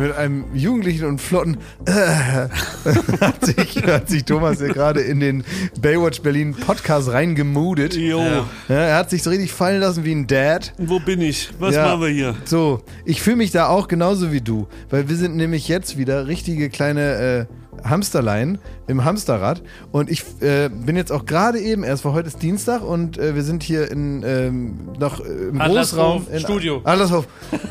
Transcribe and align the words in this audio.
Ja, 0.00 0.06
mit 0.08 0.16
einem 0.16 0.44
jugendlichen 0.54 1.06
und 1.06 1.20
flotten 1.20 1.58
äh, 1.86 1.92
hat, 3.20 3.44
sich, 3.44 3.82
hat 3.86 4.08
sich 4.08 4.24
Thomas 4.24 4.60
ja 4.60 4.68
gerade 4.68 5.00
in 5.00 5.20
den 5.20 5.44
Baywatch 5.80 6.20
Berlin 6.22 6.54
Podcast 6.54 7.10
reingemudet. 7.10 7.94
Jo. 7.96 8.20
Ja, 8.68 8.74
er 8.74 8.96
hat 8.96 9.10
sich 9.10 9.22
so 9.22 9.30
richtig 9.30 9.52
fallen 9.52 9.80
lassen 9.80 10.04
wie 10.04 10.12
ein 10.14 10.26
Dad. 10.26 10.72
Wo 10.78 10.98
bin 11.00 11.20
ich? 11.20 11.50
Was 11.58 11.74
Ja. 11.74 11.86
machen 11.86 12.00
wir 12.02 12.08
hier? 12.08 12.34
So, 12.44 12.82
ich 13.04 13.22
fühle 13.22 13.36
mich 13.36 13.50
da 13.50 13.68
auch 13.68 13.88
genauso 13.88 14.32
wie 14.32 14.40
du, 14.40 14.68
weil 14.90 15.08
wir 15.08 15.16
sind 15.16 15.36
nämlich 15.36 15.68
jetzt 15.68 15.96
wieder 15.98 16.26
richtige 16.26 16.70
kleine 16.70 17.46
äh, 17.48 17.57
Hamsterlein 17.84 18.58
im 18.86 19.04
Hamsterrad 19.04 19.62
und 19.92 20.10
ich 20.10 20.24
äh, 20.40 20.68
bin 20.68 20.96
jetzt 20.96 21.12
auch 21.12 21.26
gerade 21.26 21.58
eben, 21.58 21.84
erst 21.84 22.04
war 22.04 22.12
heute 22.12 22.28
ist 22.28 22.42
Dienstag 22.42 22.82
und 22.82 23.18
äh, 23.18 23.34
wir 23.34 23.42
sind 23.42 23.62
hier 23.62 23.90
in 23.90 24.22
ähm, 24.24 24.78
noch 24.98 25.20
im 25.20 25.58
Großraum 25.58 26.26
in 26.32 26.40
Studio. 26.40 26.80
Adlershof, 26.84 27.26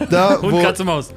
da 0.10 0.38
wo 0.42 0.62
Katze 0.62 0.84
Maus. 0.84 1.14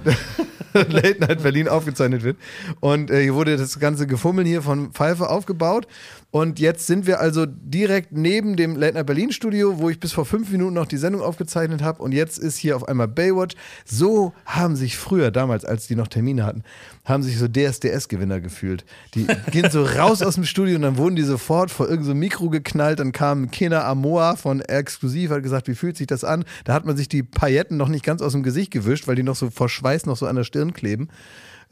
Late 0.72 1.18
Night 1.20 1.42
Berlin 1.42 1.68
aufgezeichnet 1.68 2.22
wird. 2.22 2.36
Und 2.80 3.10
äh, 3.10 3.22
hier 3.22 3.34
wurde 3.34 3.56
das 3.56 3.78
ganze 3.78 4.06
Gefummeln 4.06 4.46
hier 4.46 4.62
von 4.62 4.92
Pfeife 4.92 5.28
aufgebaut. 5.28 5.86
Und 6.32 6.60
jetzt 6.60 6.86
sind 6.86 7.06
wir 7.06 7.20
also 7.20 7.44
direkt 7.44 8.12
neben 8.12 8.54
dem 8.54 8.74
Night 8.74 9.04
Berlin 9.04 9.32
Studio, 9.32 9.78
wo 9.78 9.90
ich 9.90 9.98
bis 9.98 10.12
vor 10.12 10.24
fünf 10.24 10.50
Minuten 10.50 10.74
noch 10.74 10.86
die 10.86 10.96
Sendung 10.96 11.22
aufgezeichnet 11.22 11.82
habe. 11.82 12.02
Und 12.02 12.12
jetzt 12.12 12.38
ist 12.38 12.56
hier 12.56 12.76
auf 12.76 12.86
einmal 12.86 13.08
Baywatch. 13.08 13.56
So 13.84 14.32
haben 14.46 14.76
sich 14.76 14.96
früher, 14.96 15.32
damals, 15.32 15.64
als 15.64 15.88
die 15.88 15.96
noch 15.96 16.06
Termine 16.06 16.46
hatten, 16.46 16.62
haben 17.04 17.24
sich 17.24 17.36
so 17.36 17.48
DSDS-Gewinner 17.48 18.40
gefühlt. 18.40 18.84
Die 19.14 19.26
gehen 19.50 19.70
so 19.70 19.82
raus 19.82 20.22
aus 20.22 20.36
dem 20.36 20.44
Studio 20.44 20.76
und 20.76 20.82
dann 20.82 20.98
wurden 20.98 21.16
die 21.16 21.22
sofort 21.22 21.72
vor 21.72 21.86
irgendeinem 21.88 22.16
so 22.16 22.20
Mikro 22.20 22.50
geknallt. 22.50 23.00
Dann 23.00 23.10
kam 23.10 23.50
Kena 23.50 23.84
Amoa 23.84 24.36
von 24.36 24.60
Exklusiv, 24.60 25.30
hat 25.30 25.42
gesagt, 25.42 25.66
wie 25.66 25.74
fühlt 25.74 25.96
sich 25.96 26.06
das 26.06 26.22
an? 26.22 26.44
Da 26.64 26.74
hat 26.74 26.86
man 26.86 26.96
sich 26.96 27.08
die 27.08 27.24
Pailletten 27.24 27.76
noch 27.76 27.88
nicht 27.88 28.04
ganz 28.04 28.22
aus 28.22 28.32
dem 28.32 28.44
Gesicht 28.44 28.70
gewischt, 28.70 29.08
weil 29.08 29.16
die 29.16 29.24
noch 29.24 29.36
so 29.36 29.50
vor 29.50 29.68
Schweiß 29.68 30.06
noch 30.06 30.16
so 30.16 30.26
an 30.26 30.36
der 30.36 30.44
Stirn 30.44 30.74
kleben. 30.74 31.08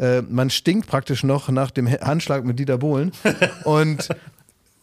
Äh, 0.01 0.23
man 0.23 0.51
stinkt 0.51 0.89
praktisch 0.89 1.23
noch 1.23 1.49
nach 1.49 1.71
dem 1.71 1.89
Handschlag 1.89 2.45
mit 2.45 2.59
Dieter 2.59 2.79
Bohlen. 2.79 3.13
Und 3.65 4.09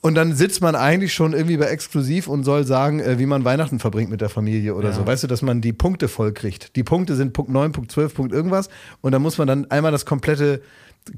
und 0.06 0.14
dann 0.14 0.36
sitzt 0.36 0.62
man 0.62 0.76
eigentlich 0.76 1.16
schon 1.16 1.34
irgendwie 1.34 1.58
bei 1.58 1.66
Exklusiv 1.66 2.28
und 2.28 2.44
soll 2.44 2.64
sagen, 2.64 3.00
äh, 3.00 3.18
wie 3.18 3.26
man 3.26 3.44
Weihnachten 3.44 3.80
verbringt 3.80 4.12
mit 4.12 4.22
der 4.22 4.30
Familie 4.30 4.76
oder 4.76 4.94
so. 4.94 5.08
Weißt 5.08 5.24
du, 5.24 5.28
dass 5.28 5.42
man 5.42 5.62
die 5.62 5.74
Punkte 5.74 6.08
voll 6.08 6.32
kriegt. 6.32 6.76
Die 6.76 6.84
Punkte 6.84 7.16
sind 7.16 7.34
Punkt 7.34 7.50
9, 7.50 7.72
Punkt 7.72 7.92
12, 7.92 8.14
Punkt 8.14 8.32
irgendwas. 8.32 8.70
Und 9.02 9.14
dann 9.14 9.24
muss 9.24 9.40
man 9.40 9.48
dann 9.48 9.72
einmal 9.72 9.92
das 9.92 10.06
komplette 10.06 10.62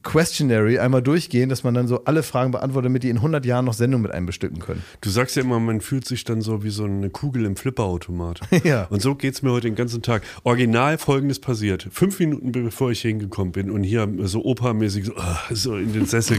Questionary 0.04 0.80
einmal 0.80 1.02
durchgehen, 1.02 1.48
dass 1.48 1.64
man 1.64 1.74
dann 1.74 1.88
so 1.88 2.04
alle 2.04 2.22
Fragen 2.22 2.52
beantwortet, 2.52 2.90
damit 2.90 3.04
die 3.04 3.10
in 3.10 3.18
100 3.18 3.46
Jahren 3.46 3.66
noch 3.66 3.74
Sendung 3.74 4.02
mit 4.02 4.12
einem 4.12 4.26
bestücken 4.26 4.60
können. 4.60 4.84
Du 5.00 5.10
sagst 5.10 5.38
ja 5.38 5.44
immer, 5.44 5.60
man 5.60 5.80
fühlt 5.80 6.06
sich 6.06 6.26
dann 6.26 6.42
so 6.42 6.64
wie 6.64 6.70
so 6.70 6.84
eine 6.84 7.10
Kugel 7.10 7.46
im 7.46 7.56
Flipperautomat. 7.56 8.42
Ja. 8.64 8.86
Und 8.86 9.02
so 9.02 9.16
geht's 9.16 9.44
mir 9.44 9.52
heute 9.52 9.68
den 9.68 9.76
ganzen 9.76 10.02
Tag. 10.02 10.24
Original 10.44 10.98
folgendes 10.98 11.40
passiert. 11.40 11.88
Fünf 11.92 12.20
Minuten 12.20 12.52
bevor 12.52 12.92
ich 12.92 13.02
hingekommen 13.02 13.52
bin 13.54 13.72
und 13.72 13.84
hier 13.84 14.10
so 14.24 14.44
opermäßig 14.44 15.06
so, 15.06 15.16
ah, 15.16 15.40
so 15.52 15.78
in 15.78 15.94
den 15.94 16.06
Sessel. 16.06 16.38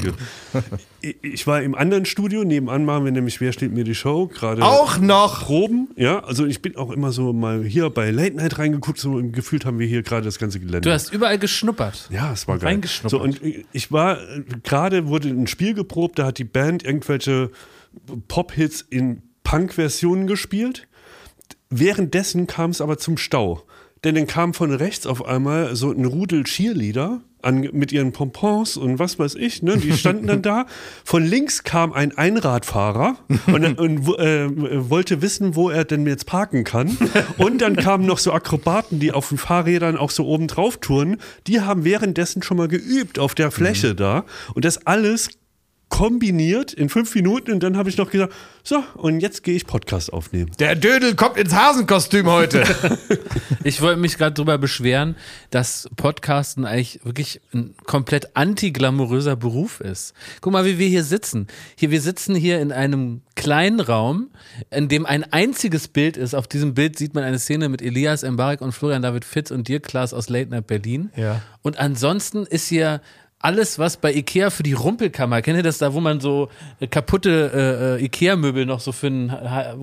Ich- 1.01 1.47
war 1.47 1.63
im 1.63 1.75
anderen 1.75 2.05
Studio, 2.05 2.43
nebenan 2.45 2.85
machen 2.85 3.05
wir 3.05 3.13
nämlich 3.13 3.41
Wer 3.41 3.53
steht 3.53 3.73
mir 3.73 3.85
die 3.85 3.95
Show? 3.95 4.27
Gerade 4.27 4.63
Auch 4.65 4.99
noch! 4.99 5.45
Proben, 5.45 5.89
ja. 5.97 6.25
Also 6.25 6.45
ich 6.45 6.61
bin 6.61 6.77
auch 6.77 6.91
immer 6.91 7.13
so 7.13 7.33
mal 7.33 7.63
hier 7.65 7.89
bei 7.91 8.11
Late 8.11 8.37
Night 8.37 8.59
reingeguckt, 8.59 8.99
so 8.99 9.21
gefühlt 9.31 9.65
haben 9.65 9.79
wir 9.79 9.87
hier 9.87 10.03
gerade 10.03 10.25
das 10.25 10.39
ganze 10.39 10.59
Gelände. 10.59 10.81
Du 10.89 10.93
hast 10.93 11.13
überall 11.13 11.39
geschnuppert. 11.39 12.09
Ja, 12.11 12.33
es 12.33 12.49
war 12.49 12.59
geil. 12.59 12.71
Reingeschnuppert. 12.71 13.11
So, 13.11 13.21
und 13.21 13.41
ich 13.73 13.93
war, 13.93 14.19
gerade 14.65 15.07
wurde 15.07 15.29
ein 15.29 15.47
Spiel 15.47 15.75
geprobt, 15.75 16.19
da 16.19 16.27
hat 16.27 16.39
die 16.39 16.45
Band 16.45 16.83
irgendwelche 16.85 17.51
Pop-Hits 18.27 18.81
in 18.91 19.23
Punk-Versionen 19.45 20.27
gespielt. 20.27 20.89
Währenddessen 21.71 22.47
kam 22.47 22.71
es 22.71 22.81
aber 22.81 22.99
zum 22.99 23.17
Stau. 23.19 23.63
Denn 24.05 24.15
dann 24.15 24.27
kam 24.27 24.55
von 24.55 24.73
rechts 24.73 25.07
auf 25.07 25.25
einmal 25.25 25.75
so 25.75 25.91
ein 25.91 26.05
Rudel 26.05 26.45
Cheerleader 26.45 27.21
an, 27.43 27.69
mit 27.73 27.93
ihren 27.93 28.13
Pompons 28.13 28.77
und 28.77 28.99
was 28.99 29.19
weiß 29.19 29.35
ich, 29.37 29.63
ne? 29.63 29.77
Die 29.77 29.93
standen 29.93 30.27
dann 30.27 30.43
da. 30.43 30.67
Von 31.05 31.25
links 31.25 31.63
kam 31.63 31.93
ein 31.93 32.17
Einradfahrer 32.17 33.17
und, 33.47 33.79
und 33.79 34.09
äh, 34.19 34.91
wollte 34.91 35.23
wissen, 35.23 35.55
wo 35.55 35.71
er 35.71 35.85
denn 35.85 36.07
jetzt 36.07 36.27
parken 36.27 36.65
kann. 36.65 36.97
Und 37.37 37.61
dann 37.63 37.77
kamen 37.77 38.07
noch 38.07 38.19
so 38.19 38.33
Akrobaten, 38.33 38.99
die 38.99 39.13
auf 39.13 39.29
den 39.29 39.39
Fahrrädern 39.39 39.97
auch 39.97 40.11
so 40.11 40.27
oben 40.27 40.49
drauf 40.49 40.79
touren. 40.79 41.19
Die 41.47 41.61
haben 41.61 41.85
währenddessen 41.85 42.43
schon 42.43 42.57
mal 42.57 42.69
geübt 42.69 43.19
auf 43.19 43.35
der 43.35 43.51
Fläche 43.51 43.95
da. 43.95 44.25
Und 44.55 44.65
das 44.65 44.87
alles 44.87 45.31
kombiniert 45.89 46.73
in 46.73 46.89
fünf 46.89 47.15
Minuten 47.15 47.53
und 47.53 47.63
dann 47.63 47.77
habe 47.77 47.89
ich 47.89 47.97
noch 47.97 48.11
gesagt, 48.11 48.33
so, 48.63 48.85
und 48.95 49.21
jetzt 49.21 49.43
gehe 49.43 49.55
ich 49.55 49.67
Podcast 49.67 50.13
aufnehmen. 50.13 50.51
Der 50.59 50.75
Dödel 50.75 51.15
kommt 51.15 51.37
ins 51.39 51.55
Hasenkostüm 51.55 52.27
heute. 52.27 52.65
Ich 53.65 53.83
wollte 53.83 54.01
mich 54.01 54.17
gerade 54.17 54.33
darüber 54.33 54.57
beschweren, 54.57 55.17
dass 55.51 55.91
Podcasten 55.97 56.65
eigentlich 56.65 57.01
wirklich 57.05 57.41
ein 57.53 57.75
komplett 57.85 58.35
anti-glamouröser 58.35 59.37
Beruf 59.37 59.81
ist. 59.81 60.15
Guck 60.41 60.55
mal, 60.55 60.65
wie 60.65 60.79
wir 60.79 60.89
hier 60.89 61.05
sitzen. 61.05 61.49
Hier, 61.77 61.91
wir 61.91 62.01
sitzen 62.01 62.35
hier 62.35 62.61
in 62.61 62.73
einem 62.73 63.21
kleinen 63.35 63.81
Raum, 63.81 64.31
in 64.71 64.89
dem 64.89 65.05
ein 65.05 65.25
einziges 65.33 65.89
Bild 65.89 66.17
ist. 66.17 66.35
Auf 66.35 66.47
diesem 66.47 66.75
Bild 66.75 66.97
sieht 66.97 67.15
man 67.15 67.25
eine 67.25 67.39
Szene 67.39 67.69
mit 67.69 67.83
Elias 67.83 68.23
Mbarek 68.23 68.61
und 68.63 68.73
Florian 68.73 69.03
David 69.03 69.25
Fitz 69.25 69.51
und 69.51 69.69
dir, 69.69 69.81
Klaas 69.81 70.15
aus 70.15 70.31
Late 70.31 70.51
Night 70.51 70.67
Berlin. 70.67 71.11
Ja. 71.17 71.43
Und 71.61 71.79
ansonsten 71.79 72.47
ist 72.47 72.69
hier 72.69 73.03
alles, 73.41 73.79
was 73.79 73.97
bei 73.99 74.13
Ikea 74.13 74.51
für 74.51 74.65
die 74.65 74.73
Rumpelkammer, 74.73 75.43
kennt 75.43 75.57
ihr 75.57 75.63
das 75.63 75.79
da, 75.79 75.95
wo 75.95 76.01
man 76.01 76.21
so 76.21 76.49
äh, 76.81 76.89
kaputte 76.89 77.97
äh, 77.99 78.03
äh, 78.03 78.05
Ikea-Möbel 78.05 78.67
noch 78.67 78.81
so 78.81 78.91
für 78.91 79.07
einen 79.07 79.33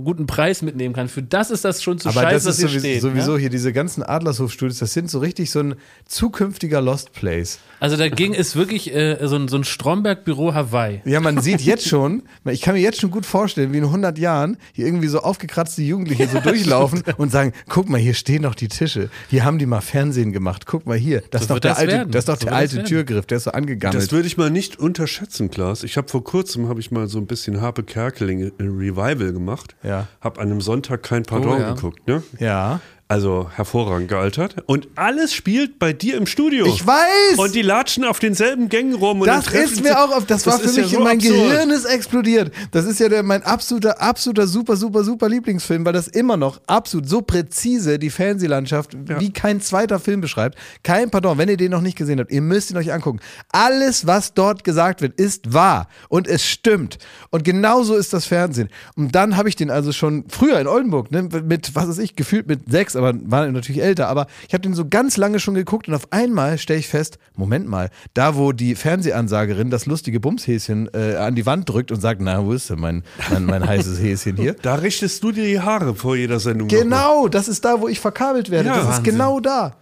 guten 0.03 0.27
Preis 0.27 0.61
mitnehmen 0.61 0.93
kann? 0.93 1.07
Für 1.07 1.23
das 1.23 1.51
ist 1.51 1.63
das 1.63 1.81
schon 1.81 1.97
zu 1.97 2.09
Aber 2.09 2.21
scheiße, 2.21 2.33
das 2.47 2.57
ist 2.57 2.61
sowieso, 2.61 2.79
steht. 2.79 3.01
sowieso 3.01 3.33
ne? 3.33 3.39
hier, 3.39 3.49
diese 3.49 3.71
ganzen 3.71 4.03
Adlershof-Studios, 4.03 4.79
das 4.79 4.91
sind 4.93 5.09
so 5.09 5.19
richtig 5.19 5.51
so 5.51 5.59
ein 5.61 5.75
zukünftiger 6.05 6.81
Lost 6.81 7.13
Place. 7.13 7.59
Also 7.79 7.95
dagegen 7.97 8.33
ist 8.33 8.55
wirklich 8.55 8.93
äh, 8.93 9.17
so 9.27 9.35
ein, 9.37 9.47
so 9.47 9.57
ein 9.57 9.63
Stromberg-Büro 9.63 10.53
Hawaii. 10.53 11.01
Ja, 11.05 11.19
man 11.21 11.39
sieht 11.41 11.61
jetzt 11.61 11.87
schon, 11.87 12.23
ich 12.45 12.61
kann 12.61 12.73
mir 12.75 12.81
jetzt 12.81 12.99
schon 12.99 13.11
gut 13.11 13.25
vorstellen, 13.25 13.71
wie 13.73 13.77
in 13.77 13.85
100 13.85 14.17
Jahren 14.17 14.57
hier 14.73 14.85
irgendwie 14.85 15.07
so 15.07 15.19
aufgekratzte 15.19 15.81
Jugendliche 15.81 16.27
so 16.27 16.39
durchlaufen 16.43 17.03
und 17.17 17.31
sagen, 17.31 17.53
guck 17.69 17.89
mal, 17.89 17.99
hier 17.99 18.13
stehen 18.15 18.41
noch 18.41 18.55
die 18.55 18.67
Tische. 18.67 19.09
Hier 19.29 19.45
haben 19.45 19.59
die 19.59 19.65
mal 19.65 19.81
Fernsehen 19.81 20.33
gemacht. 20.33 20.65
Guck 20.65 20.85
mal 20.85 20.97
hier, 20.97 21.21
das 21.31 21.41
So 21.41 21.45
ist 21.45 21.49
doch 21.51 21.59
der 21.59 21.71
das 21.71 21.79
alte, 21.79 22.07
das 22.07 22.19
ist 22.23 22.29
doch 22.29 22.35
So 22.39 22.45
der 22.47 22.51
das 22.61 22.75
alte. 22.75 22.83
Türgriff, 22.83 23.25
der 23.25 23.37
ist 23.37 23.44
so 23.45 23.51
angegammelt. 23.51 24.01
Das 24.03 24.11
würde 24.11 24.27
ich 24.27 24.37
mal 24.37 24.49
nicht 24.49 24.77
unterschätzen, 24.77 25.49
Klaas. 25.49 25.83
Ich 25.83 25.95
habe 25.97 26.07
vor 26.09 26.23
kurzem 26.23 26.67
habe 26.67 26.79
ich 26.79 26.91
mal 26.91 27.07
so 27.07 27.17
ein 27.17 27.25
bisschen 27.27 27.61
Harpe 27.61 27.83
Kerkeling 27.83 28.51
ein 28.59 28.77
Revival 28.77 29.31
gemacht. 29.33 29.75
Ja. 29.83 30.07
Habe 30.21 30.41
an 30.41 30.51
einem 30.51 30.61
Sonntag 30.61 31.03
kein 31.03 31.23
Pardon 31.23 31.53
Oh, 31.53 31.59
ja. 31.59 31.73
geguckt, 31.73 32.05
ne? 32.07 32.21
ja. 32.39 32.81
Also 33.07 33.51
hervorragend 33.53 34.07
gealtert. 34.07 34.63
Und 34.65 34.87
alles 34.95 35.31
spielt 35.31 35.77
bei 35.77 35.93
dir 35.93 36.17
im 36.17 36.25
Studio. 36.25 36.65
Ich 36.65 36.87
weiß! 36.87 37.37
Und 37.37 37.53
die 37.53 37.61
latschen 37.61 38.03
auf 38.03 38.17
denselben 38.17 38.67
Gängen 38.67 38.95
rum. 38.95 39.23
Das 39.23 39.45
ist 39.47 39.83
mir 39.83 40.03
auch 40.03 40.09
auf, 40.09 40.25
das, 40.25 40.47
war 40.47 40.57
für 40.57 40.65
ist 40.65 40.77
ja 40.77 40.81
mich, 40.81 40.91
so 40.91 41.01
mein 41.01 41.17
absurd. 41.17 41.35
Gehirn 41.35 41.69
ist 41.69 41.85
explodiert. 41.85 42.51
Das 42.71 42.85
ist 42.85 42.99
ja 42.99 43.07
der, 43.07 43.21
mein 43.21 43.43
absoluter, 43.43 44.01
absoluter, 44.01 44.47
super, 44.47 44.75
super, 44.75 45.03
super 45.03 45.29
Lieblingsfilm, 45.29 45.85
weil 45.85 45.93
das 45.93 46.07
immer 46.07 46.35
noch 46.35 46.59
absolut 46.65 47.07
so 47.07 47.21
präzise 47.21 47.99
die 47.99 48.09
Fernsehlandschaft 48.09 48.97
wie 49.19 49.31
kein 49.31 49.61
zweiter 49.61 49.99
Film 49.99 50.21
beschreibt. 50.21 50.57
Kein 50.81 51.11
Pardon, 51.11 51.37
wenn 51.37 51.47
ihr 51.47 51.57
den 51.57 51.69
noch 51.69 51.81
nicht 51.81 51.99
gesehen 51.99 52.19
habt, 52.19 52.31
ihr 52.31 52.41
müsst 52.41 52.71
ihn 52.71 52.77
euch 52.77 52.91
angucken. 52.91 53.19
Alles, 53.51 54.07
was 54.07 54.33
dort 54.33 54.63
gesagt 54.63 55.03
wird, 55.03 55.19
ist 55.19 55.53
wahr 55.53 55.89
und 56.09 56.27
es 56.27 56.43
stimmt. 56.43 56.97
Und 57.29 57.43
genauso 57.43 57.95
ist 57.95 58.13
das 58.13 58.25
Fernsehen. 58.25 58.69
Und 58.95 59.13
dann 59.13 59.37
habe 59.37 59.47
ich 59.47 59.55
den 59.55 59.69
also 59.69 59.91
schon 59.91 60.25
früher 60.27 60.59
in 60.59 60.65
Oldenburg, 60.65 61.11
ne, 61.11 61.21
mit, 61.21 61.75
was 61.75 61.87
weiß 61.87 61.99
ich, 61.99 62.15
gefühlt 62.15 62.47
mit 62.47 62.71
sechs, 62.71 62.94
aber 62.95 63.13
war 63.25 63.47
natürlich 63.47 63.81
älter, 63.81 64.07
aber 64.07 64.27
ich 64.47 64.53
habe 64.53 64.61
den 64.61 64.73
so 64.73 64.87
ganz 64.87 65.17
lange 65.17 65.39
schon 65.39 65.53
geguckt 65.53 65.87
und 65.87 65.93
auf 65.93 66.11
einmal 66.11 66.57
stelle 66.57 66.79
ich 66.79 66.87
fest, 66.87 67.17
Moment 67.35 67.67
mal, 67.67 67.89
da 68.13 68.35
wo 68.35 68.51
die 68.51 68.75
Fernsehansagerin 68.75 69.69
das 69.69 69.85
lustige 69.85 70.19
Bumshäschen 70.19 70.89
äh, 70.93 71.15
an 71.15 71.35
die 71.35 71.45
Wand 71.45 71.69
drückt 71.69 71.91
und 71.91 72.01
sagt, 72.01 72.21
na, 72.21 72.45
wo 72.45 72.53
ist 72.53 72.69
denn 72.69 72.79
mein, 72.79 73.03
mein, 73.29 73.45
mein 73.45 73.67
heißes 73.67 73.99
Häschen 73.99 74.37
hier? 74.37 74.55
Da 74.65 74.75
richtest 74.75 75.23
du 75.23 75.31
dir 75.31 75.45
die 75.45 75.59
Haare 75.59 75.95
vor 75.95 76.15
jeder 76.15 76.39
Sendung. 76.39 76.67
nochmal. 76.67 76.83
Genau, 76.83 77.27
das 77.27 77.47
ist 77.47 77.63
da, 77.65 77.81
wo 77.81 77.87
ich 77.87 77.99
verkabelt 77.99 78.49
werde. 78.49 78.69
Ja, 78.69 78.75
das 78.75 78.83
ist 78.83 78.89
Wahnsinn. 78.89 79.03
genau 79.13 79.39
da. 79.39 79.75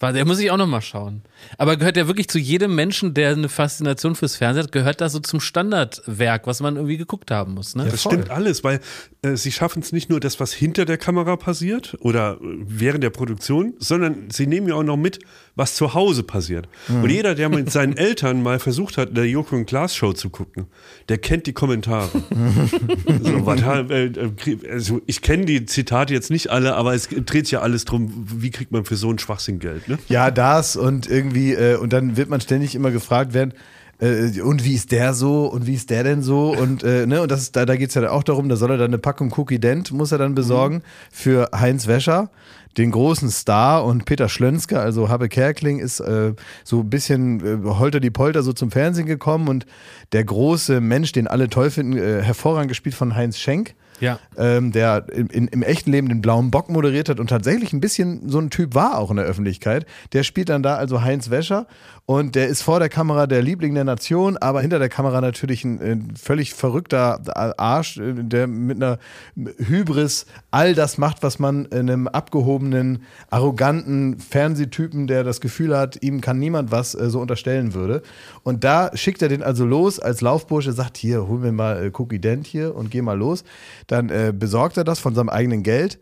War, 0.00 0.12
der 0.12 0.24
muss 0.24 0.38
ich 0.38 0.50
auch 0.50 0.56
noch 0.56 0.66
mal 0.66 0.80
schauen. 0.80 1.22
Aber 1.56 1.76
gehört 1.76 1.96
ja 1.96 2.06
wirklich 2.06 2.28
zu 2.28 2.38
jedem 2.38 2.74
Menschen, 2.74 3.14
der 3.14 3.30
eine 3.30 3.48
Faszination 3.48 4.14
fürs 4.14 4.36
Fernsehen 4.36 4.64
hat, 4.64 4.72
gehört 4.72 5.00
da 5.00 5.08
so 5.08 5.20
zum 5.20 5.40
Standardwerk, 5.40 6.46
was 6.46 6.60
man 6.60 6.76
irgendwie 6.76 6.96
geguckt 6.96 7.30
haben 7.30 7.54
muss. 7.54 7.74
Ne? 7.74 7.86
Das 7.90 8.02
stimmt 8.02 8.30
alles, 8.30 8.64
weil 8.64 8.80
äh, 9.22 9.36
sie 9.36 9.52
schaffen 9.52 9.82
es 9.82 9.92
nicht 9.92 10.10
nur 10.10 10.20
das, 10.20 10.40
was 10.40 10.52
hinter 10.52 10.84
der 10.84 10.98
Kamera 10.98 11.36
passiert 11.36 11.96
oder 12.00 12.38
äh, 12.40 12.58
während 12.66 13.02
der 13.02 13.10
Produktion, 13.10 13.74
sondern 13.78 14.30
sie 14.30 14.46
nehmen 14.46 14.68
ja 14.68 14.74
auch 14.74 14.82
noch 14.82 14.96
mit, 14.96 15.20
was 15.54 15.74
zu 15.74 15.94
Hause 15.94 16.22
passiert. 16.22 16.68
Und 16.88 17.10
jeder, 17.10 17.34
der 17.34 17.48
mit 17.48 17.72
seinen 17.72 17.96
Eltern 17.96 18.44
mal 18.44 18.60
versucht 18.60 18.96
hat, 18.96 19.10
eine 19.10 19.24
Joko 19.24 19.56
und 19.56 19.66
Glas 19.66 19.96
Show 19.96 20.12
zu 20.12 20.30
gucken, 20.30 20.66
der 21.08 21.18
kennt 21.18 21.46
die 21.46 21.52
Kommentare. 21.52 22.10
so, 23.22 23.44
was, 23.44 23.60
äh, 23.90 24.04
äh, 24.04 24.30
also 24.70 25.00
ich 25.06 25.20
kenne 25.20 25.46
die 25.46 25.66
Zitate 25.66 26.14
jetzt 26.14 26.30
nicht 26.30 26.50
alle, 26.50 26.76
aber 26.76 26.94
es 26.94 27.08
dreht 27.08 27.46
sich 27.46 27.52
ja 27.52 27.60
alles 27.60 27.84
drum, 27.84 28.12
wie 28.36 28.50
kriegt 28.50 28.70
man 28.70 28.84
für 28.84 28.94
so 28.94 29.08
einen 29.08 29.18
Schwachsinn 29.18 29.58
Geld. 29.58 29.88
Ne? 29.88 29.98
Ja, 30.08 30.30
das 30.30 30.76
und 30.76 31.08
irgendwie, 31.08 31.27
äh, 31.36 31.76
und 31.76 31.92
dann 31.92 32.16
wird 32.16 32.28
man 32.28 32.40
ständig 32.40 32.74
immer 32.74 32.90
gefragt 32.90 33.34
werden, 33.34 33.54
äh, 34.00 34.40
und 34.40 34.64
wie 34.64 34.74
ist 34.74 34.92
der 34.92 35.14
so 35.14 35.46
und 35.46 35.66
wie 35.66 35.74
ist 35.74 35.90
der 35.90 36.04
denn 36.04 36.22
so? 36.22 36.50
Und 36.50 36.82
äh, 36.82 37.06
ne 37.06 37.20
und 37.22 37.30
das 37.30 37.52
da, 37.52 37.66
da 37.66 37.76
geht 37.76 37.88
es 37.88 37.94
ja 37.94 38.10
auch 38.10 38.22
darum, 38.22 38.48
da 38.48 38.56
soll 38.56 38.70
er 38.70 38.76
dann 38.76 38.88
eine 38.88 38.98
Packung 38.98 39.32
Cookie 39.36 39.58
Dent 39.58 39.90
muss 39.92 40.12
er 40.12 40.18
dann 40.18 40.34
besorgen 40.34 40.76
Mhm. 40.76 40.82
für 41.10 41.50
Heinz 41.52 41.86
Wäscher, 41.86 42.30
den 42.76 42.92
großen 42.92 43.30
Star 43.30 43.84
und 43.84 44.04
Peter 44.04 44.28
Schlönske, 44.28 44.78
also 44.78 45.08
Habe 45.08 45.28
Kerkling 45.28 45.80
ist 45.80 46.00
äh, 46.00 46.34
so 46.64 46.80
ein 46.80 46.90
bisschen 46.90 47.64
äh, 47.64 47.68
holter 47.68 47.98
die 47.98 48.10
Polter 48.10 48.42
so 48.42 48.52
zum 48.52 48.70
Fernsehen 48.70 49.06
gekommen. 49.06 49.48
Und 49.48 49.66
der 50.12 50.22
große 50.24 50.80
Mensch, 50.80 51.12
den 51.12 51.26
alle 51.26 51.48
toll 51.48 51.70
finden, 51.70 51.96
äh, 51.96 52.22
hervorragend 52.22 52.68
gespielt 52.68 52.94
von 52.94 53.16
Heinz 53.16 53.38
Schenk 53.38 53.74
Ja. 54.00 54.18
ähm, 54.36 54.72
der 54.72 55.06
in, 55.12 55.26
in, 55.28 55.48
im 55.48 55.62
echten 55.62 55.90
Leben 55.90 56.08
den 56.08 56.20
blauen 56.20 56.50
Bock 56.50 56.68
moderiert 56.68 57.08
hat 57.08 57.20
und 57.20 57.28
tatsächlich 57.28 57.72
ein 57.72 57.80
bisschen 57.80 58.28
so 58.28 58.38
ein 58.38 58.50
Typ 58.50 58.74
war 58.74 58.98
auch 58.98 59.10
in 59.10 59.16
der 59.16 59.26
Öffentlichkeit. 59.26 59.86
Der 60.12 60.22
spielt 60.22 60.48
dann 60.48 60.62
da 60.62 60.76
also 60.76 61.02
Heinz 61.02 61.30
Wäscher 61.30 61.66
und 62.08 62.36
der 62.36 62.48
ist 62.48 62.62
vor 62.62 62.78
der 62.78 62.88
Kamera 62.88 63.26
der 63.26 63.42
Liebling 63.42 63.74
der 63.74 63.84
Nation, 63.84 64.38
aber 64.38 64.62
hinter 64.62 64.78
der 64.78 64.88
Kamera 64.88 65.20
natürlich 65.20 65.62
ein, 65.66 65.78
ein 65.78 66.14
völlig 66.16 66.54
verrückter 66.54 67.20
Arsch, 67.58 67.98
äh, 67.98 68.14
der 68.14 68.46
mit 68.46 68.78
einer 68.78 68.98
Hybris 69.36 70.24
all 70.50 70.74
das 70.74 70.96
macht, 70.96 71.22
was 71.22 71.38
man 71.38 71.70
einem 71.70 72.08
abgehobenen, 72.08 73.02
arroganten 73.28 74.18
Fernsehtypen, 74.18 75.06
der 75.06 75.22
das 75.22 75.42
Gefühl 75.42 75.76
hat, 75.76 76.02
ihm 76.02 76.22
kann 76.22 76.38
niemand 76.38 76.70
was 76.70 76.94
äh, 76.94 77.10
so 77.10 77.20
unterstellen 77.20 77.74
würde. 77.74 78.00
Und 78.42 78.64
da 78.64 78.90
schickt 78.94 79.20
er 79.20 79.28
den 79.28 79.42
also 79.42 79.66
los 79.66 80.00
als 80.00 80.22
Laufbursche, 80.22 80.72
sagt 80.72 80.96
hier, 80.96 81.28
hol 81.28 81.40
mir 81.40 81.52
mal 81.52 81.84
äh, 81.84 81.90
Cookie 81.92 82.20
Dent 82.20 82.46
hier 82.46 82.74
und 82.74 82.90
geh 82.90 83.02
mal 83.02 83.18
los. 83.18 83.44
Dann 83.86 84.08
äh, 84.08 84.32
besorgt 84.34 84.78
er 84.78 84.84
das 84.84 84.98
von 84.98 85.14
seinem 85.14 85.28
eigenen 85.28 85.62
Geld, 85.62 85.98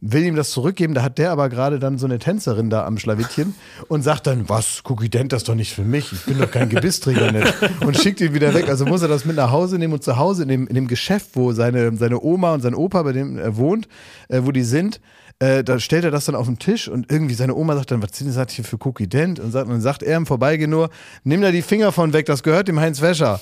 will 0.00 0.24
ihm 0.24 0.36
das 0.36 0.50
zurückgeben, 0.50 0.94
da 0.94 1.02
hat 1.02 1.18
der 1.18 1.30
aber 1.30 1.48
gerade 1.48 1.78
dann 1.78 1.98
so 1.98 2.06
eine 2.06 2.18
Tänzerin 2.18 2.70
da 2.70 2.84
am 2.84 2.98
Schlawittchen 2.98 3.54
und 3.88 4.02
sagt 4.02 4.26
dann, 4.26 4.48
was, 4.48 4.82
Cookie 4.84 5.08
Dent, 5.08 5.32
das 5.32 5.44
doch 5.44 5.54
nicht 5.54 5.74
für 5.74 5.82
mich, 5.82 6.12
ich 6.12 6.24
bin 6.24 6.38
doch 6.38 6.50
kein 6.50 6.68
Gebissträger 6.68 7.32
nicht 7.32 7.54
und 7.80 7.96
schickt 7.96 8.20
ihn 8.20 8.34
wieder 8.34 8.52
weg. 8.54 8.68
Also 8.68 8.84
muss 8.84 9.02
er 9.02 9.08
das 9.08 9.24
mit 9.24 9.36
nach 9.36 9.50
Hause 9.50 9.78
nehmen 9.78 9.94
und 9.94 10.04
zu 10.04 10.16
Hause 10.16 10.42
in 10.42 10.48
dem, 10.48 10.66
in 10.66 10.74
dem 10.74 10.86
Geschäft, 10.86 11.30
wo 11.34 11.52
seine, 11.52 11.96
seine 11.96 12.20
Oma 12.20 12.54
und 12.54 12.60
sein 12.60 12.74
Opa, 12.74 13.02
bei 13.02 13.12
dem 13.12 13.38
er 13.38 13.56
wohnt, 13.56 13.88
äh, 14.28 14.40
wo 14.42 14.52
die 14.52 14.64
sind, 14.64 15.00
äh, 15.38 15.62
da 15.62 15.78
stellt 15.78 16.04
er 16.04 16.10
das 16.10 16.24
dann 16.24 16.34
auf 16.34 16.46
den 16.46 16.58
Tisch 16.58 16.88
und 16.88 17.12
irgendwie 17.12 17.34
seine 17.34 17.54
Oma 17.54 17.74
sagt 17.74 17.90
dann, 17.90 18.02
was 18.02 18.16
sind 18.16 18.34
das 18.34 18.52
hier 18.52 18.64
für 18.64 18.78
Cookie 18.86 19.06
Dent? 19.06 19.38
Und, 19.38 19.50
sagt, 19.50 19.66
und 19.66 19.72
dann 19.72 19.80
sagt 19.82 20.02
er 20.02 20.16
im 20.16 20.24
Vorbeigehen 20.24 20.70
nur, 20.70 20.88
nimm 21.24 21.42
da 21.42 21.50
die 21.50 21.60
Finger 21.60 21.92
von 21.92 22.14
weg, 22.14 22.24
das 22.24 22.42
gehört 22.42 22.68
dem 22.68 22.80
Heinz 22.80 23.02
Wäscher. 23.02 23.40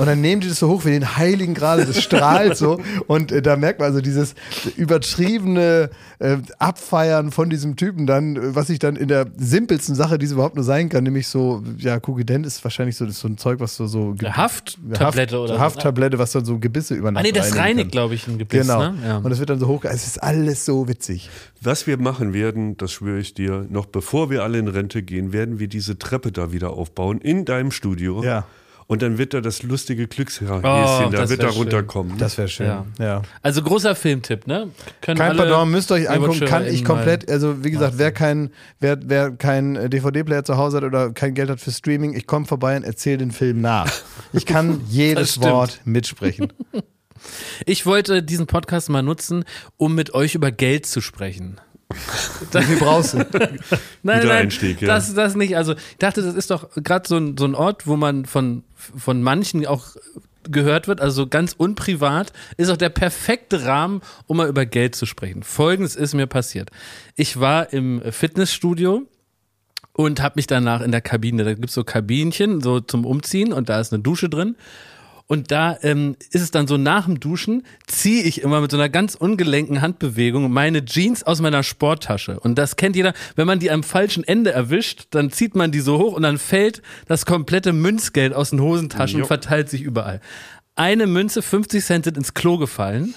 Und 0.00 0.06
dann 0.06 0.20
nehmen 0.20 0.40
die 0.40 0.48
das 0.48 0.58
so 0.58 0.68
hoch 0.68 0.84
wie 0.84 0.90
den 0.90 1.16
Heiligen 1.16 1.54
Gral, 1.54 1.86
das 1.86 2.02
strahlt 2.02 2.56
so. 2.56 2.80
Und 3.06 3.30
äh, 3.30 3.40
da 3.40 3.56
merkt 3.56 3.78
man 3.78 3.86
also 3.86 4.00
dieses 4.00 4.34
übertriebene 4.76 5.90
äh, 6.18 6.38
Abfeiern 6.58 7.30
von 7.30 7.50
diesem 7.50 7.76
Typen 7.76 8.08
dann, 8.08 8.56
was 8.56 8.68
ich 8.68 8.80
dann 8.80 8.96
in 8.96 9.06
der 9.06 9.26
simpelsten 9.36 9.94
Sache, 9.94 10.18
die 10.18 10.26
es 10.26 10.32
überhaupt 10.32 10.56
nur 10.56 10.64
sein 10.64 10.88
kann, 10.88 11.04
nämlich 11.04 11.28
so, 11.28 11.62
ja, 11.76 12.00
Cookie 12.04 12.24
Dent 12.24 12.46
ist 12.46 12.64
wahrscheinlich 12.64 12.96
so, 12.96 13.06
das 13.06 13.20
so 13.20 13.28
ein 13.28 13.38
Zeug, 13.38 13.60
was 13.60 13.76
so, 13.76 13.86
so 13.86 14.16
Hafttablette 14.24 15.04
Haft, 15.04 15.34
oder 15.34 15.54
so. 15.54 15.60
Hafttablette, 15.60 16.18
was 16.18 16.32
dann 16.32 16.44
so 16.44 16.58
Gebisse 16.58 16.94
über 16.94 17.12
Ah, 17.14 17.22
nee, 17.22 17.30
das 17.30 17.54
reinigt, 17.54 17.92
glaube 17.92 18.14
ich, 18.14 18.26
ein 18.26 18.38
Gebiss. 18.38 18.62
Genau. 18.62 18.90
Ne? 18.90 18.94
Ja. 19.06 19.16
Und 19.18 19.30
es 19.30 19.38
wird 19.38 19.50
dann 19.50 19.60
so 19.60 19.68
hoch. 19.68 19.84
Es 19.84 20.06
ist 20.06 20.20
alles 20.20 20.64
so 20.64 20.88
witzig. 20.88 21.27
Was 21.60 21.86
wir 21.86 21.98
machen 21.98 22.32
werden, 22.32 22.76
das 22.76 22.92
schwöre 22.92 23.18
ich 23.18 23.34
dir, 23.34 23.66
noch 23.68 23.86
bevor 23.86 24.30
wir 24.30 24.42
alle 24.42 24.58
in 24.58 24.68
Rente 24.68 25.02
gehen, 25.02 25.32
werden 25.32 25.58
wir 25.58 25.68
diese 25.68 25.98
Treppe 25.98 26.32
da 26.32 26.52
wieder 26.52 26.70
aufbauen 26.70 27.20
in 27.20 27.44
deinem 27.44 27.70
Studio. 27.70 28.22
Ja. 28.22 28.46
Und 28.88 29.02
dann 29.02 29.18
wird 29.18 29.34
da 29.34 29.42
das 29.42 29.62
lustige 29.62 30.06
Glückshäschen, 30.08 30.48
Oh, 30.48 30.62
da 30.62 31.08
das 31.10 31.28
wird 31.28 31.42
da 31.42 31.50
runterkommen. 31.50 32.16
Das 32.16 32.38
wäre 32.38 32.48
schön. 32.48 32.66
Ja. 32.66 32.86
Ja. 32.98 33.22
Also 33.42 33.62
großer 33.62 33.94
Filmtipp, 33.94 34.46
ne? 34.46 34.70
Können 35.02 35.18
Kein 35.18 35.36
Pardon, 35.36 35.70
müsst 35.70 35.90
ihr 35.90 35.96
euch 35.96 36.10
angucken, 36.10 36.46
kann 36.46 36.66
ich 36.66 36.86
komplett, 36.86 37.30
also 37.30 37.62
wie 37.62 37.70
gesagt, 37.70 37.98
wer 37.98 38.12
kein, 38.12 38.50
wer, 38.80 38.98
wer 39.04 39.30
kein 39.32 39.76
äh, 39.76 39.90
DVD-Player 39.90 40.42
zu 40.42 40.56
Hause 40.56 40.78
hat 40.78 40.84
oder 40.84 41.12
kein 41.12 41.34
Geld 41.34 41.50
hat 41.50 41.60
für 41.60 41.70
Streaming, 41.70 42.14
ich 42.14 42.26
komme 42.26 42.46
vorbei 42.46 42.78
und 42.78 42.84
erzähle 42.84 43.18
den 43.18 43.30
Film 43.30 43.60
nach. 43.60 43.92
Ich 44.32 44.46
kann 44.46 44.80
jedes. 44.88 45.38
Wort 45.42 45.82
mitsprechen. 45.84 46.50
Ich 47.66 47.86
wollte 47.86 48.22
diesen 48.22 48.46
Podcast 48.46 48.88
mal 48.88 49.02
nutzen, 49.02 49.44
um 49.76 49.94
mit 49.94 50.14
euch 50.14 50.34
über 50.34 50.50
Geld 50.50 50.86
zu 50.86 51.00
sprechen. 51.00 51.60
Wie 52.52 52.62
viel 52.62 52.76
brauchst 52.76 53.14
du? 53.14 53.18
Nein, 54.02 54.20
Guter 54.20 54.34
Einstieg, 54.34 54.80
ja. 54.82 54.88
das, 54.88 55.14
das 55.14 55.34
nicht. 55.36 55.56
Also 55.56 55.74
ich 55.74 55.98
dachte, 55.98 56.22
das 56.22 56.34
ist 56.34 56.50
doch 56.50 56.68
gerade 56.74 57.08
so 57.08 57.16
ein, 57.16 57.36
so 57.38 57.46
ein 57.46 57.54
Ort, 57.54 57.86
wo 57.86 57.96
man 57.96 58.26
von, 58.26 58.62
von 58.74 59.22
manchen 59.22 59.66
auch 59.66 59.96
gehört 60.50 60.88
wird, 60.88 61.00
also 61.00 61.26
ganz 61.26 61.54
unprivat, 61.56 62.32
ist 62.56 62.70
auch 62.70 62.76
der 62.76 62.88
perfekte 62.88 63.64
Rahmen, 63.64 64.02
um 64.26 64.38
mal 64.38 64.48
über 64.48 64.66
Geld 64.66 64.94
zu 64.94 65.06
sprechen. 65.06 65.42
Folgendes 65.42 65.96
ist 65.96 66.14
mir 66.14 66.26
passiert. 66.26 66.70
Ich 67.16 67.40
war 67.40 67.72
im 67.72 68.02
Fitnessstudio 68.10 69.02
und 69.92 70.22
habe 70.22 70.34
mich 70.36 70.46
danach 70.46 70.80
in 70.80 70.92
der 70.92 71.00
Kabine, 71.00 71.44
da 71.44 71.54
gibt's 71.54 71.74
so 71.74 71.84
Kabinchen, 71.84 72.60
so 72.60 72.80
zum 72.80 73.04
Umziehen 73.04 73.52
und 73.52 73.68
da 73.68 73.80
ist 73.80 73.92
eine 73.92 74.02
Dusche 74.02 74.28
drin. 74.28 74.56
Und 75.28 75.50
da 75.50 75.76
ähm, 75.82 76.16
ist 76.30 76.40
es 76.40 76.50
dann 76.50 76.66
so 76.66 76.78
nach 76.78 77.04
dem 77.04 77.20
Duschen, 77.20 77.62
ziehe 77.86 78.22
ich 78.22 78.40
immer 78.40 78.62
mit 78.62 78.70
so 78.70 78.78
einer 78.78 78.88
ganz 78.88 79.14
ungelenken 79.14 79.82
Handbewegung 79.82 80.50
meine 80.50 80.86
Jeans 80.86 81.22
aus 81.22 81.42
meiner 81.42 81.62
Sporttasche. 81.62 82.40
Und 82.40 82.56
das 82.56 82.76
kennt 82.76 82.96
jeder, 82.96 83.12
wenn 83.36 83.46
man 83.46 83.58
die 83.58 83.70
am 83.70 83.82
falschen 83.82 84.24
Ende 84.24 84.52
erwischt, 84.52 85.08
dann 85.10 85.30
zieht 85.30 85.54
man 85.54 85.70
die 85.70 85.80
so 85.80 85.98
hoch 85.98 86.14
und 86.14 86.22
dann 86.22 86.38
fällt 86.38 86.80
das 87.06 87.26
komplette 87.26 87.74
Münzgeld 87.74 88.32
aus 88.32 88.50
den 88.50 88.62
Hosentaschen 88.62 89.18
Jo. 89.18 89.24
und 89.24 89.28
verteilt 89.28 89.68
sich 89.68 89.82
überall. 89.82 90.22
Eine 90.76 91.06
Münze, 91.06 91.42
50 91.42 91.84
Cent 91.84 92.04
sind 92.06 92.16
ins 92.16 92.32
Klo 92.32 92.56
gefallen 92.56 93.14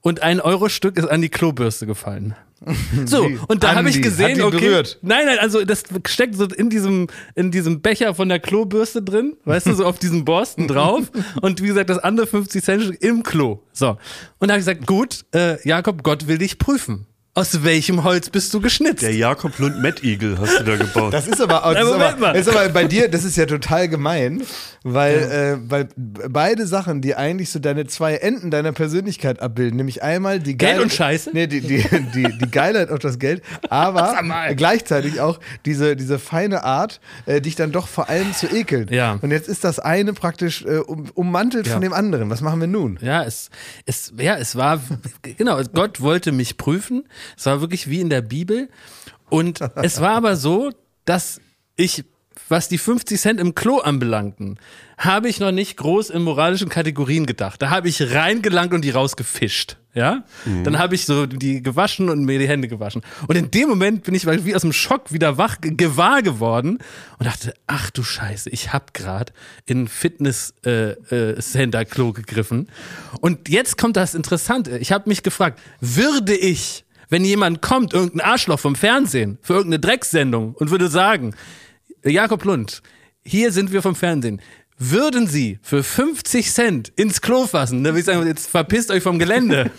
und 0.00 0.22
ein 0.22 0.40
Euro-Stück 0.40 0.96
ist 0.96 1.08
an 1.08 1.20
die 1.20 1.28
Klobürste 1.28 1.86
gefallen. 1.86 2.34
So, 3.06 3.28
und 3.48 3.62
da 3.62 3.74
habe 3.74 3.88
ich 3.88 4.00
gesehen, 4.00 4.40
okay. 4.40 4.58
berührt? 4.58 4.98
Nein, 5.02 5.26
nein, 5.26 5.38
also 5.38 5.64
das 5.64 5.84
steckt 6.06 6.36
so 6.36 6.44
in 6.44 6.70
diesem, 6.70 7.08
in 7.34 7.50
diesem 7.50 7.80
Becher 7.80 8.14
von 8.14 8.28
der 8.28 8.38
Klobürste 8.38 9.02
drin, 9.02 9.36
weißt 9.44 9.66
du, 9.66 9.74
so 9.74 9.84
auf 9.84 9.98
diesen 9.98 10.24
Borsten 10.24 10.68
drauf. 10.68 11.10
Und 11.42 11.62
wie 11.62 11.68
gesagt, 11.68 11.90
das 11.90 11.98
andere 11.98 12.26
50 12.26 12.64
Cent 12.64 12.96
im 13.00 13.22
Klo. 13.22 13.60
So. 13.72 13.96
Und 14.38 14.48
da 14.48 14.54
habe 14.54 14.60
ich 14.60 14.66
gesagt, 14.66 14.86
gut, 14.86 15.24
äh, 15.34 15.56
Jakob, 15.66 16.02
Gott 16.02 16.26
will 16.26 16.38
dich 16.38 16.58
prüfen. 16.58 17.06
Aus 17.36 17.64
welchem 17.64 18.04
Holz 18.04 18.30
bist 18.30 18.54
du 18.54 18.60
geschnitzt? 18.60 19.02
Der 19.02 19.12
Jakob 19.12 19.58
Lund 19.58 20.04
Eagle 20.04 20.38
hast 20.38 20.60
du 20.60 20.62
da 20.62 20.76
gebaut. 20.76 21.12
Das 21.12 21.26
ist 21.26 21.40
aber, 21.40 21.62
das 21.74 21.82
ist 21.82 21.90
Moment 21.90 22.12
aber, 22.12 22.20
mal. 22.20 22.32
das 22.32 22.46
ist 22.46 22.56
aber 22.56 22.68
bei 22.68 22.84
dir, 22.84 23.08
das 23.08 23.24
ist 23.24 23.36
ja 23.36 23.44
total 23.44 23.88
gemein, 23.88 24.44
weil, 24.84 25.16
äh, 25.16 25.70
weil 25.70 25.88
beide 25.96 26.66
Sachen, 26.66 27.00
die 27.00 27.14
eigentlich 27.14 27.50
so 27.50 27.58
deine 27.58 27.86
zwei 27.86 28.16
Enden 28.16 28.50
deiner 28.50 28.72
Persönlichkeit 28.72 29.40
abbilden, 29.40 29.78
nämlich 29.78 30.02
einmal 30.02 30.40
die 30.40 30.58
Geld 30.58 30.80
und 30.80 30.92
Scheiße? 30.92 31.30
Nee, 31.32 31.46
die, 31.46 31.62
die, 31.62 31.82
die, 32.14 32.38
die 32.38 32.50
Geilheit 32.50 32.90
auf 32.90 32.98
das 32.98 33.18
Geld, 33.18 33.42
aber 33.70 34.20
gleichzeitig 34.56 35.20
auch 35.22 35.40
diese, 35.64 35.96
diese 35.96 36.18
feine 36.18 36.64
Art, 36.64 37.00
äh, 37.24 37.40
dich 37.40 37.56
dann 37.56 37.72
doch 37.72 37.88
vor 37.88 38.10
allem 38.10 38.34
zu 38.34 38.46
ekeln. 38.54 38.88
Ja. 38.90 39.18
Und 39.22 39.30
jetzt 39.30 39.48
ist 39.48 39.64
das 39.64 39.78
eine 39.78 40.12
praktisch 40.12 40.62
äh, 40.66 40.76
um, 40.76 41.10
ummantelt 41.14 41.66
von 41.66 41.80
dem 41.80 41.94
anderen. 41.94 42.28
Was 42.28 42.42
machen 42.42 42.60
wir 42.60 42.68
nun? 42.68 42.98
Ja, 43.00 43.24
es, 43.24 43.48
es, 43.86 44.12
ja, 44.18 44.36
es 44.36 44.54
war, 44.54 44.80
genau, 45.38 45.62
Gott 45.72 46.02
wollte 46.02 46.30
mich 46.30 46.58
prüfen. 46.58 47.08
Es 47.38 47.46
war 47.46 47.62
wirklich 47.62 47.88
wie 47.88 48.00
in 48.00 48.10
der 48.10 48.20
Bibel. 48.20 48.68
Und 49.30 49.60
es 49.76 50.02
war 50.02 50.14
aber 50.14 50.36
so, 50.36 50.70
dass 51.06 51.40
ich, 51.76 52.04
was 52.48 52.68
die 52.68 52.78
50 52.78 53.20
Cent 53.20 53.40
im 53.40 53.54
Klo 53.54 53.78
anbelangten, 53.78 54.58
habe 54.98 55.28
ich 55.28 55.40
noch 55.40 55.52
nicht 55.52 55.76
groß 55.76 56.10
in 56.10 56.22
moralischen 56.22 56.68
Kategorien 56.68 57.26
gedacht. 57.26 57.60
Da 57.60 57.70
habe 57.70 57.88
ich 57.88 58.14
reingelangt 58.14 58.72
und 58.72 58.82
die 58.82 58.90
rausgefischt. 58.90 59.76
Ja, 59.94 60.24
dann 60.64 60.80
habe 60.80 60.96
ich 60.96 61.06
so 61.06 61.24
die 61.24 61.62
gewaschen 61.62 62.08
und 62.08 62.24
mir 62.24 62.40
die 62.40 62.48
Hände 62.48 62.66
gewaschen. 62.66 63.02
Und 63.28 63.36
in 63.36 63.52
dem 63.52 63.68
Moment 63.68 64.02
bin 64.02 64.12
ich 64.16 64.26
wie 64.26 64.56
aus 64.56 64.62
dem 64.62 64.72
Schock 64.72 65.12
wieder 65.12 65.38
wach 65.38 65.58
gewahr 65.60 66.20
geworden 66.20 66.78
und 67.20 67.26
dachte, 67.26 67.54
ach 67.68 67.90
du 67.90 68.02
Scheiße, 68.02 68.50
ich 68.50 68.72
habe 68.72 68.86
gerade 68.92 69.32
in 69.66 69.86
Fitness 69.86 70.52
äh, 70.66 70.90
äh, 70.90 71.36
gegriffen. 71.36 72.68
Und 73.20 73.48
jetzt 73.48 73.78
kommt 73.78 73.96
das 73.96 74.16
Interessante. 74.16 74.78
Ich 74.78 74.90
habe 74.90 75.08
mich 75.08 75.22
gefragt, 75.22 75.60
würde 75.80 76.34
ich, 76.34 76.84
wenn 77.08 77.24
jemand 77.24 77.62
kommt, 77.62 77.94
irgendein 77.94 78.28
Arschloch 78.28 78.58
vom 78.58 78.74
Fernsehen 78.74 79.38
für 79.42 79.52
irgendeine 79.52 79.78
Drecksendung 79.78 80.54
und 80.54 80.72
würde 80.72 80.88
sagen, 80.88 81.36
Jakob 82.10 82.44
Lund, 82.44 82.82
hier 83.24 83.50
sind 83.50 83.72
wir 83.72 83.80
vom 83.80 83.94
Fernsehen. 83.94 84.42
Würden 84.76 85.28
Sie 85.28 85.60
für 85.62 85.84
50 85.84 86.50
Cent 86.50 86.92
ins 86.96 87.20
Klo 87.20 87.46
fassen, 87.46 87.84
dann 87.84 87.92
würde 87.92 88.00
ich 88.00 88.06
sagen, 88.06 88.26
jetzt 88.26 88.48
verpisst 88.48 88.90
euch 88.90 89.04
vom 89.04 89.20
Gelände. 89.20 89.70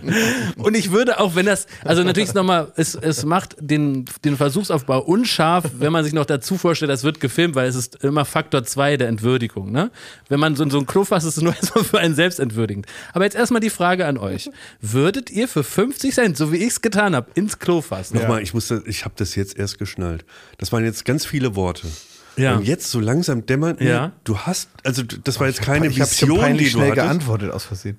Und 0.56 0.74
ich 0.74 0.90
würde 0.90 1.20
auch, 1.20 1.34
wenn 1.34 1.44
das, 1.44 1.66
also 1.84 2.02
natürlich 2.02 2.32
nochmal, 2.32 2.72
es, 2.76 2.94
es 2.94 3.26
macht 3.26 3.56
den, 3.60 4.06
den 4.24 4.38
Versuchsaufbau 4.38 5.00
unscharf, 5.00 5.66
wenn 5.78 5.92
man 5.92 6.02
sich 6.02 6.14
noch 6.14 6.24
dazu 6.24 6.56
vorstellt, 6.56 6.90
das 6.90 7.04
wird 7.04 7.20
gefilmt, 7.20 7.56
weil 7.56 7.68
es 7.68 7.76
ist 7.76 8.02
immer 8.02 8.24
Faktor 8.24 8.64
2 8.64 8.96
der 8.96 9.08
Entwürdigung. 9.08 9.70
Ne? 9.70 9.90
Wenn 10.30 10.40
man 10.40 10.56
so 10.56 10.64
in 10.64 10.70
so 10.70 10.78
ein 10.78 10.86
Klo 10.86 11.04
fasst, 11.04 11.26
ist 11.26 11.36
es 11.36 11.42
nur 11.42 11.54
erstmal 11.60 11.84
für 11.84 11.98
einen 11.98 12.14
selbst 12.14 12.40
entwürdigend. 12.40 12.86
Aber 13.12 13.24
jetzt 13.24 13.36
erstmal 13.36 13.60
die 13.60 13.70
Frage 13.70 14.06
an 14.06 14.16
euch. 14.16 14.50
Würdet 14.80 15.30
ihr 15.30 15.46
für 15.46 15.62
50 15.62 16.14
Cent, 16.14 16.36
so 16.38 16.52
wie 16.52 16.56
ich 16.56 16.68
es 16.68 16.80
getan 16.80 17.14
habe, 17.14 17.30
ins 17.34 17.58
Klo 17.58 17.82
fassen? 17.82 18.16
Nochmal, 18.16 18.42
ich 18.42 18.54
musste, 18.54 18.82
ich 18.86 19.04
habe 19.04 19.14
das 19.18 19.34
jetzt 19.34 19.58
erst 19.58 19.78
geschnallt. 19.78 20.24
Das 20.56 20.72
waren 20.72 20.84
jetzt 20.84 21.04
ganz 21.04 21.26
viele 21.26 21.54
Worte. 21.54 21.86
Ja. 22.38 22.56
Und 22.56 22.64
jetzt 22.66 22.90
so 22.90 23.00
langsam 23.00 23.44
dämmert 23.46 23.80
mir, 23.80 23.88
Ja. 23.90 24.12
du 24.24 24.38
hast, 24.38 24.68
also 24.84 25.02
das 25.02 25.38
war 25.40 25.46
jetzt 25.48 25.60
keine 25.62 25.88
ich 25.88 25.98
Vision, 25.98 26.38
peinlich 26.40 26.68
die 26.68 26.72
du 26.72 26.78
schnell 26.78 26.90
hattest. 26.92 27.04
geantwortet 27.06 27.50
aus 27.52 27.64
Versehen. 27.64 27.98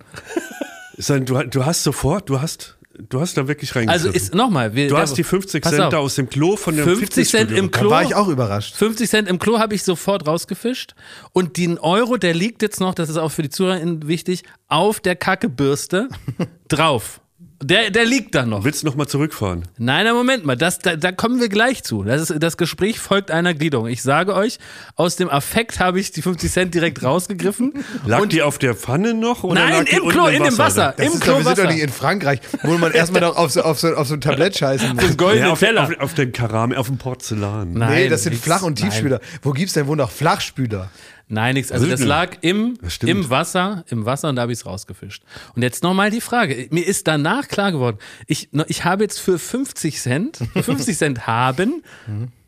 Sondern 0.97 1.25
du, 1.25 1.49
du 1.59 1.65
hast 1.65 1.83
sofort, 1.83 2.29
du 2.29 2.41
hast 2.41 2.75
du 3.07 3.21
hast 3.21 3.37
da 3.37 3.47
wirklich 3.47 3.73
Also 3.73 3.79
reingegriffen. 4.09 4.13
ist 4.15 4.35
nochmal. 4.35 4.71
du 4.71 4.97
hast 4.97 5.13
die 5.17 5.23
50 5.23 5.63
Pass 5.63 5.71
Cent 5.71 5.83
auf. 5.85 5.89
da 5.91 5.97
aus 5.99 6.15
dem 6.15 6.29
Klo 6.29 6.57
von 6.57 6.75
dem 6.75 6.83
50 6.83 7.29
Cent 7.29 7.51
im 7.51 7.71
Da 7.71 7.79
Klo. 7.79 7.89
war 7.89 8.03
ich 8.03 8.13
auch 8.13 8.27
überrascht. 8.27 8.75
50 8.75 9.09
Cent 9.09 9.29
im 9.29 9.39
Klo 9.39 9.57
habe 9.59 9.73
ich 9.73 9.83
sofort 9.83 10.27
rausgefischt. 10.27 10.95
Und 11.31 11.55
den 11.55 11.77
Euro, 11.79 12.17
der 12.17 12.33
liegt 12.33 12.61
jetzt 12.61 12.81
noch, 12.81 12.93
das 12.93 13.07
ist 13.09 13.15
auch 13.15 13.29
für 13.31 13.41
die 13.41 13.49
ZuhörerInnen 13.49 14.05
wichtig, 14.09 14.43
auf 14.67 14.99
der 14.99 15.15
Kackebürste 15.15 16.09
drauf. 16.67 17.21
Der, 17.61 17.89
der 17.89 18.05
liegt 18.05 18.35
da 18.35 18.45
noch. 18.45 18.63
Willst 18.63 18.83
du 18.83 18.87
nochmal 18.87 19.07
zurückfahren? 19.07 19.63
Nein, 19.77 20.05
nein, 20.05 20.13
Moment 20.15 20.45
mal, 20.45 20.55
das, 20.55 20.79
da, 20.79 20.95
da 20.95 21.11
kommen 21.11 21.41
wir 21.41 21.49
gleich 21.49 21.83
zu. 21.83 22.03
Das, 22.03 22.29
ist, 22.29 22.41
das 22.41 22.55
Gespräch 22.55 22.99
folgt 22.99 23.31
einer 23.31 23.53
Gliederung. 23.53 23.87
Ich 23.87 24.01
sage 24.01 24.33
euch, 24.33 24.59
aus 24.95 25.17
dem 25.17 25.29
Affekt 25.29 25.79
habe 25.81 25.99
ich 25.99 26.11
die 26.13 26.21
50 26.21 26.49
Cent 26.51 26.73
direkt 26.73 27.03
rausgegriffen. 27.03 27.73
Lag 28.05 28.21
und 28.21 28.31
die 28.31 28.43
auf 28.43 28.59
der 28.59 28.75
Pfanne 28.75 29.13
noch? 29.13 29.43
Oder 29.43 29.67
Nein, 29.67 29.85
im 29.87 30.07
Klo, 30.07 30.27
in 30.27 30.41
dem 30.43 30.57
Wasser. 30.57 30.93
Das 30.95 31.05
Im 31.05 31.13
ist 31.13 31.21
Klo 31.21 31.33
doch, 31.33 31.39
wir 31.39 31.43
sind 31.43 31.57
doch 31.57 31.63
Wasser. 31.65 31.73
nicht 31.73 31.83
in 31.83 31.89
Frankreich, 31.89 32.39
wo 32.63 32.77
man 32.77 32.93
erstmal 32.93 33.21
noch 33.21 33.35
auf 33.35 33.51
so, 33.51 33.61
auf, 33.61 33.77
so, 33.77 33.89
auf 33.93 34.07
so 34.07 34.13
ein 34.13 34.21
Tablett 34.21 34.57
scheißen 34.57 34.95
muss. 34.95 35.17
goldene 35.17 35.47
Ja, 35.47 35.51
auf, 35.51 35.59
Teller. 35.59 35.83
auf, 35.83 35.99
auf 35.99 36.13
den 36.13 36.31
Keramik, 36.31 36.77
auf 36.77 36.87
dem 36.87 36.97
Porzellan. 36.97 37.73
Nein, 37.73 38.03
nee, 38.03 38.09
das 38.09 38.23
sind. 38.23 38.37
Flach- 38.37 38.61
und 38.61 38.79
Nein. 38.79 38.89
Tiefspüler. 38.89 39.19
Wo 39.41 39.51
gibt's 39.51 39.73
denn 39.73 39.85
wohl 39.87 39.97
noch 39.97 40.11
Flachspüler? 40.11 40.89
Nein, 41.31 41.53
nichts. 41.53 41.71
Also 41.71 41.85
das 41.85 42.03
lag 42.03 42.37
im, 42.41 42.77
Das 42.81 42.97
im 42.97 43.29
Wasser, 43.29 43.85
im 43.89 44.05
Wasser 44.05 44.29
und 44.29 44.35
da 44.35 44.41
habe 44.41 44.51
ich 44.51 44.59
es 44.59 44.65
rausgefischt. 44.65 45.23
Und 45.55 45.61
jetzt 45.61 45.83
nochmal 45.83 46.09
die 46.09 46.21
Frage. 46.21 46.67
Mir 46.71 46.85
ist 46.85 47.07
danach 47.07 47.47
klar 47.47 47.71
geworden, 47.71 47.99
ich, 48.25 48.49
ich 48.67 48.83
habe 48.83 49.03
jetzt 49.03 49.19
für 49.19 49.37
50 49.37 49.99
Cent, 50.01 50.37
für 50.53 50.63
50 50.63 50.97
Cent 50.97 51.27
haben, 51.27 51.83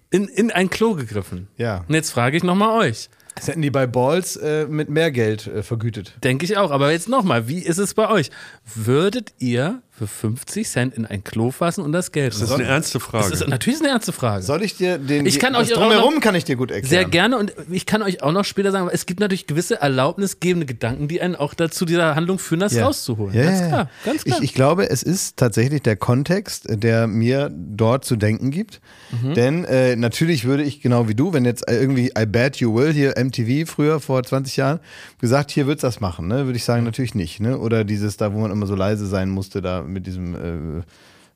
in, 0.09 0.27
in 0.27 0.51
ein 0.51 0.71
Klo 0.71 0.95
gegriffen. 0.95 1.47
Ja. 1.57 1.85
Und 1.87 1.93
jetzt 1.93 2.09
frage 2.09 2.35
ich 2.35 2.43
nochmal 2.43 2.87
euch. 2.87 3.09
Das 3.35 3.47
hätten 3.47 3.61
die 3.61 3.71
bei 3.71 3.87
Balls 3.87 4.35
äh, 4.35 4.65
mit 4.67 4.89
mehr 4.89 5.11
Geld 5.11 5.47
äh, 5.47 5.63
vergütet. 5.63 6.15
Denke 6.23 6.43
ich 6.43 6.57
auch. 6.57 6.71
Aber 6.71 6.91
jetzt 6.91 7.07
nochmal, 7.07 7.47
wie 7.47 7.59
ist 7.59 7.77
es 7.77 7.93
bei 7.93 8.09
euch? 8.09 8.29
Würdet 8.75 9.33
ihr 9.39 9.81
für 10.01 10.07
50 10.07 10.67
Cent 10.67 10.95
in 10.95 11.05
ein 11.05 11.23
Klo 11.23 11.51
fassen 11.51 11.81
und 11.83 11.91
das 11.91 12.11
Geld 12.11 12.33
Das 12.33 12.41
ist 12.41 12.51
eine 12.51 12.63
ernste 12.63 12.99
Frage. 12.99 13.29
Das 13.29 13.41
ist 13.41 13.47
natürlich 13.47 13.79
eine 13.81 13.89
ernste 13.89 14.11
Frage. 14.11 14.41
Soll 14.43 14.63
ich 14.63 14.75
dir 14.75 14.97
den 14.97 15.25
Ich 15.27 15.39
kann 15.39 15.55
euch 15.55 15.73
auch 15.75 15.81
drumherum 15.81 16.15
noch- 16.15 16.21
kann 16.21 16.33
ich 16.33 16.43
dir 16.43 16.55
gut 16.55 16.71
erklären. 16.71 16.89
Sehr 16.89 17.05
gerne 17.05 17.37
und 17.37 17.53
ich 17.69 17.85
kann 17.85 18.01
euch 18.01 18.23
auch 18.23 18.31
noch 18.31 18.45
später 18.45 18.71
sagen, 18.71 18.89
es 18.91 19.05
gibt 19.05 19.19
natürlich 19.19 19.45
gewisse 19.45 19.79
erlaubnisgebende 19.79 20.65
Gedanken, 20.65 21.07
die 21.07 21.21
einen 21.21 21.35
auch 21.35 21.53
dazu 21.53 21.85
dieser 21.85 22.15
Handlung 22.15 22.39
führen, 22.39 22.59
das 22.61 22.73
Ja. 22.73 22.85
rauszuholen. 22.85 23.35
Ja, 23.35 23.43
ganz 23.43 23.67
klar, 23.67 23.89
ganz 24.05 24.23
klar. 24.23 24.37
Ich, 24.39 24.43
ich 24.45 24.53
glaube, 24.53 24.89
es 24.89 25.03
ist 25.03 25.37
tatsächlich 25.37 25.81
der 25.83 25.95
Kontext, 25.97 26.65
der 26.67 27.07
mir 27.07 27.51
dort 27.53 28.05
zu 28.05 28.15
denken 28.15 28.49
gibt. 28.51 28.81
Mhm. 29.11 29.33
Denn 29.35 29.65
äh, 29.65 29.95
natürlich 29.95 30.45
würde 30.45 30.63
ich, 30.63 30.81
genau 30.81 31.07
wie 31.07 31.15
du, 31.15 31.33
wenn 31.33 31.45
jetzt 31.45 31.63
irgendwie 31.69 32.11
I 32.17 32.25
Bet 32.25 32.57
You 32.57 32.73
Will, 32.75 32.91
hier 32.93 33.13
MTV 33.17 33.69
früher 33.69 33.99
vor 33.99 34.23
20 34.23 34.57
Jahren, 34.57 34.79
gesagt, 35.19 35.51
hier 35.51 35.67
wird's 35.67 35.81
das 35.81 35.99
machen, 35.99 36.27
ne? 36.27 36.45
würde 36.45 36.57
ich 36.57 36.63
sagen, 36.63 36.83
natürlich 36.83 37.15
nicht. 37.15 37.39
Ne? 37.39 37.57
Oder 37.57 37.83
dieses 37.83 38.17
da, 38.17 38.33
wo 38.33 38.39
man 38.39 38.51
immer 38.51 38.65
so 38.67 38.75
leise 38.75 39.05
sein 39.07 39.29
musste, 39.29 39.61
da 39.61 39.81
mit 39.91 40.05
diesem, 40.07 40.35
äh, 40.35 40.39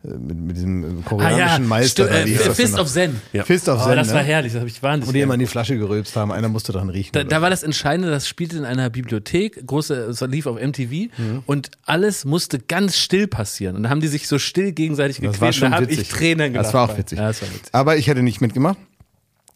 äh, 0.07 0.17
mit, 0.17 0.37
mit 0.39 0.55
diesem 0.57 0.99
äh, 0.99 1.01
koreanischen 1.03 1.67
Meister. 1.67 2.05
stimmt, 2.05 2.09
da, 2.11 2.25
wie 2.25 2.31
hieß 2.31 2.41
äh, 2.41 2.47
das 2.47 2.55
Fist 2.57 2.79
of 2.79 2.87
Zen. 2.87 3.21
Ja. 3.33 3.43
Fist 3.43 3.67
of 3.69 3.81
Oh, 3.81 3.87
Zen, 3.87 3.95
das 3.97 4.09
war 4.13 4.21
ne? 4.21 4.27
herrlich, 4.27 4.53
das 4.53 4.59
habe 4.59 4.69
ich 4.69 4.81
wahnsinnig 4.83 5.07
Wo 5.09 5.13
die 5.13 5.21
immer 5.21 5.33
in 5.33 5.39
die 5.39 5.45
Flasche 5.47 5.77
gerülpst 5.77 6.15
haben, 6.15 6.31
einer 6.31 6.47
musste 6.49 6.71
dran 6.71 6.89
riechen. 6.89 7.11
da, 7.13 7.23
da 7.23 7.41
war 7.41 7.49
das 7.49 7.63
Entscheidende, 7.63 8.09
das 8.11 8.27
spielte 8.27 8.57
in 8.57 8.65
einer 8.65 8.89
Bibliothek, 8.89 9.65
große, 9.65 9.93
es 9.95 10.21
lief 10.21 10.45
auf 10.47 10.59
MTV 10.61 11.09
Mhm. 11.17 11.43
und 11.45 11.71
alles 11.85 12.25
musste 12.25 12.59
ganz 12.59 12.97
still 12.97 13.27
passieren. 13.27 13.75
Und 13.75 13.83
da 13.83 13.89
haben 13.89 14.01
die 14.01 14.07
sich 14.07 14.27
so 14.27 14.37
still 14.39 14.71
gegenseitig 14.73 15.17
Das 15.17 15.23
gequält. 15.33 15.41
war 15.41 15.53
schon 15.53 15.71
da 15.71 15.77
habe 15.77 15.91
ich 15.91 16.07
Tränen 16.09 16.53
gelacht. 16.53 16.67
Das 16.67 16.73
war 16.73 16.89
auch 16.89 16.97
witzig. 16.97 17.17
Ja, 17.19 17.27
das 17.27 17.41
war 17.41 17.49
witzig. 17.49 17.69
Aber 17.73 17.97
ich 17.97 18.07
hätte 18.07 18.21
nicht 18.23 18.41
mitgemacht. 18.41 18.77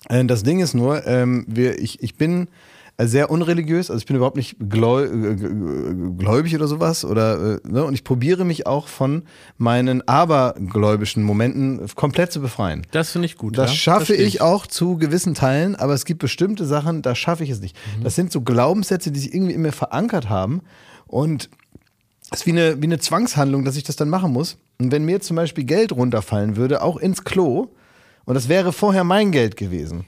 Äh, 0.07 0.23
Das 0.25 0.43
Ding 0.43 0.59
ist 0.61 0.73
nur, 0.73 1.05
ähm, 1.05 1.45
wir, 1.47 1.77
ich, 1.79 2.01
ich 2.01 2.15
bin 2.15 2.47
sehr 3.07 3.31
unreligiös, 3.31 3.89
also 3.89 3.99
ich 3.99 4.05
bin 4.05 4.15
überhaupt 4.15 4.35
nicht 4.35 4.59
äh, 4.59 4.65
gläubig 4.65 6.55
oder 6.55 6.67
sowas 6.67 7.05
oder 7.05 7.55
äh, 7.63 7.67
ne? 7.67 7.85
und 7.85 7.93
ich 7.93 8.03
probiere 8.03 8.43
mich 8.43 8.67
auch 8.67 8.87
von 8.87 9.23
meinen 9.57 10.05
abergläubischen 10.07 11.23
Momenten 11.23 11.87
komplett 11.95 12.31
zu 12.31 12.41
befreien. 12.41 12.85
Das 12.91 13.11
finde 13.11 13.27
ich 13.27 13.37
gut. 13.37 13.57
Das 13.57 13.71
ja? 13.71 13.75
schaffe 13.75 14.05
Verstehe 14.07 14.27
ich 14.27 14.41
auch 14.41 14.67
zu 14.67 14.97
gewissen 14.97 15.33
Teilen, 15.33 15.75
aber 15.75 15.93
es 15.93 16.05
gibt 16.05 16.19
bestimmte 16.19 16.65
Sachen, 16.65 17.01
da 17.01 17.15
schaffe 17.15 17.43
ich 17.43 17.49
es 17.49 17.61
nicht. 17.61 17.77
Mhm. 17.97 18.03
Das 18.03 18.15
sind 18.15 18.31
so 18.31 18.41
Glaubenssätze, 18.41 19.11
die 19.11 19.19
sich 19.19 19.33
irgendwie 19.33 19.53
in 19.53 19.61
mir 19.61 19.71
verankert 19.71 20.29
haben 20.29 20.61
und 21.07 21.49
es 22.31 22.41
ist 22.41 22.45
wie 22.45 22.51
eine, 22.51 22.81
wie 22.81 22.85
eine 22.85 22.99
Zwangshandlung, 22.99 23.65
dass 23.65 23.75
ich 23.75 23.83
das 23.83 23.95
dann 23.95 24.09
machen 24.09 24.31
muss. 24.31 24.57
Und 24.79 24.91
wenn 24.91 25.03
mir 25.03 25.19
zum 25.19 25.35
Beispiel 25.35 25.63
Geld 25.63 25.91
runterfallen 25.91 26.57
würde, 26.57 26.81
auch 26.81 26.97
ins 26.97 27.23
Klo, 27.23 27.69
und 28.25 28.35
das 28.35 28.49
wäre 28.49 28.71
vorher 28.71 29.03
mein 29.03 29.31
Geld 29.31 29.57
gewesen. 29.57 30.05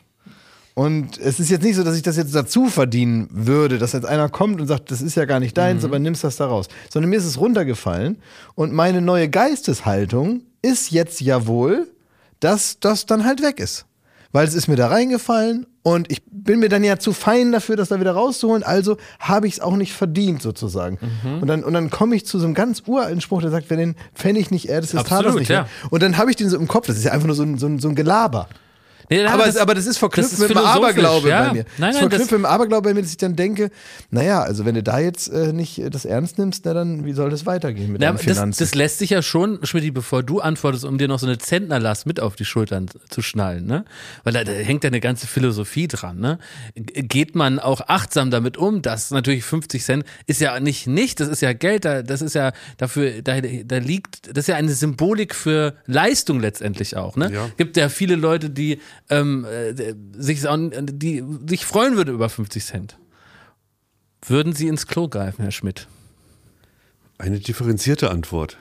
Und 0.73 1.17
es 1.17 1.39
ist 1.39 1.49
jetzt 1.49 1.63
nicht 1.63 1.75
so, 1.75 1.83
dass 1.83 1.95
ich 1.95 2.01
das 2.01 2.15
jetzt 2.15 2.33
dazu 2.33 2.67
verdienen 2.67 3.27
würde, 3.31 3.77
dass 3.77 3.91
jetzt 3.91 4.05
einer 4.05 4.29
kommt 4.29 4.61
und 4.61 4.67
sagt, 4.67 4.89
das 4.89 5.01
ist 5.01 5.15
ja 5.15 5.25
gar 5.25 5.39
nicht 5.39 5.57
deins, 5.57 5.83
aber 5.83 5.99
nimmst 5.99 6.23
das 6.23 6.37
da 6.37 6.47
raus. 6.47 6.67
Sondern 6.89 7.09
mir 7.09 7.17
ist 7.17 7.25
es 7.25 7.39
runtergefallen 7.39 8.17
und 8.55 8.71
meine 8.71 9.01
neue 9.01 9.27
Geisteshaltung 9.29 10.41
ist 10.61 10.91
jetzt 10.91 11.19
ja 11.21 11.45
wohl, 11.45 11.87
dass 12.39 12.79
das 12.79 13.05
dann 13.05 13.25
halt 13.25 13.41
weg 13.41 13.59
ist. 13.59 13.85
Weil 14.31 14.47
es 14.47 14.53
ist 14.53 14.69
mir 14.69 14.77
da 14.77 14.87
reingefallen 14.87 15.65
und 15.83 16.09
ich 16.09 16.21
bin 16.25 16.59
mir 16.59 16.69
dann 16.69 16.85
ja 16.85 16.97
zu 16.97 17.11
fein 17.11 17.51
dafür, 17.51 17.75
das 17.75 17.89
da 17.89 17.99
wieder 17.99 18.13
rauszuholen. 18.13 18.63
Also 18.63 18.95
habe 19.19 19.47
ich 19.47 19.55
es 19.55 19.59
auch 19.59 19.75
nicht 19.75 19.91
verdient, 19.91 20.41
sozusagen. 20.41 20.99
Und 21.41 21.47
dann, 21.47 21.65
und 21.65 21.73
dann 21.73 21.89
komme 21.89 22.15
ich 22.15 22.25
zu 22.25 22.39
so 22.39 22.45
einem 22.45 22.53
ganz 22.53 22.83
uralten 22.87 23.19
Spruch, 23.19 23.41
der 23.41 23.51
sagt, 23.51 23.69
wer 23.69 23.75
den 23.75 23.95
Pfennig 24.15 24.51
nicht 24.51 24.69
ehrt, 24.69 24.85
ist 24.85 24.93
das 24.93 25.01
Absolut, 25.01 25.23
Talos 25.25 25.39
nicht. 25.39 25.49
ja. 25.49 25.67
Und 25.89 26.01
dann 26.01 26.17
habe 26.17 26.29
ich 26.29 26.37
den 26.37 26.47
so 26.47 26.57
im 26.57 26.69
Kopf. 26.69 26.87
Das 26.87 26.95
ist 26.95 27.03
ja 27.03 27.11
einfach 27.11 27.27
nur 27.27 27.35
so 27.35 27.43
ein, 27.43 27.57
so 27.57 27.67
ein, 27.67 27.79
so 27.79 27.89
ein 27.89 27.95
Gelaber. 27.95 28.47
Nee, 29.11 29.25
Aber, 29.25 29.45
das, 29.45 29.57
aber 29.57 29.75
das 29.75 29.85
ist 29.85 29.97
verknüpft 29.97 30.31
das 30.31 30.39
ist 30.39 30.39
mit 30.39 30.49
dem 30.51 30.57
Aberglaube 30.57 31.27
ja. 31.29 31.47
bei 31.47 31.53
mir. 31.53 31.65
Nein, 31.65 31.65
das 31.65 31.69
ist 31.69 31.79
nein, 31.79 31.93
verknüpft 32.09 32.31
mit 32.31 32.39
dem 32.39 32.45
Aberglaube 32.45 32.89
bei 32.89 32.93
mir, 32.93 33.01
dass 33.01 33.11
ich 33.11 33.17
dann 33.17 33.35
denke, 33.35 33.69
naja, 34.09 34.41
also 34.41 34.65
wenn 34.65 34.75
du 34.75 34.81
da 34.83 34.99
jetzt 34.99 35.27
äh, 35.27 35.51
nicht 35.51 35.79
äh, 35.79 35.89
das 35.89 36.05
ernst 36.05 36.37
nimmst, 36.37 36.63
na 36.65 36.73
dann, 36.73 37.03
wie 37.05 37.11
soll 37.11 37.29
das 37.29 37.45
weitergehen 37.45 37.91
mit 37.91 38.01
Ja, 38.01 38.07
deinen 38.07 38.17
aber 38.17 38.25
das, 38.25 38.37
Finanzen? 38.37 38.59
das 38.63 38.73
lässt 38.73 38.99
sich 38.99 39.09
ja 39.09 39.21
schon, 39.21 39.59
Schmidt, 39.63 39.93
bevor 39.93 40.23
du 40.23 40.39
antwortest, 40.39 40.85
um 40.85 40.97
dir 40.97 41.09
noch 41.09 41.19
so 41.19 41.27
eine 41.27 41.37
Zentnerlast 41.37 42.05
mit 42.05 42.19
auf 42.21 42.35
die 42.37 42.45
Schultern 42.45 42.87
zu 43.09 43.21
schnallen, 43.21 43.65
ne? 43.65 43.83
Weil 44.23 44.31
da, 44.33 44.43
da 44.45 44.51
hängt 44.53 44.83
ja 44.85 44.87
eine 44.89 45.01
ganze 45.01 45.27
Philosophie 45.27 45.87
dran, 45.89 46.19
ne? 46.19 46.39
Geht 46.75 47.35
man 47.35 47.59
auch 47.59 47.81
achtsam 47.87 48.31
damit 48.31 48.55
um, 48.55 48.81
dass 48.81 49.11
natürlich 49.11 49.43
50 49.43 49.83
Cent 49.83 50.05
ist 50.25 50.39
ja 50.39 50.59
nicht 50.59 50.87
nicht, 50.87 51.19
das 51.19 51.27
ist 51.27 51.41
ja 51.41 51.51
Geld, 51.53 51.83
da- 51.83 52.01
das 52.01 52.21
ist 52.21 52.33
ja 52.35 52.53
dafür, 52.77 53.21
da, 53.21 53.41
da 53.41 53.77
liegt, 53.77 54.29
das 54.29 54.43
ist 54.43 54.47
ja 54.47 54.55
eine 54.55 54.71
Symbolik 54.73 55.35
für 55.35 55.73
Leistung 55.85 56.39
letztendlich 56.39 56.95
auch, 56.95 57.17
ne? 57.17 57.29
Ja. 57.33 57.49
Gibt 57.57 57.75
ja 57.77 57.89
viele 57.89 58.15
Leute, 58.15 58.49
die 58.49 58.79
ähm, 59.11 59.45
äh, 59.45 59.73
sich, 60.13 60.41
die 60.41 61.23
sich 61.47 61.65
freuen 61.65 61.95
würden 61.95 62.15
über 62.15 62.29
50 62.29 62.65
Cent. 62.65 62.97
Würden 64.25 64.53
sie 64.53 64.67
ins 64.67 64.87
Klo 64.87 65.07
greifen, 65.07 65.43
Herr 65.43 65.51
Schmidt? 65.51 65.87
Eine 67.17 67.39
differenzierte 67.39 68.09
Antwort. 68.09 68.57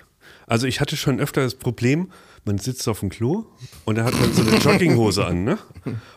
Also 0.47 0.66
ich 0.66 0.80
hatte 0.80 0.97
schon 0.97 1.21
öfter 1.21 1.42
das 1.42 1.54
Problem, 1.54 2.11
man 2.45 2.59
sitzt 2.59 2.88
auf 2.88 3.00
dem 3.00 3.11
Klo 3.11 3.47
und 3.85 3.97
da 3.97 4.04
hat 4.04 4.19
man 4.19 4.33
so 4.33 4.42
eine 4.42 4.57
Jogginghose 4.59 5.25
an, 5.25 5.45
ne? 5.45 5.59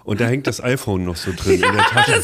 Und 0.04 0.20
da 0.22 0.26
hängt 0.26 0.48
das 0.48 0.62
iPhone 0.62 1.06
noch 1.06 1.18
so 1.18 1.32
drin 1.36 1.62
in 1.62 1.74
der 1.74 1.84
Tasche. 1.84 2.22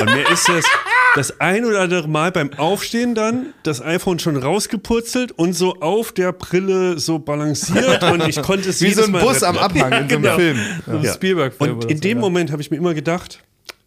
Und 0.00 0.06
mir 0.06 0.30
ist 0.30 0.48
das 0.48 0.64
das 1.16 1.40
ein 1.40 1.64
oder 1.64 1.80
andere 1.80 2.08
Mal 2.08 2.30
beim 2.30 2.52
Aufstehen 2.54 3.14
dann 3.14 3.54
das 3.62 3.82
iPhone 3.82 4.18
schon 4.18 4.36
rausgepurzelt 4.36 5.32
und 5.32 5.52
so 5.54 5.76
auf 5.80 6.12
der 6.12 6.32
Brille 6.32 6.98
so 6.98 7.18
balanciert 7.18 8.02
und 8.04 8.28
ich 8.28 8.40
konnte 8.42 8.68
es 8.70 8.80
wie 8.80 8.92
so 8.92 9.04
ein 9.04 9.10
Mal 9.10 9.22
Bus 9.22 9.42
retten. 9.42 9.44
am 9.46 9.58
Abhang 9.58 9.92
in 9.92 10.08
so 10.08 10.14
einem 10.16 10.22
genau. 10.22 10.36
Film. 10.36 10.58
So 10.86 10.96
ein 10.98 11.04
Spielberg-Film 11.06 11.78
Und 11.78 11.84
in 11.90 11.96
so, 11.96 12.02
dem 12.02 12.18
ja. 12.18 12.20
Moment 12.20 12.52
habe 12.52 12.62
ich 12.62 12.70
mir 12.70 12.76
immer 12.76 12.94
gedacht, 12.94 13.42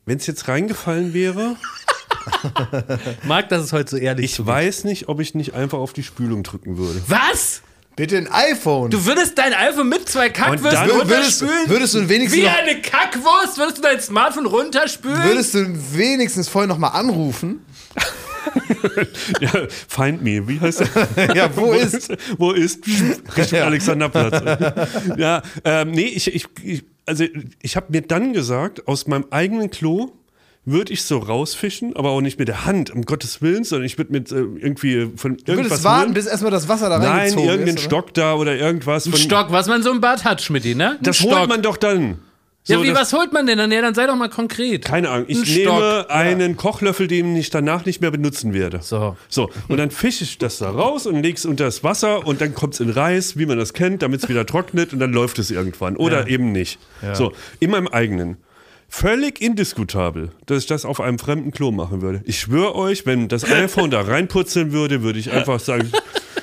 wenn 0.06 0.18
es 0.18 0.28
jetzt 0.28 0.48
reingefallen 0.48 1.14
wäre, 1.14 1.56
Mag, 3.24 3.50
dass 3.50 3.64
es 3.64 3.74
heute 3.74 3.92
so 3.92 3.98
ehrlich 3.98 4.26
ich 4.26 4.36
zugeht. 4.36 4.54
weiß 4.54 4.84
nicht, 4.84 5.08
ob 5.08 5.20
ich 5.20 5.36
nicht 5.36 5.54
einfach 5.54 5.78
auf 5.80 5.94
die 5.94 6.04
Spülung 6.04 6.44
drücken 6.44 6.78
würde. 6.78 7.02
Was? 7.08 7.62
Bitte 8.00 8.16
ein 8.16 8.32
iPhone. 8.32 8.90
Du 8.92 9.06
würdest 9.06 9.38
dein 9.38 9.54
iPhone 9.54 9.90
mit 9.90 10.08
zwei 10.08 10.30
Kackwürsten 10.30 10.88
dann 10.88 10.88
würdest, 10.88 11.44
runterspülen? 11.44 11.70
würdest 11.70 11.94
du 11.96 12.08
wenigstens 12.08 12.42
Wie 12.42 12.48
eine 12.48 12.82
Kackwurst? 12.82 13.58
Würdest 13.58 13.80
du 13.80 13.82
dein 13.82 14.00
Smartphone 14.00 14.46
runterspülen? 14.46 15.22
würdest 15.22 15.54
du 15.54 15.66
wenigstens 15.94 16.48
vorher 16.48 16.70
noch 16.70 16.78
mal 16.78 16.88
anrufen? 16.88 17.60
Ja, 19.42 19.52
find 19.90 20.24
me, 20.24 20.48
wie 20.48 20.60
heißt 20.62 20.80
der? 20.80 21.36
Ja, 21.36 21.56
wo 21.56 21.74
ist? 21.74 22.10
Wo 22.38 22.54
ist? 22.54 22.88
Richtung 22.88 23.60
Ja. 23.60 23.66
Alexanderplatz. 23.66 24.42
Ja, 25.18 25.44
ähm, 25.66 25.92
nee, 25.92 26.04
ich, 26.08 26.34
ich, 26.34 26.46
ich 26.64 26.84
also 27.06 27.26
ich 27.62 27.76
habe 27.76 27.88
mir 27.90 28.02
dann 28.02 28.32
gesagt, 28.32 28.88
aus 28.88 29.08
meinem 29.08 29.26
eigenen 29.30 29.70
Klo 29.70 30.14
würde 30.72 30.94
ich 30.94 31.04
so 31.04 31.18
rausfischen, 31.20 31.96
aber 31.96 32.10
auch 32.10 32.22
nicht 32.22 32.40
mit 32.40 32.48
der 32.48 32.66
Hand, 32.66 32.92
um 32.92 33.04
Gottes 33.04 33.42
Willen, 33.42 33.64
sondern 33.64 33.86
ich 33.86 33.98
würde 33.98 34.12
mit 34.12 34.32
äh, 34.32 34.36
irgendwie 34.36 35.10
von 35.16 35.38
Du 35.38 35.44
irgendwas 35.52 35.70
würdest 35.72 35.84
warten, 35.84 36.04
holen. 36.06 36.14
bis 36.14 36.26
erstmal 36.28 36.52
das 36.52 36.68
Wasser 36.68 36.90
da 36.90 36.98
Nein, 37.00 37.08
reingezogen 37.08 37.50
irgendeinen 37.50 37.78
ist. 37.78 37.84
Stock 37.84 38.14
da 38.14 38.36
oder 38.36 38.56
irgendwas. 38.56 39.06
Ein 39.06 39.12
von- 39.12 39.20
Stock, 39.22 39.48
was 39.52 39.68
man 39.68 39.84
so 39.84 39.92
im 39.92 40.02
Bad 40.02 40.24
hat, 40.26 40.42
Schmidti, 40.42 40.76
ne? 40.76 40.92
Ein 40.92 40.98
Das 41.02 41.18
Stock. 41.18 41.38
holt 41.38 41.50
man 41.50 41.62
doch 41.62 41.78
dann. 41.78 42.20
Ja, 42.68 42.78
So, 42.78 42.84
wie, 42.84 42.88
das- 42.90 43.00
was 43.00 43.14
holt 43.14 43.32
man 43.34 43.48
denn 43.48 43.58
dann? 43.58 43.72
Ja, 43.72 43.82
dann 43.82 43.96
sei 43.96 44.06
doch 44.06 44.16
mal 44.18 44.30
konkret. 44.30 44.86
Keine 44.86 45.10
Ahnung. 45.10 45.26
Ich 45.30 45.38
Ein 45.40 45.56
nehme 45.56 45.72
Stock. 45.72 46.10
einen 46.12 46.58
Kochlöffel, 46.58 47.08
den 47.08 47.36
ich 47.36 47.50
danach 47.50 47.86
nicht 47.86 48.02
mehr 48.02 48.12
benutzen 48.12 48.54
werde. 48.54 48.82
So. 48.84 49.16
So, 49.30 49.50
und 49.70 49.78
dann 49.78 49.90
fische 49.90 50.24
ich 50.26 50.38
das 50.38 50.60
da 50.60 50.70
raus 50.70 51.08
und 51.08 51.24
lege 51.24 51.36
es 51.38 51.46
unter 51.46 51.64
das 51.64 51.84
Wasser 51.84 52.28
und 52.28 52.42
dann 52.42 52.54
kommt 52.54 52.76
es 52.76 52.80
in 52.82 52.90
Reis, 52.90 53.38
wie 53.38 53.46
man 53.48 53.58
das 53.58 53.74
kennt, 53.74 54.02
damit 54.04 54.22
es 54.24 54.30
wieder 54.30 54.46
trocknet 54.46 54.94
und 54.94 55.00
dann 55.00 55.14
läuft 55.14 55.40
es 55.40 55.50
irgendwann. 55.50 55.96
Oder 55.96 56.28
eben 56.28 56.52
nicht. 56.52 56.78
So, 57.14 57.32
in 57.60 57.72
meinem 57.72 57.88
eigenen. 57.88 58.38
Völlig 58.92 59.40
indiskutabel, 59.40 60.32
dass 60.48 60.64
ich 60.64 60.68
das 60.68 60.84
auf 60.84 61.00
einem 61.00 61.20
fremden 61.20 61.52
Klo 61.52 61.72
machen 61.72 62.02
würde. 62.02 62.22
Ich 62.26 62.40
schwöre 62.40 62.76
euch, 62.76 63.06
wenn 63.06 63.28
das 63.28 63.44
iPhone 63.46 63.92
da 63.92 64.02
reinputzeln 64.02 64.72
würde, 64.72 65.04
würde 65.04 65.20
ich 65.20 65.32
einfach 65.32 65.60
sagen, 65.60 65.92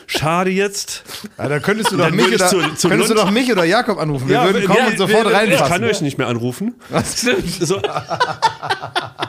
schade 0.06 0.50
jetzt. 0.50 1.02
Ja, 1.38 1.48
dann 1.48 1.60
könntest 1.60 1.90
du 1.90 1.96
doch, 1.96 2.08
mich 2.10 2.28
oder, 2.34 2.46
zu- 2.46 2.60
zu 2.76 2.88
könntest 2.88 3.10
du 3.10 3.14
doch 3.14 3.30
mich 3.32 3.50
oder 3.50 3.64
Jakob 3.64 3.98
anrufen. 3.98 4.28
Wir 4.28 4.34
Ja, 4.36 4.44
würden 4.44 4.64
kommen 4.64 4.78
ja, 4.78 4.86
und 4.86 4.96
sofort 4.98 5.26
Ich 5.48 5.58
kann 5.64 5.82
euch 5.82 6.00
nicht 6.02 6.18
mehr 6.18 6.28
anrufen. 6.28 6.74
Was? 6.88 7.20
So, 7.60 7.80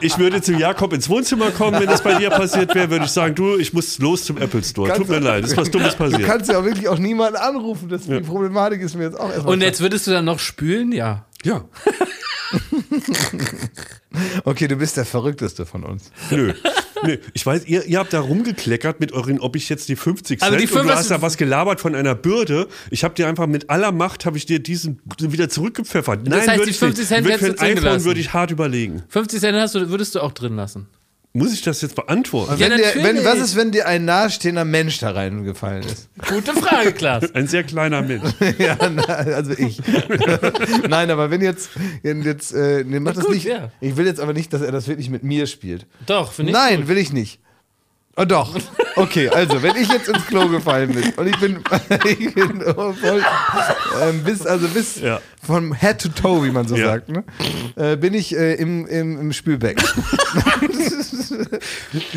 ich 0.00 0.16
würde 0.18 0.40
zu 0.40 0.52
Jakob 0.52 0.92
ins 0.92 1.08
Wohnzimmer 1.08 1.50
kommen, 1.50 1.80
wenn 1.80 1.88
das 1.88 2.02
bei 2.02 2.14
dir 2.14 2.30
passiert 2.30 2.72
wäre, 2.76 2.88
würde 2.90 3.06
ich 3.06 3.10
sagen, 3.10 3.34
du, 3.34 3.56
ich 3.58 3.72
muss 3.72 3.98
los 3.98 4.24
zum 4.26 4.38
Apple 4.38 4.62
Store. 4.62 4.92
Tut 4.94 5.08
mir 5.08 5.18
leid, 5.18 5.44
ist 5.44 5.56
was 5.56 5.70
Dummes 5.72 5.92
Du 5.96 6.04
passiert. 6.04 6.22
kannst 6.22 6.48
ja 6.50 6.64
wirklich 6.64 6.88
auch 6.88 6.98
niemanden 6.98 7.36
anrufen. 7.36 7.88
Das, 7.88 8.02
Die 8.02 8.20
Problematik 8.20 8.80
ist 8.80 8.94
mir 8.94 9.04
jetzt 9.04 9.18
auch 9.18 9.28
erstmal 9.30 9.54
Und 9.54 9.60
jetzt 9.60 9.80
würdest 9.80 10.06
du 10.06 10.12
dann 10.12 10.24
noch 10.24 10.38
spülen? 10.38 10.92
Ja. 10.92 11.24
Ja, 11.44 11.64
Okay, 14.44 14.68
du 14.68 14.76
bist 14.76 14.96
der 14.96 15.04
Verrückteste 15.04 15.66
von 15.66 15.84
uns. 15.84 16.10
nö. 16.30 16.52
nö. 17.04 17.18
Ich 17.34 17.44
weiß, 17.44 17.66
ihr, 17.66 17.84
ihr 17.84 17.98
habt 17.98 18.12
da 18.12 18.20
rumgekleckert 18.20 19.00
mit 19.00 19.12
euren, 19.12 19.38
ob 19.40 19.56
ich 19.56 19.68
jetzt 19.68 19.88
die 19.88 19.96
50 19.96 20.42
Aber 20.42 20.56
Cent 20.56 20.70
die 20.70 20.74
und 20.74 20.86
du 20.86 20.90
hast 20.90 21.10
da 21.10 21.22
was 21.22 21.36
gelabert 21.36 21.80
von 21.80 21.94
einer 21.94 22.14
Bürde. 22.14 22.68
Ich 22.90 23.04
habe 23.04 23.14
dir 23.14 23.28
einfach 23.28 23.46
mit 23.46 23.70
aller 23.70 23.92
Macht, 23.92 24.24
habe 24.26 24.36
ich 24.38 24.46
dir 24.46 24.58
diesen 24.60 25.00
wieder 25.20 25.48
zurückgepfeffert. 25.48 26.26
Nein, 26.26 26.40
heißt, 26.40 26.48
würde 26.58 26.64
die 26.64 26.70
ich 26.70 26.78
50 26.78 26.98
nicht. 26.98 27.08
Cent 27.08 27.24
Würde 27.24 27.34
hättest 27.34 27.50
für 27.50 27.56
du 27.56 27.60
ein 27.60 27.66
drin 27.66 27.78
iPhone 27.78 27.84
gelassen. 27.84 28.04
würde 28.06 28.20
ich 28.20 28.32
hart 28.32 28.50
überlegen. 28.50 29.02
50 29.08 29.40
Cent 29.40 29.56
hast 29.58 29.74
du, 29.74 29.88
würdest 29.90 30.14
du 30.14 30.20
auch 30.20 30.32
drin 30.32 30.56
lassen. 30.56 30.88
Muss 31.34 31.52
ich 31.52 31.60
das 31.62 31.82
jetzt 31.82 31.94
beantworten? 31.94 32.58
Ja, 32.58 32.70
Wenn 32.70 32.78
dir, 32.78 32.94
wenn, 32.96 33.24
was 33.24 33.38
ist, 33.38 33.54
wenn 33.54 33.70
dir 33.70 33.86
ein 33.86 34.04
nahestehender 34.06 34.64
Mensch 34.64 34.98
da 34.98 35.10
reingefallen 35.10 35.84
ist? 35.84 36.08
Gute 36.26 36.54
Frage, 36.54 36.92
Klaas. 36.92 37.32
Ein 37.34 37.46
sehr 37.46 37.64
kleiner 37.64 38.02
Mensch. 38.02 38.24
ja, 38.58 38.76
na, 38.90 39.02
also 39.04 39.52
ich. 39.52 39.80
Nein, 40.88 41.10
aber 41.10 41.30
wenn 41.30 41.42
jetzt, 41.42 41.70
wenn 42.02 42.22
jetzt 42.22 42.52
äh, 42.54 42.82
nee, 42.84 42.98
mach 42.98 43.12
das 43.12 43.24
gut, 43.24 43.34
nicht. 43.34 43.44
ja. 43.44 43.70
Ich 43.80 43.96
will 43.96 44.06
jetzt 44.06 44.20
aber 44.20 44.32
nicht, 44.32 44.52
dass 44.52 44.62
er 44.62 44.72
das 44.72 44.88
wirklich 44.88 45.10
mit 45.10 45.22
mir 45.22 45.46
spielt. 45.46 45.86
Doch, 46.06 46.32
finde 46.32 46.50
ich. 46.52 46.56
Nein, 46.56 46.88
will 46.88 46.98
ich 46.98 47.12
nicht. 47.12 47.40
Oh 48.16 48.24
doch. 48.24 48.56
Okay, 48.96 49.28
also 49.28 49.62
wenn 49.62 49.76
ich 49.76 49.88
jetzt 49.92 50.08
ins 50.08 50.26
Klo 50.26 50.48
gefallen 50.48 50.92
bin 50.92 51.12
und 51.16 51.26
ich 51.28 51.38
bin, 51.38 51.60
ich 52.04 52.34
bin 52.34 52.62
voll, 52.62 53.22
ähm, 54.02 54.24
bis, 54.24 54.44
also 54.44 54.66
bis 54.66 55.00
Ja. 55.00 55.20
Vom 55.42 55.72
Head 55.74 56.00
to 56.00 56.08
Toe, 56.08 56.44
wie 56.44 56.50
man 56.50 56.66
so 56.68 56.76
Ja. 56.76 56.86
sagt, 56.86 57.08
ne? 57.08 57.24
äh, 57.76 57.96
bin 57.96 58.12
ich 58.14 58.36
äh, 58.36 58.54
im, 58.54 58.86
im, 58.86 59.18
im 59.20 59.32
Spülbecken. 59.32 59.84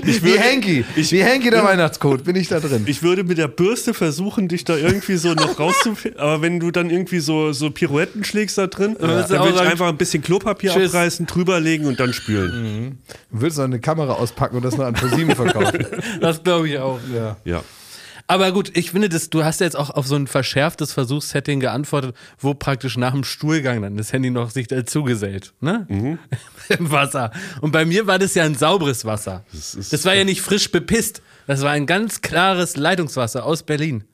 wie 0.03 0.21
würde- 0.23 0.39
Hanky, 0.41 0.85
ich- 0.95 1.11
wie 1.11 1.23
Hanky 1.23 1.49
der 1.49 1.63
Weihnachtscode, 1.63 2.23
bin 2.23 2.35
ich 2.35 2.47
da 2.47 2.59
drin. 2.59 2.83
Ich 2.87 3.03
würde 3.03 3.23
mit 3.23 3.37
der 3.37 3.47
Bürste 3.47 3.93
versuchen, 3.93 4.47
dich 4.47 4.63
da 4.63 4.75
irgendwie 4.75 5.15
so 5.17 5.33
noch 5.33 5.59
rauszufinden. 5.59 6.19
Aber 6.19 6.41
wenn 6.41 6.59
du 6.59 6.71
dann 6.71 6.89
irgendwie 6.89 7.19
so, 7.19 7.51
so 7.53 7.69
Pirouetten 7.71 8.23
schlägst 8.23 8.57
da 8.57 8.67
drin, 8.67 8.95
du 8.99 9.07
dann 9.07 9.23
auch 9.23 9.29
würde 9.45 9.49
ich 9.63 9.69
einfach 9.71 9.87
ein 9.87 9.97
bisschen 9.97 10.23
Klopapier 10.23 10.71
Tschüss. 10.73 10.89
abreißen, 10.93 11.25
drüberlegen 11.25 11.87
und 11.87 11.99
dann 11.99 12.13
spülen. 12.13 12.97
Du 13.31 13.41
würdest 13.41 13.57
noch 13.57 13.65
eine 13.65 13.79
Kamera 13.79 14.13
auspacken 14.13 14.57
und 14.57 14.65
das 14.65 14.77
noch 14.77 14.85
an 14.85 14.93
ProSieben 14.93 15.35
verkaufen. 15.35 15.85
Das 16.21 16.43
glaube 16.43 16.69
ich 16.69 16.77
auch. 16.77 16.99
ja. 17.13 17.37
Ja. 17.45 17.63
Aber 18.31 18.51
gut, 18.53 18.75
ich 18.77 18.91
finde, 18.91 19.09
das, 19.09 19.29
du 19.29 19.43
hast 19.43 19.59
ja 19.59 19.65
jetzt 19.65 19.75
auch 19.75 19.89
auf 19.89 20.07
so 20.07 20.15
ein 20.15 20.25
verschärftes 20.27 20.93
Versuchssetting 20.93 21.59
geantwortet, 21.59 22.15
wo 22.39 22.53
praktisch 22.53 22.95
nach 22.97 23.11
dem 23.11 23.23
Stuhlgang 23.25 23.81
dann 23.81 23.97
das 23.97 24.13
Handy 24.13 24.29
noch 24.29 24.51
sich 24.51 24.67
dazugesellt, 24.67 25.53
ne? 25.59 25.85
Im 26.69 26.91
Wasser. 26.91 27.31
Und 27.59 27.71
bei 27.71 27.83
mir 27.85 28.07
war 28.07 28.19
das 28.19 28.33
ja 28.35 28.43
ein 28.45 28.55
sauberes 28.55 29.03
Wasser. 29.03 29.43
Das, 29.51 29.75
ist- 29.75 30.05
war 30.05 30.15
ja 30.15 30.23
nicht 30.23 30.39
frisch 30.41 30.71
bepisst. 30.71 31.21
Das 31.47 31.61
war 31.61 31.71
ein 31.71 31.85
ganz 31.85 32.21
klares 32.21 32.77
Leitungswasser 32.77 33.45
aus 33.45 33.63
Berlin. 33.63 34.05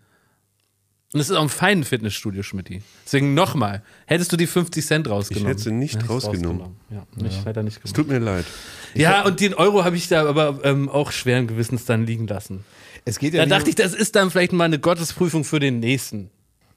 Und 1.14 1.20
es 1.22 1.30
ist 1.30 1.36
auch 1.38 1.42
ein 1.44 1.50
feines 1.50 1.88
Fitnessstudio, 1.88 2.44
Schmidti. 2.44 2.82
Deswegen 3.06 3.34
nochmal, 3.34 3.82
hättest 4.08 4.32
du 4.34 4.36
die 4.38 4.48
50 4.48 4.86
Cent 4.86 5.10
rausgenommen? 5.10 5.50
hätte 5.50 5.62
sie 5.62 5.72
nicht 5.72 5.94
Hätte 5.96 6.06
ich's 6.06 6.12
rausgenommen. 6.26 6.76
Ja, 6.90 7.06
nicht, 7.16 7.46
leider 7.46 7.64
nicht 7.64 7.78
Es 7.78 7.82
gemacht. 7.84 7.96
tut 7.96 8.08
mir 8.10 8.20
leid. 8.20 8.46
Ja, 8.94 9.24
und 9.26 9.40
den 9.40 9.54
Euro 9.54 9.86
habe 9.86 9.96
ich 9.96 10.08
da 10.10 10.28
aber 10.28 10.60
ähm, 10.64 10.90
auch 10.90 11.12
schweren 11.12 11.48
Gewissens 11.48 11.86
dann 11.86 12.06
liegen 12.06 12.28
lassen. 12.28 12.66
Es 13.08 13.20
geht 13.20 13.34
ja 13.34 13.40
Da 13.42 13.46
nicht 13.46 13.58
dachte 13.58 13.70
ich, 13.70 13.76
das 13.76 13.94
ist 13.94 14.16
dann 14.16 14.30
vielleicht 14.32 14.54
mal 14.54 14.66
eine 14.66 14.80
Gottesprüfung 14.80 15.44
für 15.44 15.60
den 15.60 15.80
nächsten. 15.80 16.30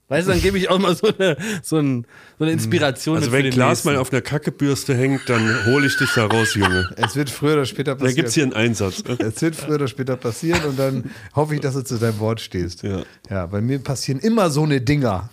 Weißt 0.08 0.26
du, 0.26 0.32
dann 0.32 0.42
gebe 0.42 0.58
ich 0.58 0.68
auch 0.68 0.78
mal 0.80 0.96
so 0.96 1.06
eine, 1.06 1.36
so 1.62 1.76
ein, 1.78 2.04
so 2.36 2.44
eine 2.44 2.52
Inspiration 2.52 3.16
Also 3.16 3.30
wenn 3.30 3.44
den 3.44 3.52
Glas 3.52 3.68
nächsten. 3.84 3.88
mal 3.90 3.96
auf 3.96 4.12
einer 4.12 4.20
Kackebürste 4.20 4.92
hängt, 4.96 5.28
dann 5.28 5.66
hole 5.66 5.86
ich 5.86 5.96
dich 5.98 6.10
da 6.14 6.26
raus, 6.26 6.54
Junge. 6.54 6.90
Es 6.96 7.14
wird 7.14 7.30
früher 7.30 7.52
oder 7.52 7.64
später 7.64 7.92
Da 7.92 8.00
passieren. 8.00 8.16
gibt 8.16 8.28
es 8.28 8.34
hier 8.34 8.42
einen 8.42 8.52
Einsatz. 8.52 9.04
Es 9.18 9.40
wird 9.40 9.54
früher 9.54 9.76
oder 9.76 9.86
später 9.86 10.16
passieren 10.16 10.62
und 10.64 10.76
dann 10.78 11.10
hoffe 11.36 11.54
ich, 11.54 11.60
dass 11.60 11.74
du 11.74 11.82
zu 11.84 11.96
deinem 11.96 12.18
Wort 12.18 12.40
stehst. 12.40 12.82
Ja. 12.82 13.02
ja 13.28 13.46
bei 13.46 13.60
mir 13.60 13.78
passieren 13.78 14.18
immer 14.20 14.50
so 14.50 14.64
eine 14.64 14.80
Dinger. 14.80 15.30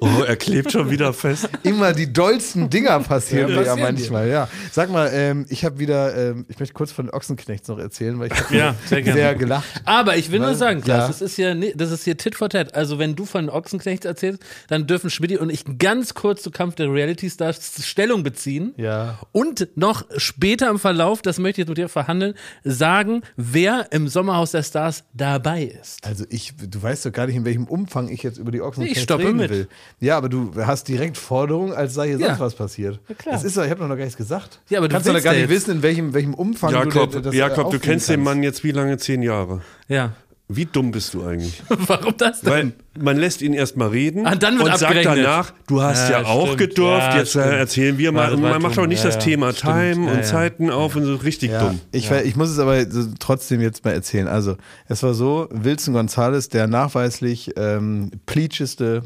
Oh, 0.00 0.22
er 0.26 0.36
klebt 0.36 0.72
schon 0.72 0.90
wieder 0.90 1.12
fest. 1.12 1.48
Immer 1.62 1.92
die 1.92 2.12
dollsten 2.12 2.68
Dinger 2.68 3.00
passieren 3.00 3.50
Ja, 3.50 3.56
mir 3.60 3.64
ja 3.66 3.70
passieren 3.74 3.94
manchmal, 3.94 4.28
ja. 4.28 4.48
Sag 4.70 4.90
mal, 4.90 5.10
ähm, 5.12 5.46
ich 5.48 5.64
habe 5.64 5.78
wieder, 5.78 6.14
ähm, 6.16 6.44
ich 6.48 6.58
möchte 6.58 6.74
kurz 6.74 6.92
von 6.92 7.06
den 7.06 7.14
Ochsenknechts 7.14 7.68
noch 7.68 7.78
erzählen, 7.78 8.18
weil 8.18 8.30
ich 8.32 8.38
habe 8.38 8.56
Ja, 8.56 8.74
sehr 8.86 9.02
sehr 9.04 9.34
gelacht. 9.34 9.64
Aber 9.84 10.16
ich 10.16 10.30
will 10.30 10.40
nur 10.40 10.48
Weil- 10.48 10.54
sagen, 10.56 10.80
Klaas, 10.82 11.00
ja. 11.02 11.06
das 11.08 11.22
ist 11.22 11.36
hier, 11.36 11.54
das 11.74 11.90
ist 11.90 12.04
hier 12.04 12.16
Tit 12.16 12.34
for 12.34 12.48
Tat. 12.48 12.74
Also 12.74 12.98
wenn 12.98 13.14
du 13.16 13.24
von 13.24 13.48
Ochsenknecht 13.48 14.04
erzählst, 14.04 14.42
dann 14.68 14.86
dürfen 14.86 15.10
Schmidt 15.10 15.38
und 15.38 15.50
ich 15.50 15.64
ganz 15.78 16.14
kurz 16.14 16.42
zu 16.42 16.50
Kampf 16.50 16.74
der 16.74 16.92
Reality 16.92 17.30
Stars 17.30 17.72
Stellung 17.82 18.22
beziehen. 18.22 18.74
Ja. 18.76 19.18
Und 19.32 19.68
noch 19.76 20.04
später 20.16 20.68
im 20.68 20.78
Verlauf, 20.78 21.22
das 21.22 21.38
möchte 21.38 21.60
ich 21.60 21.64
jetzt 21.64 21.68
mit 21.70 21.78
dir 21.78 21.88
verhandeln, 21.88 22.34
sagen, 22.64 23.22
wer 23.36 23.86
im 23.92 24.08
Sommerhaus 24.08 24.50
der 24.50 24.62
Stars 24.62 25.04
dabei 25.14 25.64
ist. 25.64 26.04
Also 26.04 26.24
ich, 26.28 26.52
du 26.56 26.82
weißt 26.82 27.06
doch 27.06 27.12
gar 27.12 27.26
nicht, 27.26 27.36
in 27.36 27.44
welchem 27.44 27.61
Umfang 27.66 28.08
ich 28.08 28.22
jetzt 28.22 28.38
über 28.38 28.50
die 28.50 28.60
Ochsenknechts 28.60 28.98
Ich 28.98 29.02
stoppe 29.04 29.24
reden 29.24 29.36
mit. 29.36 29.50
will. 29.50 29.68
Ja, 30.00 30.16
aber 30.16 30.28
du 30.28 30.52
hast 30.56 30.88
direkt 30.88 31.16
Forderungen, 31.16 31.72
als 31.72 31.94
sei 31.94 32.08
hier 32.08 32.18
Ja. 32.18 32.26
sonst 32.28 32.40
was 32.40 32.54
passiert. 32.54 33.00
Ja, 33.08 33.14
klar. 33.14 33.34
Das 33.34 33.44
ist 33.44 33.56
doch, 33.56 33.64
ich 33.64 33.70
habe 33.70 33.80
noch 33.82 33.88
gar 33.88 33.96
nichts 34.04 34.16
gesagt. 34.16 34.60
Ja, 34.68 34.78
aber 34.78 34.88
du 34.88 34.94
kannst 34.94 35.08
doch 35.08 35.22
gar 35.22 35.32
nicht 35.32 35.40
jetzt. 35.42 35.50
wissen, 35.50 35.70
in 35.72 35.82
welchem, 35.82 36.14
welchem 36.14 36.34
Umfang 36.34 36.72
Jakob, 36.72 37.12
du 37.12 37.20
das 37.20 37.34
äh, 37.34 37.38
Jakob 37.38 37.70
du 37.70 37.78
kennst 37.78 38.08
den 38.08 38.16
kannst. 38.16 38.24
Mann 38.24 38.42
jetzt 38.42 38.64
wie 38.64 38.72
lange? 38.72 38.96
Zehn 38.98 39.22
Jahre. 39.22 39.60
Ja. 39.88 40.12
Wie 40.48 40.66
dumm 40.66 40.90
bist 40.90 41.14
du 41.14 41.24
eigentlich? 41.24 41.62
Warum 41.68 42.14
das 42.18 42.42
denn? 42.42 42.50
Weil 42.52 42.72
man 43.02 43.16
lässt 43.16 43.40
ihn 43.40 43.54
erstmal 43.54 43.88
reden 43.88 44.26
Ah, 44.26 44.34
dann 44.34 44.58
wird 44.58 44.68
und 44.68 44.78
sagt 44.78 45.02
danach, 45.04 45.54
du 45.66 45.80
hast 45.80 46.10
ja, 46.10 46.20
Ja, 46.20 46.26
auch 46.26 46.44
stimmt. 46.52 46.58
gedurft, 46.58 47.00
Ja, 47.12 47.16
jetzt 47.18 47.34
äh, 47.36 47.40
stimmt. 47.40 47.54
erzählen 47.54 47.98
wir 47.98 48.12
mal. 48.12 48.36
Man 48.36 48.60
macht 48.60 48.78
auch 48.78 48.86
nicht 48.86 49.02
Ja, 49.02 49.10
das 49.10 49.24
Thema 49.24 49.52
stimmt. 49.52 49.72
Time 49.72 50.06
Ja, 50.06 50.12
und 50.12 50.18
ja. 50.18 50.22
Zeiten 50.24 50.68
auf 50.70 50.94
und 50.94 51.04
so 51.06 51.14
richtig 51.16 51.52
Ja, 51.52 51.60
dumm. 51.68 51.80
ich, 51.90 52.10
ich 52.10 52.36
muss 52.36 52.50
es 52.50 52.58
aber 52.58 52.84
trotzdem 53.18 53.62
jetzt 53.62 53.82
mal 53.84 53.92
erzählen. 53.92 54.28
Also, 54.28 54.56
es 54.88 55.02
war 55.02 55.14
so, 55.14 55.48
Wilson 55.50 55.94
Gonzales, 55.94 56.50
der 56.50 56.66
nachweislich 56.66 57.52
ähm, 57.56 58.10
pleatscheste 58.26 59.04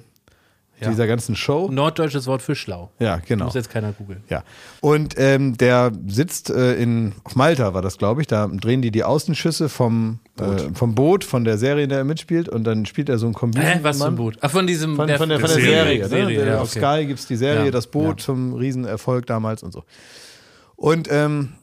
Ja. 0.80 0.88
dieser 0.90 1.06
ganzen 1.06 1.36
Show. 1.36 1.68
Norddeutsches 1.70 2.26
Wort 2.26 2.42
für 2.42 2.56
schlau. 2.56 2.90
Ja, 2.98 3.20
genau. 3.24 3.44
Muss 3.44 3.54
jetzt 3.54 3.70
keiner 3.70 3.92
googeln. 3.92 4.24
Ja. 4.28 4.42
Und 4.80 5.14
ähm, 5.16 5.56
der 5.56 5.92
sitzt 6.08 6.50
äh, 6.50 6.74
in, 6.74 7.12
auf 7.22 7.36
Malta, 7.36 7.72
war 7.72 7.82
das, 7.82 7.98
glaube 7.98 8.20
ich. 8.22 8.26
Da 8.26 8.48
drehen 8.48 8.82
die 8.82 8.90
die 8.90 9.04
Außenschüsse 9.04 9.68
vom 9.68 10.18
Boot. 10.36 10.60
Äh, 10.60 10.74
vom 10.74 10.94
Boot, 10.94 11.24
von 11.24 11.44
der 11.44 11.58
Serie, 11.58 11.84
in 11.84 11.88
der 11.88 11.98
er 11.98 12.04
mitspielt. 12.04 12.48
Und 12.48 12.64
dann 12.64 12.86
spielt 12.86 13.08
er 13.08 13.18
so 13.18 13.26
ein 13.26 13.32
Kombin. 13.32 13.62
Hä, 13.62 13.78
was 13.82 13.98
für 13.98 14.06
ein 14.06 14.16
Boot? 14.16 14.36
Ach, 14.40 14.50
von 14.50 14.66
diesem. 14.66 14.96
Von, 14.96 15.08
von 15.08 15.28
der, 15.28 15.40
von 15.40 15.48
der 15.48 15.48
Serie, 15.48 16.08
Serie. 16.08 16.38
ne? 16.38 16.46
ja, 16.46 16.60
Auf 16.60 16.76
okay. 16.76 16.98
Sky 16.98 17.06
gibt 17.06 17.20
es 17.20 17.26
die 17.26 17.36
Serie, 17.36 17.66
Ja, 17.66 17.70
das 17.70 17.86
Boot 17.86 18.20
ja. 18.20 18.24
zum 18.24 18.54
Riesenerfolg 18.54 19.26
damals 19.26 19.62
und 19.62 19.72
so. 19.72 19.84
Und 20.76 21.08
ähm, 21.10 21.54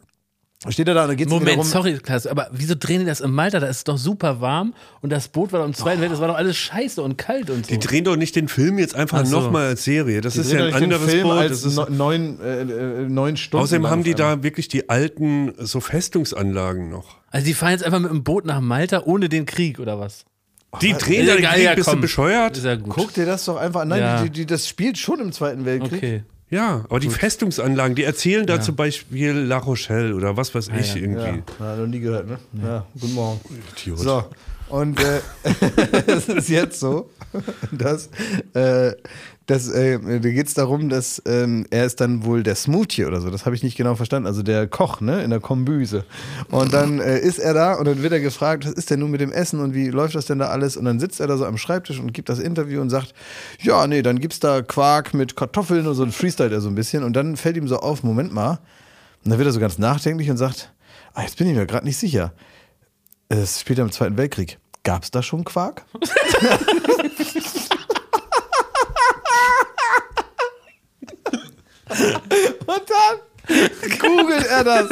steht 0.72 0.88
er 0.88 0.94
da 0.94 1.02
und 1.04 1.08
dann 1.10 1.18
geht 1.18 1.28
es 1.28 1.34
Moment, 1.34 1.50
darum. 1.58 1.66
sorry, 1.66 1.98
Klaas, 1.98 2.26
aber 2.26 2.48
wieso 2.52 2.76
drehen 2.78 3.02
die 3.02 3.06
das 3.06 3.20
in 3.20 3.32
Malta? 3.32 3.60
Da 3.60 3.68
ist 3.68 3.78
es 3.78 3.84
doch 3.84 3.98
super 3.98 4.40
warm 4.40 4.74
und 5.02 5.10
das 5.12 5.28
Boot 5.28 5.52
war 5.52 5.60
doch 5.60 5.66
im 5.68 5.74
Zweiten 5.74 6.00
Weltkrieg, 6.00 6.12
das 6.12 6.22
war 6.22 6.28
doch 6.30 6.38
alles 6.38 6.56
scheiße 6.56 7.02
und 7.02 7.18
kalt 7.18 7.50
und 7.50 7.66
so. 7.66 7.72
Die 7.74 7.80
drehen 7.80 8.04
doch 8.06 8.16
nicht 8.16 8.36
den 8.36 8.48
Film 8.48 8.80
jetzt 8.80 8.96
einfach 8.96 9.20
Ach 9.22 9.26
so. 9.26 9.42
nochmal 9.42 9.68
als 9.68 9.84
Serie. 9.84 10.22
Das 10.22 10.34
Die 10.36 10.40
ist 10.40 10.52
ja 10.54 10.66
ein 10.66 10.74
anderes 10.74 11.10
Film 11.12 11.24
Boot. 11.24 11.38
als 11.38 11.62
Das 11.64 11.74
ist, 11.78 11.90
neun, 11.90 12.40
äh, 12.40 12.62
äh, 12.62 13.10
neun 13.10 13.36
Stunden. 13.36 13.64
außerdem 13.64 13.90
haben 13.90 14.04
die 14.04 14.16
da 14.16 14.42
wirklich 14.44 14.68
die 14.70 14.90
alten 14.90 15.54
so 15.58 15.80
Festungsanlagen 15.82 16.90
noch. 16.90 17.18
also 17.32 17.46
die 17.46 17.54
fahren 17.54 17.72
jetzt 17.72 17.84
einfach 17.84 18.00
mit 18.00 18.12
dem 18.12 18.24
Boot 18.24 18.46
nach 18.46 18.62
Malta 18.62 19.02
ohne 19.06 19.30
den 19.30 19.46
Krieg 19.46 19.80
oder 19.80 20.00
was? 20.00 20.26
Die 20.82 20.94
drehen 20.94 21.28
da 21.28 21.36
den 21.36 21.46
Krieg, 21.46 21.64
ja, 21.66 21.76
bist 21.76 21.92
du 21.92 21.98
bescheuert? 21.98 22.58
Ist 22.58 22.66
ja 22.66 22.76
gut. 22.76 22.94
Guck 22.96 23.14
dir 23.14 23.26
das 23.28 23.46
doch 23.46 23.58
einfach 23.58 23.82
an. 23.82 23.90
Nein, 23.90 24.00
Ja. 24.00 24.24
die, 24.24 24.30
die, 24.32 24.46
das 24.48 24.68
spielt 24.68 24.98
schon 24.98 25.20
im 25.20 25.32
Zweiten 25.32 25.66
Weltkrieg. 25.66 25.94
Okay. 25.98 26.24
Ja, 26.54 26.86
aber 26.88 27.00
die 27.00 27.10
Festungsanlagen, 27.10 27.96
die 27.96 28.04
erzählen 28.04 28.46
da 28.46 28.62
zum 28.62 28.76
Beispiel 28.76 29.32
La 29.32 29.58
Rochelle 29.58 30.14
oder 30.14 30.38
was 30.38 30.54
weiß 30.54 30.70
ich 30.80 30.94
ja. 30.94 31.02
irgendwie. 31.02 31.44
Ja, 31.60 31.76
noch 31.76 31.88
nie 31.88 32.00
gehört, 32.00 32.28
ne? 32.28 32.38
Ja, 32.64 32.86
guten 32.94 33.14
Morgen. 33.16 33.40
Idiot. 33.76 33.98
So, 33.98 34.24
und 34.74 35.00
äh, 35.00 35.22
es 36.08 36.28
ist 36.28 36.50
jetzt 36.50 36.80
so, 36.80 37.12
dass, 37.72 38.10
äh, 38.56 38.94
dass 39.46 39.70
äh, 39.70 40.00
da 40.00 40.30
geht 40.32 40.48
es 40.48 40.56
darum, 40.56 40.90
dass 40.90 41.22
ähm, 41.28 41.68
er 41.70 41.86
ist 41.86 42.02
dann 42.02 42.26
wohl 42.26 42.42
der 42.42 42.56
Smoothie 42.56 43.06
oder 43.06 43.22
so, 43.22 43.30
das 43.30 43.46
habe 43.46 43.56
ich 43.56 43.62
nicht 43.62 43.78
genau 43.78 43.94
verstanden, 43.94 44.26
also 44.26 44.42
der 44.42 44.66
Koch, 44.66 45.00
ne, 45.00 45.24
in 45.24 45.30
der 45.30 45.40
Kombüse. 45.40 46.06
Und 46.50 46.74
dann 46.74 47.00
äh, 47.00 47.20
ist 47.20 47.38
er 47.38 47.54
da 47.54 47.76
und 47.76 47.86
dann 47.86 48.02
wird 48.02 48.14
er 48.14 48.20
gefragt, 48.20 48.66
was 48.66 48.74
ist 48.74 48.90
denn 48.90 49.02
nun 49.02 49.12
mit 49.12 49.22
dem 49.22 49.32
Essen 49.32 49.60
und 49.60 49.76
wie 49.76 49.90
läuft 49.90 50.16
das 50.16 50.26
denn 50.26 50.40
da 50.40 50.48
alles? 50.48 50.76
Und 50.76 50.86
dann 50.86 51.00
sitzt 51.00 51.20
er 51.20 51.28
da 51.28 51.38
so 51.38 51.46
am 51.46 51.60
Schreibtisch 51.60 52.00
und 52.00 52.12
gibt 52.12 52.30
das 52.30 52.40
Interview 52.40 52.82
und 52.82 52.90
sagt, 52.90 53.14
ja, 53.62 53.86
nee, 53.86 54.02
dann 54.02 54.20
gibt's 54.20 54.40
da 54.40 54.64
Quark 54.64 55.14
mit 55.14 55.36
Kartoffeln 55.36 55.86
und 55.86 55.94
so 55.94 56.02
ein 56.02 56.12
Freestyle 56.12 56.52
er 56.52 56.62
so 56.62 56.70
ein 56.70 56.76
bisschen 56.76 57.04
und 57.04 57.14
dann 57.14 57.38
fällt 57.38 57.58
ihm 57.58 57.68
so 57.68 57.78
auf, 57.78 58.02
Moment 58.02 58.34
mal, 58.34 58.58
und 59.24 59.30
dann 59.30 59.38
wird 59.38 59.48
er 59.48 59.54
so 59.54 59.60
ganz 59.60 59.78
nachdenklich 59.78 60.32
und 60.32 60.38
sagt, 60.38 60.74
ah, 61.14 61.22
jetzt 61.22 61.38
bin 61.38 61.46
ich 61.46 61.56
mir 61.56 61.68
gerade 61.68 61.86
nicht 61.86 61.98
sicher. 61.98 62.34
Es 63.30 63.60
spielt 63.60 63.78
im 63.78 63.92
Zweiten 63.92 64.18
Weltkrieg. 64.18 64.58
Gab 64.84 65.04
es 65.04 65.12
da 65.12 65.24
schon 65.24 65.44
Quark? 65.46 65.84
Und 72.66 72.82
dann 72.90 73.20
googelt 74.00 74.46
er 74.48 74.64
das. 74.64 74.90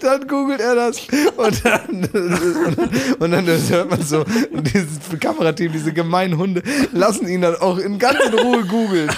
Dann 0.00 0.26
googelt 0.26 0.60
er 0.60 0.74
das 0.74 0.98
und 1.36 1.64
dann, 1.64 2.04
und, 3.18 3.30
dann 3.30 3.46
hört 3.46 3.90
man 3.90 4.02
so, 4.02 4.24
und 4.50 4.74
dieses 4.74 4.98
Kamerateam, 5.20 5.72
diese 5.72 5.92
gemeinen 5.92 6.38
Hunde, 6.38 6.62
lassen 6.92 7.28
ihn 7.28 7.42
dann 7.42 7.56
auch 7.56 7.78
in 7.78 7.98
ganz 7.98 8.18
in 8.24 8.34
Ruhe 8.34 8.64
googeln. 8.64 9.10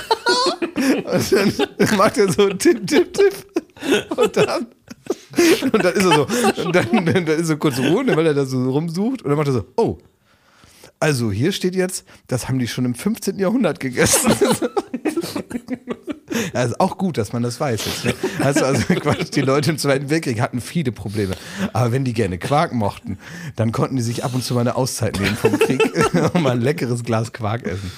Und 1.05 1.33
dann 1.33 1.97
macht 1.97 2.19
er 2.19 2.31
so 2.33 2.49
Tipp, 2.49 2.87
Tipp, 2.87 3.15
Tipp. 3.15 3.35
Und 4.17 4.37
dann, 4.37 4.67
und 5.73 5.85
dann 5.85 5.95
ist 5.95 6.05
er 6.05 6.15
so, 6.15 6.27
und 6.65 6.77
dann, 6.77 7.07
dann 7.07 7.27
ist 7.27 7.47
so 7.47 7.57
kurz 7.57 7.79
Ruhe, 7.79 8.05
weil 8.07 8.27
er 8.27 8.35
da 8.35 8.45
so 8.45 8.71
rumsucht 8.71 9.23
und 9.23 9.29
dann 9.29 9.37
macht 9.37 9.49
er 9.49 9.55
so, 9.55 9.65
oh. 9.77 9.99
Also 11.01 11.33
hier 11.33 11.51
steht 11.51 11.75
jetzt, 11.75 12.05
das 12.29 12.49
haben 12.49 12.61
die 12.61 12.69
schon 12.69 12.85
im 12.85 12.95
15. 12.95 13.39
Jahrhundert 13.39 13.81
gegessen. 13.81 14.33
Ja, 16.55 16.63
ist 16.65 16.79
auch 16.79 16.97
gut, 16.97 17.19
dass 17.19 17.33
man 17.33 17.43
das 17.43 17.59
weiß 17.59 17.85
jetzt. 17.87 18.05
Ne? 18.05 18.15
Also, 18.39 18.65
also 18.65 18.95
Quatsch, 18.95 19.31
die 19.35 19.41
Leute 19.41 19.71
im 19.73 19.79
Zweiten 19.79 20.11
Weltkrieg 20.11 20.41
hatten 20.41 20.61
viele 20.61 20.93
Probleme. 20.93 21.35
Aber 21.73 21.91
wenn 21.91 22.05
die 22.05 22.13
gerne 22.13 22.39
Quark 22.39 22.73
mochten, 22.73 23.19
dann 23.57 23.73
konnten 23.73 23.97
die 23.97 24.03
sich 24.03 24.23
ab 24.23 24.33
und 24.35 24.45
zu 24.45 24.55
mal 24.55 24.61
eine 24.61 24.77
Auszeit 24.77 25.19
nehmen 25.19 25.35
vom 25.35 25.59
Krieg 25.59 25.83
und 26.35 26.43
mal 26.43 26.53
ein 26.53 26.61
leckeres 26.61 27.03
Glas 27.03 27.33
Quark 27.33 27.65
essen. 27.65 27.91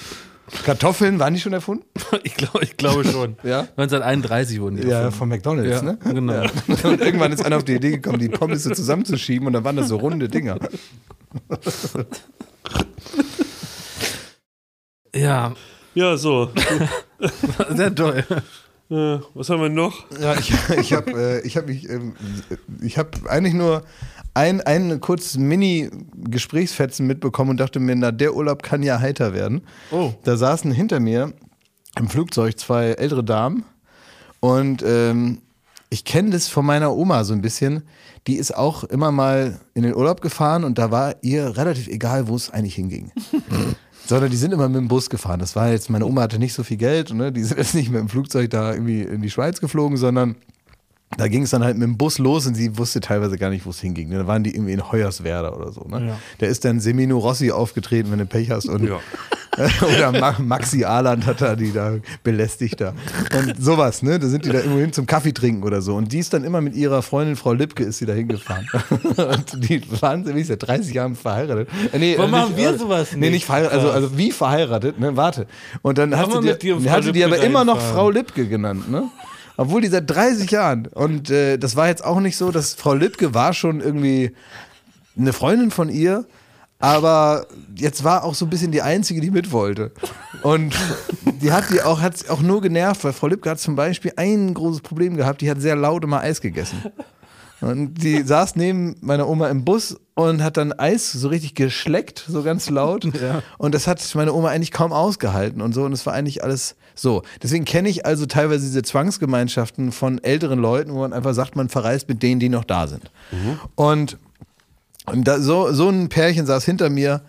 Kartoffeln, 0.63 1.19
waren 1.19 1.33
die 1.33 1.39
schon 1.39 1.53
erfunden? 1.53 1.85
Ich 2.23 2.35
glaube 2.35 2.63
ich 2.63 2.77
glaube 2.77 3.03
schon. 3.05 3.37
Ja? 3.43 3.61
1931 3.77 4.59
wurden 4.61 4.77
die 4.77 4.83
Ja, 4.87 5.01
erfunden. 5.01 5.17
von 5.17 5.29
McDonalds, 5.29 5.69
Ja, 5.69 5.81
ne? 5.81 5.97
genau. 6.03 6.33
Ja. 6.33 6.41
Und 6.89 7.01
irgendwann 7.01 7.31
ist 7.31 7.43
einer 7.45 7.57
auf 7.57 7.63
die 7.63 7.73
Idee 7.75 7.91
gekommen, 7.91 8.19
die 8.19 8.29
Pommes 8.29 8.63
so 8.63 8.69
zusammenzuschieben 8.71 9.47
und 9.47 9.53
dann 9.53 9.63
waren 9.63 9.75
das 9.75 9.87
so 9.87 9.97
runde 9.97 10.27
Dinger. 10.29 10.57
Ja, 15.13 15.53
Ja, 15.93 16.17
so. 16.17 16.51
sehr 17.69 17.93
toll. 17.95 18.23
Äh, 18.91 19.17
was 19.33 19.49
haben 19.49 19.61
wir 19.61 19.69
noch? 19.69 20.05
Ja, 20.19 20.35
ich, 20.37 20.53
ich 20.79 20.93
habe 20.93 21.11
äh, 21.11 21.47
ich 21.47 21.57
hab 21.57 21.65
mich, 21.67 21.89
ähm, 21.89 22.13
ich 22.83 22.97
habe 22.99 23.09
eigentlich 23.27 23.55
nur 23.55 23.83
ein, 24.35 24.61
ein 24.61 24.99
kurzes 24.99 25.37
Mini-Gesprächsfetzen 25.37 27.07
mitbekommen 27.07 27.51
und 27.51 27.59
dachte 27.59 27.79
mir, 27.79 27.95
na, 27.95 28.11
der 28.11 28.35
Urlaub 28.35 28.61
kann 28.61 28.83
ja 28.83 28.99
heiter 28.99 29.33
werden. 29.33 29.61
Oh. 29.91 30.13
Da 30.23 30.37
saßen 30.37 30.71
hinter 30.71 30.99
mir 30.99 31.33
im 31.97 32.09
Flugzeug 32.09 32.59
zwei 32.59 32.91
ältere 32.91 33.23
Damen 33.23 33.63
und 34.41 34.83
ähm, 34.85 35.41
ich 35.89 36.03
kenne 36.03 36.31
das 36.31 36.49
von 36.49 36.65
meiner 36.65 36.93
Oma 36.93 37.23
so 37.23 37.33
ein 37.33 37.41
bisschen. 37.41 37.83
Die 38.27 38.35
ist 38.35 38.55
auch 38.55 38.83
immer 38.83 39.11
mal 39.11 39.59
in 39.73 39.83
den 39.83 39.95
Urlaub 39.95 40.19
gefahren 40.19 40.65
und 40.65 40.77
da 40.77 40.91
war 40.91 41.15
ihr 41.21 41.55
relativ 41.55 41.87
egal, 41.87 42.27
wo 42.27 42.35
es 42.35 42.49
eigentlich 42.49 42.75
hinging. 42.75 43.11
Sondern 44.05 44.29
die 44.29 44.37
sind 44.37 44.51
immer 44.51 44.67
mit 44.67 44.77
dem 44.77 44.87
Bus 44.89 45.09
gefahren. 45.09 45.39
Das 45.39 45.55
war 45.55 45.71
jetzt, 45.71 45.89
meine 45.89 46.05
Oma 46.05 46.23
hatte 46.23 46.37
nicht 46.37 46.53
so 46.53 46.63
viel 46.63 46.77
Geld, 46.77 47.13
ne? 47.13 47.31
die 47.31 47.43
sind 47.43 47.57
jetzt 47.57 47.73
nicht 47.73 47.89
mit 47.89 48.01
dem 48.01 48.09
Flugzeug 48.09 48.49
da 48.49 48.73
irgendwie 48.73 49.01
in 49.01 49.21
die 49.21 49.31
Schweiz 49.31 49.61
geflogen, 49.61 49.97
sondern 49.97 50.35
da 51.17 51.27
ging 51.27 51.43
es 51.43 51.49
dann 51.51 51.63
halt 51.63 51.77
mit 51.77 51.87
dem 51.87 51.97
Bus 51.97 52.17
los 52.19 52.45
und 52.47 52.55
sie 52.55 52.77
wusste 52.77 52.99
teilweise 52.99 53.37
gar 53.37 53.49
nicht, 53.49 53.65
wo 53.65 53.69
es 53.69 53.79
hinging. 53.79 54.09
ne? 54.09 54.17
Da 54.19 54.27
waren 54.27 54.43
die 54.43 54.53
irgendwie 54.55 54.73
in 54.73 54.91
Hoyerswerda 54.91 55.53
oder 55.53 55.71
so. 55.71 55.85
Ne? 55.87 56.07
Ja. 56.07 56.17
Da 56.39 56.45
ist 56.47 56.65
dann 56.65 56.79
Semino 56.79 57.17
Rossi 57.17 57.51
aufgetreten, 57.51 58.11
wenn 58.11 58.19
du 58.19 58.25
Pech 58.25 58.49
hast. 58.51 58.67
Und, 58.67 58.83
Ja. 58.87 58.99
oder 59.81 60.11
Ma 60.11 60.35
Maxi 60.39 60.83
Ahland 60.83 61.25
hat 61.25 61.39
da 61.41 61.55
die 61.55 61.71
da 61.71 61.93
belästigt 62.23 62.81
da. 62.81 62.93
Und 63.39 63.55
sowas, 63.57 64.03
ne? 64.03 64.19
Da 64.19 64.27
sind 64.27 64.43
die 64.43 64.49
da 64.49 64.57
irgendwo 64.59 64.79
hin 64.79 64.91
zum 64.91 65.05
Kaffee 65.05 65.31
trinken 65.31 65.63
oder 65.63 65.81
so. 65.81 65.95
Und 65.95 66.11
die 66.11 66.19
ist 66.19 66.33
dann 66.33 66.43
immer 66.43 66.59
mit 66.59 66.75
ihrer 66.75 67.01
Freundin 67.01 67.37
Frau 67.37 67.53
Lipke 67.53 67.83
ist 67.85 67.99
sie 67.99 68.05
da 68.05 68.11
hingefahren. 68.11 68.67
und 69.15 69.69
die 69.69 69.81
waren 70.01 70.25
wie 70.35 70.43
seit 70.43 70.67
30 70.67 70.93
Jahren 70.93 71.15
verheiratet. 71.15 71.69
Äh, 71.93 71.99
nee, 71.99 72.15
Warum 72.17 72.31
machen 72.31 72.57
wir 72.57 72.71
äh, 72.71 72.77
sowas 72.77 73.13
Nee, 73.13 73.19
nicht? 73.21 73.31
nicht 73.31 73.45
verheiratet, 73.45 73.77
also, 73.79 73.91
also 73.91 74.17
wie 74.17 74.31
verheiratet, 74.31 74.99
ne? 74.99 75.15
Warte. 75.15 75.47
Und 75.81 75.97
dann 75.99 76.13
hast 76.17 76.27
wir 76.33 76.41
du 76.41 76.47
mit 76.47 76.61
dir 76.61 76.75
die, 76.75 76.89
hast 76.89 77.07
du 77.07 77.13
die 77.13 77.23
aber 77.23 77.39
immer 77.39 77.63
noch 77.63 77.79
Frau 77.79 78.09
Lipke 78.09 78.47
genannt, 78.49 78.91
ne? 78.91 79.03
Obwohl 79.57 79.81
die 79.81 79.87
seit 79.87 80.09
30 80.09 80.51
Jahren. 80.51 80.87
Und 80.87 81.29
äh, 81.29 81.57
das 81.57 81.75
war 81.75 81.87
jetzt 81.87 82.03
auch 82.03 82.19
nicht 82.19 82.37
so, 82.37 82.51
dass 82.51 82.73
Frau 82.73 82.93
Lipke 82.93 83.33
war 83.33 83.53
schon 83.53 83.81
irgendwie 83.81 84.31
eine 85.17 85.33
Freundin 85.33 85.71
von 85.71 85.89
ihr, 85.89 86.25
aber 86.79 87.47
jetzt 87.75 88.03
war 88.03 88.23
auch 88.23 88.35
so 88.35 88.45
ein 88.45 88.49
bisschen 88.49 88.71
die 88.71 88.81
einzige, 88.81 89.21
die 89.21 89.31
mit 89.31 89.51
wollte. 89.51 89.91
Und 90.43 90.75
die 91.41 91.51
hat 91.51 91.69
die 91.71 91.81
auch, 91.81 92.01
hat's 92.01 92.29
auch 92.29 92.41
nur 92.41 92.61
genervt, 92.61 93.03
weil 93.03 93.13
Frau 93.13 93.27
Lipke 93.27 93.49
hat 93.49 93.59
zum 93.59 93.75
Beispiel 93.75 94.13
ein 94.17 94.53
großes 94.53 94.81
Problem 94.81 95.15
gehabt, 95.15 95.41
die 95.41 95.49
hat 95.49 95.61
sehr 95.61 95.75
laut 95.75 96.03
immer 96.03 96.19
Eis 96.19 96.41
gegessen. 96.41 96.83
Und 97.61 97.95
die 97.95 98.21
saß 98.21 98.57
neben 98.57 98.97
meiner 99.01 99.27
Oma 99.27 99.47
im 99.49 99.63
Bus 99.63 99.97
und 100.15 100.41
hat 100.41 100.57
dann 100.57 100.71
Eis 100.73 101.11
so 101.11 101.27
richtig 101.27 101.55
geschleckt, 101.55 102.25
so 102.27 102.41
ganz 102.41 102.69
laut. 102.69 103.05
Und 103.57 103.75
das 103.75 103.85
hat 103.85 104.01
meine 104.15 104.33
Oma 104.33 104.49
eigentlich 104.49 104.71
kaum 104.71 104.93
ausgehalten 104.93 105.61
und 105.61 105.73
so. 105.73 105.83
Und 105.83 105.91
es 105.91 106.05
war 106.05 106.13
eigentlich 106.13 106.41
alles 106.43 106.75
so. 106.95 107.21
Deswegen 107.43 107.65
kenne 107.65 107.89
ich 107.89 108.05
also 108.05 108.25
teilweise 108.25 108.65
diese 108.65 108.81
Zwangsgemeinschaften 108.81 109.91
von 109.91 110.23
älteren 110.23 110.59
Leuten, 110.59 110.93
wo 110.93 110.99
man 110.99 111.11
einfach 111.11 111.33
sagt, 111.33 111.57
man 111.57 111.67
verreist 111.67 112.07
mit 112.07 112.23
denen, 112.23 112.39
die 112.39 112.47
noch 112.47 112.63
da 112.63 112.87
sind. 112.87 113.11
Und, 113.75 114.17
und 115.05 115.27
da, 115.27 115.39
so, 115.39 115.73
so 115.73 115.89
ein 115.89 116.07
Pärchen 116.07 116.45
saß 116.45 116.63
hinter 116.63 116.89
mir 116.89 117.21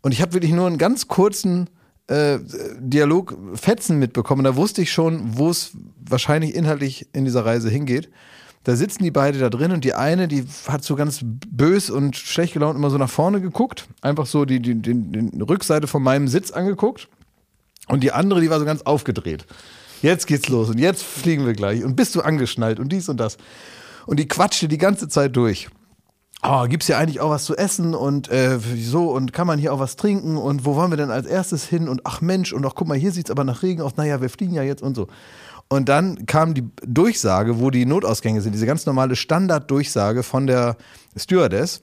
und 0.00 0.12
ich 0.12 0.22
habe 0.22 0.32
wirklich 0.32 0.52
nur 0.52 0.66
einen 0.66 0.78
ganz 0.78 1.08
kurzen 1.08 1.68
äh, 2.06 2.38
Dialog 2.78 3.36
Fetzen 3.54 3.98
mitbekommen. 3.98 4.42
Da 4.42 4.56
wusste 4.56 4.80
ich 4.80 4.90
schon, 4.90 5.36
wo 5.36 5.50
es 5.50 5.72
wahrscheinlich 6.00 6.54
inhaltlich 6.54 7.08
in 7.12 7.26
dieser 7.26 7.44
Reise 7.44 7.68
hingeht. 7.68 8.08
Da 8.64 8.76
sitzen 8.76 9.02
die 9.02 9.10
beide 9.10 9.38
da 9.38 9.50
drin 9.50 9.72
und 9.72 9.84
die 9.84 9.94
eine, 9.94 10.28
die 10.28 10.44
hat 10.68 10.84
so 10.84 10.94
ganz 10.94 11.20
bös 11.22 11.90
und 11.90 12.16
schlecht 12.16 12.52
gelaunt 12.52 12.76
immer 12.76 12.90
so 12.90 12.98
nach 12.98 13.10
vorne 13.10 13.40
geguckt, 13.40 13.88
einfach 14.02 14.26
so 14.26 14.44
die, 14.44 14.60
die, 14.60 14.76
die, 14.76 14.94
die 14.94 15.42
Rückseite 15.42 15.88
von 15.88 16.02
meinem 16.02 16.28
Sitz 16.28 16.52
angeguckt. 16.52 17.08
Und 17.88 18.04
die 18.04 18.12
andere, 18.12 18.40
die 18.40 18.50
war 18.50 18.60
so 18.60 18.64
ganz 18.64 18.82
aufgedreht. 18.82 19.46
Jetzt 20.02 20.26
geht's 20.26 20.48
los 20.48 20.68
und 20.68 20.78
jetzt 20.78 21.02
fliegen 21.02 21.46
wir 21.46 21.52
gleich 21.52 21.84
und 21.84 21.96
bist 21.96 22.14
du 22.14 22.22
angeschnallt 22.22 22.78
und 22.78 22.90
dies 22.90 23.08
und 23.08 23.18
das. 23.18 23.36
Und 24.06 24.18
die 24.18 24.28
quatschte 24.28 24.68
die 24.68 24.78
ganze 24.78 25.08
Zeit 25.08 25.36
durch. 25.36 25.68
Oh, 26.44 26.64
gibt's 26.66 26.86
hier 26.86 26.98
eigentlich 26.98 27.20
auch 27.20 27.30
was 27.30 27.44
zu 27.44 27.56
essen 27.56 27.94
und 27.94 28.28
äh, 28.28 28.58
so 28.58 29.12
und 29.12 29.32
kann 29.32 29.46
man 29.46 29.60
hier 29.60 29.72
auch 29.72 29.78
was 29.78 29.94
trinken 29.94 30.36
und 30.36 30.64
wo 30.64 30.74
wollen 30.74 30.90
wir 30.90 30.96
denn 30.96 31.12
als 31.12 31.26
erstes 31.28 31.64
hin 31.64 31.88
und 31.88 32.00
ach 32.04 32.20
Mensch 32.20 32.52
und 32.52 32.66
ach 32.66 32.72
guck 32.74 32.88
mal, 32.88 32.98
hier 32.98 33.12
sieht's 33.12 33.30
aber 33.30 33.44
nach 33.44 33.62
Regen 33.62 33.80
aus, 33.80 33.96
naja, 33.96 34.20
wir 34.20 34.28
fliegen 34.28 34.54
ja 34.54 34.64
jetzt 34.64 34.82
und 34.82 34.96
so. 34.96 35.06
Und 35.72 35.88
dann 35.88 36.26
kam 36.26 36.52
die 36.52 36.68
Durchsage, 36.86 37.58
wo 37.58 37.70
die 37.70 37.86
Notausgänge 37.86 38.42
sind, 38.42 38.52
diese 38.52 38.66
ganz 38.66 38.84
normale 38.84 39.16
Standarddurchsage 39.16 40.22
von 40.22 40.46
der 40.46 40.76
Stewardess. 41.16 41.80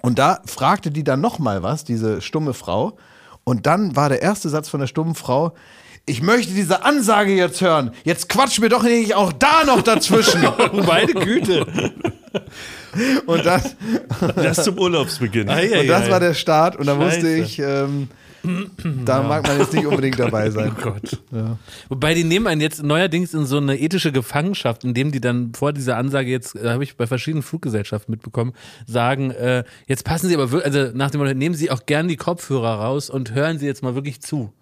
Und 0.00 0.20
da 0.20 0.38
fragte 0.46 0.92
die 0.92 1.02
dann 1.02 1.20
nochmal 1.20 1.64
was, 1.64 1.82
diese 1.82 2.20
stumme 2.20 2.54
Frau. 2.54 2.96
Und 3.42 3.66
dann 3.66 3.96
war 3.96 4.10
der 4.10 4.22
erste 4.22 4.48
Satz 4.48 4.68
von 4.68 4.78
der 4.78 4.86
stummen 4.86 5.16
Frau, 5.16 5.54
ich 6.06 6.22
möchte 6.22 6.54
diese 6.54 6.84
Ansage 6.84 7.32
jetzt 7.32 7.60
hören. 7.60 7.90
Jetzt 8.04 8.28
quatsch 8.28 8.60
mir 8.60 8.68
doch 8.68 8.84
nicht 8.84 9.16
auch 9.16 9.32
da 9.32 9.64
noch 9.64 9.82
dazwischen. 9.82 10.42
Meine 10.86 11.12
Güte. 11.12 11.66
Und 13.26 13.44
dann, 13.44 13.62
Das 14.36 14.62
zum 14.62 14.78
Urlaubsbeginn. 14.78 15.48
und 15.80 15.88
das 15.88 16.08
war 16.08 16.20
der 16.20 16.34
Start. 16.34 16.76
Und 16.76 16.86
da 16.86 16.96
wusste 16.96 17.28
ich, 17.28 17.58
ähm, 17.58 18.08
da 19.04 19.22
mag 19.22 19.46
man 19.46 19.58
jetzt 19.58 19.72
nicht 19.72 19.86
unbedingt 19.86 20.18
dabei 20.18 20.50
sein. 20.50 20.72
Oh 20.78 20.82
Gott. 20.82 21.22
Wobei 21.88 22.14
die 22.14 22.24
nehmen 22.24 22.46
einen 22.46 22.60
jetzt 22.60 22.82
neuerdings 22.82 23.34
in 23.34 23.46
so 23.46 23.58
eine 23.58 23.78
ethische 23.78 24.12
Gefangenschaft, 24.12 24.84
indem 24.84 25.12
die 25.12 25.20
dann 25.20 25.52
vor 25.54 25.72
dieser 25.72 25.96
Ansage 25.96 26.30
jetzt, 26.30 26.56
da 26.56 26.72
habe 26.72 26.84
ich 26.84 26.96
bei 26.96 27.06
verschiedenen 27.06 27.42
Fluggesellschaften 27.42 28.12
mitbekommen, 28.12 28.52
sagen, 28.86 29.30
äh, 29.30 29.64
jetzt 29.86 30.04
passen 30.04 30.28
Sie 30.28 30.34
aber 30.34 30.50
wirklich, 30.50 30.72
also 30.72 30.96
nach 30.96 31.10
dem 31.10 31.20
Motto, 31.20 31.34
nehmen 31.34 31.54
Sie 31.54 31.70
auch 31.70 31.86
gern 31.86 32.08
die 32.08 32.16
Kopfhörer 32.16 32.80
raus 32.80 33.10
und 33.10 33.34
hören 33.34 33.58
Sie 33.58 33.66
jetzt 33.66 33.82
mal 33.82 33.94
wirklich 33.94 34.20
zu. 34.20 34.52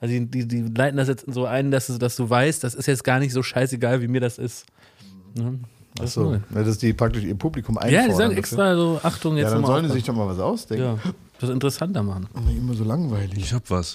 Also 0.00 0.12
die, 0.14 0.26
die, 0.26 0.46
die 0.46 0.62
leiten 0.62 0.96
das 0.96 1.08
jetzt 1.08 1.24
so 1.26 1.46
ein, 1.46 1.70
dass 1.70 1.86
du, 1.86 1.98
dass 1.98 2.16
du 2.16 2.28
weißt, 2.28 2.62
das 2.62 2.74
ist 2.74 2.86
jetzt 2.86 3.04
gar 3.04 3.18
nicht 3.18 3.32
so 3.32 3.42
scheißegal, 3.42 4.02
wie 4.02 4.08
mir 4.08 4.20
das 4.20 4.38
ist. 4.38 4.66
Ne? 5.34 5.58
Das 5.96 6.06
ist 6.06 6.14
So, 6.14 6.24
neu. 6.30 6.38
ja, 6.54 6.62
dass 6.62 6.78
die 6.78 6.92
praktisch 6.92 7.24
ihr 7.24 7.34
Publikum 7.34 7.76
einfordern. 7.78 8.02
Ja, 8.04 8.08
die 8.08 8.14
sagen 8.14 8.36
extra 8.36 8.74
so, 8.76 9.00
Achtung, 9.02 9.36
jetzt 9.36 9.48
Ja, 9.48 9.54
dann 9.54 9.64
sollen 9.66 9.84
die 9.86 9.92
sich 9.92 10.04
doch 10.04 10.14
mal 10.14 10.26
was 10.28 10.38
ausdenken. 10.38 10.84
Ja, 10.84 10.98
das 11.40 11.50
interessanter 11.50 12.02
machen. 12.02 12.28
Immer 12.56 12.74
so 12.74 12.84
langweilig. 12.84 13.38
Ich 13.38 13.52
hab 13.52 13.68
was. 13.70 13.92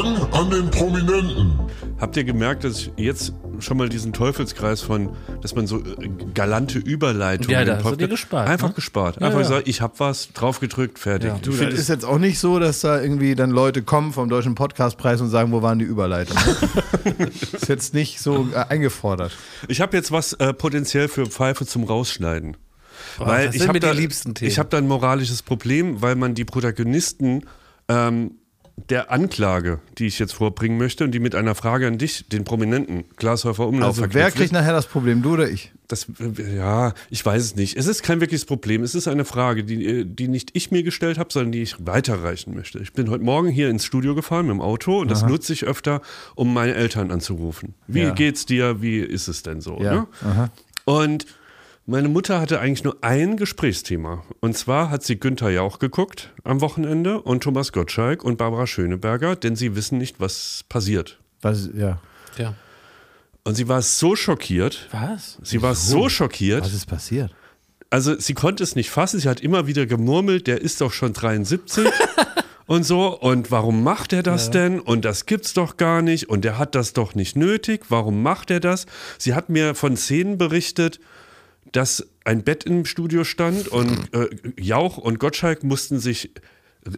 Fragen 0.00 0.32
an 0.32 0.50
den 0.50 0.70
Prominenten. 0.70 1.52
Habt 1.98 2.16
ihr 2.16 2.24
gemerkt, 2.24 2.64
dass 2.64 2.80
ich 2.80 2.90
jetzt 2.96 3.34
schon 3.58 3.76
mal 3.76 3.90
diesen 3.90 4.14
Teufelskreis 4.14 4.80
von, 4.80 5.10
dass 5.42 5.54
man 5.54 5.66
so 5.66 5.78
äh, 5.78 6.08
galante 6.32 6.78
Überleitungen 6.78 7.50
Ja, 7.50 7.64
da 7.64 7.76
hast 7.76 7.90
du 7.90 7.96
dir 7.96 8.08
gespart, 8.08 8.48
Einfach 8.48 8.68
ne? 8.68 8.74
gespart. 8.74 9.16
Ja, 9.20 9.26
Einfach 9.26 9.40
ja. 9.40 9.48
gesagt, 9.48 9.68
ich 9.68 9.82
hab 9.82 10.00
was, 10.00 10.32
draufgedrückt, 10.32 10.98
fertig. 10.98 11.28
Ja. 11.28 11.38
Du, 11.42 11.50
das 11.50 11.74
ist 11.74 11.88
jetzt 11.88 12.06
auch 12.06 12.18
nicht 12.18 12.38
so, 12.38 12.58
dass 12.58 12.80
da 12.80 13.00
irgendwie 13.00 13.34
dann 13.34 13.50
Leute 13.50 13.82
kommen 13.82 14.12
vom 14.14 14.30
Deutschen 14.30 14.54
Podcastpreis 14.54 15.20
und 15.20 15.28
sagen, 15.28 15.52
wo 15.52 15.60
waren 15.60 15.78
die 15.78 15.84
Überleitungen. 15.84 16.42
ist 17.52 17.68
jetzt 17.68 17.92
nicht 17.92 18.20
so 18.20 18.48
äh, 18.54 18.56
eingefordert. 18.70 19.32
Ich 19.68 19.82
habe 19.82 19.94
jetzt 19.96 20.10
was 20.10 20.32
äh, 20.34 20.54
potenziell 20.54 21.08
für 21.08 21.26
Pfeife 21.26 21.66
zum 21.66 21.84
Rausschneiden. 21.84 22.56
weil 23.18 23.46
das 23.46 23.54
ich 23.54 23.60
sind 23.60 23.68
habe 23.68 23.76
mir 23.76 23.80
die 23.80 23.86
da, 23.86 23.92
liebsten 23.92 24.34
Themen. 24.34 24.50
ich 24.50 24.58
habe 24.58 24.70
da 24.70 24.78
ein 24.78 24.88
moralisches 24.88 25.42
Problem, 25.42 26.00
weil 26.00 26.14
man 26.16 26.34
die 26.34 26.46
Protagonisten 26.46 27.42
ähm, 27.88 28.36
der 28.88 29.10
Anklage, 29.10 29.80
die 29.98 30.06
ich 30.06 30.18
jetzt 30.18 30.32
vorbringen 30.32 30.78
möchte 30.78 31.04
und 31.04 31.10
die 31.12 31.18
mit 31.20 31.34
einer 31.34 31.54
Frage 31.54 31.86
an 31.86 31.98
dich, 31.98 32.26
den 32.28 32.44
Prominenten 32.44 33.04
Glashäufer 33.16 33.66
Umlauf 33.66 33.98
Also 34.00 34.14
wer 34.14 34.30
kriegt 34.30 34.52
nachher 34.52 34.72
das 34.72 34.86
Problem, 34.86 35.22
du 35.22 35.34
oder 35.34 35.48
ich? 35.48 35.72
Das, 35.88 36.06
ja, 36.54 36.94
ich 37.10 37.26
weiß 37.26 37.42
es 37.42 37.56
nicht. 37.56 37.76
Es 37.76 37.88
ist 37.88 38.02
kein 38.04 38.20
wirkliches 38.20 38.44
Problem. 38.44 38.82
Es 38.84 38.94
ist 38.94 39.08
eine 39.08 39.24
Frage, 39.24 39.64
die, 39.64 40.04
die 40.04 40.28
nicht 40.28 40.50
ich 40.54 40.70
mir 40.70 40.84
gestellt 40.84 41.18
habe, 41.18 41.32
sondern 41.32 41.50
die 41.52 41.62
ich 41.62 41.84
weiterreichen 41.84 42.54
möchte. 42.54 42.78
Ich 42.78 42.92
bin 42.92 43.10
heute 43.10 43.24
Morgen 43.24 43.48
hier 43.48 43.68
ins 43.68 43.84
Studio 43.84 44.14
gefahren 44.14 44.46
mit 44.46 44.54
dem 44.54 44.60
Auto 44.60 45.00
und 45.00 45.10
das 45.10 45.22
nutze 45.24 45.52
ich 45.52 45.64
öfter, 45.64 46.00
um 46.36 46.54
meine 46.54 46.74
Eltern 46.74 47.10
anzurufen. 47.10 47.74
Wie 47.88 48.02
Ja. 48.02 48.10
geht's 48.12 48.46
dir? 48.46 48.80
Wie 48.80 48.98
ist 49.00 49.26
es 49.26 49.42
denn 49.42 49.60
so? 49.60 49.78
Ja. 49.82 50.06
Ne? 50.22 50.50
Und 50.84 51.26
meine 51.90 52.08
Mutter 52.08 52.40
hatte 52.40 52.60
eigentlich 52.60 52.84
nur 52.84 52.96
ein 53.02 53.36
Gesprächsthema. 53.36 54.22
Und 54.40 54.56
zwar 54.56 54.90
hat 54.90 55.02
sie 55.02 55.18
Günther 55.18 55.50
Jauch 55.50 55.78
geguckt 55.78 56.32
am 56.44 56.60
Wochenende 56.60 57.20
und 57.20 57.42
Thomas 57.42 57.72
Gottschalk 57.72 58.24
und 58.24 58.38
Barbara 58.38 58.66
Schöneberger, 58.66 59.36
denn 59.36 59.56
sie 59.56 59.74
wissen 59.74 59.98
nicht, 59.98 60.20
was 60.20 60.64
passiert. 60.68 61.18
Was, 61.42 61.68
ja. 61.74 62.00
Ja. 62.38 62.54
Und 63.44 63.56
sie 63.56 63.68
war 63.68 63.82
so 63.82 64.16
schockiert. 64.16 64.88
Was? 64.92 65.38
Sie 65.42 65.60
war 65.62 65.74
so 65.74 66.08
schockiert. 66.08 66.62
Was 66.62 66.72
ist 66.72 66.86
passiert? 66.86 67.34
also 67.90 68.18
sie 68.18 68.34
konnte 68.34 68.62
es 68.62 68.76
nicht 68.76 68.90
fassen. 68.90 69.20
Sie 69.20 69.28
hat 69.28 69.40
immer 69.40 69.66
wieder 69.66 69.86
gemurmelt, 69.86 70.46
der 70.46 70.60
ist 70.60 70.80
doch 70.80 70.92
schon 70.92 71.12
73 71.12 71.88
und 72.66 72.84
so. 72.84 73.18
Und 73.18 73.50
warum 73.50 73.82
macht 73.82 74.12
er 74.12 74.22
das 74.22 74.50
denn? 74.50 74.80
Und 74.80 75.04
das 75.04 75.26
gibt's 75.26 75.52
doch 75.52 75.76
gar 75.76 76.00
nicht. 76.00 76.28
Und 76.28 76.44
der 76.44 76.56
hat 76.56 76.74
das 76.74 76.92
doch 76.92 77.14
nicht 77.14 77.36
nötig. 77.36 77.86
Warum 77.88 78.22
macht 78.22 78.50
er 78.50 78.60
das? 78.60 78.86
Sie 79.18 79.34
hat 79.34 79.48
mir 79.50 79.74
von 79.74 79.96
Szenen 79.96 80.38
berichtet, 80.38 81.00
dass 81.72 82.06
ein 82.24 82.42
Bett 82.42 82.64
im 82.64 82.84
Studio 82.84 83.24
stand 83.24 83.68
und 83.68 83.90
äh, 84.14 84.28
Jauch 84.58 84.98
und 84.98 85.18
Gottschalk 85.18 85.62
mussten 85.64 86.00
sich 86.00 86.30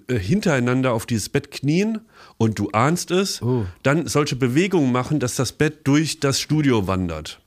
äh, 0.08 0.18
hintereinander 0.18 0.92
auf 0.92 1.06
dieses 1.06 1.28
Bett 1.28 1.50
knien 1.50 2.00
und 2.38 2.58
du 2.58 2.70
ahnst 2.70 3.10
es, 3.10 3.40
dann 3.82 4.06
solche 4.06 4.36
Bewegungen 4.36 4.92
machen, 4.92 5.20
dass 5.20 5.36
das 5.36 5.52
Bett 5.52 5.86
durch 5.86 6.20
das 6.20 6.40
Studio 6.40 6.86
wandert. 6.86 7.41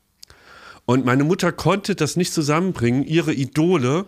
Und 0.88 1.04
meine 1.04 1.24
Mutter 1.24 1.52
konnte 1.52 1.96
das 1.96 2.16
nicht 2.16 2.32
zusammenbringen. 2.32 3.04
Ihre 3.06 3.34
Idole, 3.34 4.06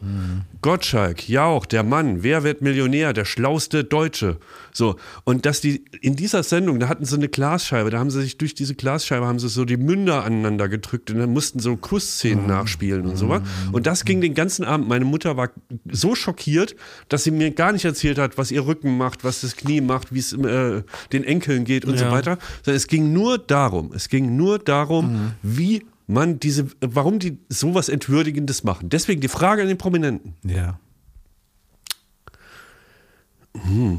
Gottschalk, 0.61 1.27
Jauch, 1.27 1.65
der 1.65 1.81
Mann, 1.83 2.21
Wer 2.21 2.43
wird 2.43 2.61
Millionär, 2.61 3.13
der 3.13 3.25
schlauste 3.25 3.83
Deutsche. 3.83 4.37
So. 4.73 4.95
Und 5.23 5.47
dass 5.47 5.59
die 5.59 5.83
in 6.01 6.15
dieser 6.15 6.43
Sendung, 6.43 6.79
da 6.79 6.87
hatten 6.87 7.03
sie 7.03 7.15
eine 7.15 7.29
Glasscheibe, 7.29 7.89
da 7.89 7.97
haben 7.97 8.11
sie 8.11 8.21
sich 8.21 8.37
durch 8.37 8.53
diese 8.53 8.75
Glasscheibe, 8.75 9.25
haben 9.25 9.39
sie 9.39 9.49
so 9.49 9.65
die 9.65 9.77
Münder 9.77 10.23
aneinander 10.23 10.69
gedrückt 10.69 11.09
und 11.09 11.17
dann 11.17 11.31
mussten 11.33 11.59
so 11.59 11.75
Kussszenen 11.77 12.45
nachspielen 12.45 13.07
und 13.07 13.17
so 13.17 13.27
was. 13.29 13.41
Und 13.71 13.87
das 13.87 14.05
ging 14.05 14.21
den 14.21 14.35
ganzen 14.35 14.63
Abend. 14.63 14.87
Meine 14.87 15.05
Mutter 15.05 15.35
war 15.35 15.49
so 15.91 16.13
schockiert, 16.13 16.75
dass 17.09 17.23
sie 17.23 17.31
mir 17.31 17.49
gar 17.51 17.71
nicht 17.71 17.85
erzählt 17.85 18.19
hat, 18.19 18.37
was 18.37 18.51
ihr 18.51 18.67
Rücken 18.67 18.97
macht, 18.97 19.23
was 19.23 19.41
das 19.41 19.55
Knie 19.55 19.81
macht, 19.81 20.13
wie 20.13 20.19
es 20.19 20.33
äh, 20.33 20.83
den 21.11 21.23
Enkeln 21.23 21.63
geht 21.63 21.85
und 21.85 21.97
so 21.97 22.05
Ja. 22.05 22.11
weiter. 22.11 22.37
Sondern 22.63 22.77
es 22.77 22.85
ging 22.87 23.13
nur 23.13 23.39
darum, 23.39 23.91
es 23.95 24.09
ging 24.09 24.35
nur 24.35 24.59
darum, 24.59 25.33
wie 25.41 25.83
man 26.08 26.39
diese, 26.39 26.67
warum 26.82 27.20
die 27.20 27.38
sowas 27.50 27.89
Entwürdigendes 27.89 28.63
machen. 28.63 28.89
Deswegen 28.89 29.22
die 29.22 29.28
Frage 29.28 29.62
an 29.62 29.67
den 29.67 29.78
Prominenten. 29.78 30.36
Ja. 30.43 30.80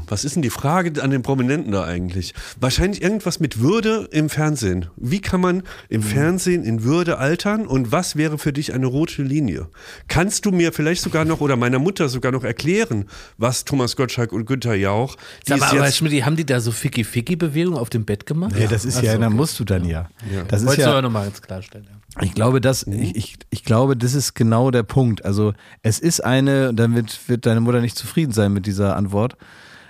Was 0.07 0.25
ist 0.25 0.35
denn 0.35 0.41
die 0.41 0.49
Frage 0.49 1.01
an 1.01 1.11
den 1.11 1.21
Prominenten 1.21 1.71
da 1.71 1.83
eigentlich? 1.83 2.33
Wahrscheinlich 2.59 3.01
irgendwas 3.01 3.39
mit 3.39 3.59
Würde 3.59 4.07
im 4.11 4.29
Fernsehen. 4.29 4.87
Wie 4.95 5.21
kann 5.21 5.41
man 5.41 5.63
im 5.89 6.01
Fernsehen 6.01 6.63
in 6.63 6.83
Würde 6.83 7.17
altern 7.17 7.67
und 7.67 7.91
was 7.91 8.15
wäre 8.15 8.37
für 8.37 8.53
dich 8.53 8.73
eine 8.73 8.87
rote 8.87 9.23
Linie? 9.23 9.67
Kannst 10.07 10.45
du 10.45 10.51
mir 10.51 10.73
vielleicht 10.73 11.01
sogar 11.01 11.25
noch 11.25 11.41
oder 11.41 11.55
meiner 11.55 11.79
Mutter 11.79 12.09
sogar 12.09 12.31
noch 12.31 12.43
erklären, 12.43 13.05
was 13.37 13.65
Thomas 13.65 13.95
Gottschalk 13.95 14.31
und 14.31 14.45
Günther 14.45 14.75
Jauch, 14.75 15.15
die 15.47 15.51
Sag 15.51 15.59
mal, 15.59 15.79
aber 15.79 15.91
Schmidt, 15.91 16.25
haben 16.25 16.35
die 16.35 16.45
da 16.45 16.59
so 16.59 16.71
Ficky-Ficky-Bewegungen 16.71 17.77
auf 17.77 17.89
dem 17.89 18.05
Bett 18.05 18.25
gemacht? 18.25 18.53
Nee, 18.57 18.67
das 18.67 18.85
ist 18.85 19.01
ja, 19.01 19.17
dann 19.17 19.33
musst 19.33 19.59
du 19.59 19.63
dann 19.63 19.85
ja. 19.85 20.09
Das 20.47 20.61
ist 20.61 20.67
Wolltest 20.67 20.77
du 20.77 20.81
ja, 20.81 20.91
aber 20.91 21.01
nochmal 21.01 21.25
ganz 21.25 21.41
klarstellen. 21.41 21.87
Ja. 21.89 21.99
Ich 22.21 22.33
glaube, 22.33 22.59
das, 22.59 22.83
ich, 22.87 23.15
ich, 23.15 23.37
ich 23.49 23.63
glaube, 23.63 23.95
das 23.95 24.13
ist 24.13 24.33
genau 24.33 24.71
der 24.71 24.83
Punkt. 24.83 25.23
Also 25.25 25.53
es 25.83 25.99
ist 25.99 26.21
eine, 26.21 26.73
dann 26.73 26.95
wird, 26.95 27.19
wird 27.27 27.45
deine 27.45 27.61
Mutter 27.61 27.81
nicht 27.81 27.97
zufrieden 27.97 28.31
sein 28.31 28.51
mit 28.51 28.65
dieser 28.65 28.95
Antwort, 28.95 29.37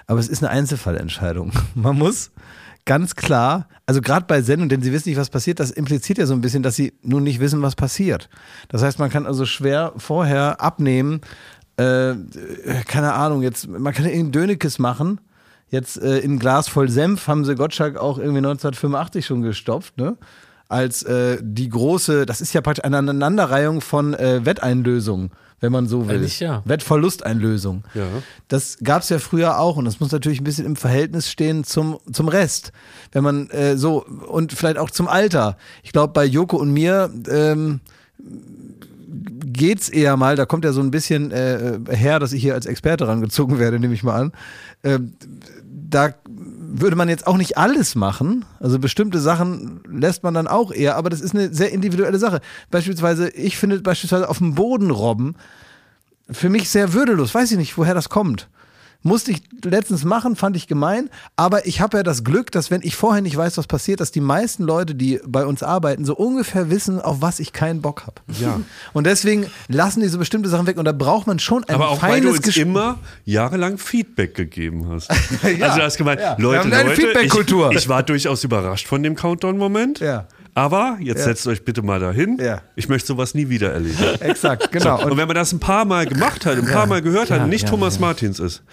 aber 0.10 0.19
es 0.19 0.28
ist 0.28 0.43
eine 0.43 0.50
Einzelfallentscheidung. 0.50 1.52
Man 1.76 1.95
muss 1.95 2.32
ganz 2.86 3.15
klar, 3.15 3.67
also 3.86 4.02
gerade 4.02 4.26
bei 4.26 4.41
Sendungen, 4.41 4.69
denn 4.69 4.82
sie 4.82 4.91
wissen 4.91 5.10
nicht, 5.10 5.19
was 5.19 5.30
passiert, 5.30 5.60
das 5.60 5.69
impliziert 5.69 6.17
ja 6.17 6.26
so 6.26 6.34
ein 6.34 6.41
bisschen, 6.41 6.63
dass 6.63 6.76
sie 6.76 6.93
nun 7.04 7.24
nicht 7.24 7.39
wissen, 7.39 7.62
was 7.62 7.76
passiert. 7.76 8.28
Das 8.69 8.82
heißt, 8.82 8.98
man 8.98 9.12
kann 9.12 9.28
also 9.28 9.45
schwer 9.45 9.93
vorher 9.98 10.62
abnehmen, 10.62 11.22
äh, 11.78 12.15
keine 12.88 13.13
Ahnung, 13.13 13.43
jetzt, 13.43 13.67
man 13.67 13.93
kann 13.93 14.06
irgendein 14.06 14.32
Dönekes 14.32 14.80
machen. 14.80 15.22
Jetzt 15.69 16.02
äh, 16.02 16.17
in 16.17 16.39
Glas 16.39 16.67
voll 16.67 16.89
Senf 16.89 17.28
haben 17.28 17.45
sie 17.45 17.54
Gottschalk 17.54 17.95
auch 17.95 18.17
irgendwie 18.17 18.39
1985 18.39 19.28
schon 19.28 19.43
gestopft, 19.43 19.95
ne? 19.98 20.17
Als 20.67 21.04
äh, 21.04 21.38
die 21.41 21.69
große, 21.69 22.26
das 22.26 22.41
ist 22.41 22.54
ja 22.54 22.62
praktisch 22.62 22.84
eine 22.84 22.98
Aneinanderreihung 22.98 23.82
von 23.82 24.15
äh, 24.15 24.43
Wetteinlösungen, 24.45 25.32
wenn 25.60 25.72
man 25.72 25.88
so 25.88 26.08
will. 26.08 26.26
Ja. 26.39 26.62
Wettverlusteinlösung. 26.65 27.84
Ja. 27.93 28.08
Das 28.48 28.78
gab 28.84 29.02
es 29.02 29.10
ja 29.10 29.19
früher 29.19 29.60
auch 29.60 29.78
und 29.78 29.86
das 29.86 30.00
muss 30.00 30.12
natürlich 30.12 30.41
ein 30.41 30.43
bisschen 30.43 30.65
im 30.65 30.76
Verhältnis 30.76 31.30
stehen 31.30 31.63
zum, 31.63 32.00
zum 32.12 32.28
Rest. 32.28 32.72
Wenn 33.12 33.24
man 33.24 33.50
äh, 33.50 33.78
so 33.78 34.06
und 34.06 34.54
vielleicht 34.54 34.78
auch 34.78 34.89
zum 34.89 35.08
Alter. 35.08 35.58
Ich 35.84 35.91
glaube, 35.91 36.13
bei 36.13 36.26
Joko 36.26 36.58
und 36.58 36.72
mir 36.72 37.12
ähm, 37.30 37.82
geht's 39.45 39.89
eher 39.89 40.17
mal, 40.17 40.36
da 40.36 40.45
kommt 40.45 40.65
ja 40.65 40.72
so 40.72 40.82
ein 40.82 40.91
bisschen 40.91 41.32
äh, 41.32 41.80
her, 41.89 42.19
dass 42.19 42.34
ich 42.34 42.41
hier 42.41 42.54
als 42.54 42.65
Experte 42.65 43.08
rangezogen 43.08 43.60
werde, 43.60 43.80
nehme 43.80 43.93
ich 43.93 44.04
mal 44.04 44.19
an. 44.19 44.32
Ähm, 44.84 45.13
da 45.89 46.13
würde 46.72 46.96
man 46.96 47.10
jetzt 47.10 47.28
auch 47.28 47.38
nicht 47.38 47.58
alles 47.58 47.96
machen. 47.96 48.46
Also 48.60 48.80
bestimmte 48.80 49.20
Sachen 49.20 49.82
lässt 49.90 50.24
man 50.24 50.34
dann 50.34 50.48
auch 50.48 50.72
eher, 50.72 50.96
aber 50.96 51.10
das 51.10 51.22
ist 51.22 51.34
eine 51.34 51.54
sehr 51.54 51.72
individuelle 51.72 52.20
Sache. 52.20 52.42
Beispielsweise, 52.70 53.30
ich 53.30 53.58
finde 53.58 53.82
beispielsweise 53.82 54.30
auf 54.30 54.38
dem 54.38 54.56
Boden 54.56 54.92
robben 54.92 55.36
für 56.32 56.50
mich 56.50 56.70
sehr 56.70 56.94
würdelos. 56.94 57.34
Weiß 57.34 57.52
ich 57.52 57.58
nicht, 57.58 57.78
woher 57.78 57.94
das 57.94 58.10
kommt. 58.10 58.50
Musste 59.02 59.32
ich 59.32 59.42
letztens 59.64 60.04
machen, 60.04 60.36
fand 60.36 60.58
ich 60.58 60.68
gemein. 60.68 61.10
Aber 61.38 61.66
ich 61.66 61.80
habe 61.80 61.98
ja 61.98 62.04
das 62.04 62.26
Glück, 62.26 62.52
dass 62.52 62.70
wenn 62.70 62.82
ich 62.84 62.98
vorher 62.98 63.22
nicht 63.22 63.38
weiß, 63.38 63.58
was 63.58 63.66
passiert, 63.66 64.02
dass 64.02 64.12
die 64.12 64.20
meisten 64.20 64.64
Leute, 64.64 64.94
die 64.94 65.22
bei 65.26 65.46
uns 65.46 65.64
arbeiten, 65.64 66.04
so 66.04 66.16
ungefähr 66.16 66.70
wissen, 66.70 67.00
auf 67.00 67.22
was 67.22 67.40
ich 67.40 67.54
keinen 67.54 67.82
Bock 67.82 68.06
habe. 68.06 68.16
Ja. 68.42 68.60
Und 68.94 69.06
deswegen 69.08 69.48
lassen 69.70 70.02
die 70.02 70.08
so 70.10 70.18
bestimmte 70.20 70.50
Sachen 70.50 70.68
weg. 70.68 70.78
Und 70.78 70.84
da 70.84 70.92
braucht 70.92 71.28
man 71.28 71.40
schon 71.40 71.64
ein 71.64 71.76
aber 71.76 71.88
auch 71.90 72.02
weil 72.02 72.20
du 72.20 72.28
feines 72.34 72.46
uns 72.48 72.58
immer 72.58 73.00
jahrelang 73.24 73.78
Feedback 73.78 74.36
gegeben 74.36 74.90
hast. 74.90 75.10
Ja. 75.58 75.68
Also 75.68 75.78
du 75.80 75.84
hast 75.86 75.98
gemeint, 75.98 76.20
Ja. 76.20 76.38
Wir 76.38 76.44
Leute, 76.44 76.60
haben 76.60 76.74
eine 76.74 76.90
Leute, 76.90 77.02
Feedback-Kultur. 77.02 77.72
ich, 77.72 77.78
ich 77.78 77.90
war 77.90 78.04
durchaus 78.04 78.44
überrascht 78.44 78.88
von 78.88 79.02
dem 79.02 79.16
Countdown-Moment. 79.16 80.00
Ja. 80.00 80.28
Aber 80.60 80.98
jetzt 81.00 81.19
Ja. 81.19 81.26
setzt 81.26 81.48
euch 81.48 81.63
bitte 81.63 81.82
mal 81.82 82.00
dahin. 82.00 82.38
Ja. 82.38 82.62
Ich 82.76 82.89
möchte 82.89 83.08
sowas 83.08 83.34
nie 83.34 83.48
wieder 83.50 83.72
erleben. 83.72 83.98
Exakt, 84.19 84.72
genau. 84.74 85.02
Und 85.06 85.15
wenn 85.15 85.28
man 85.28 85.36
das 85.36 85.54
ein 85.54 85.60
paar 85.60 85.86
Mal 85.86 86.06
gemacht 86.06 86.45
hat, 86.45 86.58
ein 86.58 86.65
paar 86.65 86.86
Mal 86.86 87.02
gehört 87.02 87.32
hat, 87.32 87.38
Ja, 87.39 87.48
nicht 87.48 87.63
ja, 87.63 87.69
Thomas 87.69 87.95
ja. 87.95 88.02
Martins 88.02 88.39
ist, 88.39 88.63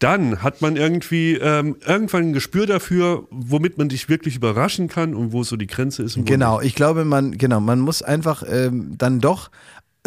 dann 0.00 0.42
hat 0.42 0.60
man 0.60 0.76
irgendwie 0.76 1.34
ähm, 1.34 1.76
irgendwann 1.86 2.30
ein 2.30 2.32
Gespür 2.32 2.66
dafür, 2.66 3.26
womit 3.30 3.78
man 3.78 3.88
dich 3.88 4.08
wirklich 4.08 4.34
überraschen 4.36 4.88
kann 4.88 5.14
und 5.14 5.32
wo 5.32 5.44
so 5.44 5.56
die 5.56 5.66
Grenze 5.68 6.02
ist. 6.02 6.18
Genau, 6.24 6.60
ich 6.60 6.74
glaube, 6.74 7.04
man, 7.04 7.38
genau, 7.38 7.60
man 7.60 7.78
muss 7.80 8.02
einfach 8.02 8.42
ähm, 8.50 8.94
dann 8.98 9.20
doch 9.20 9.50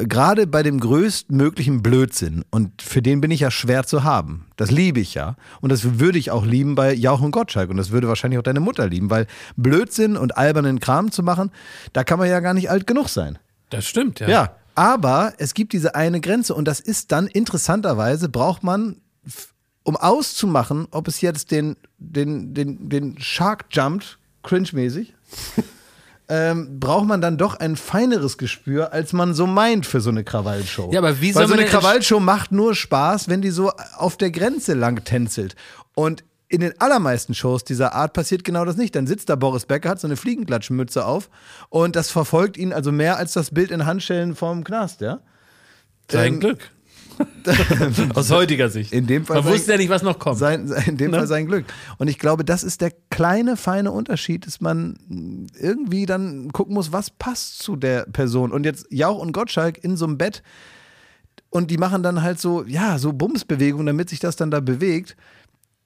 gerade 0.08 0.48
bei 0.48 0.64
dem 0.64 0.80
größtmöglichen 0.80 1.82
Blödsinn, 1.82 2.44
und 2.50 2.82
für 2.82 3.02
den 3.02 3.22
bin 3.22 3.32
ich 3.32 3.42
ja 3.42 3.52
schwer 3.52 3.86
zu 3.86 4.04
haben. 4.04 4.46
Das 4.56 4.72
liebe 4.72 5.00
ich 5.00 5.14
ja. 5.14 5.36
Und 5.62 5.72
das 5.72 6.00
würde 6.00 6.20
ich 6.20 6.32
auch 6.32 6.46
lieben 6.46 6.76
bei 6.76 6.94
Jauch 6.94 7.22
und 7.22 7.32
Gottschalk. 7.32 7.70
Und 7.70 7.78
das 7.78 7.92
würde 7.92 8.08
wahrscheinlich 8.08 8.40
auch 8.40 8.44
deine 8.44 8.60
Mutter 8.60 8.88
lieben, 8.88 9.10
weil 9.10 9.28
Blödsinn 9.56 10.18
und 10.18 10.38
albernen 10.38 10.80
Kram 10.80 11.12
zu 11.12 11.24
machen, 11.24 11.52
da 11.94 12.04
kann 12.04 12.20
man 12.20 12.30
ja 12.30 12.40
gar 12.40 12.54
nicht 12.54 12.70
alt 12.70 12.88
genug 12.88 13.10
sein. 13.10 13.38
Das 13.70 13.86
stimmt, 13.86 14.20
ja. 14.20 14.30
Ja, 14.30 14.56
aber 14.76 15.34
es 15.38 15.54
gibt 15.54 15.74
diese 15.74 15.96
eine 15.96 16.22
Grenze 16.22 16.56
und 16.56 16.66
das 16.66 16.80
ist 16.80 17.12
dann 17.12 17.28
interessanterweise, 17.28 18.30
braucht 18.30 18.64
man, 18.64 18.98
um 19.84 19.96
auszumachen, 19.96 20.88
ob 20.92 21.08
es 21.08 21.22
jetzt 21.22 21.52
den, 21.52 21.76
den, 21.98 22.54
den, 22.54 22.90
den 22.90 23.20
Shark 23.20 23.66
jumpt, 23.72 24.20
cringe-mäßig, 24.44 25.14
ähm, 26.30 26.80
braucht 26.80 27.08
man 27.08 27.22
dann 27.22 27.38
doch 27.38 27.60
ein 27.60 27.76
feineres 27.76 28.38
Gespür, 28.38 28.94
als 28.94 29.14
man 29.14 29.34
so 29.34 29.48
meint 29.48 29.86
für 29.88 30.00
so 30.00 30.12
eine 30.12 30.24
Krawallshow. 30.24 30.92
Ja, 30.94 31.00
aber 31.00 31.20
wie 31.22 31.34
Weil 31.34 31.34
soll 31.34 31.48
so 31.48 31.50
man 31.56 31.60
eine 31.60 31.70
Krawallshow 31.70 32.20
macht 32.20 32.52
nur 32.52 32.76
Spaß, 32.76 33.30
wenn 33.30 33.42
die 33.42 33.50
so 33.50 33.72
auf 33.98 34.16
der 34.16 34.30
Grenze 34.30 34.76
lang 34.76 35.04
tänzelt. 35.04 35.56
Und 35.96 36.24
in 36.48 36.62
den 36.62 36.80
allermeisten 36.80 37.34
Shows 37.34 37.64
dieser 37.64 37.94
Art 37.94 38.14
passiert 38.14 38.44
genau 38.44 38.64
das 38.66 38.76
nicht. 38.78 38.96
Dann 38.96 39.08
sitzt 39.08 39.30
da 39.30 39.36
Boris 39.36 39.66
Becker, 39.66 39.90
hat 39.90 40.00
so 40.00 40.08
eine 40.08 40.18
Fliegenklatschenmütze 40.18 41.06
auf 41.06 41.30
und 41.70 41.96
das 41.96 42.10
verfolgt 42.12 42.58
ihn 42.58 42.74
also 42.74 42.92
mehr 42.92 43.18
als 43.18 43.34
das 43.34 43.52
Bild 43.52 43.72
in 43.72 43.86
Handschellen 43.86 44.36
vorm 44.36 44.64
Knast, 44.64 45.02
ja? 45.02 45.20
Sein 46.12 46.34
Ähm, 46.34 46.40
Glück. 46.40 46.72
Aus 48.16 48.32
heutiger 48.32 48.70
Sicht. 48.70 48.92
In 48.94 49.08
dem 49.08 49.26
Fall 49.26 49.38
Man 49.38 49.44
sein- 49.46 49.54
wusste 49.54 49.72
ja 49.74 49.78
nicht, 49.78 49.90
was 49.90 50.04
noch 50.04 50.20
kommt. 50.20 50.38
Sein, 50.38 50.68
sein- 50.68 50.84
in 50.88 50.98
dem 50.98 51.12
Ne? 51.12 51.18
Fall 51.18 51.28
sein 51.28 51.46
Glück. 51.46 51.66
Und 51.98 52.08
ich 52.08 52.20
glaube, 52.20 52.46
das 52.46 52.64
ist 52.64 52.82
der 52.82 52.92
kleine, 53.10 53.58
feine 53.58 53.92
Unterschied, 53.92 54.46
dass 54.46 54.62
man 54.62 55.48
irgendwie 55.60 56.06
dann 56.06 56.52
gucken 56.52 56.74
muss, 56.74 56.92
was 56.92 57.10
passt 57.10 57.60
zu 57.60 57.76
der 57.76 58.04
Person. 58.04 58.52
Und 58.52 58.66
jetzt 58.66 58.88
Jauch 58.90 59.20
und 59.20 59.32
Gottschalk 59.32 59.84
in 59.84 59.98
so 59.98 60.06
einem 60.06 60.18
Bett 60.18 60.44
und 61.50 61.72
die 61.72 61.78
machen 61.78 62.04
dann 62.04 62.22
halt 62.22 62.40
so, 62.40 62.64
ja, 62.66 62.98
so 63.00 63.12
Bumsbewegungen, 63.14 63.88
damit 63.88 64.10
sich 64.10 64.20
das 64.20 64.36
dann 64.36 64.52
da 64.52 64.60
bewegt. 64.60 65.16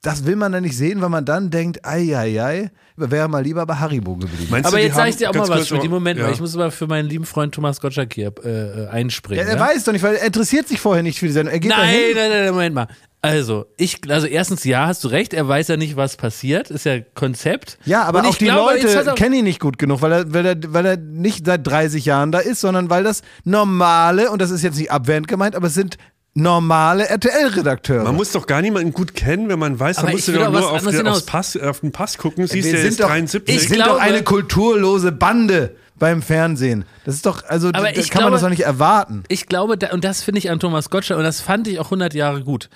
Das 0.04 0.26
will 0.26 0.36
man 0.36 0.52
dann 0.52 0.62
nicht 0.62 0.76
sehen, 0.76 1.00
weil 1.00 1.08
man 1.08 1.24
dann 1.24 1.50
denkt, 1.50 1.84
ei, 1.84 2.16
ei, 2.16 2.42
ei, 2.42 2.70
wäre 2.96 3.26
mal 3.28 3.42
lieber 3.42 3.64
bei 3.66 3.74
Haribo 3.76 4.16
geblieben. 4.16 4.48
Meinst 4.50 4.66
Aber 4.68 4.78
jetzt 4.78 4.96
sage 4.96 5.10
ich 5.10 5.16
dir 5.16 5.30
auch 5.30 5.34
mal 5.34 5.48
was 5.48 5.68
für 5.68 5.78
die 5.78 5.88
auch- 5.88 5.90
Moment, 5.90 6.20
ja. 6.20 6.30
ich 6.30 6.40
muss 6.40 6.54
aber 6.54 6.70
für 6.70 6.86
meinen 6.86 7.08
lieben 7.08 7.24
Freund 7.24 7.54
Thomas 7.54 7.80
Gottschalk 7.80 8.12
hier 8.12 8.32
äh, 8.44 8.48
äh, 8.84 8.88
einspringen. 8.88 9.44
Ja, 9.46 9.50
er 9.52 9.58
ja? 9.58 9.66
weiß 9.66 9.84
doch 9.84 9.92
nicht, 9.92 10.02
weil 10.02 10.16
er 10.16 10.26
interessiert 10.26 10.68
sich 10.68 10.78
vorher 10.80 11.02
nicht 11.02 11.18
für 11.18 11.26
die 11.26 11.32
Sendung. 11.32 11.52
Er 11.54 11.60
geht 11.60 11.70
Nein, 11.70 11.80
dahin. 11.80 12.00
nein, 12.14 12.30
nein, 12.30 12.42
nein, 12.44 12.52
Moment 12.52 12.74
mal. 12.74 12.86
Also, 13.22 13.64
ich, 13.78 14.00
also 14.10 14.26
erstens, 14.26 14.64
ja, 14.64 14.86
hast 14.86 15.02
du 15.02 15.08
recht, 15.08 15.32
er 15.32 15.48
weiß 15.48 15.68
ja 15.68 15.78
nicht, 15.78 15.96
was 15.96 16.18
passiert, 16.18 16.70
ist 16.70 16.84
ja 16.84 17.00
Konzept. 17.14 17.78
Ja, 17.86 18.02
aber 18.02 18.18
Und 18.18 18.26
auch 18.26 18.30
ich 18.32 18.36
die 18.36 18.44
glaube, 18.44 18.74
Leute 18.82 19.14
kennen 19.14 19.34
ihn 19.36 19.44
nicht 19.44 19.60
gut 19.60 19.78
genug, 19.78 20.02
weil 20.02 20.12
er, 20.12 20.34
weil, 20.34 20.44
er, 20.44 20.56
weil 20.74 20.84
er 20.84 20.96
nicht 20.98 21.46
seit 21.46 21.66
30 21.66 22.04
Jahren 22.04 22.32
da 22.32 22.40
ist, 22.40 22.60
sondern 22.60 22.90
weil 22.90 23.02
das 23.02 23.22
normale, 23.44 24.30
und 24.30 24.42
das 24.42 24.50
ist 24.50 24.62
jetzt 24.62 24.76
nicht 24.76 24.90
abwertend 24.90 25.28
gemeint, 25.28 25.56
aber 25.56 25.68
es 25.68 25.74
sind 25.74 25.96
normale 26.34 27.08
RTL-Redakteure. 27.08 28.02
Man 28.04 28.16
muss 28.16 28.32
doch 28.32 28.46
gar 28.46 28.60
niemanden 28.60 28.92
gut 28.92 29.14
kennen, 29.14 29.48
wenn 29.48 29.58
man 29.58 29.78
weiß, 29.78 29.98
Aber 29.98 30.08
da 30.08 30.12
musst 30.12 30.28
du 30.28 30.32
doch 30.32 30.46
auf 30.46 30.52
nur 30.52 30.70
auf, 30.72 30.82
den, 31.20 31.26
Pass, 31.26 31.56
auf 31.56 31.80
den 31.80 31.92
Pass 31.92 32.18
gucken, 32.18 32.46
siehst 32.46 32.54
wir 32.54 32.62
du, 32.64 32.70
der 32.72 32.80
sind 32.82 32.90
ist 32.90 33.00
doch, 33.00 33.08
73. 33.08 33.46
wir 33.48 33.54
Ich 33.54 33.68
sind 33.68 33.74
glaube- 33.76 33.90
doch 33.92 34.00
eine 34.00 34.22
kulturlose 34.22 35.12
Bande 35.12 35.76
beim 35.96 36.22
Fernsehen. 36.22 36.84
Das 37.04 37.14
ist 37.14 37.24
doch, 37.24 37.44
also 37.46 37.68
Aber 37.68 37.82
da 37.84 37.88
ich 37.90 38.10
kann 38.10 38.22
man 38.22 38.30
glaube- 38.30 38.32
das 38.32 38.40
doch 38.42 38.48
nicht 38.50 38.64
erwarten. 38.64 39.22
Ich 39.28 39.46
glaube, 39.46 39.78
da, 39.78 39.90
und 39.92 40.02
das 40.04 40.22
finde 40.22 40.38
ich 40.40 40.50
an 40.50 40.58
Thomas 40.58 40.90
Gottschalk, 40.90 41.18
und 41.18 41.24
das 41.24 41.40
fand 41.40 41.68
ich 41.68 41.78
auch 41.78 41.86
100 41.86 42.14
Jahre 42.14 42.42
gut. 42.42 42.68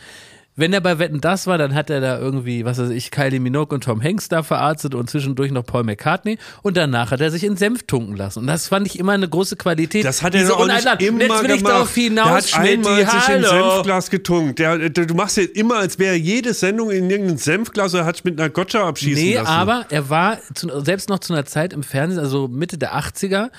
Wenn 0.58 0.72
er 0.72 0.80
bei 0.80 0.98
Wetten 0.98 1.20
das 1.20 1.46
war, 1.46 1.56
dann 1.56 1.74
hat 1.74 1.88
er 1.88 2.00
da 2.00 2.18
irgendwie, 2.18 2.64
was 2.64 2.78
weiß 2.78 2.90
ich, 2.90 3.12
Kylie 3.12 3.38
Minogue 3.38 3.72
und 3.74 3.84
Tom 3.84 4.02
Hanks 4.02 4.28
da 4.28 4.42
verarztet 4.42 4.94
und 4.94 5.08
zwischendurch 5.08 5.52
noch 5.52 5.64
Paul 5.64 5.84
McCartney 5.84 6.36
und 6.62 6.76
danach 6.76 7.12
hat 7.12 7.20
er 7.20 7.30
sich 7.30 7.44
in 7.44 7.56
Senf 7.56 7.84
tunken 7.84 8.16
lassen. 8.16 8.40
Und 8.40 8.48
das 8.48 8.66
fand 8.68 8.86
ich 8.88 8.98
immer 8.98 9.12
eine 9.12 9.28
große 9.28 9.54
Qualität. 9.54 10.04
Das 10.04 10.22
hat 10.22 10.34
er 10.34 10.40
Diese 10.40 10.56
auch 10.56 10.66
nicht 10.66 10.84
Uneinlad- 10.84 11.00
immer 11.00 11.20
Jetzt 11.20 11.42
will 11.44 11.50
ich 11.52 11.56
gemacht. 11.58 11.74
darauf 11.74 11.94
hinaus, 11.94 12.46
der 12.46 12.58
hat 12.58 12.66
einmal 12.68 12.94
Schmidti, 12.96 13.10
sich 13.20 13.28
in 13.36 13.46
hallo. 13.50 13.70
Senfglas 13.74 14.10
getunkt. 14.10 14.58
Der, 14.58 14.88
der, 14.90 15.06
du 15.06 15.14
machst 15.14 15.36
ja 15.36 15.44
immer, 15.54 15.76
als 15.76 15.98
wäre 16.00 16.16
jede 16.16 16.52
Sendung 16.52 16.90
in 16.90 17.08
irgendeinem 17.08 17.38
Senfglas 17.38 17.94
oder 17.94 18.04
hat 18.04 18.24
mit 18.24 18.40
einer 18.40 18.50
Gotcha 18.50 18.86
abschießen 18.88 19.22
Nee, 19.22 19.34
lassen. 19.36 19.46
aber 19.46 19.86
er 19.90 20.10
war 20.10 20.38
zu, 20.54 20.68
selbst 20.84 21.08
noch 21.08 21.20
zu 21.20 21.32
einer 21.32 21.44
Zeit 21.44 21.72
im 21.72 21.84
Fernsehen, 21.84 22.18
also 22.18 22.48
Mitte 22.48 22.78
der 22.78 22.94
80er, 22.98 23.50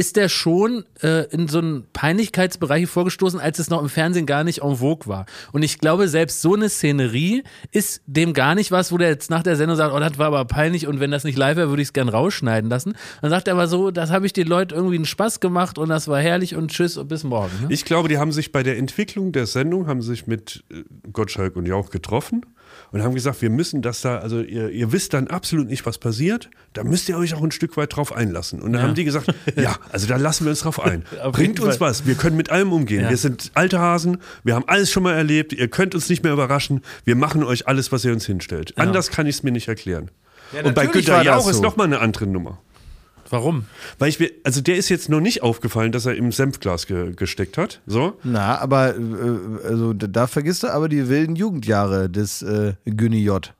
ist 0.00 0.16
der 0.16 0.30
schon 0.30 0.86
äh, 1.02 1.26
in 1.26 1.46
so 1.46 1.58
einen 1.58 1.84
Peinlichkeitsbereich 1.92 2.88
vorgestoßen, 2.88 3.38
als 3.38 3.58
es 3.58 3.68
noch 3.68 3.82
im 3.82 3.90
Fernsehen 3.90 4.24
gar 4.24 4.44
nicht 4.44 4.62
en 4.62 4.76
vogue 4.76 5.06
war. 5.06 5.26
Und 5.52 5.62
ich 5.62 5.78
glaube, 5.78 6.08
selbst 6.08 6.40
so 6.40 6.54
eine 6.54 6.70
Szenerie 6.70 7.42
ist 7.70 8.00
dem 8.06 8.32
gar 8.32 8.54
nicht 8.54 8.70
was, 8.70 8.92
wo 8.92 8.96
der 8.96 9.10
jetzt 9.10 9.28
nach 9.28 9.42
der 9.42 9.56
Sendung 9.56 9.76
sagt, 9.76 9.94
oh, 9.94 10.00
das 10.00 10.16
war 10.16 10.28
aber 10.28 10.46
peinlich 10.46 10.86
und 10.86 11.00
wenn 11.00 11.10
das 11.10 11.24
nicht 11.24 11.36
live 11.36 11.58
wäre, 11.58 11.68
würde 11.68 11.82
ich 11.82 11.88
es 11.88 11.92
gern 11.92 12.08
rausschneiden 12.08 12.70
lassen. 12.70 12.94
Dann 13.20 13.28
sagt 13.28 13.46
er 13.46 13.52
aber 13.52 13.68
so, 13.68 13.90
das 13.90 14.10
habe 14.10 14.24
ich 14.24 14.32
den 14.32 14.46
Leuten 14.46 14.72
irgendwie 14.72 14.96
einen 14.96 15.04
Spaß 15.04 15.38
gemacht 15.38 15.76
und 15.76 15.90
das 15.90 16.08
war 16.08 16.18
herrlich 16.18 16.56
und 16.56 16.70
tschüss 16.70 16.96
und 16.96 17.08
bis 17.08 17.22
morgen. 17.22 17.52
Ne? 17.60 17.66
Ich 17.68 17.84
glaube, 17.84 18.08
die 18.08 18.16
haben 18.16 18.32
sich 18.32 18.52
bei 18.52 18.62
der 18.62 18.78
Entwicklung 18.78 19.32
der 19.32 19.44
Sendung, 19.44 19.86
haben 19.86 20.00
sich 20.00 20.26
mit 20.26 20.64
äh, 20.72 20.82
Gottschalk 21.12 21.56
und 21.56 21.66
Jauch 21.66 21.90
getroffen 21.90 22.46
und 22.92 23.02
haben 23.02 23.14
gesagt, 23.14 23.42
wir 23.42 23.50
müssen 23.50 23.82
das 23.82 24.00
da, 24.00 24.18
also 24.18 24.40
ihr, 24.40 24.70
ihr 24.70 24.92
wisst 24.92 25.14
dann 25.14 25.28
absolut 25.28 25.68
nicht, 25.68 25.86
was 25.86 25.98
passiert, 25.98 26.50
da 26.72 26.84
müsst 26.84 27.08
ihr 27.08 27.16
euch 27.16 27.34
auch 27.34 27.42
ein 27.42 27.50
Stück 27.52 27.76
weit 27.76 27.94
drauf 27.94 28.12
einlassen. 28.12 28.60
Und 28.60 28.72
dann 28.72 28.82
haben 28.82 28.94
die 28.94 29.04
gesagt, 29.04 29.32
ja, 29.56 29.76
also 29.92 30.06
da 30.06 30.16
lassen 30.16 30.44
wir 30.44 30.50
uns 30.50 30.60
drauf 30.60 30.80
ein. 30.80 31.04
Bringt 31.32 31.60
uns 31.60 31.80
was, 31.80 32.06
wir 32.06 32.14
können 32.14 32.36
mit 32.36 32.50
allem 32.50 32.72
umgehen. 32.72 33.04
Ja. 33.04 33.10
Wir 33.10 33.16
sind 33.16 33.52
alte 33.54 33.78
Hasen, 33.78 34.18
wir 34.44 34.54
haben 34.54 34.64
alles 34.66 34.90
schon 34.90 35.02
mal 35.02 35.14
erlebt, 35.14 35.52
ihr 35.52 35.68
könnt 35.68 35.94
uns 35.94 36.08
nicht 36.08 36.22
mehr 36.22 36.32
überraschen, 36.32 36.82
wir 37.04 37.16
machen 37.16 37.44
euch 37.44 37.68
alles, 37.68 37.92
was 37.92 38.04
ihr 38.04 38.12
uns 38.12 38.26
hinstellt. 38.26 38.76
Anders 38.76 39.10
kann 39.10 39.26
ich 39.26 39.36
es 39.36 39.42
mir 39.42 39.52
nicht 39.52 39.68
erklären. 39.68 40.10
und 40.64 40.74
bei 40.74 40.86
das 40.86 41.24
Jauch 41.24 41.48
ist 41.48 41.56
so. 41.56 41.62
nochmal 41.62 41.86
eine 41.86 42.00
andere 42.00 42.26
Nummer. 42.26 42.58
Warum? 43.30 43.66
Weil 43.98 44.08
ich 44.08 44.18
mir, 44.18 44.30
also 44.44 44.60
der 44.60 44.76
ist 44.76 44.88
jetzt 44.88 45.08
noch 45.08 45.20
nicht 45.20 45.42
aufgefallen, 45.42 45.92
dass 45.92 46.04
er 46.04 46.16
im 46.16 46.32
Senfglas 46.32 46.86
ge 46.86 47.14
gesteckt 47.14 47.56
hat. 47.56 47.80
So. 47.86 48.18
Na, 48.24 48.58
aber 48.58 48.96
äh, 48.96 49.66
also 49.66 49.92
da, 49.92 50.26
vergisst 50.26 50.64
du 50.64 50.68
aber 50.68 50.88
die 50.88 51.08
wilden 51.08 51.36
Jugendjahre 51.36 52.10
des 52.10 52.42
äh, 52.42 52.74
Günni 52.84 53.22
J. 53.22 53.54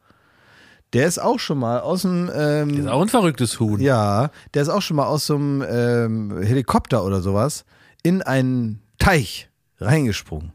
Der 0.93 1.07
ist 1.07 1.23
auch 1.23 1.39
schon 1.39 1.59
mal 1.59 1.81
aus 1.81 2.03
dem 2.03 2.29
ähm, 2.35 2.71
Ist 2.71 2.89
auch 2.89 3.01
ein 3.01 3.09
verrücktes 3.09 3.61
Huhn. 3.61 3.81
Ja, 3.81 4.31
der 4.55 4.63
ist 4.63 4.69
auch 4.69 4.83
schon 4.83 4.97
mal 4.97 5.07
aus 5.07 5.27
so 5.27 5.37
einem 5.37 5.65
ähm, 5.69 6.43
Helikopter 6.43 7.05
oder 7.05 7.23
sowas 7.23 7.65
in 8.03 8.23
einen 8.23 8.83
Teich 8.99 9.49
reingesprungen. 9.79 10.53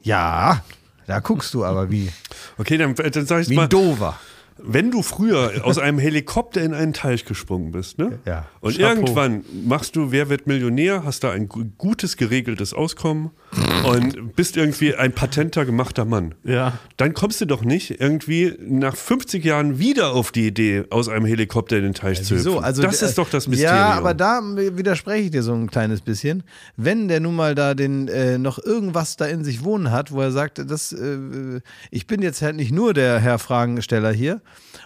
Ja, 0.00 0.62
da 1.06 1.20
guckst 1.20 1.52
du 1.52 1.64
aber 1.64 1.90
wie, 1.90 2.10
Okay, 2.56 2.76
dann, 2.76 2.94
dann 2.94 3.26
sag 3.26 3.42
ich 3.42 3.50
wie 3.50 3.56
mal, 3.56 3.64
ein 3.64 3.68
Dover. 3.68 4.18
Wenn 4.58 4.90
du 4.90 5.02
früher 5.02 5.52
aus 5.64 5.78
einem 5.78 5.98
Helikopter 5.98 6.62
in 6.62 6.74
einen 6.74 6.92
Teich 6.92 7.24
gesprungen 7.24 7.72
bist, 7.72 7.98
ne? 7.98 8.18
Ja. 8.24 8.46
Und 8.60 8.76
Chapeau. 8.76 8.88
irgendwann 9.00 9.44
machst 9.66 9.94
du 9.96 10.10
Wer 10.10 10.28
wird 10.28 10.46
Millionär, 10.46 11.04
hast 11.04 11.22
da 11.24 11.30
ein 11.30 11.48
gu- 11.48 11.66
gutes, 11.76 12.16
geregeltes 12.16 12.74
Auskommen 12.74 13.30
und 13.86 14.34
bist 14.34 14.56
irgendwie 14.56 14.94
ein 14.94 15.12
patenter, 15.12 15.64
gemachter 15.64 16.04
Mann. 16.04 16.34
Ja. 16.44 16.78
Dann 16.96 17.14
kommst 17.14 17.40
du 17.40 17.46
doch 17.46 17.62
nicht 17.64 18.00
irgendwie 18.00 18.54
nach 18.60 18.96
50 18.96 19.44
Jahren 19.44 19.78
wieder 19.78 20.12
auf 20.12 20.32
die 20.32 20.46
Idee, 20.46 20.84
aus 20.90 21.08
einem 21.08 21.24
Helikopter 21.24 21.76
in 21.76 21.84
den 21.84 21.94
Teich 21.94 22.22
zu 22.24 22.34
Wieso? 22.36 22.52
hüpfen. 22.52 22.64
Also, 22.64 22.82
das 22.82 23.00
äh, 23.02 23.06
ist 23.06 23.18
doch 23.18 23.30
das 23.30 23.46
Mysterium. 23.46 23.76
Ja, 23.76 23.90
aber 23.94 24.14
da 24.14 24.40
widerspreche 24.42 25.24
ich 25.26 25.30
dir 25.30 25.42
so 25.42 25.52
ein 25.54 25.70
kleines 25.70 26.00
bisschen. 26.00 26.42
Wenn 26.76 27.08
der 27.08 27.20
nun 27.20 27.36
mal 27.36 27.54
da 27.54 27.74
den 27.74 28.08
äh, 28.08 28.38
noch 28.38 28.58
irgendwas 28.58 29.16
da 29.16 29.26
in 29.26 29.44
sich 29.44 29.62
wohnen 29.64 29.90
hat, 29.90 30.10
wo 30.12 30.20
er 30.20 30.32
sagt, 30.32 30.58
das, 30.70 30.92
äh, 30.92 31.60
ich 31.90 32.06
bin 32.06 32.22
jetzt 32.22 32.42
halt 32.42 32.56
nicht 32.56 32.72
nur 32.72 32.92
der 32.94 33.18
Herr 33.20 33.38
Fragensteller 33.38 34.10
hier. 34.12 34.40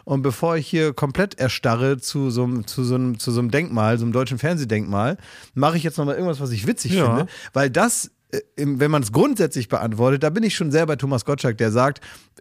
Und 0.05 0.23
bevor 0.23 0.57
ich 0.57 0.67
hier 0.67 0.93
komplett 0.93 1.38
erstarre 1.38 1.99
zu 1.99 2.31
so, 2.31 2.45
einem- 2.45 2.67
zu 2.67 2.85
so, 2.85 2.95
einem, 2.97 3.19
zu 3.19 3.31
so 3.33 3.41
einem 3.41 3.51
Denkmal, 3.51 3.99
so 3.99 4.05
einem 4.05 4.12
deutschen 4.12 4.38
Fernsehdenkmal, 4.38 5.17
mache 5.55 5.77
ich 5.77 5.83
jetzt 5.83 5.99
nochmal 5.99 6.15
irgendwas, 6.17 6.41
was 6.41 6.51
ich 6.51 6.67
witzig 6.67 6.93
Ja. 6.95 7.07
finde. 7.07 7.27
Weil 7.53 7.71
das 7.71 8.11
äh, 8.33 8.41
wenn 8.57 8.91
man 8.91 9.03
es 9.03 9.12
grundsätzlich 9.12 9.69
beantwortet, 9.69 10.23
da 10.23 10.31
bin 10.31 10.43
ich 10.43 10.55
schon 10.55 10.71
sehr 10.71 10.87
bei 10.87 10.97
Thomas 10.97 11.25
Gottschalk, 11.27 11.59
der 11.59 11.71
sagt, 11.71 12.01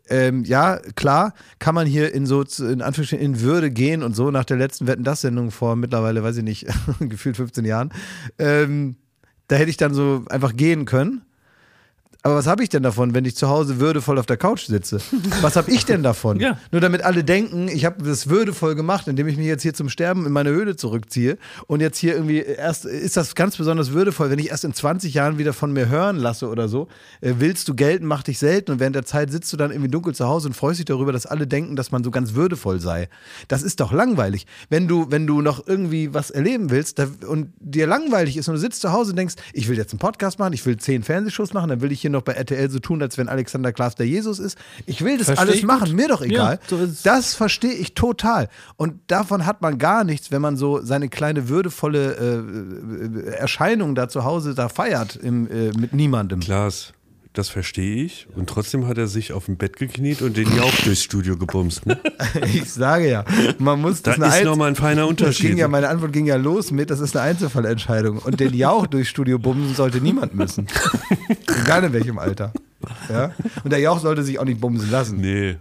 ähm, 0.10 0.43
ja, 0.45 0.78
klar, 0.95 1.34
kann 1.60 1.76
man 1.76 1.86
hier 1.86 2.13
in 2.13 2.26
so, 2.26 2.41
in 2.43 2.82
Anführungsstrichen, 2.82 3.19
in 3.19 3.41
Würde 3.41 3.71
gehen 3.71 4.02
und 4.02 4.15
so 4.15 4.32
nach 4.32 4.45
der 4.45 4.56
letzten 4.58 4.88
Wetten, 4.88 5.04
das 5.04 5.19
Sendung 5.21 5.52
vor 5.52 5.76
mittlerweile, 5.76 6.24
weiß 6.24 6.38
ich 6.38 6.43
nicht, 6.43 6.65
gefühlt 7.02 7.36
15 7.38 7.65
Jahren, 7.65 7.91
ähm, 8.39 8.95
da 9.47 9.58
hätte 9.58 9.69
ich 9.69 9.76
dann 9.78 9.93
so 9.93 10.24
einfach 10.30 10.56
gehen 10.56 10.86
können. 10.86 11.24
Aber 12.23 12.36
was 12.36 12.45
habe 12.45 12.62
ich 12.62 12.69
denn 12.69 12.84
davon, 12.84 13.15
wenn 13.15 13.25
ich 13.25 13.36
zu 13.36 13.49
Hause 13.49 13.79
würdevoll 13.79 14.19
auf 14.19 14.27
der 14.27 14.38
Couch 14.38 14.67
sitze? 14.67 15.01
Was 15.41 15.55
habe 15.55 15.71
ich 15.71 15.86
denn 15.86 16.03
davon? 16.03 16.31
Ja. 16.41 16.57
Nur 16.71 16.81
damit 16.81 17.03
alle 17.03 17.23
denken, 17.23 17.67
ich 17.67 17.86
habe 17.86 18.03
das 18.03 18.27
würdevoll 18.27 18.73
gemacht, 18.73 19.07
indem 19.07 19.27
ich 19.27 19.38
mich 19.38 19.45
jetzt 19.45 19.62
hier 19.62 19.75
zum 19.75 19.89
Sterben 19.89 20.25
in 20.25 20.31
meine 20.31 20.49
Höhle 20.49 20.75
zurückziehe. 20.75 21.38
Und 21.67 21.81
jetzt 21.81 21.99
hier 21.99 22.13
irgendwie 22.15 22.39
erst 22.39 22.86
ist 22.86 23.15
das 23.15 23.36
ganz 23.36 23.57
besonders 23.57 23.91
würdevoll, 23.91 24.31
wenn 24.31 24.39
ich 24.39 24.49
erst 24.49 24.63
in 24.63 24.73
20 24.73 25.13
Jahren 25.13 25.38
wieder 25.38 25.53
von 25.53 25.71
mir 25.71 25.88
hören 25.88 26.15
lasse 26.15 26.47
oder 26.49 26.67
so. 26.67 26.88
Äh, 27.19 27.34
willst 27.38 27.67
du 27.67 27.75
gelten, 27.75 28.07
mach 28.07 28.23
dich 28.23 28.39
selten. 28.39 28.71
Und 28.71 28.79
während 28.79 28.95
der 28.95 29.05
Zeit 29.05 29.31
sitzt 29.31 29.53
du 29.53 29.57
dann 29.57 29.69
irgendwie 29.69 29.91
dunkel 29.91 30.15
zu 30.15 30.27
Hause 30.27 30.47
und 30.47 30.55
freust 30.55 30.79
dich 30.79 30.86
darüber, 30.86 31.12
dass 31.12 31.27
alle 31.27 31.45
denken, 31.45 31.75
dass 31.75 31.91
man 31.91 32.03
so 32.03 32.10
ganz 32.10 32.34
würdevoll 32.34 32.79
sei. 32.79 33.07
Das 33.49 33.62
ist 33.62 33.79
doch 33.81 33.91
langweilig. 33.91 34.47
Wenn 34.69 34.88
du, 34.88 35.12
wenn 35.12 35.27
du 35.27 35.41
noch 35.41 35.67
irgendwie 35.67 36.12
was 36.13 36.31
erleben 36.31 36.71
willst 36.71 36.97
da, 36.97 37.07
und 37.27 37.53
dir 37.60 37.86
langweilig 37.86 38.38
ist 38.38 38.47
und 38.47 38.55
du 38.55 38.60
sitzt 38.60 38.81
zu 38.81 38.91
Hause 38.91 39.12
und 39.12 39.17
denkst, 39.17 39.36
ich 39.53 39.67
will 39.67 39.77
jetzt 39.77 39.93
einen 39.93 39.99
Podcast 39.99 40.39
machen, 40.39 40.53
ich 40.53 40.65
will 40.65 40.77
zehn 40.77 41.03
Fernsehshows 41.03 41.53
machen, 41.53 41.69
dann 41.69 41.81
will 41.81 41.91
ich 41.91 42.01
hier 42.01 42.11
noch 42.12 42.21
bei 42.21 42.34
RTL 42.34 42.69
so 42.69 42.80
tun, 42.80 43.02
als 43.02 43.17
wenn 43.17 43.30
Alexander 43.30 43.71
Klaas 43.71 43.95
der 43.95 44.08
Jesus 44.08 44.39
ist. 44.39 44.58
Ich 44.86 45.04
will 45.04 45.17
das 45.17 45.28
Versteh 45.28 45.41
alles 45.41 45.63
machen, 45.63 45.88
gut. 45.88 45.95
mir 45.95 46.08
doch 46.08 46.21
egal. 46.21 46.60
Ja, 46.62 46.67
so. 46.67 46.88
Das 47.04 47.34
verstehe 47.34 47.74
ich 47.74 47.93
total. 47.93 48.50
Und 48.78 49.00
davon 49.08 49.45
hat 49.45 49.62
man 49.62 49.78
gar 49.78 50.04
nichts, 50.04 50.32
wenn 50.32 50.41
man 50.41 50.58
so 50.58 50.82
seine 50.84 51.10
kleine 51.10 51.50
würdevolle 51.50 52.15
äh, 52.15 53.30
äh, 53.30 53.34
Erscheinung 53.36 53.95
da 53.95 54.10
zu 54.10 54.24
Hause 54.24 54.56
da 54.56 54.69
feiert 54.69 55.15
im, 55.15 55.50
äh, 55.50 55.71
mit 55.78 55.93
niemandem. 55.93 56.39
Klaas, 56.39 56.93
das 57.34 57.48
verstehe 57.50 58.04
ich. 58.04 58.28
Und 58.36 58.50
trotzdem 58.50 58.88
hat 58.88 58.98
er 58.98 59.08
sich 59.08 59.32
auf 59.32 59.46
dem 59.46 59.56
Bett 59.58 59.78
gekniet 59.78 60.22
und 60.22 60.36
den 60.36 60.54
Jauch 60.56 60.74
durchs 60.84 61.02
Studio 61.04 61.38
gebumst. 61.38 61.86
Ne? 61.86 61.98
Ich 62.54 62.72
sage 62.72 63.10
ja, 63.10 63.24
man 63.58 63.80
muss 63.82 64.02
Da 64.02 64.15
das 64.15 64.22
eine 64.22 64.38
ist 64.39 64.46
nochmal 64.46 64.67
ein 64.70 64.76
feiner 64.76 65.02
Das 65.04 65.10
Unterschied. 65.10 65.48
ging 65.52 65.58
ja, 65.58 65.67
meine 65.67 65.88
Antwort 65.89 66.12
ging 66.13 66.26
ja 66.26 66.36
los 66.36 66.72
mit, 66.72 66.89
das 66.89 67.00
ist 67.00 67.15
eine 67.15 67.26
Einzelfallentscheidung. 67.30 68.17
Und 68.20 68.39
den 68.39 68.54
Jauch 68.54 68.86
durchs 68.88 69.10
Studio 69.10 69.39
bumsen 69.39 69.76
sollte 69.76 70.02
niemand 70.02 70.36
müssen. 70.36 70.67
Egal 71.63 71.86
in 71.86 71.94
welchem 71.94 72.20
Alter. 72.20 72.52
Ja? 73.10 73.32
Und 73.63 73.72
der 73.72 73.80
Jauch 73.80 74.00
sollte 74.00 74.24
sich 74.24 74.38
auch 74.39 74.46
nicht 74.46 74.60
bumsen 74.60 74.91
lassen. 74.91 75.17
Nee. 75.22 75.56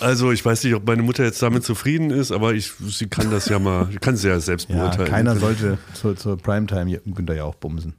Also 0.00 0.32
ich 0.32 0.44
weiß 0.44 0.64
nicht, 0.64 0.74
ob 0.74 0.84
meine 0.86 1.02
Mutter 1.02 1.22
jetzt 1.24 1.40
damit 1.40 1.62
zufrieden 1.64 2.10
ist, 2.10 2.32
aber 2.32 2.54
ich, 2.54 2.72
sie 2.88 3.06
kann 3.06 3.30
das 3.30 3.48
ja 3.48 3.58
mal, 3.58 3.88
kann 4.00 4.16
sie 4.16 4.28
ja 4.28 4.40
selbst 4.40 4.68
Ja, 4.68 4.76
beurteilen. 4.76 5.08
keiner 5.08 5.36
sollte 5.36 5.78
zur, 5.94 6.16
zur 6.16 6.36
Primetime 6.36 6.98
Günther 7.04 7.36
Jauch 7.36 7.54
bumsen. 7.54 7.94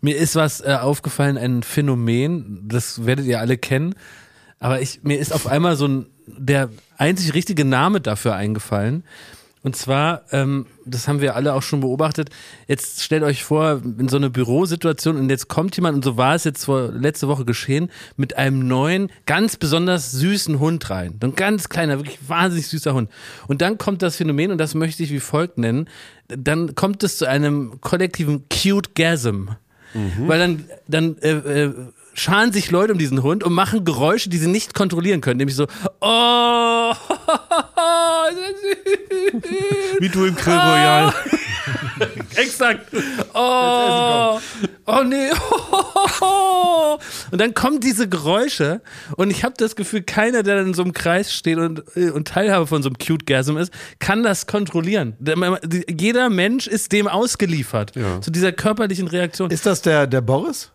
Mir 0.00 0.16
ist 0.16 0.36
was 0.36 0.60
äh, 0.60 0.78
aufgefallen, 0.80 1.36
ein 1.36 1.62
Phänomen, 1.62 2.62
das 2.68 3.04
werdet 3.04 3.26
ihr 3.26 3.40
alle 3.40 3.58
kennen, 3.58 3.94
aber 4.60 4.80
ich, 4.80 5.02
mir 5.02 5.18
ist 5.18 5.32
auf 5.32 5.46
einmal 5.46 5.76
so 5.76 5.86
ein, 5.86 6.06
der 6.26 6.68
einzig 6.96 7.34
richtige 7.34 7.64
Name 7.64 8.00
dafür 8.00 8.34
eingefallen. 8.34 9.04
Und 9.64 9.74
zwar, 9.74 10.22
ähm, 10.30 10.66
das 10.86 11.08
haben 11.08 11.20
wir 11.20 11.34
alle 11.34 11.52
auch 11.52 11.62
schon 11.62 11.80
beobachtet, 11.80 12.30
jetzt 12.68 13.02
stellt 13.02 13.24
euch 13.24 13.42
vor, 13.42 13.82
in 13.98 14.08
so 14.08 14.16
eine 14.16 14.30
Bürosituation 14.30 15.16
und 15.16 15.28
jetzt 15.30 15.48
kommt 15.48 15.74
jemand, 15.76 15.96
und 15.96 16.04
so 16.04 16.16
war 16.16 16.36
es 16.36 16.44
jetzt 16.44 16.64
vor 16.64 16.92
letzte 16.92 17.26
Woche 17.26 17.44
geschehen, 17.44 17.90
mit 18.16 18.36
einem 18.38 18.66
neuen, 18.68 19.10
ganz 19.26 19.56
besonders 19.56 20.12
süßen 20.12 20.60
Hund 20.60 20.88
rein. 20.90 21.18
So 21.20 21.26
ein 21.26 21.34
ganz 21.34 21.68
kleiner, 21.68 21.98
wirklich 21.98 22.18
wahnsinnig 22.28 22.68
süßer 22.68 22.94
Hund. 22.94 23.10
Und 23.48 23.60
dann 23.60 23.78
kommt 23.78 24.02
das 24.02 24.16
Phänomen, 24.16 24.52
und 24.52 24.58
das 24.58 24.74
möchte 24.74 25.02
ich 25.02 25.10
wie 25.10 25.20
folgt 25.20 25.58
nennen, 25.58 25.88
dann 26.28 26.76
kommt 26.76 27.02
es 27.02 27.18
zu 27.18 27.26
einem 27.26 27.80
kollektiven 27.80 28.44
Cute-Gasm. 28.48 29.48
Weil 29.94 30.38
dann, 30.38 30.64
dann 30.86 31.16
äh, 31.22 31.30
äh, 31.30 31.72
scharen 32.18 32.52
sich 32.52 32.70
Leute 32.70 32.92
um 32.92 32.98
diesen 32.98 33.22
Hund 33.22 33.44
und 33.44 33.52
machen 33.52 33.84
Geräusche, 33.84 34.28
die 34.28 34.38
sie 34.38 34.48
nicht 34.48 34.74
kontrollieren 34.74 35.20
können. 35.20 35.38
Nämlich 35.38 35.56
so, 35.56 35.66
oh, 36.00 36.92
ist 38.30 38.38
das 38.38 38.60
süß. 38.60 39.42
Wie 40.00 40.08
du 40.08 40.24
im 40.24 40.34
Grill 40.34 40.54
Royal. 40.54 41.12
Exakt. 42.36 42.86
Oh, 43.34 44.38
oh 44.86 45.02
nee. 45.04 45.30
Und 47.30 47.40
dann 47.40 47.54
kommen 47.54 47.80
diese 47.80 48.08
Geräusche 48.08 48.80
und 49.16 49.30
ich 49.30 49.44
habe 49.44 49.54
das 49.58 49.76
Gefühl, 49.76 50.02
keiner, 50.02 50.42
der 50.42 50.60
in 50.62 50.74
so 50.74 50.82
einem 50.82 50.92
Kreis 50.92 51.32
steht 51.32 51.58
und, 51.58 51.80
und 51.96 52.28
Teilhabe 52.28 52.66
von 52.66 52.82
so 52.82 52.88
einem 52.88 52.96
Cute 52.98 53.26
Gasm 53.26 53.56
ist, 53.58 53.72
kann 53.98 54.22
das 54.22 54.46
kontrollieren. 54.46 55.14
Der- 55.18 55.36
Jeder 55.90 56.30
Mensch 56.30 56.66
ist 56.66 56.92
dem 56.92 57.06
ausgeliefert. 57.06 57.94
Ja. 57.96 58.20
Zu 58.20 58.30
dieser 58.30 58.52
körperlichen 58.52 59.08
Reaktion. 59.08 59.50
Ist 59.50 59.66
das 59.66 59.82
der, 59.82 60.06
der 60.06 60.20
Boris? 60.22 60.70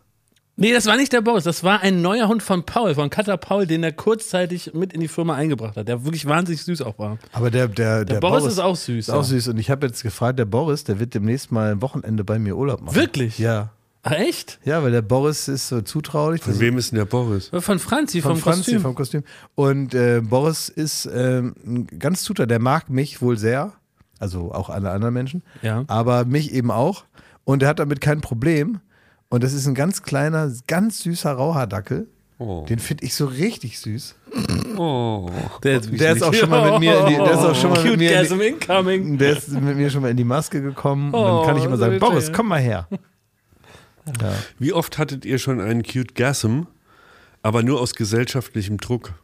Nee, 0.56 0.72
das 0.72 0.86
war 0.86 0.96
nicht 0.96 1.12
der 1.12 1.20
Boris, 1.20 1.42
das 1.42 1.64
war 1.64 1.80
ein 1.80 2.00
neuer 2.00 2.28
Hund 2.28 2.40
von 2.40 2.64
Paul, 2.64 2.94
von 2.94 3.10
Cutter 3.10 3.36
Paul, 3.36 3.66
den 3.66 3.82
er 3.82 3.90
kurzzeitig 3.90 4.72
mit 4.72 4.92
in 4.92 5.00
die 5.00 5.08
Firma 5.08 5.34
eingebracht 5.34 5.76
hat, 5.76 5.88
der 5.88 6.04
wirklich 6.04 6.26
wahnsinnig 6.26 6.62
süß 6.62 6.82
auch 6.82 6.96
war. 6.96 7.18
Aber 7.32 7.50
der, 7.50 7.66
der, 7.66 8.04
der, 8.04 8.20
Boris 8.20 8.44
ist 8.44 8.60
auch 8.60 8.76
süß, 8.76 9.08
Ist 9.08 9.10
auch 9.10 9.16
ja. 9.16 9.22
süß. 9.24 9.48
Und 9.48 9.58
ich 9.58 9.70
habe 9.70 9.86
jetzt 9.86 10.04
gefragt, 10.04 10.38
der 10.38 10.44
Boris, 10.44 10.84
der 10.84 11.00
wird 11.00 11.14
demnächst 11.14 11.50
mal 11.50 11.72
ein 11.72 11.82
Wochenende 11.82 12.22
bei 12.22 12.38
mir 12.38 12.56
Urlaub 12.56 12.82
machen. 12.82 12.94
Wirklich? 12.94 13.38
Ja. 13.38 13.70
Ach, 14.04 14.12
echt? 14.12 14.60
Ja, 14.64 14.82
weil 14.82 14.92
der 14.92 15.02
Boris 15.02 15.48
ist 15.48 15.68
so 15.68 15.80
zutraulich. 15.80 16.42
Von 16.42 16.60
wem 16.60 16.78
ist 16.78 16.92
denn 16.92 16.98
der 16.98 17.06
Boris? 17.06 17.48
Von 17.48 17.78
Franzi, 17.80 18.20
Von 18.20 18.32
vom 18.32 18.40
Franzi, 18.40 18.60
Kostüm. 18.60 18.80
vom 18.82 18.94
Kostüm. 18.94 19.24
Und 19.54 19.94
äh, 19.94 20.20
Boris 20.20 20.68
ist 20.68 21.08
ähm, 21.12 21.54
ein 21.66 21.86
ganz 21.98 22.22
zutraulich. 22.22 22.50
Der 22.50 22.60
mag 22.60 22.90
mich 22.90 23.22
wohl 23.22 23.38
sehr. 23.38 23.72
Also 24.20 24.52
auch 24.52 24.70
alle 24.70 24.90
anderen 24.90 25.14
Menschen. 25.14 25.42
Ja. 25.62 25.84
Aber 25.88 26.26
mich 26.26 26.52
eben 26.52 26.70
auch. 26.70 27.04
Und 27.44 27.62
er 27.62 27.70
hat 27.70 27.78
damit 27.78 28.00
kein 28.00 28.20
Problem. 28.20 28.80
Und 29.34 29.42
das 29.42 29.52
ist 29.52 29.66
ein 29.66 29.74
ganz 29.74 30.02
kleiner, 30.04 30.52
ganz 30.68 31.00
süßer 31.00 31.32
Rauhaardackel. 31.32 32.06
Oh. 32.38 32.64
Den 32.68 32.78
finde 32.78 33.02
ich 33.04 33.14
so 33.16 33.26
richtig 33.26 33.80
süß. 33.80 34.14
Oh. 34.76 35.28
Der, 35.64 35.80
Der 35.80 36.12
ist 36.14 36.22
auch 36.22 36.32
schon 36.32 36.48
mal 36.50 36.70
mit 36.70 36.78
mir 36.78 37.00
in 37.00 37.06
die, 37.06 37.14
der 37.16 37.32
ist 37.32 37.38
auch 37.38 37.54
schon 37.56 37.72
mal 37.72 37.82
mit 37.82 37.96
mir 37.98 38.10
in 38.12 38.28
Gasm 38.28 38.40
incoming. 38.40 39.12
die, 39.12 39.16
der 39.18 39.36
ist 39.36 39.48
mit 39.50 39.76
mir 39.76 39.90
schon 39.90 40.02
mal 40.02 40.12
in 40.12 40.16
die 40.16 40.22
Maske 40.22 40.62
gekommen. 40.62 41.12
und 41.12 41.18
Oh, 41.20 41.38
dann 41.38 41.46
kann 41.48 41.56
ich 41.56 41.64
immer 41.64 41.76
so 41.76 41.82
sagen. 41.84 41.98
Boris, 41.98 42.32
komm 42.32 42.46
mal 42.46 42.60
her. 42.60 42.86
Ja. 44.20 44.34
Wie 44.60 44.72
oft 44.72 44.98
hattet 44.98 45.24
ihr 45.24 45.38
schon 45.38 45.60
einen 45.60 45.82
Cute 45.82 46.14
Gasm, 46.14 46.62
aber 47.42 47.64
nur 47.64 47.80
aus 47.80 47.94
gesellschaftlichem 47.96 48.76
Druck? 48.76 49.14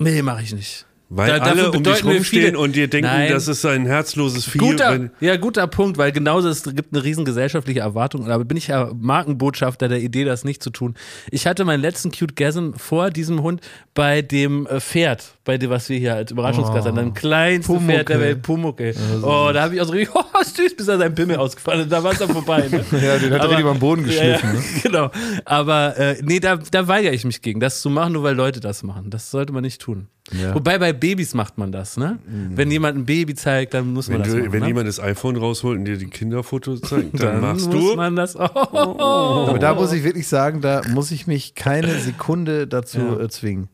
Nee, 0.00 0.22
mache 0.22 0.42
ich 0.42 0.52
nicht. 0.52 0.86
Weil 1.14 1.38
Da- 1.38 1.44
alle 1.44 1.70
um 1.70 1.82
dich 1.82 2.04
rumstehen 2.04 2.56
und 2.56 2.74
dir 2.74 2.88
denken, 2.88 3.10
Nein. 3.10 3.30
das 3.30 3.46
ist 3.46 3.64
ein 3.66 3.84
herzloses 3.84 4.46
Vieh. 4.46 4.58
Guter, 4.58 4.92
wenn- 4.92 5.10
ja, 5.20 5.36
guter 5.36 5.66
Punkt, 5.66 5.98
weil 5.98 6.10
genauso 6.10 6.48
es 6.48 6.62
gibt 6.62 6.94
eine 6.94 7.04
riesen 7.04 7.24
gesellschaftliche 7.26 7.80
Erwartung. 7.80 8.30
Aber 8.30 8.44
bin 8.46 8.56
ich 8.56 8.68
ja 8.68 8.90
Markenbotschafter 8.98 9.88
der 9.88 10.00
Idee, 10.00 10.24
das 10.24 10.44
nicht 10.44 10.62
zu 10.62 10.70
tun. 10.70 10.94
Ich 11.30 11.46
hatte 11.46 11.64
meinen 11.64 11.80
letzten 11.82 12.10
Cute 12.10 12.34
Gasm 12.34 12.72
vor 12.76 13.10
diesem 13.10 13.42
Hund 13.42 13.60
bei 13.94 14.22
dem 14.22 14.66
äh, 14.66 14.80
Pferd, 14.80 15.36
bei 15.44 15.58
dem, 15.58 15.68
was 15.70 15.88
wir 15.90 15.98
hier 15.98 16.14
als 16.14 16.30
Überraschungsgast 16.30 16.86
haben. 16.86 16.96
Dem 16.96 17.12
kleinsten 17.14 17.74
Pumuckl. 17.74 17.92
Pferd 17.94 18.08
der 18.08 18.20
Welt, 18.20 18.42
Pumuckel. 18.42 18.94
Oh, 19.22 19.50
da 19.52 19.62
habe 19.64 19.74
ich 19.74 19.80
auch 19.82 19.86
so 19.86 19.92
richtig, 19.92 20.14
oh, 20.14 20.22
süß, 20.42 20.76
bis 20.76 20.88
er 20.88 20.96
sein 20.98 21.14
Pimmel 21.14 21.36
ausgefallen 21.36 21.82
ist. 21.82 21.92
Da 21.92 22.02
war 22.02 22.12
es 22.12 22.18
dann 22.18 22.30
vorbei. 22.30 22.68
Ne? 22.70 22.82
Ja, 23.02 23.18
den 23.18 23.32
hat 23.32 23.42
er 23.42 23.50
richtig 23.50 23.66
am 23.66 23.78
Boden 23.78 24.08
Ja, 24.08 24.12
ja, 24.24 24.32
geschliffen. 24.38 24.52
Ne? 24.54 24.62
genau. 24.82 25.10
Aber 25.44 25.96
äh, 25.98 26.16
nee, 26.22 26.40
da, 26.40 26.56
da 26.56 26.88
weigere 26.88 27.12
ich 27.12 27.24
mich 27.24 27.42
gegen, 27.42 27.60
das 27.60 27.80
zu 27.82 27.90
machen, 27.90 28.14
nur 28.14 28.22
weil 28.22 28.34
Leute 28.34 28.60
das 28.60 28.82
machen. 28.82 29.10
Das 29.10 29.30
sollte 29.30 29.52
man 29.52 29.62
nicht 29.62 29.80
tun. 29.80 30.06
Ja. 30.40 30.54
Wobei 30.54 30.78
bei 30.78 30.92
Babys 30.92 31.34
macht 31.34 31.58
man 31.58 31.72
das, 31.72 31.96
ne? 31.96 32.18
Wenn 32.26 32.70
jemand 32.70 32.98
ein 32.98 33.04
Baby 33.06 33.34
zeigt, 33.34 33.74
dann 33.74 33.92
muss 33.92 34.08
man 34.08 34.18
Wenn, 34.18 34.22
das 34.24 34.32
du, 34.32 34.38
machen. 34.40 34.52
wenn 34.52 34.60
ne? 34.60 34.66
jemand 34.68 34.88
das 34.88 35.00
iPhone 35.00 35.36
rausholt 35.36 35.78
und 35.78 35.84
dir 35.84 35.96
die 35.96 36.06
Kinderfotos 36.06 36.80
zeigt, 36.82 37.14
dann, 37.20 37.20
dann 37.20 37.40
machst 37.40 37.66
muss 37.72 37.90
du. 37.90 37.96
man 37.96 38.16
das 38.16 38.36
auch. 38.36 39.48
Aber 39.48 39.58
da 39.58 39.74
muss 39.74 39.92
ich 39.92 40.04
wirklich 40.04 40.28
sagen, 40.28 40.60
da 40.60 40.82
muss 40.88 41.10
ich 41.10 41.26
mich 41.26 41.54
keine 41.54 41.98
Sekunde 41.98 42.66
dazu 42.66 42.98
Ja. 42.98 43.20
äh, 43.20 43.28
zwingen. 43.28 43.68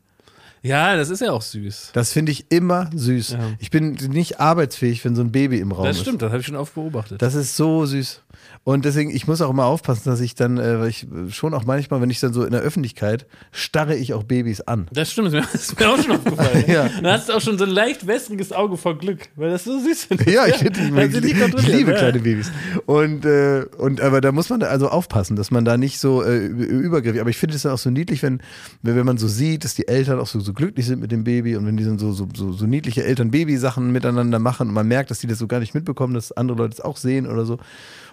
Ja, 0.61 0.97
das 0.97 1.09
ist 1.09 1.21
ja 1.21 1.31
auch 1.31 1.41
süß. 1.41 1.91
Das 1.93 2.11
finde 2.11 2.33
ich 2.33 2.51
immer 2.51 2.89
süß. 2.93 3.29
Ja. 3.31 3.39
Ich 3.59 3.71
bin 3.71 3.93
nicht 3.93 4.41
arbeitsfähig, 4.41 5.05
wenn 5.05 5.15
so 5.15 5.21
ein 5.21 5.31
Baby 5.31 5.59
im 5.59 5.71
Raum 5.71 5.85
Das 5.85 5.95
ist. 5.95 6.01
stimmt, 6.01 6.21
das 6.21 6.31
habe 6.31 6.41
ich 6.41 6.45
schon 6.47 6.57
oft 6.57 6.75
beobachtet. 6.75 7.21
Das 7.21 7.33
ist 7.33 7.55
so 7.55 7.85
süß. 7.85 8.21
Und 8.63 8.85
deswegen, 8.85 9.09
ich 9.09 9.27
muss 9.27 9.41
auch 9.41 9.49
immer 9.49 9.65
aufpassen, 9.65 10.03
dass 10.05 10.19
ich 10.19 10.35
dann, 10.35 10.57
äh, 10.57 10.79
weil 10.79 10.89
ich 10.89 11.03
äh, 11.03 11.31
schon 11.31 11.53
auch 11.53 11.65
manchmal, 11.65 12.01
wenn 12.01 12.09
ich 12.09 12.19
dann 12.19 12.33
so 12.33 12.43
in 12.43 12.51
der 12.51 12.61
Öffentlichkeit, 12.61 13.25
starre 13.51 13.95
ich 13.95 14.13
auch 14.13 14.23
Babys 14.23 14.61
an. 14.61 14.87
Das 14.91 15.11
stimmt, 15.11 15.33
das 15.33 15.55
ist 15.55 15.79
mir, 15.79 15.89
auch 15.89 15.97
schon 15.97 16.11
aufgefallen. 16.11 16.65
Ja. 16.69 16.87
Hast 17.03 17.29
du 17.29 17.33
auch 17.33 17.41
schon 17.41 17.57
so 17.57 17.63
ein 17.63 17.71
leicht 17.71 18.05
wässriges 18.05 18.51
Auge 18.51 18.77
vor 18.77 18.97
Glück, 18.97 19.29
weil 19.35 19.49
das 19.49 19.63
so 19.63 19.79
süß 19.79 20.07
ist. 20.09 20.29
Ja, 20.29 20.45
ich, 20.45 20.57
finde, 20.57 20.79
ich, 20.79 20.91
nicht 20.91 21.25
ich, 21.25 21.53
ich 21.55 21.67
liebe 21.67 21.91
ja. 21.91 21.97
kleine 21.97 22.19
Babys. 22.19 22.51
Und, 22.85 23.25
äh, 23.25 23.65
und 23.77 24.01
aber 24.01 24.21
da 24.21 24.31
muss 24.31 24.49
man 24.49 24.61
also 24.61 24.89
aufpassen, 24.89 25.35
dass 25.35 25.49
man 25.49 25.65
da 25.65 25.77
nicht 25.77 25.99
so 25.99 26.21
äh, 26.21 26.45
übergriffig. 26.45 27.21
Aber 27.21 27.29
ich 27.29 27.37
finde 27.37 27.55
es 27.55 27.63
dann 27.63 27.71
auch 27.71 27.79
so 27.79 27.89
niedlich, 27.89 28.21
wenn, 28.21 28.41
wenn 28.83 28.99
wenn 28.99 29.05
man 29.05 29.17
so 29.17 29.27
sieht, 29.27 29.63
dass 29.63 29.75
die 29.75 29.87
Eltern 29.87 30.19
auch 30.19 30.27
so, 30.27 30.41
so 30.41 30.53
glücklich 30.53 30.85
sind 30.85 30.99
mit 30.99 31.11
dem 31.11 31.23
Baby 31.23 31.55
und 31.55 31.65
wenn 31.65 31.77
die 31.77 31.85
dann 31.85 31.97
so, 31.97 32.11
so, 32.11 32.27
so, 32.35 32.51
so 32.51 32.65
niedliche 32.65 33.03
Eltern-Baby-Sachen 33.05 33.91
miteinander 33.91 34.39
machen 34.39 34.67
und 34.67 34.73
man 34.73 34.87
merkt, 34.87 35.09
dass 35.09 35.19
die 35.19 35.27
das 35.27 35.39
so 35.39 35.47
gar 35.47 35.59
nicht 35.59 35.73
mitbekommen, 35.73 36.13
dass 36.13 36.33
andere 36.33 36.57
Leute 36.57 36.73
es 36.73 36.81
auch 36.81 36.97
sehen 36.97 37.25
oder 37.25 37.45
so. 37.45 37.57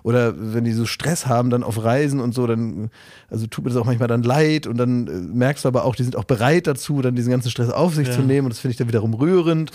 Oder 0.02 0.34
wenn 0.36 0.64
die 0.64 0.72
so 0.72 0.86
Stress 0.86 1.26
haben 1.26 1.50
dann 1.50 1.62
auf 1.62 1.82
Reisen 1.82 2.20
und 2.20 2.34
so, 2.34 2.46
dann 2.46 2.90
also 3.28 3.46
tut 3.46 3.64
mir 3.64 3.70
das 3.70 3.80
auch 3.80 3.86
manchmal 3.86 4.08
dann 4.08 4.22
leid 4.22 4.66
und 4.66 4.76
dann 4.76 5.06
äh, 5.06 5.10
merkst 5.10 5.64
du 5.64 5.68
aber 5.68 5.84
auch, 5.84 5.96
die 5.96 6.02
sind 6.02 6.16
auch 6.16 6.24
bereit 6.24 6.66
dazu, 6.66 7.02
dann 7.02 7.16
diesen 7.16 7.30
ganzen 7.30 7.50
Stress 7.50 7.70
auf 7.70 7.94
sich 7.94 8.10
zu 8.10 8.22
nehmen 8.22 8.46
und 8.46 8.50
das 8.50 8.60
finde 8.60 8.72
ich 8.72 8.78
dann 8.78 8.88
wiederum 8.88 9.14
rührend. 9.14 9.72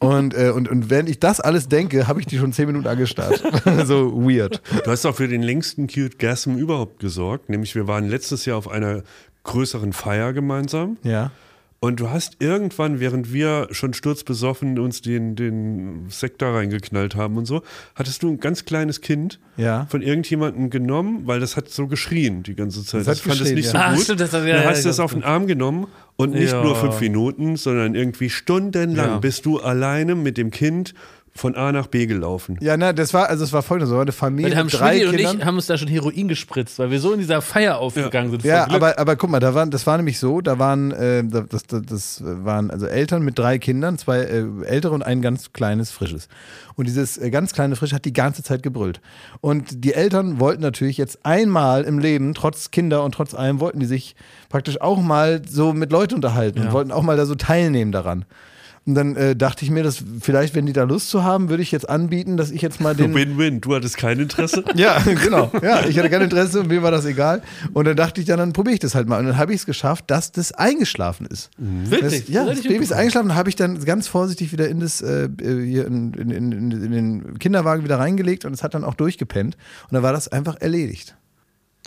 Und, 0.00 0.34
äh, 0.34 0.50
und, 0.50 0.68
und 0.68 0.90
während 0.90 1.08
ich 1.08 1.18
das 1.18 1.40
alles 1.40 1.68
denke, 1.68 2.06
habe 2.06 2.20
ich 2.20 2.26
die 2.26 2.38
schon 2.38 2.52
zehn 2.52 2.66
Minuten 2.66 2.86
angestarrt. 2.86 3.42
so 3.84 4.12
weird. 4.14 4.62
Du 4.84 4.90
hast 4.90 5.04
auch 5.06 5.16
für 5.16 5.26
den 5.26 5.42
längsten 5.42 5.88
Cute 5.88 6.18
Gasm 6.18 6.54
überhaupt 6.54 7.00
gesorgt. 7.00 7.48
Nämlich, 7.48 7.74
wir 7.74 7.88
waren 7.88 8.08
letztes 8.08 8.44
Jahr 8.44 8.58
auf 8.58 8.68
einer 8.68 9.02
größeren 9.42 9.92
Feier 9.92 10.32
gemeinsam. 10.32 10.98
Ja. 11.02 11.32
Und 11.80 12.00
du 12.00 12.10
hast 12.10 12.38
irgendwann, 12.40 12.98
während 12.98 13.32
wir 13.32 13.68
schon 13.70 13.94
sturzbesoffen 13.94 14.80
uns 14.80 15.00
den, 15.00 15.36
den 15.36 16.06
Sekt 16.08 16.42
da 16.42 16.52
reingeknallt 16.52 17.14
haben 17.14 17.36
und 17.36 17.46
so, 17.46 17.62
hattest 17.94 18.24
du 18.24 18.28
ein 18.30 18.40
ganz 18.40 18.64
kleines 18.64 19.00
Kind 19.00 19.38
Ja. 19.56 19.86
von 19.88 20.02
irgendjemandem 20.02 20.70
genommen, 20.70 21.22
weil 21.26 21.38
das 21.38 21.56
hat 21.56 21.68
so 21.68 21.86
geschrien 21.86 22.42
die 22.42 22.56
ganze 22.56 22.84
Zeit. 22.84 23.02
Das 23.02 23.06
hat 23.06 23.14
Das 23.14 23.20
fand 23.20 23.40
es 23.42 23.52
nicht 23.52 23.66
ja. 23.66 23.70
so 23.70 23.78
Ah, 23.78 23.92
gut. 23.94 24.02
stimmt, 24.02 24.20
das 24.20 24.32
hat- 24.32 24.44
ja, 24.44 24.54
dann 24.54 24.64
ja, 24.64 24.70
hast 24.70 24.84
du 24.84 24.88
es 24.88 24.98
auf 24.98 25.12
den 25.12 25.22
Arm 25.22 25.46
genommen 25.46 25.86
und 26.16 26.34
nicht 26.34 26.50
Ja. 26.52 26.64
nur 26.64 26.74
fünf 26.74 27.00
Minuten, 27.00 27.54
sondern 27.54 27.94
irgendwie 27.94 28.28
stundenlang 28.28 29.06
Ja. 29.10 29.18
bist 29.18 29.46
du 29.46 29.60
alleine 29.60 30.16
mit 30.16 30.36
dem 30.36 30.50
Kind 30.50 30.94
von 31.34 31.54
A 31.54 31.72
nach 31.72 31.86
B 31.86 32.06
gelaufen. 32.06 32.58
Ja, 32.60 32.76
na, 32.76 32.92
das 32.92 33.14
war, 33.14 33.28
also 33.28 33.44
es 33.44 33.52
war 33.52 33.62
folgendes, 33.62 33.90
es 33.90 33.94
war 33.94 34.02
eine 34.02 34.12
Familie 34.12 34.50
Wir 34.50 34.58
haben 34.58 34.66
mit 34.66 34.74
drei 34.74 34.90
Schmidti 34.96 35.06
und 35.06 35.16
Kindern. 35.16 35.38
ich 35.38 35.44
haben 35.44 35.54
uns 35.56 35.66
da 35.66 35.78
schon 35.78 35.88
Heroin 35.88 36.28
gespritzt, 36.28 36.78
weil 36.78 36.90
wir 36.90 37.00
so 37.00 37.12
in 37.12 37.18
dieser 37.20 37.40
Feier 37.42 37.78
aufgegangen 37.78 38.30
sind. 38.30 38.42
vor 38.42 38.50
Ja, 38.50 38.68
aber, 38.70 38.98
aber 38.98 39.16
guck 39.16 39.30
mal, 39.30 39.40
da 39.40 39.54
waren, 39.54 39.70
das 39.70 39.86
war 39.86 39.96
nämlich 39.96 40.18
so, 40.18 40.40
da 40.40 40.58
waren, 40.58 40.90
äh, 40.92 41.24
das, 41.24 41.62
das, 41.66 41.82
das 41.86 42.22
waren 42.24 42.70
also 42.70 42.86
Eltern 42.86 43.22
mit 43.22 43.38
drei 43.38 43.58
Kindern, 43.58 43.98
zwei 43.98 44.18
äh, 44.18 44.44
ältere 44.64 44.94
und 44.94 45.02
ein 45.02 45.22
ganz 45.22 45.52
kleines, 45.52 45.90
frisches. 45.90 46.28
Und 46.76 46.86
dieses 46.86 47.18
äh, 47.18 47.30
ganz 47.30 47.52
kleine 47.52 47.76
Frisch 47.76 47.92
hat 47.92 48.04
die 48.04 48.12
ganze 48.12 48.42
Zeit 48.42 48.62
gebrüllt. 48.62 49.00
Und 49.40 49.84
die 49.84 49.94
Eltern 49.94 50.40
wollten 50.40 50.62
natürlich 50.62 50.96
jetzt 50.98 51.24
einmal 51.24 51.84
im 51.84 51.98
Leben, 51.98 52.34
trotz 52.34 52.70
Kinder 52.70 53.04
und 53.04 53.12
trotz 53.12 53.34
allem, 53.34 53.60
wollten 53.60 53.80
die 53.80 53.86
sich 53.86 54.16
praktisch 54.48 54.80
auch 54.80 55.00
mal 55.00 55.42
so 55.48 55.72
mit 55.72 55.92
Leuten 55.92 56.14
unterhalten 56.16 56.60
und 56.60 56.66
Ja. 56.66 56.72
wollten 56.72 56.92
auch 56.92 57.02
mal 57.02 57.16
da 57.16 57.26
so 57.26 57.34
teilnehmen 57.34 57.92
daran. 57.92 58.24
Und 58.88 58.94
dann 58.94 59.16
äh, 59.16 59.36
dachte 59.36 59.66
ich 59.66 59.70
mir, 59.70 59.82
dass 59.82 60.02
vielleicht, 60.18 60.54
wenn 60.54 60.64
die 60.64 60.72
da 60.72 60.84
Lust 60.84 61.10
zu 61.10 61.22
haben, 61.22 61.50
würde 61.50 61.62
ich 61.62 61.72
jetzt 61.72 61.86
anbieten, 61.86 62.38
dass 62.38 62.50
ich 62.50 62.62
jetzt 62.62 62.80
mal 62.80 62.94
den. 62.94 63.12
Win-win. 63.14 63.60
Du 63.60 63.74
hattest 63.74 63.98
kein 63.98 64.18
Interesse. 64.18 64.64
Ja, 64.76 64.98
genau. 65.00 65.52
Ja, 65.60 65.84
ich 65.84 65.98
hatte 65.98 66.08
kein 66.08 66.22
Interesse 66.22 66.60
und 66.60 66.68
mir 66.68 66.82
war 66.82 66.90
das 66.90 67.04
egal. 67.04 67.42
Und 67.74 67.84
dann 67.84 67.96
dachte 67.96 68.22
ich, 68.22 68.26
dann, 68.26 68.38
dann 68.38 68.54
probiere 68.54 68.74
ich 68.74 68.80
das 68.80 68.94
halt 68.94 69.06
mal. 69.06 69.18
Und 69.18 69.26
dann 69.26 69.36
habe 69.36 69.52
ich 69.52 69.60
es 69.60 69.66
geschafft, 69.66 70.04
dass 70.06 70.32
das 70.32 70.52
eingeschlafen 70.52 71.26
ist. 71.26 71.50
Wirklich? 71.58 72.26
Das, 72.26 72.32
ja, 72.32 72.46
Das 72.46 72.62
Baby 72.62 72.82
ist 72.82 72.92
eingeschlafen, 72.92 73.34
habe 73.34 73.50
ich 73.50 73.56
dann 73.56 73.84
ganz 73.84 74.08
vorsichtig 74.08 74.52
wieder 74.52 74.68
in 74.68 74.80
das 74.80 75.02
äh, 75.02 75.28
hier 75.38 75.86
in, 75.86 76.14
in, 76.14 76.30
in, 76.30 76.52
in, 76.52 76.70
in 76.70 76.92
den 76.92 77.38
Kinderwagen 77.38 77.84
wieder 77.84 77.98
reingelegt 77.98 78.46
und 78.46 78.54
es 78.54 78.62
hat 78.62 78.72
dann 78.72 78.84
auch 78.84 78.94
durchgepennt. 78.94 79.56
Und 79.90 79.92
dann 79.92 80.02
war 80.02 80.14
das 80.14 80.28
einfach 80.28 80.56
erledigt. 80.60 81.14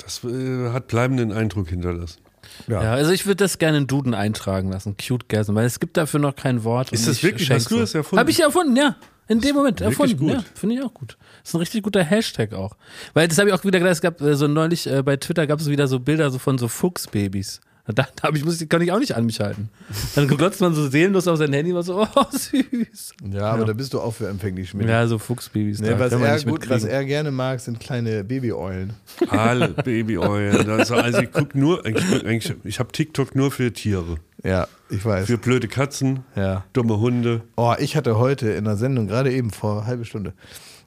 Das 0.04 0.24
äh, 0.24 0.70
hat 0.70 0.88
bleibenden 0.88 1.32
Eindruck 1.32 1.70
hinterlassen. 1.70 2.20
Ja, 2.68 2.80
also 2.94 3.12
ich 3.12 3.26
würde 3.26 3.38
das 3.38 3.58
gerne 3.58 3.80
in 3.80 3.88
Duden 3.88 4.14
eintragen 4.14 4.72
lassen, 4.72 4.96
Cute 4.98 5.28
Gasm, 5.30 5.56
weil 5.56 5.66
es 5.66 5.80
gibt 5.80 5.98
dafür 5.98 6.20
noch 6.20 6.36
kein 6.36 6.64
Wort. 6.64 6.92
Ist 6.92 7.08
das 7.08 7.18
ich 7.18 7.24
wirklich- 7.24 7.50
hast 7.50 7.70
du 7.72 7.80
das 7.80 7.94
erfunden? 7.96 8.20
Habe 8.20 8.32
ich 8.32 8.40
erfunden, 8.40 8.76
ja. 8.76 8.96
In 9.28 9.40
dem 9.40 9.56
Moment 9.56 9.80
erfunden, 9.80 10.18
gut. 10.18 10.32
ja. 10.34 10.44
Finde 10.56 10.76
ich 10.76 10.82
auch 10.84 10.94
gut. 10.94 11.18
Das 11.42 11.50
ist 11.52 11.56
ein 11.56 11.60
richtig 11.60 11.84
guter 11.84 12.04
Hashtag 12.04 12.54
auch. 12.54 12.76
Weil 13.14 13.28
das 13.30 13.38
habe 13.38 13.50
ich 13.50 13.56
auch 13.56 13.64
wieder 13.64 13.80
gedacht, 13.80 13.94
es 13.94 14.02
gab 14.02 14.20
äh, 14.20 14.36
so 14.36 14.48
neulich 14.48 14.88
äh, 14.88 15.04
bei 15.04 15.16
Twitter 15.16 15.48
gab 15.48 15.60
es 15.62 15.70
wieder 15.70 15.88
so 15.88 16.00
Bilder 16.02 16.30
so 16.32 16.38
von 16.38 16.58
so 16.58 16.68
Fuchsbabys. 16.68 17.62
Da, 17.94 18.08
da 18.22 18.30
ich, 18.34 18.44
muss, 18.46 18.64
kann 18.70 18.82
ich 18.82 18.92
auch 18.92 19.00
nicht 19.00 19.16
an 19.16 19.26
mich 19.26 19.40
halten. 19.40 19.70
Dann 20.16 20.28
glotzt 20.28 20.62
man 20.62 20.74
so 20.74 20.88
seelenlos 20.88 21.28
auf 21.28 21.38
sein 21.38 21.54
Handy 21.54 21.74
und 21.74 21.84
so, 21.84 22.02
oh, 22.02 22.24
süß. 22.32 23.14
Ja, 23.32 23.52
aber 23.52 23.66
da 23.66 23.74
bist 23.74 23.94
du 23.94 24.00
auch 24.00 24.14
für 24.14 24.28
empfänglich, 24.28 24.70
Schmidt. 24.70 24.88
Ja, 24.88 25.06
so 25.08 25.18
Fuchsbabys. 25.18 25.80
Nee, 25.82 25.90
da 25.90 26.00
was, 26.00 26.12
er 26.14 26.44
gut, 26.44 26.70
was 26.70 26.84
er 26.84 27.04
gerne 27.06 27.32
mag, 27.32 27.60
sind 27.60 27.80
kleine 27.80 28.24
Babyeulen. 28.24 28.94
Alle 29.30 29.70
Babyeulen. 29.84 30.70
Also, 30.70 30.96
also 30.96 31.20
ich 31.22 31.32
guck 31.32 31.56
nur, 31.56 31.86
eigentlich, 31.86 32.26
eigentlich, 32.26 32.54
ich 32.64 32.80
habe 32.80 32.92
TikTok 32.92 33.36
nur 33.36 33.52
für 33.52 33.72
Tiere. 33.74 34.18
Ja, 34.44 34.68
ich 34.90 35.06
weiß. 35.06 35.28
Für 35.28 35.38
blöde 35.38 35.68
Katzen, 35.68 36.22
Ja. 36.36 36.64
dumme 36.74 37.00
Hunde. 37.00 37.42
Oh, 37.56 37.74
ich 37.78 37.96
hatte 37.96 38.18
heute 38.18 38.50
in 38.50 38.66
der 38.66 38.76
Sendung, 38.76 39.08
gerade 39.08 39.32
eben 39.32 39.52
vor 39.52 39.78
einer 39.80 39.88
halben 39.88 40.06
Stunde, 40.06 40.34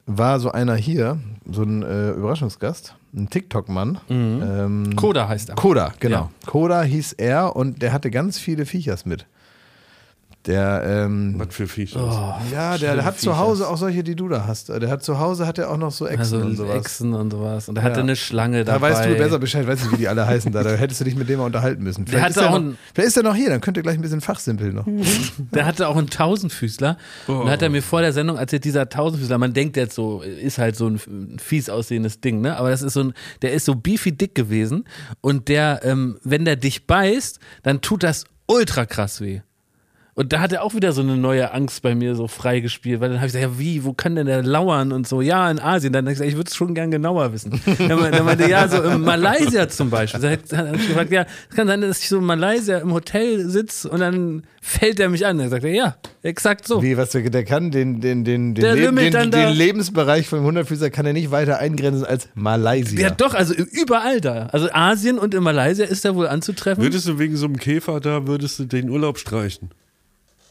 war 0.07 0.41
so 0.41 0.53
einer 0.53 0.75
hier, 0.75 1.19
so 1.51 1.63
ein 1.63 1.83
äh, 1.83 2.11
Überraschungsgast, 2.11 2.95
ein 3.15 3.31
TikTok-Mann. 3.31 3.99
Ähm, 4.09 4.97
Koda 4.97 5.29
heißt 5.29 5.51
er. 5.51 5.55
Koda, 5.55 5.93
genau. 6.01 6.17
Ja. 6.17 6.31
Koda 6.47 6.83
hieß 6.83 7.15
er 7.15 7.57
und 7.57 7.83
der 7.83 7.93
hatte 7.93 8.11
ganz 8.11 8.39
viele 8.39 8.67
Viechers 8.67 9.07
mit. 9.07 9.27
Der, 10.47 10.83
ähm, 11.07 11.37
Was 11.39 11.55
für 11.55 11.67
Viecher. 11.67 12.01
Oh, 12.05 12.53
ja, 12.53 12.77
der, 12.77 12.97
der 12.97 13.05
hat 13.07 13.19
zu 13.19 13.39
Hause 13.39 13.67
auch 13.67 13.79
solche, 13.79 14.05
die 14.05 14.15
du 14.15 14.29
da 14.29 14.47
hast. 14.47 14.69
Der 14.69 14.91
hat 14.91 15.03
zu 15.03 15.19
Hause 15.19 15.47
hat 15.47 15.57
er 15.59 15.71
auch 15.71 15.79
noch 15.79 15.91
so 15.91 16.07
Echsen 16.07 16.19
Also 16.21 16.37
und 16.47 16.57
sowas. 16.57 16.75
Echsen 16.77 17.15
und 17.15 17.31
sowas. 17.31 17.69
Und 17.71 17.77
er 17.79 17.83
hatte 17.85 17.97
Ja. 18.01 18.03
eine 18.03 18.15
Schlange 18.15 18.63
Da 18.63 18.73
dabei. 18.75 18.91
weißt 18.91 19.07
du 19.07 19.15
besser 19.17 19.39
Bescheid, 19.39 19.67
weißt 19.67 19.87
du, 19.87 19.93
wie 19.93 19.97
die 19.97 20.07
alle 20.09 20.27
heißen 20.27 20.53
da. 20.53 20.63
Da 20.63 20.73
hättest 20.75 21.01
du 21.01 21.05
dich 21.07 21.17
mit 21.17 21.31
dem 21.31 21.39
mal 21.39 21.47
unterhalten 21.47 21.83
müssen. 21.83 22.07
Vielleicht, 22.07 22.25
hatte 22.25 22.31
ist, 22.41 22.45
er 22.45 22.49
auch 22.51 22.59
noch, 22.61 22.67
ein- 22.73 22.79
vielleicht 22.95 23.09
ist 23.09 23.17
er 23.17 23.23
noch 23.23 23.35
hier, 23.35 23.49
dann 23.49 23.63
könnt 23.63 23.79
ihr 23.79 23.83
gleich 23.83 23.95
ein 23.97 24.03
bisschen 24.03 24.21
fachsimpeln 24.21 24.75
noch. 24.75 24.87
Der 25.55 25.65
hatte 25.65 25.89
auch 25.89 25.97
einen 25.97 26.11
Tausendfüßler. 26.11 26.99
Und 27.27 27.49
hat 27.49 27.63
er 27.63 27.71
mir 27.71 27.83
vor 27.83 28.03
der 28.03 28.13
Sendung 28.13 28.37
erzählt, 28.37 28.65
dieser 28.65 28.89
Tausendfüßler, 28.91 29.39
man 29.39 29.55
denkt 29.55 29.79
jetzt 29.79 29.95
so, 29.95 30.21
ist 30.21 30.59
halt 30.59 30.77
so 30.77 30.89
ein 30.89 31.39
fies 31.39 31.71
aussehendes 31.71 32.21
Ding, 32.21 32.43
ne? 32.43 32.59
Aber 32.59 32.69
das 32.69 32.83
ist 32.83 32.93
so 32.93 33.01
ein, 33.05 33.15
der 33.41 33.53
ist 33.55 33.65
so 33.65 33.75
beefy 33.77 34.13
dick 34.13 34.35
gewesen. 34.35 34.85
Und 35.23 35.49
der, 35.49 35.81
ähm, 35.85 36.19
wenn 36.23 36.45
der 36.45 36.57
dich 36.57 36.87
beißt, 36.87 37.39
dann 37.63 37.81
tut 37.81 38.03
das 38.03 38.25
ultra 38.47 38.85
krass 38.85 39.23
weh. 39.23 39.41
Und 40.17 40.33
da 40.33 40.39
hat 40.39 40.53
er 40.53 40.63
auch 40.63 40.75
wieder 40.75 40.93
so 40.93 41.01
eine 41.03 41.17
neue 41.17 41.53
Angst 41.53 41.83
bei 41.83 41.97
mir 41.97 42.15
so 42.15 42.29
freigespielt, 42.29 43.01
weil 43.01 43.09
dann 43.09 43.19
habe 43.19 43.27
ich 43.27 43.33
gesagt, 43.33 43.53
ja 43.53 43.59
wie, 43.59 43.83
wo 43.83 43.95
kann 43.95 44.15
denn 44.15 44.27
der 44.27 44.45
lauern 44.45 44.93
und 44.93 45.09
so, 45.09 45.21
ja, 45.21 45.51
in 45.51 45.59
Asien. 45.59 45.93
Dann 45.93 46.05
habe 46.05 46.13
ich 46.13 46.19
gesagt, 46.19 46.31
ich 46.31 46.37
würde 46.37 46.49
es 46.49 46.55
schon 46.55 46.73
gern 46.73 46.93
genauer 46.93 47.33
wissen. 47.33 47.51
Dann 47.79 47.99
meinte- 47.99 48.19
dann 48.19 48.25
meinte 48.25 48.45
er, 48.45 48.49
ja, 48.49 48.69
so 48.69 48.81
in 48.81 49.01
Malaysia 49.01 49.69
zum 49.69 49.91
Beispiel. 49.91 50.21
Dann 50.49 50.69
habe 50.69 50.77
ich 50.77 50.87
gefragt, 50.87 51.11
ja, 51.11 51.27
es 51.51 51.57
kann 51.57 51.67
sein, 51.67 51.81
dass 51.81 51.99
ich 51.99 52.09
so 52.09 52.19
in 52.19 52.25
Malaysia 52.27 52.79
im 52.79 52.93
Hotel 52.93 53.49
sitze 53.49 53.89
und 53.89 53.99
dann 54.01 54.45
fällt 54.63 55.01
er 55.01 55.09
mich 55.09 55.27
an. 55.27 55.39
Dann 55.39 55.51
sagt 55.51 55.65
er, 55.65 55.71
ja, 55.73 55.97
exakt 56.23 56.67
so. 56.69 56.81
Wie, 56.81 56.97
was 56.97 57.11
der, 57.11 57.29
der 57.29 57.45
kann, 57.45 57.73
den, 57.73 58.01
den, 58.01 58.23
den, 58.25 58.55
den, 58.55 58.63
Der 58.63 58.75
Leb- 58.77 58.85
lümmelt 58.87 59.15
den, 59.15 59.31
den. 59.33 59.51
Lebensbereich 59.53 60.29
von 60.29 60.43
Hundertfüßer 60.43 60.91
kann 60.91 61.07
er 61.07 61.13
nicht 61.13 61.33
weiter 61.33 61.59
eingrenzen 61.59 62.05
als 62.07 62.29
Malaysia. 62.37 63.01
Ja, 63.01 63.11
doch, 63.11 63.35
also 63.35 63.53
überall 63.53 64.21
da. 64.21 64.47
Also 64.53 64.69
Asien 64.73 65.19
und 65.19 65.35
in 65.35 65.43
Malaysia 65.43 65.85
ist 65.85 66.05
er 66.05 66.15
wohl 66.15 66.29
anzutreffen. 66.29 66.85
Würdest 66.85 67.09
du 67.09 67.19
wegen 67.19 67.35
so 67.37 67.47
einem 67.47 67.57
Käfer 67.57 67.99
da, 67.99 68.29
würdest 68.29 68.61
du 68.61 68.65
den 68.65 68.89
Urlaub 68.91 69.19
streichen? 69.19 69.71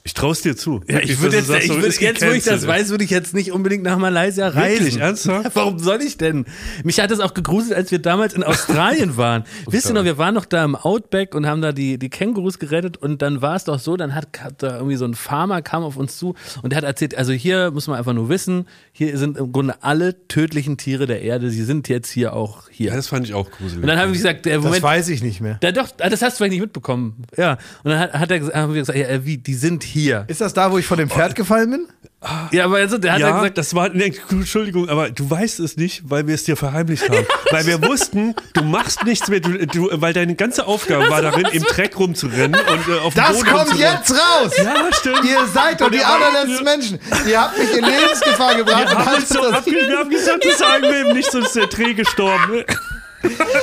Ich 0.05 0.13
trau's 0.13 0.41
dir 0.41 0.57
zu. 0.57 0.81
ja, 0.89 0.99
ich 0.99 1.21
würde 1.21 1.37
jetzt, 1.37 1.49
ich 1.49 1.69
würd, 1.69 2.01
jetzt, 2.01 2.25
wo 2.25 2.31
ich 2.31 2.43
das 2.43 2.67
weiß, 2.67 2.89
würde 2.89 3.05
ich 3.05 3.09
jetzt 3.09 3.33
nicht 3.33 3.53
unbedingt 3.53 3.83
nach 3.83 3.97
Malaysia 3.97 4.49
reisen. 4.49 4.79
Wirklich? 4.79 4.97
Ernsthaft? 4.99 5.51
Warum 5.53 5.79
soll 5.79 6.01
ich 6.01 6.17
denn? 6.17 6.43
Mich 6.83 6.99
hat 6.99 7.09
es 7.11 7.21
auch 7.21 7.33
gegruselt, 7.33 7.73
als 7.73 7.89
wir 7.89 7.99
damals 7.99 8.33
in 8.33 8.43
Australien 8.43 9.15
waren. 9.17 9.45
Wisst 9.65 9.87
ihr 9.87 9.93
noch, 9.93 10.03
wir 10.03 10.17
waren 10.17 10.33
noch 10.33 10.43
da 10.43 10.65
im 10.65 10.75
Outback 10.75 11.33
und 11.33 11.47
haben 11.47 11.61
da 11.61 11.71
die, 11.71 11.97
die 11.97 12.09
Kängurus 12.09 12.59
gerettet 12.59 12.97
und 12.97 13.21
dann 13.21 13.41
war 13.41 13.55
es 13.55 13.63
doch 13.63 13.79
so, 13.79 13.95
dann 13.95 14.13
hat, 14.13 14.27
hat 14.41 14.61
da 14.61 14.75
irgendwie 14.75 14.97
so 14.97 15.05
ein 15.05 15.13
Farmer 15.13 15.61
kam 15.61 15.83
auf 15.83 15.95
uns 15.95 16.17
zu 16.17 16.35
und 16.61 16.71
der 16.71 16.77
hat 16.77 16.83
erzählt, 16.83 17.15
also 17.15 17.31
hier 17.31 17.71
muss 17.71 17.87
man 17.87 17.97
einfach 17.97 18.13
nur 18.13 18.27
wissen, 18.27 18.67
hier 18.91 19.17
sind 19.17 19.37
im 19.37 19.53
Grunde 19.53 19.83
alle 19.83 20.27
tödlichen 20.27 20.75
Tiere 20.75 21.05
der 21.05 21.21
Erde, 21.21 21.49
sie 21.49 21.63
sind 21.63 21.87
jetzt 21.87 22.09
hier 22.09 22.33
auch 22.33 22.63
hier. 22.69 22.89
Ja, 22.89 22.97
das 22.97 23.07
fand 23.07 23.25
ich 23.25 23.33
auch 23.33 23.49
gruselig. 23.49 23.81
und 23.81 23.87
dann 23.87 23.99
habe 23.99 24.11
ich 24.11 24.17
gesagt, 24.17 24.45
das 24.45 24.61
Moment, 24.61 24.83
weiß 24.83 25.07
ich 25.07 25.23
nicht 25.23 25.39
mehr. 25.39 25.59
da 25.61 25.71
doch, 25.71 25.87
ah, 25.99 26.09
das 26.09 26.21
hast 26.21 26.33
du 26.33 26.37
vielleicht 26.39 26.51
nicht 26.51 26.61
mitbekommen. 26.61 27.23
Ja. 27.37 27.53
Und 27.83 27.91
dann 27.91 27.99
hat, 27.99 28.11
hat 28.11 28.31
er 28.31 28.39
gesagt, 28.39 28.57
haben 28.57 28.73
wir 28.73 28.81
gesagt, 28.81 28.99
ja, 28.99 29.23
wie, 29.23 29.37
die 29.37 29.53
sind 29.53 29.81
hier. 29.83 29.92
Ist 30.27 30.41
das 30.41 30.53
da, 30.53 30.71
wo 30.71 30.77
ich 30.77 30.85
von 30.85 30.97
dem 30.97 31.09
Pferd 31.09 31.35
gefallen 31.35 31.71
bin? 31.71 31.87
Ja, 32.51 32.65
aber 32.65 32.77
also, 32.77 32.97
der 32.97 33.13
hat 33.13 33.19
ja, 33.19 33.29
ja, 33.29 33.35
gesagt, 33.35 33.57
das 33.57 33.75
war, 33.75 33.89
nee, 33.89 34.13
Entschuldigung, 34.29 34.87
aber 34.87 35.09
du 35.09 35.29
weißt 35.29 35.59
es 35.59 35.75
nicht, 35.75 36.03
weil 36.09 36.25
wir 36.25 36.35
es 36.35 36.45
dir 36.45 36.55
verheimlicht 36.55 37.09
haben. 37.09 37.25
weil 37.51 37.65
wir 37.65 37.81
wussten, 37.83 38.33
du 38.53 38.63
machst 38.63 39.03
nichts 39.03 39.27
mehr, 39.27 39.41
du, 39.41 39.67
du, 39.67 39.89
weil 39.91 40.13
deine 40.13 40.35
ganze 40.35 40.65
Aufgabe 40.65 41.09
war 41.09 41.21
darin, 41.21 41.47
im 41.51 41.63
Dreck 41.63 41.99
rumzurennen 41.99 42.59
und 42.59 42.87
äh, 42.87 42.99
auf 42.99 43.13
dem 43.13 43.23
Das 43.23 43.37
Boden 43.37 43.49
kommt 43.49 43.77
jetzt 43.77 44.11
raus! 44.11 44.53
Ja, 44.57 44.73
stimmt. 44.93 45.25
Ihr 45.25 45.45
seid 45.53 45.81
doch 45.81 45.87
Und 45.87 45.95
die 45.95 45.99
er 45.99 46.13
allerletzten 46.13 46.63
Menschen. 46.63 46.99
Ihr 47.27 47.41
habt 47.41 47.57
mich 47.57 47.73
in 47.75 47.83
Lebensgefahr 47.85 48.55
gebracht. 48.55 48.89
Wir 48.89 49.05
haben, 49.05 49.25
so 49.25 49.41
das, 49.41 49.53
abge 49.53 49.71
wir 49.71 49.97
haben 49.97 50.09
gesagt, 50.09 50.45
das 50.45 50.57
sagen 50.57 50.83
wir 50.83 51.07
ihm 51.07 51.15
nicht, 51.15 51.29
sonst 51.29 51.47
ist 51.47 51.55
der 51.57 51.67
Dreh 51.67 51.93
gestorben. 51.93 52.63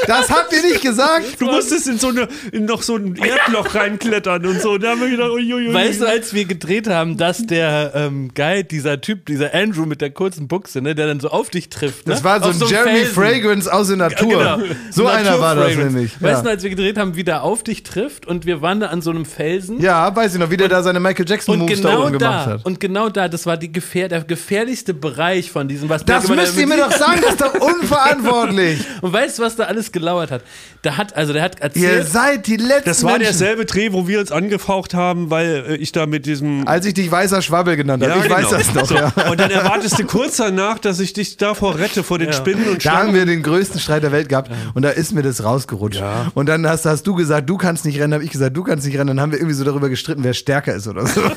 Das 0.06 0.30
habt 0.30 0.52
ihr 0.52 0.62
nicht 0.62 0.82
gesagt. 0.82 1.40
Du 1.40 1.46
musstest 1.46 1.86
in 1.88 1.98
so 1.98 2.08
eine, 2.08 2.28
in 2.52 2.64
noch 2.64 2.82
so 2.82 2.96
ein 2.96 3.16
Erdloch 3.16 3.74
reinklettern 3.74 4.44
und 4.46 4.60
so. 4.60 4.78
Da 4.78 4.90
haben 4.90 5.00
wir 5.00 5.10
gedacht, 5.10 5.30
uiuiui. 5.30 5.72
weißt 5.72 6.00
du, 6.02 6.06
als 6.08 6.32
wir 6.34 6.44
gedreht 6.44 6.88
haben, 6.88 7.16
dass 7.16 7.46
der 7.46 7.92
ähm, 7.94 8.30
Guide, 8.34 8.64
dieser 8.64 9.00
Typ, 9.00 9.26
dieser 9.26 9.54
Andrew 9.54 9.86
mit 9.86 10.00
der 10.00 10.10
kurzen 10.10 10.48
Buchse, 10.48 10.80
ne, 10.80 10.94
der 10.94 11.06
dann 11.06 11.20
so 11.20 11.28
auf 11.28 11.50
dich 11.50 11.68
trifft. 11.68 12.06
Ne? 12.06 12.14
Das 12.14 12.24
war 12.24 12.40
so 12.42 12.50
Auf 12.50 12.62
ein 12.62 12.68
Jeremy 12.68 12.96
Felsen. 13.04 13.14
Fragrance 13.14 13.72
aus 13.72 13.88
der 13.88 13.96
Natur. 13.96 14.40
Ja, 14.42 14.56
genau. 14.56 14.74
So 14.90 15.06
einer 15.06 15.40
war 15.40 15.54
das 15.54 15.64
Naturfragrance. 15.66 15.94
nämlich. 15.94 16.22
Weißt 16.22 16.42
du, 16.42 16.46
Ja. 16.46 16.50
als 16.54 16.62
wir 16.62 16.70
gedreht 16.70 16.98
haben, 16.98 17.16
wie 17.16 17.24
der 17.24 17.42
auf 17.42 17.62
dich 17.62 17.82
trifft 17.82 18.26
und 18.26 18.46
wir 18.46 18.62
waren 18.62 18.80
da 18.80 18.86
an 18.88 19.02
so 19.02 19.10
einem 19.10 19.24
Felsen. 19.24 19.80
ja, 19.80 20.14
weiß 20.14 20.34
ich 20.34 20.40
noch, 20.40 20.50
wie 20.50 20.56
der 20.56 20.68
da 20.68 20.82
seine 20.82 21.00
Michael 21.00 21.28
Jackson 21.28 21.54
Und 21.54 21.60
Moves 21.60 21.80
da 21.80 21.90
genau 21.90 22.02
oben 22.06 22.18
gemacht 22.18 22.46
da, 22.46 22.50
hat. 22.52 22.64
und 22.66 22.80
genau 22.80 23.08
da, 23.08 23.28
das 23.28 23.46
war 23.46 23.56
die 23.56 23.70
gefähr 23.72 24.08
der 24.08 24.22
gefährlichste 24.24 24.94
Bereich 24.94 25.50
von 25.50 25.68
diesem, 25.68 25.88
was 25.88 26.04
Das 26.04 26.28
müsst 26.28 26.56
ihr 26.58 26.66
mir 26.66 26.76
doch 26.76 26.92
sagen, 26.92 27.20
das 27.22 27.32
ist 27.32 27.40
doch 27.40 27.54
unverantwortlich. 27.60 28.80
Und 29.00 29.12
weißt 29.12 29.38
du, 29.38 29.42
was 29.42 29.49
da 29.56 29.64
alles 29.64 29.92
gelauert 29.92 30.30
hat? 30.30 30.42
Da 30.82 30.96
hat, 30.96 31.16
also 31.16 31.32
der 31.32 31.42
hat 31.42 31.56
Ihr 31.74 31.88
erzählt, 31.90 32.08
seid 32.08 32.46
die 32.46 32.56
letzten 32.56 32.88
das 32.88 33.02
war 33.02 33.12
Menschen. 33.12 33.26
derselbe 33.26 33.64
Dreh, 33.66 33.92
wo 33.92 34.08
wir 34.08 34.20
uns 34.20 34.32
angefaucht 34.32 34.94
haben, 34.94 35.30
weil 35.30 35.64
äh, 35.68 35.76
ich 35.76 35.92
da 35.92 36.06
mit 36.06 36.26
diesem. 36.26 36.66
Als 36.66 36.86
ich 36.86 36.94
dich 36.94 37.10
weißer 37.10 37.42
Schwabbel 37.42 37.76
genannt 37.76 38.02
habe. 38.02 38.12
Ja, 38.12 38.18
ich 38.18 38.22
genau. 38.24 38.36
weiß 38.36 38.50
das 38.50 38.74
noch, 38.74 38.86
So. 38.86 38.94
ja. 38.94 39.12
Und 39.30 39.38
dann 39.40 39.50
erwartest 39.50 39.98
du 39.98 40.04
kurz 40.04 40.36
danach, 40.38 40.78
dass 40.78 41.00
ich 41.00 41.12
dich 41.12 41.36
davor 41.36 41.78
rette, 41.78 42.02
vor 42.02 42.18
den 42.18 42.32
Spinnen 42.32 42.68
und 42.68 42.84
Da 42.84 42.90
haben 42.92 42.98
Schlangen. 43.10 43.14
wir 43.14 43.26
den 43.26 43.42
größten 43.42 43.78
Streit 43.80 44.02
der 44.02 44.12
Welt 44.12 44.28
gehabt 44.28 44.50
und 44.74 44.82
da 44.82 44.90
ist 44.90 45.12
mir 45.12 45.22
das 45.22 45.44
rausgerutscht. 45.44 46.02
Und 46.34 46.48
dann 46.48 46.66
hast, 46.66 46.86
hast 46.86 47.06
du 47.06 47.14
gesagt, 47.14 47.48
du 47.48 47.56
kannst 47.56 47.84
nicht 47.84 48.00
rennen, 48.00 48.14
habe 48.14 48.24
ich 48.24 48.30
gesagt, 48.30 48.56
du 48.56 48.62
kannst 48.64 48.86
nicht 48.86 48.94
rennen. 48.96 49.08
Dann 49.08 49.20
haben 49.20 49.32
wir 49.32 49.38
irgendwie 49.38 49.54
so 49.56 49.64
darüber 49.64 49.88
gestritten, 49.88 50.24
wer 50.24 50.34
stärker 50.34 50.74
ist 50.74 50.88
oder 50.88 51.06
so. 51.06 51.20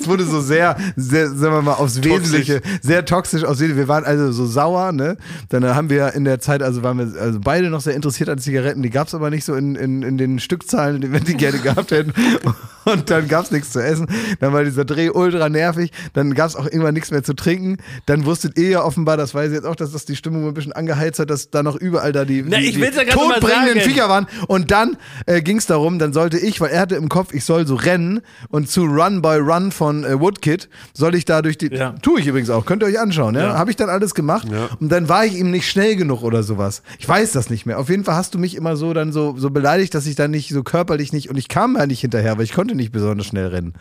Es 0.00 0.06
wurde 0.08 0.24
so 0.24 0.40
sehr, 0.40 0.76
sehr, 0.96 1.28
sagen 1.28 1.54
wir 1.54 1.62
mal, 1.62 1.74
aufs 1.74 2.02
Wesentliche, 2.02 2.60
sehr 2.82 3.04
toxisch 3.04 3.44
aus. 3.44 3.60
Wir 3.60 3.88
waren 3.88 4.04
also 4.04 4.32
so 4.32 4.46
sauer, 4.46 4.92
ne? 4.92 5.16
Dann 5.48 5.64
haben 5.74 5.90
wir 5.90 6.12
in 6.14 6.24
der 6.24 6.40
Zeit, 6.40 6.62
also 6.62 6.82
waren 6.82 6.98
wir 6.98 7.15
also 7.18 7.40
beide 7.40 7.70
noch 7.70 7.80
sehr 7.80 7.94
interessiert 7.94 8.28
an 8.28 8.38
Zigaretten, 8.38 8.82
die 8.82 8.90
gab 8.90 9.08
es 9.08 9.14
aber 9.14 9.30
nicht 9.30 9.44
so 9.44 9.54
in, 9.54 9.74
in, 9.76 10.02
in 10.02 10.18
den 10.18 10.38
Stückzahlen, 10.38 11.00
die 11.00 11.12
wir 11.12 11.20
die 11.20 11.34
gerne 11.34 11.58
gehabt 11.58 11.90
hätten. 11.90 12.12
Und 12.86 13.10
dann 13.10 13.26
gab 13.26 13.44
es 13.44 13.50
nichts 13.50 13.72
zu 13.72 13.82
essen. 13.82 14.06
Dann 14.38 14.52
war 14.52 14.62
dieser 14.62 14.84
Dreh 14.84 15.10
ultra 15.10 15.48
nervig. 15.48 15.90
Dann 16.12 16.34
gab 16.34 16.48
es 16.48 16.54
auch 16.56 16.66
irgendwann 16.66 16.94
nichts 16.94 17.10
mehr 17.10 17.24
zu 17.24 17.34
trinken. 17.34 17.78
Dann 18.06 18.26
wusstet 18.26 18.56
ihr 18.56 18.68
ja 18.68 18.84
offenbar, 18.84 19.16
das 19.16 19.34
weiß 19.34 19.48
ich 19.48 19.54
jetzt 19.54 19.66
auch, 19.66 19.74
dass 19.74 19.90
das 19.90 20.04
die 20.04 20.14
Stimmung 20.14 20.46
ein 20.46 20.54
bisschen 20.54 20.72
angeheizt 20.72 21.18
hat, 21.18 21.28
dass 21.28 21.50
da 21.50 21.64
noch 21.64 21.74
überall 21.74 22.12
da 22.12 22.24
die, 22.24 22.44
Na, 22.46 22.58
die, 22.58 22.66
ich 22.66 22.74
die 22.76 22.80
ja 22.80 23.04
todbringenden. 23.04 23.80
Viecher 23.80 24.08
waren. 24.08 24.28
Und 24.46 24.70
dann 24.70 24.96
äh, 25.26 25.42
ging 25.42 25.56
es 25.56 25.66
darum, 25.66 25.98
dann 25.98 26.12
sollte 26.12 26.38
ich, 26.38 26.60
weil 26.60 26.70
er 26.70 26.80
hatte 26.80 26.94
im 26.94 27.08
Kopf, 27.08 27.34
ich 27.34 27.44
soll 27.44 27.66
so 27.66 27.74
rennen 27.74 28.20
und 28.50 28.70
zu 28.70 28.84
Run 28.84 29.20
by 29.20 29.36
Run 29.38 29.72
von 29.72 30.04
äh, 30.04 30.20
Woodkid 30.20 30.68
soll 30.94 31.16
ich 31.16 31.24
da 31.24 31.42
durch 31.42 31.58
die. 31.58 31.74
Ja. 31.74 31.94
Tue 32.02 32.20
ich 32.20 32.26
übrigens 32.28 32.50
auch, 32.50 32.66
könnt 32.66 32.84
ihr 32.84 32.86
euch 32.86 33.00
anschauen. 33.00 33.34
Ja? 33.34 33.58
Habe 33.58 33.70
ich 33.70 33.76
dann 33.76 33.90
alles 33.90 34.14
gemacht 34.14 34.46
und 34.80 34.90
dann 34.90 35.08
war 35.08 35.24
ich 35.24 35.34
ihm 35.34 35.50
nicht 35.50 35.68
schnell 35.68 35.96
genug 35.96 36.22
oder 36.22 36.44
sowas. 36.44 36.82
Ich 37.00 37.05
weiß 37.08 37.32
das 37.32 37.50
nicht 37.50 37.66
mehr. 37.66 37.78
Auf 37.78 37.88
jeden 37.88 38.04
Fall 38.04 38.16
hast 38.16 38.34
du 38.34 38.38
mich 38.38 38.54
immer 38.54 38.76
so 38.76 38.92
dann 38.92 39.12
so, 39.12 39.34
so 39.36 39.50
beleidigt, 39.50 39.94
dass 39.94 40.06
ich 40.06 40.16
dann 40.16 40.30
nicht 40.30 40.48
so 40.50 40.62
körperlich 40.62 41.12
nicht 41.12 41.28
und 41.30 41.36
ich 41.36 41.48
kam 41.48 41.76
ja 41.76 41.86
nicht 41.86 42.00
hinterher, 42.00 42.36
weil 42.36 42.44
ich 42.44 42.52
konnte 42.52 42.74
nicht 42.74 42.92
besonders 42.92 43.26
schnell 43.26 43.48
rennen. 43.48 43.74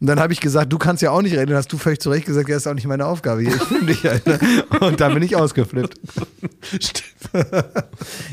Und 0.00 0.06
dann 0.06 0.18
habe 0.18 0.32
ich 0.32 0.40
gesagt, 0.40 0.72
du 0.72 0.78
kannst 0.78 1.02
ja 1.02 1.10
auch 1.10 1.20
nicht 1.20 1.36
rennen. 1.36 1.50
Und 1.50 1.56
hast 1.56 1.70
du 1.72 1.76
völlig 1.76 2.00
zu 2.00 2.08
Recht 2.08 2.24
gesagt, 2.24 2.48
ja, 2.48 2.56
ist 2.56 2.66
auch 2.66 2.74
nicht 2.74 2.86
meine 2.86 3.04
Aufgabe 3.04 3.42
hier. 3.42 3.54
Ich 3.54 3.62
filme 3.62 3.86
dich. 3.86 4.02
Ne? 4.02 4.38
Und 4.80 5.00
dann 5.00 5.12
bin 5.12 5.22
ich 5.22 5.36
ausgeflippt. 5.36 6.00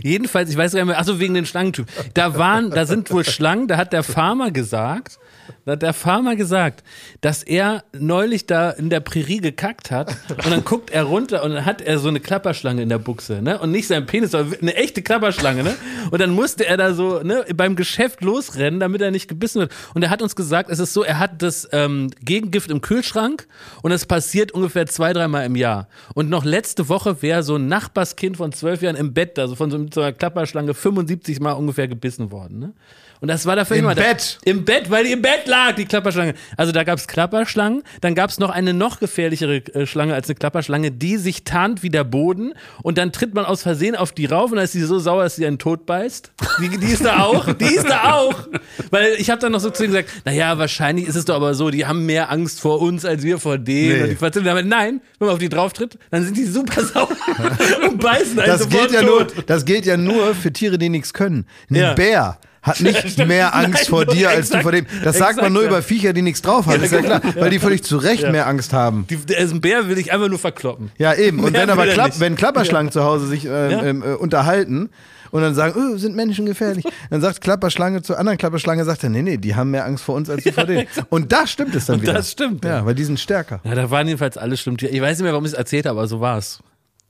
Jedenfalls, 0.04 0.50
ich 0.50 0.56
weiß 0.56 0.72
gar 0.72 0.80
nicht 0.80 0.88
mehr, 0.88 0.98
achso, 0.98 1.20
wegen 1.20 1.34
den 1.34 1.46
Schlangentypen. 1.46 1.94
Da 2.14 2.38
waren, 2.38 2.72
da 2.72 2.86
sind 2.86 3.12
wohl 3.12 3.26
Schlangen, 3.26 3.68
da 3.68 3.76
hat 3.76 3.92
der 3.92 4.04
Farmer 4.04 4.52
gesagt, 4.52 5.20
da 5.66 5.74
hat 5.74 5.82
der 5.82 5.94
Farmer 5.94 6.36
gesagt, 6.36 6.84
dass 7.22 7.44
er 7.44 7.84
neulich 7.94 8.46
da 8.46 8.70
in 8.72 8.90
der 8.90 9.00
Prärie 9.00 9.40
gekackt 9.40 9.92
hat 9.92 10.16
und 10.30 10.50
dann 10.50 10.64
guckt 10.64 10.90
er 10.90 11.04
runter 11.04 11.44
und 11.44 11.52
dann 11.52 11.66
hat 11.66 11.82
er 11.82 12.00
so 12.00 12.08
eine 12.08 12.20
Klapperschlange 12.20 12.82
in 12.82 12.90
der 12.90 13.00
Buchse, 13.00 13.42
ne? 13.42 13.60
Und 13.60 13.72
nicht 13.72 13.88
sein 13.88 14.06
Penis, 14.06 14.32
sondern 14.32 14.60
eine 14.62 14.76
echte 14.76 15.02
Klapperschlange, 15.02 15.64
ne? 15.64 15.76
Und 16.12 16.20
dann 16.20 16.32
musste 16.32 16.66
er 16.66 16.78
da 16.78 16.94
so, 16.94 17.22
ne, 17.24 17.46
beim 17.56 17.76
Geschäft 17.76 18.22
losrennen, 18.22 18.80
damit 18.80 19.02
er 19.02 19.12
nicht 19.12 19.28
gebissen 19.28 19.60
wird. 19.60 19.74
Und 19.94 20.04
er 20.04 20.10
hat 20.10 20.22
uns 20.22 20.36
gesagt, 20.36 20.70
es 20.70 20.80
ist 20.80 20.94
so, 20.94 21.04
er 21.04 21.20
hat 21.20 21.42
das 21.42 21.68
ähm, 21.72 22.10
Gegengift 22.22 22.72
im 22.72 22.82
Kühlschrank 22.82 23.48
und 23.82 23.92
es 23.92 24.06
passiert 24.06 24.52
ungefähr 24.52 24.86
zwei, 24.88 25.14
dreimal 25.14 25.46
im 25.46 25.56
Jahr. 25.56 25.88
Und 26.14 26.30
noch 26.30 26.46
letzte 26.46 26.90
Woche 26.90 27.22
wäre 27.22 27.44
so 27.44 27.56
ein 27.56 27.68
Nachbarskind 27.68 28.38
von 28.38 28.52
zwölf 28.52 28.82
Jahren 28.82 28.96
im 28.96 29.14
Bett, 29.14 29.38
also 29.40 29.56
von 29.56 29.92
so, 29.92 30.02
einer 30.02 30.14
Klapperschlange 30.14 30.74
75 30.74 31.40
Mal 31.40 31.54
ungefähr 31.54 31.88
gebissen 31.88 32.32
worden, 32.32 32.60
ne? 32.60 32.74
Und 33.20 33.30
das 33.30 33.46
war 33.46 33.56
dafür 33.56 33.78
Im 33.78 33.86
immer 33.86 33.96
Bett? 33.96 34.38
Im 34.46 34.64
Bett, 34.66 34.90
weil 34.90 35.04
die 35.06 35.12
im 35.12 35.22
Bett 35.22 35.48
lag, 35.48 35.74
die 35.76 35.86
Klapperschlange. 35.86 36.36
Also 36.56 36.72
da 36.72 36.84
gab 36.84 37.00
es 37.00 37.08
Klapperschlangen, 37.08 37.84
dann 38.02 38.14
gab 38.16 38.30
es 38.30 38.38
noch 38.40 38.50
eine 38.50 38.74
noch 38.74 39.00
gefährlichere 39.00 39.58
äh, 39.74 39.86
Schlange 39.88 40.14
als 40.14 40.28
eine 40.28 40.36
Klapperschlange, 40.36 40.92
die 40.92 41.18
sich 41.18 41.44
tarnt 41.44 41.82
wie 41.84 41.90
der 41.90 42.04
Boden 42.04 42.54
und 42.84 42.98
dann 42.98 43.12
tritt 43.12 43.34
man 43.34 43.46
aus 43.46 43.64
Versehen 43.64 43.96
auf 43.96 44.12
die 44.12 44.26
rauf 44.26 44.52
und 44.52 44.58
dann 44.58 44.66
ist 44.66 44.74
sie 44.74 44.82
so 44.84 45.00
sauer, 45.00 45.24
dass 45.24 45.36
sie 45.36 45.46
einen 45.48 45.58
Tod 45.60 45.86
beißt. 45.86 46.32
Die, 46.62 46.78
die 46.78 46.88
ist 46.92 47.04
da 47.06 47.20
auch, 47.20 47.52
die 47.54 47.66
ist 47.66 47.90
da 47.90 48.14
auch. 48.14 48.48
Weil 48.92 49.14
ich 49.18 49.30
habe 49.30 49.42
dann 49.42 49.52
noch 49.52 49.60
so 49.60 49.70
zu 49.70 49.84
ihm 49.84 49.92
gesagt, 49.92 50.10
naja, 50.26 50.58
wahrscheinlich 50.58 51.08
ist 51.08 51.16
es 51.16 51.26
doch 51.26 51.36
aber 51.36 51.54
so, 51.56 51.70
die 51.72 51.86
haben 51.86 52.06
mehr 52.06 52.30
Angst 52.32 52.60
vor 52.60 52.82
uns 52.82 53.04
als 53.06 53.24
wir 53.24 53.40
vor 53.40 53.58
denen. 53.58 53.96
Nee. 53.98 54.04
Und 54.04 54.10
die 54.12 54.16
verzählen 54.16 54.46
damit, 54.46 54.66
nein, 54.68 55.02
wenn 55.20 55.26
man 55.28 55.34
auf 55.34 55.40
die 55.40 55.50
drauf 55.50 55.74
tritt, 55.74 55.98
dann 56.12 56.24
sind 56.24 56.38
die 56.38 56.46
super 56.46 56.84
sauer 56.84 57.10
und 57.90 58.00
beißen 58.00 58.40
einen 58.40 58.48
Das 58.48 58.70
gilt, 58.70 58.92
ja 58.92 59.02
nur, 59.02 59.28
tot. 59.28 59.44
das 59.48 59.66
gilt 59.66 59.86
ja 59.86 59.98
nur 59.98 60.36
für 60.36 60.54
Tiere, 60.54 60.78
die 60.78 60.90
nichts 60.90 61.14
können. 61.14 61.46
Ein 61.70 61.76
Ja. 61.76 61.94
Bär 61.94 62.38
hat 62.62 62.80
nicht 62.82 63.18
mehr 63.28 63.56
Angst 63.56 63.74
Nein, 63.84 63.86
vor 63.90 64.06
dir 64.06 64.30
als 64.30 64.50
du 64.50 64.58
exakt- 64.58 64.64
vor 64.64 64.72
dem. 64.72 64.86
Das 65.04 65.18
sagt 65.18 65.38
man 65.38 65.46
exakt, 65.46 65.54
nur 65.54 65.64
ja. 65.64 65.68
über 65.70 65.82
Viecher, 65.82 66.14
die 66.14 66.22
nichts 66.22 66.42
drauf 66.42 66.66
haben, 66.66 66.82
ist 66.84 66.92
ja 66.92 67.02
klar, 67.02 67.22
weil 67.36 67.50
die 67.50 67.60
völlig 67.60 67.84
zu 67.84 67.98
Recht 67.98 68.30
mehr 68.32 68.48
Angst 68.48 68.74
haben. 68.74 69.06
Die, 69.10 69.18
der 69.18 69.40
ist 69.40 69.52
ein 69.54 69.62
Bär, 69.62 69.88
will 69.90 69.98
ich 69.98 70.12
einfach 70.12 70.28
nur 70.30 70.40
verkloppen. 70.40 70.92
Ja, 70.98 71.14
eben. 71.14 71.44
Und 71.44 71.54
wenn 71.58 71.70
aber 71.70 71.86
er 71.88 71.94
Klapp, 71.94 72.20
wenn 72.20 72.36
Klapperschlangen 72.36 72.92
zu 72.92 73.04
Hause 73.04 73.28
sich 73.28 73.46
ähm, 73.46 73.52
Ja. 73.52 73.84
ähm, 73.84 74.04
äh, 74.04 74.14
unterhalten 74.14 74.90
und 75.32 75.42
dann 75.42 75.54
sagen, 75.56 75.76
oh, 75.78 75.98
sind 75.98 76.16
Menschen 76.16 76.46
gefährlich, 76.46 76.86
dann 77.10 77.20
sagt 77.22 77.42
Klapperschlange 77.42 78.02
zur 78.02 78.18
anderen 78.18 78.38
Klapperschlange, 78.38 78.86
sagt 78.86 79.04
er, 79.04 79.10
nee, 79.10 79.22
nee, 79.22 79.38
die 79.38 79.56
haben 79.56 79.72
mehr 79.72 79.86
Angst 79.86 80.04
vor 80.06 80.16
uns 80.16 80.30
als 80.30 80.46
wir 80.46 80.54
vor 80.54 80.64
denen. 80.66 80.88
Und 81.10 81.32
da 81.34 81.46
stimmt 81.48 81.76
es 81.76 81.86
dann 81.88 81.96
Und 81.98 82.02
wieder. 82.04 82.14
das 82.14 82.32
stimmt, 82.32 82.64
Ja, 82.64 82.78
ja. 82.78 82.86
weil 82.86 82.96
die 82.96 83.04
sind 83.04 83.20
stärker. 83.20 83.60
Ja, 83.66 83.76
da 83.76 83.90
waren 83.92 84.08
jedenfalls 84.08 84.38
alle 84.38 84.56
Stimmtiere. 84.56 84.92
Ich 84.94 85.02
weiß 85.02 85.18
nicht 85.18 85.24
mehr, 85.24 85.34
warum 85.34 85.46
ich 85.46 85.52
es 85.52 85.58
erzählt 85.58 85.86
habe, 85.86 86.00
aber 86.00 86.08
so 86.08 86.22
war 86.22 86.38
es. 86.38 86.60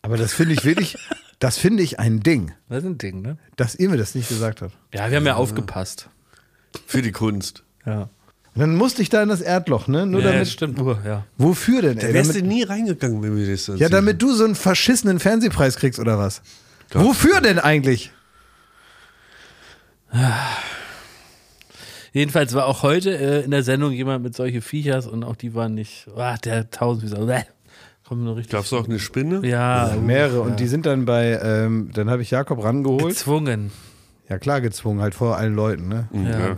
Aber 0.01 0.17
das 0.17 0.33
finde 0.33 0.53
ich 0.53 0.65
wirklich, 0.65 0.97
das 1.39 1.57
finde 1.57 1.83
ich 1.83 1.99
ein 1.99 2.21
Ding, 2.21 2.53
Das 2.69 2.79
ist 2.79 2.85
ein 2.85 2.97
Ding, 2.97 3.21
ne? 3.21 3.37
dass 3.55 3.75
ihr 3.75 3.89
mir 3.89 3.97
das 3.97 4.15
nicht 4.15 4.29
gesagt 4.29 4.61
habt. 4.61 4.73
Ja, 4.93 5.09
wir 5.09 5.17
haben 5.17 5.25
ja 5.25 5.35
aufgepasst. 5.35 6.09
Für 6.85 7.01
die 7.01 7.11
Kunst. 7.11 7.63
Ja. 7.85 8.09
Und 8.55 8.61
dann 8.61 8.75
musste 8.75 9.03
ich 9.03 9.09
da 9.09 9.21
in 9.21 9.29
das 9.29 9.41
Erdloch, 9.41 9.87
ne? 9.87 10.07
Nur 10.07 10.21
ja, 10.21 10.31
damit. 10.31 10.47
stimmt. 10.47 10.79
Uh, 10.79 10.95
ja. 11.05 11.25
Wofür 11.37 11.83
denn, 11.83 11.99
Da 11.99 12.11
wärst 12.11 12.31
du 12.31 12.39
Damit, 12.39 12.51
nie 12.51 12.63
reingegangen, 12.63 13.21
wenn 13.21 13.37
wir 13.37 13.51
das 13.51 13.65
so 13.65 13.75
ja, 13.75 13.87
damit 13.87 14.19
du 14.19 14.33
so 14.33 14.45
einen 14.45 14.55
verschissenen 14.55 15.19
Fernsehpreis 15.19 15.75
kriegst 15.75 15.99
oder 15.99 16.17
was? 16.17 16.41
Wofür 16.91 17.39
denn 17.39 17.59
eigentlich? 17.59 18.11
Jedenfalls 22.13 22.55
war 22.55 22.65
auch 22.65 22.81
heute 22.81 23.15
äh, 23.15 23.43
in 23.43 23.51
der 23.51 23.61
Sendung 23.61 23.91
jemand 23.91 24.23
mit 24.23 24.35
solche 24.35 24.61
Viechers 24.61 25.05
und 25.05 25.23
auch 25.23 25.35
die 25.35 25.53
waren 25.53 25.75
nicht. 25.75 26.07
Ah, 26.15 26.37
der 26.37 26.71
tausend 26.71 27.03
wie 27.03 27.15
so. 27.15 27.29
Kommt 28.07 28.23
nur 28.23 28.37
richtig. 28.37 28.53
Gab's 28.53 28.71
auch 28.71 28.85
eine 28.85 28.99
Spinne? 28.99 29.45
Ja, 29.45 29.93
uh, 29.93 29.99
Mehrere. 29.99 30.41
Und 30.41 30.61
die 30.61 30.67
sind 30.67 30.85
dann 30.85 31.03
bei, 31.05 31.39
ähm, 31.43 31.89
dann 31.93 32.09
habe 32.09 32.21
ich 32.21 32.31
Jakob 32.31 32.63
rangeholt. 32.63 33.09
gezwungen. 33.09 33.71
Ja, 34.29 34.37
klar 34.39 34.61
gezwungen, 34.61 35.01
halt 35.01 35.13
vor 35.13 35.37
allen 35.37 35.55
Leuten, 35.55 35.89
ne? 35.89 36.07
Ja. 36.13 36.55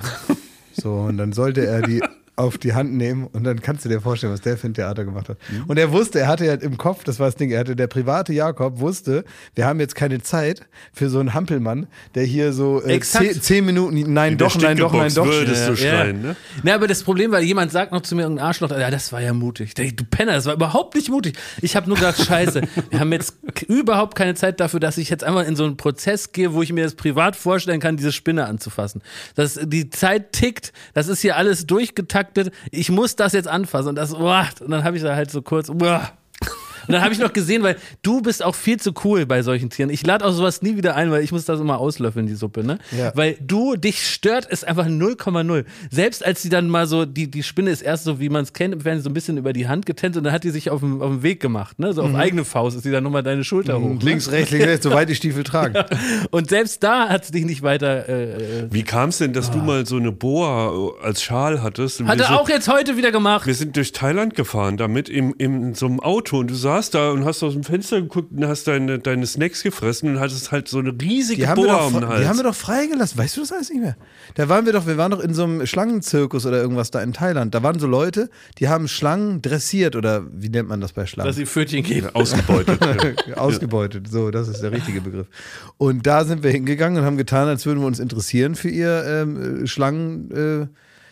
So, 0.73 0.93
und 0.93 1.17
dann 1.17 1.33
sollte 1.33 1.65
er 1.65 1.81
die 1.81 2.01
auf 2.39 2.57
die 2.57 2.73
Hand 2.73 2.93
nehmen 2.93 3.27
und 3.27 3.43
dann 3.43 3.61
kannst 3.61 3.83
du 3.83 3.89
dir 3.89 3.99
vorstellen, 3.99 4.31
was 4.31 4.39
der 4.41 4.57
für 4.57 4.67
ein 4.67 4.73
Theater 4.73 5.03
gemacht 5.03 5.27
hat. 5.29 5.37
Und 5.67 5.77
er 5.77 5.91
wusste, 5.91 6.19
er 6.21 6.27
hatte 6.27 6.45
ja 6.45 6.53
im 6.53 6.77
Kopf, 6.77 7.03
das 7.03 7.19
war 7.19 7.27
das 7.27 7.35
Ding, 7.35 7.51
er 7.51 7.59
hatte 7.59 7.75
der 7.75 7.87
private 7.87 8.31
Jakob 8.31 8.79
wusste, 8.79 9.25
wir 9.55 9.65
haben 9.65 9.79
jetzt 9.81 9.93
keine 9.93 10.21
Zeit 10.21 10.61
für 10.93 11.09
so 11.09 11.19
einen 11.19 11.33
Hampelmann, 11.33 11.87
der 12.15 12.23
hier 12.23 12.53
so 12.53 12.81
äh, 12.83 12.99
zehn, 13.01 13.41
zehn 13.41 13.65
Minuten, 13.65 14.13
nein, 14.13 14.37
doch, 14.37 14.55
nein, 14.59 14.77
doch, 14.77 14.93
nein, 14.93 15.13
doch. 15.13 15.25
würdest 15.25 15.67
du 15.67 15.71
Ja. 15.73 15.75
schreien, 15.75 16.21
ne? 16.21 16.35
Na, 16.63 16.75
aber 16.75 16.87
das 16.87 17.03
Problem 17.03 17.31
war, 17.31 17.41
jemand 17.41 17.71
sagt 17.73 17.91
noch 17.91 18.01
zu 18.01 18.15
mir, 18.15 18.21
irgendein 18.23 18.45
Arschloch, 18.45 18.71
ja, 18.71 18.89
das 18.89 19.11
war 19.11 19.21
ja 19.21 19.33
mutig. 19.33 19.67
Ich 19.69 19.73
denk, 19.73 19.97
Du 19.97 20.05
Penner, 20.05 20.33
das 20.33 20.45
war 20.45 20.53
überhaupt 20.53 20.95
nicht 20.95 21.09
mutig. 21.09 21.37
Ich 21.61 21.75
habe 21.75 21.87
nur 21.89 21.97
gedacht, 21.97 22.21
scheiße, 22.25 22.61
wir 22.89 22.99
haben 23.01 23.11
jetzt 23.11 23.33
überhaupt 23.67 24.15
keine 24.15 24.35
Zeit 24.35 24.61
dafür, 24.61 24.79
dass 24.79 24.97
ich 24.97 25.09
jetzt 25.09 25.25
einmal 25.25 25.43
in 25.45 25.57
so 25.57 25.65
einen 25.65 25.75
Prozess 25.75 26.31
gehe, 26.31 26.53
wo 26.53 26.61
ich 26.61 26.71
mir 26.71 26.85
das 26.85 26.95
privat 26.95 27.35
vorstellen 27.35 27.81
kann, 27.81 27.97
diese 27.97 28.13
Spinne 28.13 28.45
anzufassen. 28.45 29.01
Das, 29.35 29.59
die 29.61 29.89
Zeit 29.89 30.31
tickt, 30.31 30.71
das 30.93 31.09
ist 31.09 31.19
hier 31.19 31.35
alles 31.35 31.67
durchgetaktet. 31.67 32.28
Ich 32.71 32.89
muss 32.89 33.15
das 33.15 33.33
jetzt 33.33 33.47
anfassen. 33.47 33.89
Und 33.89 33.95
das, 33.95 34.13
uah, 34.13 34.47
und 34.61 34.71
dann 34.71 34.83
habe 34.83 34.97
ich 34.97 35.03
da 35.03 35.15
halt 35.15 35.31
so 35.31 35.41
kurz, 35.41 35.69
uah. 35.69 36.11
Und 36.89 36.93
dann 36.93 37.03
habe 37.03 37.13
ich 37.13 37.19
noch 37.19 37.33
gesehen, 37.33 37.61
weil 37.61 37.75
du 38.01 38.19
bist 38.19 38.43
auch 38.43 38.55
viel 38.55 38.79
zu 38.79 38.93
cool 39.03 39.27
bei 39.27 39.43
solchen 39.43 39.69
Tieren. 39.69 39.91
Ich 39.91 40.03
lade 40.03 40.25
auch 40.25 40.31
sowas 40.31 40.63
nie 40.63 40.75
wieder 40.75 40.95
ein, 40.95 41.11
weil 41.11 41.23
ich 41.23 41.31
muss 41.31 41.45
das 41.45 41.59
immer 41.59 41.77
auslöffeln, 41.77 42.25
die 42.25 42.33
Suppe, 42.33 42.63
ne? 42.63 42.79
Ja. 42.97 43.11
Weil 43.13 43.37
du, 43.39 43.75
dich 43.75 44.07
stört 44.07 44.47
es 44.49 44.63
einfach 44.63 44.87
0,0. 44.87 45.65
Selbst 45.91 46.25
als 46.25 46.41
sie 46.41 46.49
dann 46.49 46.67
mal 46.67 46.87
so, 46.87 47.05
die, 47.05 47.29
die 47.29 47.43
Spinne 47.43 47.69
ist 47.69 47.83
erst 47.83 48.05
so, 48.05 48.19
wie 48.19 48.29
man 48.29 48.41
es 48.41 48.53
kennt, 48.53 48.73
im 48.73 48.81
Fernsehen 48.81 49.03
so 49.03 49.09
ein 49.11 49.13
bisschen 49.13 49.37
über 49.37 49.53
die 49.53 49.67
Hand 49.67 49.85
getänzt 49.85 50.17
und 50.17 50.23
dann 50.23 50.33
hat 50.33 50.43
die 50.43 50.49
sich 50.49 50.71
auf 50.71 50.79
den 50.79 51.21
Weg 51.21 51.39
gemacht, 51.41 51.77
ne? 51.77 51.93
So 51.93 52.01
auf 52.01 52.15
eigene 52.15 52.43
Faust 52.43 52.75
ist 52.75 52.81
sie 52.81 52.91
dann 52.91 53.03
nochmal 53.03 53.21
deine 53.21 53.43
Schulter 53.43 53.79
hoch. 53.79 54.01
Links, 54.01 54.31
rechts, 54.31 54.49
links, 54.49 54.65
rechts, 54.65 54.83
soweit 54.83 55.09
die 55.09 55.15
Stiefel 55.15 55.43
tragen. 55.43 55.75
Und 56.31 56.49
selbst 56.49 56.81
da 56.81 57.07
hat 57.09 57.23
sie 57.23 57.33
dich 57.33 57.45
nicht 57.45 57.61
weiter. 57.61 58.09
Äh, 58.09 58.63
äh, 58.63 58.67
Wie 58.71 58.81
kam 58.81 59.09
es 59.09 59.19
denn, 59.19 59.33
dass 59.33 59.51
du 59.51 59.59
mal 59.59 59.85
so 59.85 59.97
eine 59.97 60.11
Boa 60.11 60.91
als 61.03 61.21
Schal 61.21 61.61
hattest? 61.61 62.03
Hat 62.03 62.19
er 62.19 62.39
auch 62.39 62.49
jetzt 62.49 62.67
heute 62.67 62.97
wieder 62.97 63.11
gemacht. 63.11 63.45
Wir 63.45 63.53
sind 63.53 63.75
durch 63.75 63.91
Thailand 63.91 64.33
gefahren 64.33 64.77
damit 64.77 65.07
im, 65.07 65.35
im, 65.37 65.67
in 65.67 65.75
so 65.75 65.85
einem 65.85 65.99
Auto 65.99 66.39
und 66.39 66.49
du 66.49 66.55
saßt 66.55 66.78
da 66.89 67.11
und 67.11 67.25
hast 67.25 67.43
aus 67.43 67.53
dem 67.53 67.63
Fenster 67.63 68.01
geguckt 68.01 68.31
und 68.31 68.47
hast 68.47 68.67
deine, 68.67 68.99
deine 68.99 69.25
Snacks 69.27 69.63
gefressen 69.63 70.09
und 70.09 70.19
hattest 70.19 70.51
halt 70.51 70.67
so 70.67 70.79
eine 70.79 70.93
riesige 70.99 71.41
Die 71.41 71.47
haben, 71.47 71.57
wir 71.61 71.67
Boa 71.67 71.77
doch, 71.79 71.87
um 71.87 71.93
den 71.93 72.07
Hals. 72.07 72.21
die 72.21 72.27
haben 72.27 72.37
wir 72.37 72.43
doch 72.43 72.55
freigelassen. 72.55 73.17
Weißt 73.17 73.35
du 73.37 73.41
das 73.41 73.51
alles 73.51 73.69
nicht 73.69 73.81
mehr? 73.81 73.97
Da 74.35 74.47
waren 74.47 74.65
wir 74.65 74.73
doch, 74.73 74.87
wir 74.87 74.97
waren 74.97 75.11
doch 75.11 75.19
in 75.19 75.33
so 75.33 75.43
einem 75.43 75.65
Schlangenzirkus 75.65 76.45
oder 76.45 76.61
irgendwas 76.61 76.91
da 76.91 77.01
in 77.01 77.11
Thailand. 77.13 77.53
Da 77.53 77.61
waren 77.63 77.79
so 77.79 77.87
Leute, 77.87 78.29
die 78.59 78.69
haben 78.69 78.87
Schlangen 78.87 79.41
dressiert 79.41 79.95
oder 79.95 80.23
wie 80.31 80.49
nennt 80.49 80.69
man 80.69 80.79
das 80.79 80.93
bei 80.93 81.05
Schlangen? 81.05 81.27
Dass 81.27 81.35
sie 81.35 81.45
Pfötchen 81.45 81.83
geben. 81.83 82.09
ausgebeutet. 82.13 82.79
ja. 83.27 83.35
Ausgebeutet, 83.37 84.09
so, 84.09 84.31
das 84.31 84.47
ist 84.47 84.61
der 84.61 84.71
richtige 84.71 85.01
Begriff. 85.01 85.27
Und 85.77 86.07
da 86.07 86.23
sind 86.23 86.43
wir 86.43 86.51
hingegangen 86.51 86.99
und 86.99 87.05
haben 87.05 87.17
getan, 87.17 87.47
als 87.47 87.65
würden 87.65 87.79
wir 87.79 87.87
uns 87.87 87.99
interessieren 87.99 88.55
für 88.55 88.69
ihr 88.69 89.03
ähm, 89.05 89.63
äh, 89.63 89.67
Schlangen, 89.67 90.31
äh, 90.31 90.67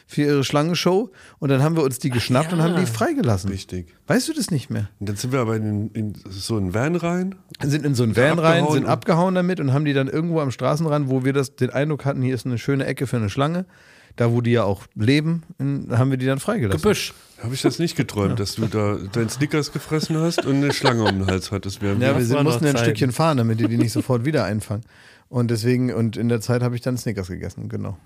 für 0.07 0.21
ihre 0.23 0.43
Schlangenshow. 0.43 1.11
Und 1.39 1.49
dann 1.49 1.61
haben 1.61 1.75
wir 1.75 1.83
uns 1.83 1.99
die 1.99 2.09
geschnappt 2.09 2.53
und 2.53 2.61
haben 2.61 2.75
die 2.77 2.85
freigelassen. 2.85 3.49
Richtig. 3.51 3.93
Weißt 4.07 4.27
du 4.29 4.33
das 4.33 4.49
nicht 4.51 4.69
mehr? 4.69 4.89
Und 4.99 5.09
dann 5.09 5.15
sind 5.17 5.31
wir 5.33 5.39
aber 5.39 5.57
in, 5.57 5.89
in 5.91 6.13
so 6.29 6.55
einen 6.57 6.73
Van 6.73 6.95
rein. 6.95 7.35
Sind 7.61 7.85
in 7.85 7.93
so 7.93 8.03
einen 8.03 8.15
Van 8.15 8.39
rein, 8.39 8.65
sind 8.71 8.85
und- 8.85 8.89
abgehauen 8.89 9.35
damit 9.35 9.59
und 9.59 9.73
haben 9.73 9.85
die 9.85 9.93
dann 9.93 10.07
irgendwo 10.07 10.39
am 10.39 10.49
Straßenrand, 10.51 11.09
wo 11.09 11.25
wir 11.25 11.33
das, 11.33 11.55
den 11.55 11.69
Eindruck 11.69 12.05
hatten, 12.05 12.21
hier 12.21 12.33
ist 12.33 12.45
eine 12.45 12.57
schöne 12.57 12.85
Ecke 12.85 13.05
für 13.05 13.17
eine 13.17 13.29
Schlange, 13.29 13.65
da 14.15 14.31
wo 14.31 14.41
die 14.41 14.51
ja 14.51 14.63
auch 14.63 14.83
leben, 14.95 15.43
in, 15.59 15.89
haben 15.91 16.09
wir 16.09 16.17
die 16.17 16.25
dann 16.25 16.39
freigelassen. 16.39 16.81
Gebüsch. 16.81 17.13
Habe 17.43 17.53
ich 17.53 17.61
das 17.61 17.77
nicht 17.77 17.95
geträumt, 17.95 18.39
dass 18.39 18.55
du 18.55 18.65
da 18.65 18.95
deinen 19.11 19.29
Snickers 19.29 19.71
gefressen 19.71 20.17
hast 20.17 20.43
und 20.45 20.55
eine 20.55 20.73
Schlange 20.73 21.03
um 21.03 21.19
den 21.19 21.27
Hals 21.27 21.51
hattest. 21.51 21.83
während 21.83 22.01
Ja, 22.01 22.17
wir- 22.17 22.27
wir 22.27 22.41
mussten 22.43 22.65
ja 22.65 22.71
ein. 22.71 22.77
Stückchen 22.77 23.11
fahren, 23.11 23.37
damit 23.37 23.59
die 23.59 23.67
die 23.67 23.77
nicht 23.77 23.91
sofort 23.91 24.25
wieder 24.25 24.43
einfangen. 24.45 24.83
Und 25.29 25.51
deswegen, 25.51 25.93
und 25.93 26.15
in 26.15 26.29
der 26.29 26.39
Zeit 26.39 26.63
habe 26.63 26.75
ich 26.75 26.81
dann 26.81 26.97
Snickers 26.97 27.27
gegessen, 27.27 27.67
genau. 27.67 27.97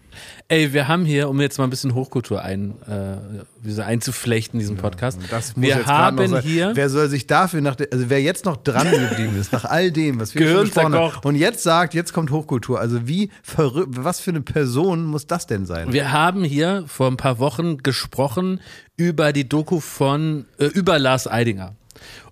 Ey, 0.48 0.74
wir 0.74 0.88
haben 0.88 1.06
hier, 1.06 1.30
um 1.30 1.40
jetzt 1.40 1.60
mal 1.60 1.66
ein 1.66 1.70
bisschen 1.70 1.94
Hochkultur 1.94 2.42
ein, 2.42 2.74
äh, 2.88 3.82
einzuflechten 3.82 4.60
in 4.60 4.62
diesem 4.62 4.78
Podcast. 4.78 5.20
Das 5.30 5.56
muss 5.56 5.62
wir 5.64 5.76
jetzt 5.76 5.86
gerade 5.86 6.16
noch 6.16 6.24
haben 6.24 6.32
sein. 6.32 6.42
hier. 6.42 6.72
Wer 6.74 6.90
soll 6.90 7.10
sich 7.10 7.28
dafür 7.28 7.62
nach, 7.62 7.76
also 7.92 8.10
wer 8.10 8.22
jetzt 8.22 8.46
noch 8.46 8.58
dran 8.58 8.90
geblieben 8.90 9.40
ist, 9.40 9.54
nach 9.54 9.66
all 9.66 9.92
dem, 9.92 10.20
was 10.20 10.34
wir 10.34 10.42
Gehirn 10.42 10.66
schon 10.66 10.92
besprochen 10.92 10.94
haben, 10.96 11.28
und 11.28 11.36
jetzt 11.36 11.62
sagt, 11.62 11.94
jetzt 11.94 12.12
kommt 12.12 12.32
Hochkultur, 12.32 12.80
also 12.80 13.08
wie 13.08 13.30
verrückt, 13.44 13.90
was 13.98 14.20
für 14.20 14.32
eine 14.32 14.42
Person 14.42 15.06
muss 15.06 15.28
das 15.28 15.46
denn 15.46 15.68
sein? 15.68 15.94
Wir 15.94 16.12
haben 16.12 16.44
hier 16.44 16.86
vor 16.88 17.08
ein 17.08 17.18
paar 17.18 17.38
Wochen 17.38 17.78
gesprochen 17.78 18.62
über 18.98 19.32
die 19.32 19.48
Doku 19.48 19.80
von 19.80 20.46
äh, 20.58 20.66
über 20.66 20.98
Lars 20.98 21.28
Eidinger. 21.28 21.76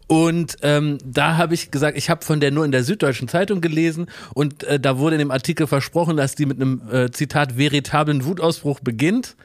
Und 0.09 0.57
ähm, 0.63 0.97
da 1.05 1.37
habe 1.37 1.53
ich 1.53 1.69
gesagt, 1.69 1.95
ich 1.95 2.09
habe 2.09 2.25
von 2.25 2.39
der 2.39 2.49
nur 2.49 2.65
in 2.65 2.71
der 2.71 2.83
Süddeutschen 2.83 3.27
Zeitung 3.27 3.61
gelesen 3.61 4.07
und 4.33 4.63
äh, 4.63 4.79
da 4.79 4.97
wurde 4.97 5.17
in 5.17 5.19
dem 5.19 5.29
Artikel 5.29 5.67
versprochen, 5.67 6.17
dass 6.17 6.33
die 6.33 6.47
mit 6.47 6.59
einem 6.59 6.81
äh, 6.91 7.11
Zitat 7.11 7.59
veritablen 7.59 8.25
Wutausbruch 8.25 8.79
beginnt. 8.79 9.35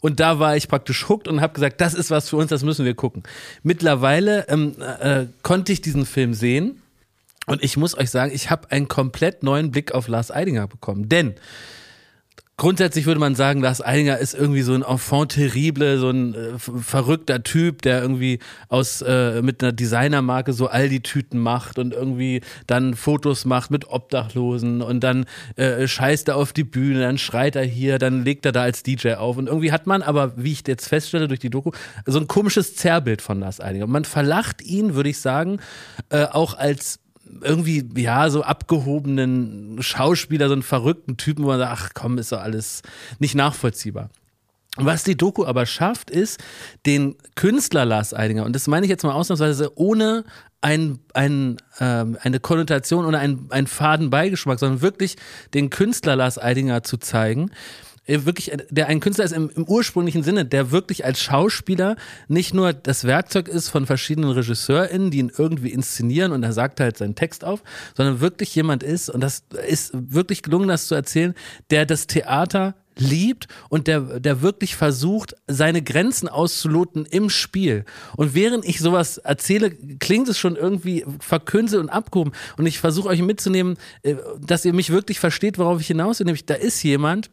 Und 0.00 0.20
da 0.20 0.38
war 0.38 0.56
ich 0.56 0.68
praktisch 0.68 1.10
hooked 1.10 1.28
und 1.28 1.42
habe 1.42 1.52
gesagt, 1.52 1.78
das 1.82 1.92
ist 1.92 2.10
was 2.10 2.30
für 2.30 2.36
uns, 2.36 2.48
das 2.48 2.62
müssen 2.62 2.86
wir 2.86 2.94
gucken. 2.94 3.22
Mittlerweile 3.62 4.48
ähm, 4.48 4.76
äh, 5.02 5.26
konnte 5.42 5.72
ich 5.72 5.82
diesen 5.82 6.06
Film 6.06 6.32
sehen 6.32 6.80
und 7.46 7.62
ich 7.62 7.76
muss 7.76 7.94
euch 7.94 8.08
sagen, 8.08 8.32
ich 8.34 8.48
habe 8.48 8.70
einen 8.70 8.88
komplett 8.88 9.42
neuen 9.42 9.72
Blick 9.72 9.92
auf 9.92 10.08
Lars 10.08 10.30
Eidinger 10.30 10.66
bekommen. 10.66 11.10
Denn 11.10 11.34
grundsätzlich 12.56 13.06
würde 13.06 13.20
man 13.20 13.34
sagen, 13.34 13.60
Lars 13.60 13.84
Eidinger 13.84 14.18
ist 14.18 14.34
irgendwie 14.34 14.62
so 14.62 14.74
ein 14.74 14.82
Enfant 14.82 15.32
terrible, 15.32 15.98
so 15.98 16.10
ein 16.10 16.34
äh, 16.34 16.58
verrückter 16.58 17.42
Typ, 17.42 17.82
der 17.82 18.00
irgendwie 18.00 18.38
aus 18.68 19.02
äh, 19.02 19.42
mit 19.42 19.62
einer 19.62 19.72
Designermarke 19.72 20.52
so 20.52 20.68
Aldi-Tüten 20.68 21.38
macht 21.38 21.78
und 21.78 21.92
irgendwie 21.92 22.42
dann 22.66 22.94
Fotos 22.94 23.44
macht 23.44 23.70
mit 23.70 23.88
Obdachlosen 23.88 24.82
und 24.82 25.00
dann 25.00 25.26
äh, 25.56 25.86
scheißt 25.86 26.28
er 26.28 26.36
auf 26.36 26.52
die 26.52 26.64
Bühne, 26.64 27.00
dann 27.00 27.18
schreit 27.18 27.56
er 27.56 27.64
hier, 27.64 27.98
dann 27.98 28.24
legt 28.24 28.46
er 28.46 28.52
da 28.52 28.62
als 28.62 28.82
DJ 28.82 29.14
auf 29.14 29.36
und 29.36 29.48
irgendwie 29.48 29.72
hat 29.72 29.86
man 29.86 30.02
aber, 30.02 30.32
wie 30.36 30.52
ich 30.52 30.66
jetzt 30.66 30.88
feststelle 30.88 31.28
durch 31.28 31.40
die 31.40 31.50
Doku, 31.50 31.72
so 32.06 32.18
ein 32.20 32.28
komisches 32.28 32.76
Zerrbild 32.76 33.20
von 33.20 33.40
Lars 33.40 33.60
Eidinger. 33.60 33.86
Man 33.86 34.04
verlacht 34.04 34.62
ihn, 34.62 34.94
würde 34.94 35.08
ich 35.08 35.18
sagen, 35.18 35.58
äh, 36.10 36.24
auch 36.24 36.56
als 36.56 37.00
irgendwie, 37.40 37.84
ja, 37.96 38.30
so 38.30 38.42
abgehobenen 38.42 39.78
Schauspieler, 39.80 40.48
so 40.48 40.54
einen 40.54 40.62
verrückten 40.62 41.16
Typen, 41.16 41.44
wo 41.44 41.48
man 41.48 41.58
sagt, 41.58 41.72
ach 41.72 41.90
komm, 41.94 42.18
ist 42.18 42.32
doch 42.32 42.40
alles 42.40 42.82
nicht 43.18 43.34
nachvollziehbar. 43.34 44.10
Was 44.76 45.04
die 45.04 45.16
Doku 45.16 45.44
aber 45.44 45.66
schafft, 45.66 46.10
ist, 46.10 46.42
den 46.84 47.14
Künstler 47.36 47.84
Lars 47.84 48.12
Eidinger, 48.12 48.44
und 48.44 48.54
das 48.54 48.66
meine 48.66 48.86
ich 48.86 48.90
jetzt 48.90 49.04
mal 49.04 49.12
ausnahmsweise 49.12 49.78
ohne 49.78 50.24
ein, 50.62 50.98
ein, 51.12 51.58
ähm, 51.78 52.18
eine 52.22 52.40
Konnotation 52.40 53.04
oder 53.04 53.20
einen, 53.20 53.46
einen 53.50 53.66
faden 53.66 54.10
Beigeschmack, 54.10 54.58
sondern 54.58 54.80
wirklich 54.82 55.16
den 55.52 55.70
Künstler 55.70 56.16
Lars 56.16 56.38
Eidinger 56.38 56.82
zu 56.82 56.96
zeigen, 56.96 57.50
wirklich, 58.06 58.52
äh, 58.52 58.58
der 58.70 58.88
ein 58.88 59.00
Künstler 59.00 59.24
ist 59.24 59.32
im, 59.32 59.50
im 59.54 59.64
ursprünglichen 59.64 60.22
Sinne, 60.22 60.44
der 60.44 60.70
wirklich 60.70 61.04
als 61.04 61.20
Schauspieler 61.20 61.96
nicht 62.28 62.54
nur 62.54 62.72
das 62.72 63.04
Werkzeug 63.04 63.48
ist 63.48 63.68
von 63.68 63.86
verschiedenen 63.86 64.30
RegisseurInnen, 64.30 65.10
die 65.10 65.18
ihn 65.18 65.32
irgendwie 65.36 65.70
inszenieren 65.70 66.32
und 66.32 66.42
er 66.42 66.52
sagt 66.52 66.80
halt 66.80 66.96
seinen 66.96 67.14
Text 67.14 67.44
auf, 67.44 67.62
sondern 67.96 68.20
wirklich 68.20 68.54
jemand 68.54 68.82
ist, 68.82 69.08
und 69.08 69.20
das 69.20 69.44
ist 69.68 69.92
wirklich 69.94 70.42
gelungen, 70.42 70.68
das 70.68 70.86
zu 70.86 70.94
erzählen, 70.94 71.34
der 71.70 71.86
das 71.86 72.06
Theater 72.06 72.74
liebt 72.96 73.48
und 73.68 73.86
der, 73.86 74.20
der 74.20 74.42
wirklich 74.42 74.76
versucht, 74.76 75.34
seine 75.46 75.82
Grenzen 75.82 76.28
auszuloten 76.28 77.06
im 77.06 77.30
Spiel. 77.30 77.84
Und 78.16 78.34
während 78.34 78.64
ich 78.64 78.78
sowas 78.78 79.18
erzähle, 79.18 79.70
klingt 79.70 80.28
es 80.28 80.38
schon 80.38 80.56
irgendwie 80.56 81.04
verkünselt 81.18 81.82
und 81.82 81.88
abgehoben. 81.88 82.32
Und 82.56 82.66
ich 82.66 82.78
versuche 82.78 83.08
euch 83.08 83.22
mitzunehmen, 83.22 83.76
äh, 84.02 84.14
dass 84.40 84.64
ihr 84.64 84.72
mich 84.72 84.90
wirklich 84.90 85.18
versteht, 85.20 85.58
worauf 85.58 85.80
ich 85.80 85.88
hinaus 85.88 86.20
will. 86.20 86.26
Nämlich, 86.26 86.46
da 86.46 86.54
ist 86.54 86.82
jemand, 86.82 87.30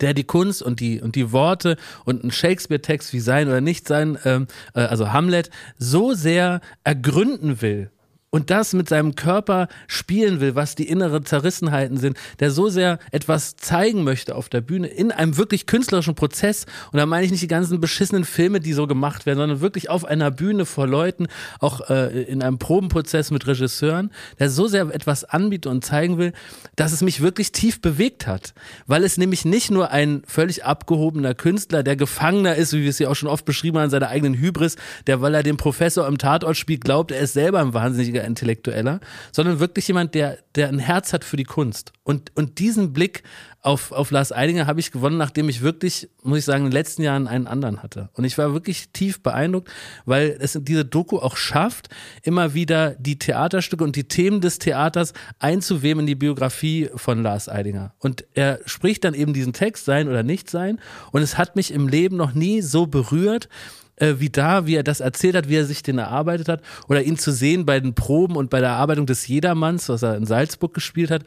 der 0.00 0.14
die 0.14 0.24
Kunst 0.24 0.62
und 0.62 0.80
die 0.80 1.00
und 1.00 1.16
die 1.16 1.32
Worte 1.32 1.76
und 2.04 2.24
ein 2.24 2.30
Shakespeare-Text 2.30 3.12
wie 3.12 3.20
sein 3.20 3.48
oder 3.48 3.60
nicht 3.60 3.86
sein, 3.88 4.18
ähm, 4.24 4.46
äh, 4.74 4.80
also 4.80 5.12
Hamlet, 5.12 5.50
so 5.78 6.14
sehr 6.14 6.60
ergründen 6.84 7.62
will 7.62 7.90
und 8.34 8.50
das 8.50 8.72
mit 8.72 8.88
seinem 8.88 9.14
Körper 9.14 9.68
spielen 9.86 10.40
will, 10.40 10.56
was 10.56 10.74
die 10.74 10.88
inneren 10.88 11.24
Zerrissenheiten 11.24 11.98
sind, 11.98 12.16
der 12.40 12.50
so 12.50 12.68
sehr 12.68 12.98
etwas 13.12 13.54
zeigen 13.54 14.02
möchte 14.02 14.34
auf 14.34 14.48
der 14.48 14.60
Bühne 14.60 14.88
in 14.88 15.12
einem 15.12 15.36
wirklich 15.36 15.66
künstlerischen 15.66 16.16
Prozess. 16.16 16.66
Und 16.90 16.98
da 16.98 17.06
meine 17.06 17.24
ich 17.24 17.30
nicht 17.30 17.44
die 17.44 17.46
ganzen 17.46 17.80
beschissenen 17.80 18.24
Filme, 18.24 18.58
die 18.58 18.72
so 18.72 18.88
gemacht 18.88 19.24
werden, 19.24 19.38
sondern 19.38 19.60
wirklich 19.60 19.88
auf 19.88 20.04
einer 20.04 20.32
Bühne 20.32 20.66
vor 20.66 20.88
Leuten, 20.88 21.28
auch 21.60 21.88
äh, 21.88 22.22
in 22.24 22.42
einem 22.42 22.58
Probenprozess 22.58 23.30
mit 23.30 23.46
Regisseuren, 23.46 24.10
der 24.40 24.50
so 24.50 24.66
sehr 24.66 24.92
etwas 24.92 25.22
anbietet 25.22 25.70
und 25.70 25.84
zeigen 25.84 26.18
will, 26.18 26.32
dass 26.74 26.90
es 26.90 27.02
mich 27.02 27.20
wirklich 27.20 27.52
tief 27.52 27.80
bewegt 27.80 28.26
hat. 28.26 28.52
Weil 28.88 29.04
es 29.04 29.16
nämlich 29.16 29.44
nicht 29.44 29.70
nur 29.70 29.92
ein 29.92 30.24
völlig 30.26 30.64
abgehobener 30.64 31.36
Künstler, 31.36 31.84
der 31.84 31.94
Gefangener 31.94 32.56
ist, 32.56 32.72
wie 32.72 32.82
wir 32.82 32.90
es 32.90 32.98
ja 32.98 33.10
auch 33.10 33.14
schon 33.14 33.28
oft 33.28 33.44
beschrieben 33.44 33.78
haben, 33.78 33.90
seiner 33.90 34.08
eigenen 34.08 34.34
Hybris, 34.34 34.74
der, 35.06 35.20
weil 35.20 35.36
er 35.36 35.44
den 35.44 35.56
Professor 35.56 36.08
im 36.08 36.18
Tatort 36.18 36.56
spielt, 36.56 36.82
glaubt, 36.82 37.12
er 37.12 37.20
ist 37.20 37.34
selber 37.34 37.60
ein 37.60 37.74
wahnsinniger 37.74 38.23
Intellektueller, 38.26 39.00
sondern 39.32 39.60
wirklich 39.60 39.88
jemand, 39.88 40.14
der, 40.14 40.38
der 40.54 40.68
ein 40.68 40.78
Herz 40.78 41.12
hat 41.12 41.24
für 41.24 41.36
die 41.36 41.44
Kunst. 41.44 41.92
Und, 42.02 42.32
und 42.34 42.58
diesen 42.58 42.92
Blick 42.92 43.22
auf, 43.64 43.92
auf 43.92 44.10
Lars 44.10 44.30
Eidinger 44.30 44.66
habe 44.66 44.78
ich 44.78 44.92
gewonnen, 44.92 45.16
nachdem 45.16 45.48
ich 45.48 45.62
wirklich, 45.62 46.10
muss 46.22 46.40
ich 46.40 46.44
sagen, 46.44 46.64
in 46.64 46.70
den 46.70 46.74
letzten 46.74 47.02
Jahren 47.02 47.26
einen 47.26 47.46
anderen 47.46 47.82
hatte. 47.82 48.10
Und 48.12 48.24
ich 48.24 48.36
war 48.36 48.52
wirklich 48.52 48.90
tief 48.92 49.22
beeindruckt, 49.22 49.70
weil 50.04 50.36
es 50.38 50.58
diese 50.60 50.84
Doku 50.84 51.16
auch 51.16 51.38
schafft, 51.38 51.88
immer 52.22 52.52
wieder 52.52 52.90
die 52.98 53.18
Theaterstücke 53.18 53.82
und 53.82 53.96
die 53.96 54.04
Themen 54.04 54.42
des 54.42 54.58
Theaters 54.58 55.14
einzuweben 55.38 56.00
in 56.00 56.06
die 56.06 56.14
Biografie 56.14 56.90
von 56.94 57.22
Lars 57.22 57.48
Eidinger. 57.48 57.94
Und 58.00 58.26
er 58.34 58.60
spricht 58.66 59.02
dann 59.04 59.14
eben 59.14 59.32
diesen 59.32 59.54
Text, 59.54 59.86
sein 59.86 60.08
oder 60.08 60.22
nicht 60.22 60.50
sein. 60.50 60.78
Und 61.10 61.22
es 61.22 61.38
hat 61.38 61.56
mich 61.56 61.72
im 61.72 61.88
Leben 61.88 62.18
noch 62.18 62.34
nie 62.34 62.60
so 62.60 62.86
berührt, 62.86 63.48
äh, 63.96 64.14
wie 64.18 64.30
da, 64.30 64.66
wie 64.66 64.76
er 64.76 64.82
das 64.82 65.00
erzählt 65.00 65.36
hat, 65.36 65.48
wie 65.48 65.56
er 65.56 65.64
sich 65.64 65.82
den 65.82 65.98
erarbeitet 65.98 66.48
hat, 66.48 66.62
oder 66.88 67.02
ihn 67.02 67.18
zu 67.18 67.32
sehen 67.32 67.66
bei 67.66 67.80
den 67.80 67.94
Proben 67.94 68.36
und 68.36 68.50
bei 68.50 68.60
der 68.60 68.70
Erarbeitung 68.70 69.06
des 69.06 69.26
Jedermanns, 69.26 69.88
was 69.88 70.02
er 70.02 70.16
in 70.16 70.26
Salzburg 70.26 70.74
gespielt 70.74 71.10
hat, 71.10 71.24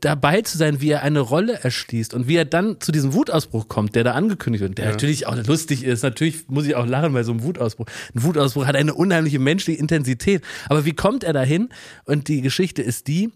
dabei 0.00 0.42
zu 0.42 0.58
sein, 0.58 0.80
wie 0.80 0.90
er 0.90 1.02
eine 1.02 1.20
Rolle 1.20 1.62
erschließt 1.62 2.14
und 2.14 2.28
wie 2.28 2.36
er 2.36 2.44
dann 2.44 2.80
zu 2.80 2.92
diesem 2.92 3.14
Wutausbruch 3.14 3.68
kommt, 3.68 3.94
der 3.94 4.04
da 4.04 4.12
angekündigt 4.12 4.62
wird, 4.62 4.78
der 4.78 4.90
natürlich 4.90 5.26
auch 5.26 5.36
lustig 5.46 5.84
ist. 5.84 6.02
Natürlich 6.02 6.48
muss 6.48 6.66
ich 6.66 6.74
auch 6.74 6.86
lachen 6.86 7.12
bei 7.12 7.22
so 7.22 7.32
einem 7.32 7.42
Wutausbruch. 7.42 7.86
Ein 8.14 8.22
Wutausbruch 8.22 8.66
hat 8.66 8.76
eine 8.76 8.94
unheimliche 8.94 9.38
menschliche 9.38 9.78
Intensität. 9.78 10.42
Aber 10.68 10.84
wie 10.84 10.94
kommt 10.94 11.24
er 11.24 11.32
dahin? 11.32 11.68
Und 12.04 12.28
die 12.28 12.42
Geschichte 12.42 12.82
ist 12.82 13.06
die, 13.06 13.30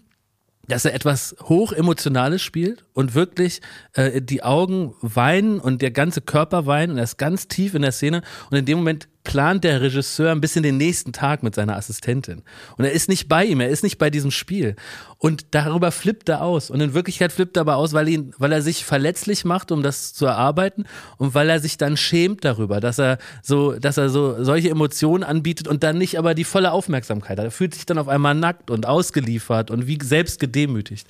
dass 0.69 0.85
er 0.85 0.95
etwas 0.95 1.35
hoch 1.43 1.73
emotionales 1.73 2.43
spielt 2.43 2.85
und 2.93 3.15
wirklich 3.15 3.61
äh, 3.95 4.23
die 4.23 4.43
Augen 4.43 4.95
weinen 5.01 5.59
und 5.59 5.83
der 5.83 5.91
ganze 5.91 6.21
Körper 6.21 6.67
weinen 6.67 6.93
und 6.93 6.99
er 6.99 7.05
ist 7.05 7.19
ganz 7.19 7.49
tief 7.49 7.75
in 7.75 7.83
der 7.83 7.93
Szene. 7.93 8.23
Und 8.51 8.59
in 8.59 8.65
dem 8.65 8.79
Moment 8.79 9.09
plant 9.25 9.65
der 9.65 9.81
Regisseur 9.81 10.33
ein 10.33 10.41
bisschen 10.41 10.63
den 10.63 10.77
nächsten 10.77 11.13
Tag 11.13 11.43
mit 11.43 11.55
seiner 11.55 11.77
Assistentin. 11.77 12.43
Und 12.77 12.85
er 12.85 12.93
ist 12.93 13.09
nicht 13.09 13.29
bei 13.29 13.45
ihm, 13.45 13.61
er 13.61 13.69
ist 13.69 13.83
nicht 13.83 13.99
bei 13.99 14.11
diesem 14.11 14.31
Spiel. 14.31 14.75
Und 15.19 15.47
darüber 15.53 15.93
flippt 15.93 16.29
er 16.29 16.43
aus. 16.43 16.71
Und 16.71 16.81
in 16.81 16.95
Wirklichkeit 16.95 17.31
flippt 17.31 17.57
er 17.57 17.61
aber 17.61 17.77
aus, 17.77 17.93
weil 17.93 18.09
ihn, 18.09 18.35
weil 18.39 18.51
er 18.51 18.63
sich 18.63 18.85
verletzlich 18.85 19.45
macht, 19.45 19.71
um 19.71 19.83
das 19.85 20.13
zu 20.13 20.27
erarbeiten 20.27 20.85
und 21.19 21.35
weil 21.35 21.49
er 21.49 21.61
sich 21.61 21.79
dann 21.79 21.97
schämt 21.97 22.45
darüber, 22.45 22.81
dass 22.81 22.99
er 22.99 23.19
so, 23.43 23.79
dass 23.79 23.97
er 23.97 24.09
so 24.09 24.43
solche 24.43 24.71
Emotionen 24.71 25.23
anbietet 25.23 25.69
und 25.69 25.85
dann 25.85 25.99
nicht 25.99 26.19
aber 26.19 26.35
die 26.35 26.45
volle 26.45 26.73
Aufmerksamkeit 26.73 27.39
hat. 27.39 27.45
Er 27.45 27.51
fühlt 27.53 27.75
sich 27.75 27.87
dann 27.87 27.99
auf 27.99 28.09
einmal 28.09 28.35
nackt 28.35 28.71
und 28.71 28.87
ausgeliefert 28.87 29.71
und 29.71 29.87
wie 29.87 29.99
selbst 30.03 30.41
gedemütigt. 30.41 31.07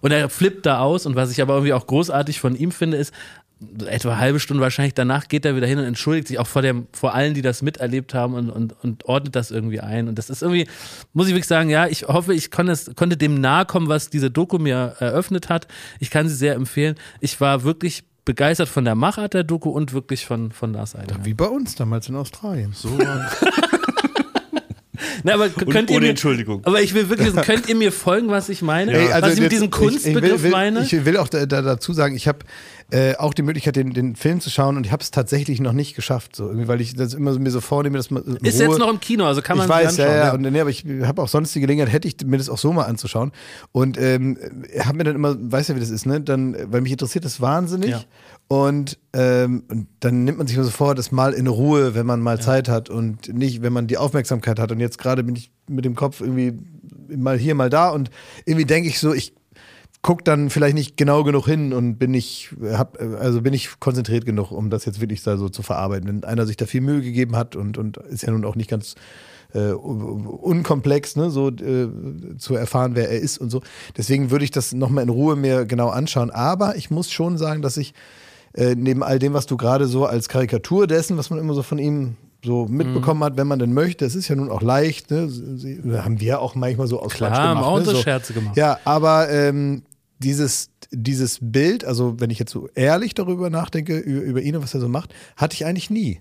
Und 0.00 0.12
er 0.12 0.28
flippt 0.28 0.66
da 0.66 0.78
aus. 0.78 1.04
Und 1.06 1.16
was 1.16 1.32
ich 1.32 1.42
aber 1.42 1.54
irgendwie 1.54 1.72
auch 1.72 1.86
großartig 1.86 2.38
von 2.38 2.54
ihm 2.54 2.70
finde, 2.70 2.98
ist, 2.98 3.12
etwa 3.86 4.10
eine 4.10 4.20
halbe 4.20 4.38
Stunde 4.38 4.62
wahrscheinlich 4.62 4.92
danach 4.92 5.28
geht 5.28 5.46
er 5.46 5.56
wieder 5.56 5.66
hin 5.66 5.78
und 5.78 5.84
entschuldigt 5.84 6.28
sich 6.28 6.38
auch 6.38 6.46
vor 6.46 6.60
dem, 6.60 6.88
vor 6.92 7.14
allen, 7.14 7.32
die 7.32 7.40
das 7.40 7.62
miterlebt 7.62 8.12
haben 8.12 8.34
und, 8.34 8.50
und, 8.50 8.74
und 8.82 9.04
ordnet 9.06 9.34
das 9.34 9.50
irgendwie 9.50 9.80
ein. 9.80 10.08
Und 10.08 10.18
das 10.18 10.28
ist 10.28 10.42
irgendwie, 10.42 10.68
muss 11.14 11.26
ich 11.26 11.32
wirklich 11.32 11.46
sagen, 11.46 11.70
ja, 11.70 11.86
ich 11.86 12.06
hoffe, 12.06 12.34
ich 12.34 12.50
konnte, 12.50 12.72
es, 12.72 12.94
konnte 12.94 13.16
dem 13.16 13.40
nahe 13.40 13.64
kommen, 13.64 13.88
was 13.88 14.10
diese 14.10 14.30
Doku 14.30 14.58
mir 14.58 14.96
eröffnet 14.98 15.48
hat. 15.48 15.68
Ich 16.00 16.10
kann 16.10 16.28
sie 16.28 16.34
sehr 16.34 16.54
empfehlen. 16.54 16.96
Ich 17.20 17.40
war 17.40 17.64
wirklich 17.64 18.04
begeistert 18.26 18.68
von 18.68 18.84
der 18.84 18.94
Machart 18.94 19.32
der 19.32 19.44
Doku 19.44 19.70
und 19.70 19.94
wirklich 19.94 20.26
von, 20.26 20.52
von 20.52 20.74
Lars 20.74 20.94
Eidinger. 20.94 21.24
Wie 21.24 21.34
bei 21.34 21.46
uns 21.46 21.76
damals 21.76 22.08
in 22.08 22.16
Australien. 22.16 22.72
So. 22.74 22.90
Na, 25.22 25.34
aber 25.34 25.48
könnt 25.48 25.90
ihr 25.90 25.96
ohne 25.96 26.06
mir, 26.06 26.10
Entschuldigung. 26.10 26.62
Aber 26.64 26.82
ich 26.82 26.94
will 26.94 27.08
wirklich, 27.08 27.28
wissen, 27.28 27.42
könnt 27.42 27.68
ihr 27.68 27.76
mir 27.76 27.92
folgen, 27.92 28.28
was 28.28 28.48
ich 28.48 28.62
meine? 28.62 28.92
Ey, 28.92 29.12
also 29.12 29.28
was 29.28 29.34
ich 29.34 29.40
mit 29.40 29.52
diesem 29.52 29.64
ich- 29.66 29.70
Kunstbegriff 29.70 30.24
ich 30.24 30.30
will, 30.32 30.42
will, 30.42 30.50
meine? 30.50 30.82
Ich 30.82 31.04
will 31.04 31.16
auch 31.16 31.28
da, 31.28 31.46
da 31.46 31.62
dazu 31.62 31.92
sagen, 31.92 32.16
ich 32.16 32.28
habe 32.28 32.38
äh, 32.90 33.16
auch 33.16 33.34
die 33.34 33.42
Möglichkeit, 33.42 33.76
den, 33.76 33.92
den 33.92 34.14
Film 34.16 34.40
zu 34.40 34.48
schauen 34.50 34.76
und 34.76 34.86
ich 34.86 34.92
habe 34.92 35.02
es 35.02 35.10
tatsächlich 35.10 35.60
noch 35.60 35.72
nicht 35.72 35.96
geschafft, 35.96 36.36
so 36.36 36.46
irgendwie, 36.46 36.68
weil 36.68 36.80
ich 36.80 36.94
das 36.94 37.14
immer 37.14 37.32
so, 37.32 37.40
mir 37.40 37.50
so 37.50 37.60
vornehme, 37.60 37.96
dass 37.96 38.10
man 38.10 38.22
ist 38.22 38.60
Ruhe, 38.60 38.68
jetzt 38.68 38.78
noch 38.78 38.90
im 38.90 39.00
Kino, 39.00 39.26
also 39.26 39.42
kann 39.42 39.58
man 39.58 39.66
ich 39.66 39.70
weiß, 39.70 39.98
anschauen. 39.98 40.16
ja, 40.16 40.24
ja, 40.26 40.34
und 40.34 40.42
nee, 40.42 40.60
aber 40.60 40.70
ich 40.70 40.84
habe 41.02 41.22
auch 41.22 41.28
sonst 41.28 41.54
die 41.54 41.60
Gelegenheit, 41.60 41.92
hätte 41.92 42.06
ich 42.06 42.16
mir 42.24 42.38
das 42.38 42.48
auch 42.48 42.58
so 42.58 42.72
mal 42.72 42.84
anzuschauen. 42.84 43.32
Und 43.72 43.98
ähm, 43.98 44.38
habe 44.78 44.98
mir 44.98 45.04
dann 45.04 45.16
immer, 45.16 45.36
weiß 45.38 45.68
ja, 45.68 45.76
wie 45.76 45.80
das 45.80 45.90
ist, 45.90 46.06
ne? 46.06 46.20
Dann, 46.20 46.56
weil 46.70 46.80
mich 46.80 46.92
interessiert 46.92 47.24
das 47.24 47.40
wahnsinnig. 47.40 47.90
Ja. 47.90 48.04
Und, 48.48 48.98
ähm, 49.12 49.64
und 49.68 49.88
dann 50.00 50.24
nimmt 50.24 50.38
man 50.38 50.46
sich 50.46 50.56
immer 50.56 50.64
so 50.64 50.70
vor, 50.70 50.94
das 50.94 51.10
mal 51.10 51.32
in 51.32 51.48
Ruhe, 51.48 51.94
wenn 51.94 52.06
man 52.06 52.20
mal 52.20 52.40
Zeit 52.40 52.68
hat 52.68 52.90
und 52.90 53.32
nicht, 53.32 53.62
wenn 53.62 53.72
man 53.72 53.88
die 53.88 53.98
Aufmerksamkeit 53.98 54.60
hat. 54.60 54.70
Und 54.70 54.78
jetzt 54.78 54.98
gerade 54.98 55.24
bin 55.24 55.34
ich 55.34 55.50
mit 55.68 55.84
dem 55.84 55.96
Kopf 55.96 56.20
irgendwie 56.20 56.56
mal 57.08 57.38
hier, 57.38 57.56
mal 57.56 57.70
da 57.70 57.90
und 57.90 58.10
irgendwie 58.44 58.64
denke 58.64 58.88
ich 58.88 59.00
so, 59.00 59.12
ich 59.12 59.34
guck 60.02 60.24
dann 60.24 60.50
vielleicht 60.50 60.76
nicht 60.76 60.96
genau 60.96 61.24
genug 61.24 61.46
hin 61.46 61.72
und 61.72 61.98
bin 61.98 62.12
nicht, 62.12 62.54
hab, 62.62 63.00
also 63.00 63.42
bin 63.42 63.52
ich 63.52 63.80
konzentriert 63.80 64.24
genug, 64.24 64.52
um 64.52 64.70
das 64.70 64.84
jetzt 64.84 65.00
wirklich 65.00 65.24
da 65.24 65.36
so 65.36 65.48
zu 65.48 65.62
verarbeiten. 65.62 66.06
Wenn 66.06 66.22
einer 66.22 66.46
sich 66.46 66.56
da 66.56 66.66
viel 66.66 66.80
Mühe 66.80 67.00
gegeben 67.00 67.34
hat 67.34 67.56
und, 67.56 67.76
und 67.76 67.96
ist 67.96 68.22
ja 68.22 68.30
nun 68.30 68.44
auch 68.44 68.54
nicht 68.54 68.70
ganz 68.70 68.94
äh, 69.52 69.72
unkomplex, 69.72 71.16
ne, 71.16 71.30
so 71.30 71.48
äh, 71.48 71.88
zu 72.38 72.54
erfahren, 72.54 72.94
wer 72.94 73.10
er 73.10 73.18
ist 73.18 73.38
und 73.38 73.50
so. 73.50 73.62
Deswegen 73.96 74.30
würde 74.30 74.44
ich 74.44 74.52
das 74.52 74.72
nochmal 74.72 75.02
in 75.02 75.08
Ruhe 75.08 75.34
mir 75.34 75.64
genau 75.66 75.88
anschauen. 75.88 76.30
Aber 76.30 76.76
ich 76.76 76.90
muss 76.90 77.10
schon 77.10 77.36
sagen, 77.36 77.62
dass 77.62 77.76
ich 77.76 77.92
äh, 78.56 78.74
neben 78.74 79.02
all 79.02 79.18
dem, 79.18 79.32
was 79.32 79.46
du 79.46 79.56
gerade 79.56 79.86
so 79.86 80.06
als 80.06 80.28
Karikatur 80.28 80.86
dessen, 80.86 81.16
was 81.16 81.30
man 81.30 81.38
immer 81.38 81.54
so 81.54 81.62
von 81.62 81.78
ihm 81.78 82.16
so 82.44 82.66
mitbekommen 82.66 83.24
hat, 83.24 83.36
wenn 83.36 83.46
man 83.46 83.58
denn 83.58 83.72
möchte, 83.72 84.04
es 84.04 84.14
ist 84.14 84.28
ja 84.28 84.36
nun 84.36 84.50
auch 84.50 84.62
leicht, 84.62 85.10
ne? 85.10 85.28
Sie, 85.28 85.80
haben 85.92 86.20
wir 86.20 86.40
auch 86.40 86.54
manchmal 86.54 86.86
so 86.86 87.00
aus 87.00 87.12
Klar, 87.12 87.30
Quatsch 87.30 87.38
haben 87.40 87.48
gemacht, 87.56 87.66
auch 87.66 87.72
ne? 87.72 87.78
unsere 87.78 87.96
so. 87.96 88.02
Scherze 88.02 88.32
gemacht. 88.34 88.56
Ja, 88.56 88.78
aber 88.84 89.30
ähm, 89.30 89.82
dieses, 90.18 90.70
dieses 90.90 91.38
Bild, 91.40 91.84
also 91.84 92.20
wenn 92.20 92.30
ich 92.30 92.38
jetzt 92.38 92.52
so 92.52 92.68
ehrlich 92.74 93.14
darüber 93.14 93.50
nachdenke, 93.50 93.98
über, 93.98 94.22
über 94.22 94.42
ihn 94.42 94.56
und 94.56 94.62
was 94.62 94.74
er 94.74 94.80
so 94.80 94.88
macht, 94.88 95.14
hatte 95.36 95.54
ich 95.54 95.66
eigentlich 95.66 95.90
nie. 95.90 96.20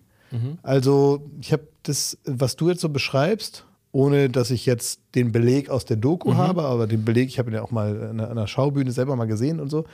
Also 0.64 1.22
ich 1.40 1.54
habe 1.54 1.68
das, 1.84 2.18
was 2.26 2.56
du 2.56 2.70
jetzt 2.70 2.82
so 2.82 2.90
beschreibst, 2.90 3.66
ohne 3.92 4.30
dass 4.30 4.52
ich 4.52 4.66
jetzt 4.66 5.00
den 5.14 5.32
Beleg 5.32 5.70
aus 5.70 5.86
der 5.86 5.96
Doku 5.96 6.36
habe, 6.36 6.64
aber 6.64 6.88
den 6.88 7.06
Beleg, 7.06 7.30
ich 7.30 7.40
habe 7.40 7.50
ihn 7.50 7.54
ja 7.54 7.62
auch 7.62 7.72
mal 7.72 8.10
an 8.10 8.20
einer 8.20 8.48
Schaubühne 8.48 8.92
selber 8.92 9.16
mal 9.16 9.28
gesehen 9.28 9.62
und 9.62 9.70
so. 9.70 9.86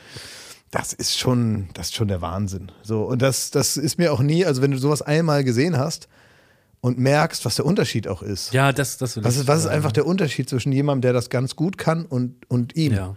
Das 0.72 0.94
ist 0.94 1.20
schon, 1.20 1.68
das 1.74 1.88
ist 1.88 1.96
schon 1.96 2.08
der 2.08 2.22
Wahnsinn. 2.22 2.72
So, 2.82 3.04
und 3.04 3.22
das, 3.22 3.52
das 3.52 3.76
ist 3.76 3.98
mir 3.98 4.14
auch 4.14 4.22
nie, 4.22 4.46
also 4.46 4.62
wenn 4.62 4.72
du 4.72 4.78
sowas 4.78 5.02
einmal 5.02 5.44
gesehen 5.44 5.78
hast 5.78 6.08
und 6.80 6.98
merkst, 6.98 7.44
was 7.44 7.56
der 7.56 7.66
Unterschied 7.66 8.08
auch 8.08 8.22
ist. 8.22 8.54
Ja, 8.54 8.72
das, 8.72 8.98
das 8.98 9.22
Was 9.24 9.36
ich 9.36 9.42
ist, 9.42 9.48
was 9.48 9.60
ist 9.60 9.68
einfach 9.68 9.92
der 9.92 10.08
Unterschied 10.08 10.50
zwischen 10.50 10.72
jemandem, 10.72 11.02
der 11.02 11.14
das 11.14 11.30
ganz 11.30 11.58
gut 11.58 11.78
kann 11.78 12.06
und, 12.06 12.50
und 12.50 12.76
ihm? 12.78 12.94
Ja. 12.94 13.16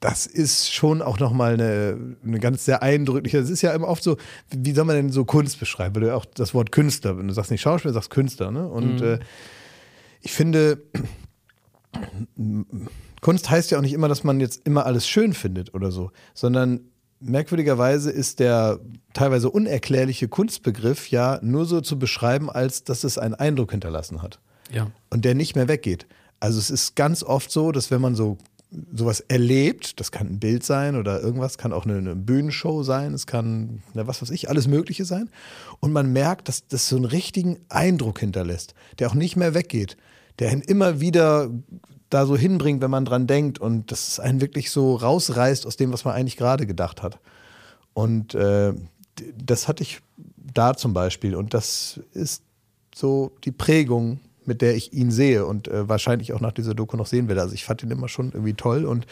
Das 0.00 0.26
ist 0.26 0.72
schon 0.72 1.02
auch 1.02 1.18
nochmal 1.20 1.54
eine, 1.54 2.16
eine 2.24 2.38
ganz 2.40 2.64
sehr 2.64 2.82
eindrückliche. 2.82 3.40
Das 3.40 3.48
ist 3.48 3.62
ja 3.62 3.72
immer 3.72 3.88
oft 3.88 4.02
so, 4.02 4.18
wie 4.50 4.72
soll 4.72 4.84
man 4.84 4.96
denn 4.96 5.10
so 5.10 5.24
Kunst 5.24 5.58
beschreiben? 5.58 5.94
Weil 5.94 6.02
du 6.02 6.08
ja 6.08 6.14
auch 6.16 6.26
das 6.26 6.52
Wort 6.52 6.70
Künstler, 6.70 7.16
wenn 7.16 7.28
du 7.28 7.34
sagst 7.34 7.50
nicht 7.50 7.62
Schauspieler, 7.62 7.94
sagst 7.94 8.10
Künstler. 8.10 8.50
Ne? 8.50 8.68
Und 8.68 9.00
äh, 9.00 9.20
ich 10.20 10.32
finde, 10.32 10.82
Kunst 13.26 13.50
heißt 13.50 13.72
ja 13.72 13.78
auch 13.78 13.82
nicht 13.82 13.92
immer, 13.92 14.06
dass 14.06 14.22
man 14.22 14.38
jetzt 14.38 14.64
immer 14.68 14.86
alles 14.86 15.08
schön 15.08 15.32
findet 15.32 15.74
oder 15.74 15.90
so, 15.90 16.12
sondern 16.32 16.78
merkwürdigerweise 17.18 18.08
ist 18.12 18.38
der 18.38 18.78
teilweise 19.14 19.50
unerklärliche 19.50 20.28
Kunstbegriff 20.28 21.10
ja 21.10 21.40
nur 21.42 21.64
so 21.64 21.80
zu 21.80 21.98
beschreiben, 21.98 22.48
als 22.48 22.84
dass 22.84 23.02
es 23.02 23.18
einen 23.18 23.34
Eindruck 23.34 23.72
hinterlassen 23.72 24.22
hat 24.22 24.38
Ja. 24.72 24.92
und 25.10 25.24
der 25.24 25.34
nicht 25.34 25.56
mehr 25.56 25.66
weggeht. 25.66 26.06
Also 26.38 26.60
es 26.60 26.70
ist 26.70 26.94
ganz 26.94 27.24
oft 27.24 27.50
so, 27.50 27.72
dass 27.72 27.90
wenn 27.90 28.00
man 28.00 28.14
so 28.14 28.38
sowas 28.94 29.18
erlebt, 29.18 29.98
das 29.98 30.12
kann 30.12 30.28
ein 30.28 30.38
Bild 30.38 30.62
sein 30.64 30.94
oder 30.94 31.20
irgendwas, 31.20 31.58
kann 31.58 31.72
auch 31.72 31.84
eine, 31.84 31.98
eine 31.98 32.14
Bühnenshow 32.14 32.84
sein, 32.84 33.12
es 33.12 33.26
kann, 33.26 33.82
na, 33.92 34.06
was 34.06 34.22
weiß 34.22 34.30
ich, 34.30 34.48
alles 34.48 34.68
Mögliche 34.68 35.04
sein. 35.04 35.30
Und 35.80 35.92
man 35.92 36.12
merkt, 36.12 36.46
dass 36.46 36.68
das 36.68 36.88
so 36.88 36.94
einen 36.94 37.06
richtigen 37.06 37.56
Eindruck 37.70 38.20
hinterlässt, 38.20 38.74
der 39.00 39.08
auch 39.10 39.14
nicht 39.14 39.34
mehr 39.34 39.52
weggeht, 39.54 39.96
der 40.38 40.50
einen 40.50 40.62
immer 40.62 41.00
wieder 41.00 41.50
da 42.10 42.26
so 42.26 42.36
hinbringt, 42.36 42.80
wenn 42.82 42.90
man 42.90 43.04
dran 43.04 43.26
denkt 43.26 43.58
und 43.58 43.90
das 43.90 44.20
einen 44.20 44.40
wirklich 44.40 44.70
so 44.70 44.94
rausreißt 44.96 45.66
aus 45.66 45.76
dem, 45.76 45.92
was 45.92 46.04
man 46.04 46.14
eigentlich 46.14 46.36
gerade 46.36 46.66
gedacht 46.66 47.02
hat. 47.02 47.18
Und 47.94 48.34
äh, 48.34 48.72
das 49.36 49.68
hatte 49.68 49.82
ich 49.82 50.00
da 50.36 50.76
zum 50.76 50.92
Beispiel. 50.92 51.34
Und 51.34 51.54
das 51.54 52.00
ist 52.12 52.42
so 52.94 53.32
die 53.44 53.52
Prägung, 53.52 54.20
mit 54.44 54.62
der 54.62 54.76
ich 54.76 54.92
ihn 54.92 55.10
sehe 55.10 55.44
und 55.44 55.68
äh, 55.68 55.88
wahrscheinlich 55.88 56.32
auch 56.32 56.40
nach 56.40 56.52
dieser 56.52 56.74
Doku 56.74 56.96
noch 56.96 57.06
sehen 57.06 57.28
werde. 57.28 57.40
Also 57.40 57.54
ich 57.54 57.64
fand 57.64 57.82
ihn 57.82 57.90
immer 57.90 58.08
schon 58.08 58.32
irgendwie 58.32 58.54
toll 58.54 58.84
und 58.84 59.06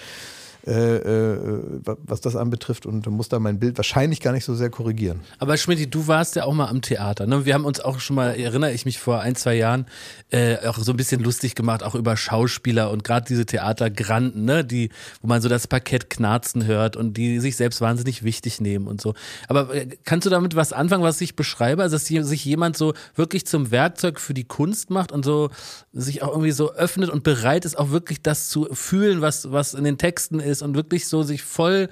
äh, 0.66 0.96
äh, 0.96 1.80
was 1.84 2.22
das 2.22 2.36
anbetrifft 2.36 2.86
und 2.86 3.06
muss 3.08 3.28
da 3.28 3.38
mein 3.38 3.58
Bild 3.58 3.76
wahrscheinlich 3.76 4.20
gar 4.20 4.32
nicht 4.32 4.46
so 4.46 4.54
sehr 4.54 4.70
korrigieren. 4.70 5.20
Aber 5.38 5.58
Schmidt, 5.58 5.94
du 5.94 6.06
warst 6.06 6.36
ja 6.36 6.44
auch 6.44 6.54
mal 6.54 6.68
am 6.68 6.80
Theater. 6.80 7.26
Ne? 7.26 7.44
Wir 7.44 7.52
haben 7.52 7.66
uns 7.66 7.80
auch 7.80 8.00
schon 8.00 8.16
mal, 8.16 8.30
erinnere 8.30 8.72
ich 8.72 8.86
mich 8.86 8.98
vor 8.98 9.20
ein, 9.20 9.36
zwei 9.36 9.56
Jahren, 9.56 9.84
äh, 10.30 10.66
auch 10.66 10.78
so 10.78 10.92
ein 10.92 10.96
bisschen 10.96 11.22
lustig 11.22 11.54
gemacht, 11.54 11.82
auch 11.82 11.94
über 11.94 12.16
Schauspieler 12.16 12.90
und 12.90 13.04
gerade 13.04 13.26
diese 13.26 13.44
Theatergranten, 13.44 14.46
ne? 14.46 14.64
die, 14.64 14.88
wo 15.20 15.28
man 15.28 15.42
so 15.42 15.50
das 15.50 15.66
Parkett 15.66 16.08
knarzen 16.08 16.64
hört 16.64 16.96
und 16.96 17.18
die 17.18 17.40
sich 17.40 17.56
selbst 17.56 17.82
wahnsinnig 17.82 18.22
wichtig 18.22 18.62
nehmen 18.62 18.86
und 18.86 19.02
so. 19.02 19.12
Aber 19.48 19.74
äh, 19.74 19.86
kannst 20.04 20.24
du 20.24 20.30
damit 20.30 20.56
was 20.56 20.72
anfangen, 20.72 21.02
was 21.02 21.20
ich 21.20 21.36
beschreibe? 21.36 21.82
Also, 21.82 21.96
dass 21.96 22.06
sich 22.06 22.44
jemand 22.46 22.78
so 22.78 22.94
wirklich 23.16 23.46
zum 23.46 23.70
Werkzeug 23.70 24.18
für 24.18 24.32
die 24.32 24.44
Kunst 24.44 24.88
macht 24.88 25.12
und 25.12 25.26
so 25.26 25.50
sich 25.92 26.22
auch 26.22 26.30
irgendwie 26.30 26.52
so 26.52 26.72
öffnet 26.72 27.10
und 27.10 27.22
bereit 27.22 27.66
ist, 27.66 27.78
auch 27.78 27.90
wirklich 27.90 28.22
das 28.22 28.48
zu 28.48 28.66
fühlen, 28.72 29.20
was, 29.20 29.52
was 29.52 29.74
in 29.74 29.84
den 29.84 29.98
Texten 29.98 30.40
ist 30.40 30.53
und 30.62 30.74
wirklich 30.74 31.06
so 31.06 31.22
sich 31.22 31.42
voll 31.42 31.88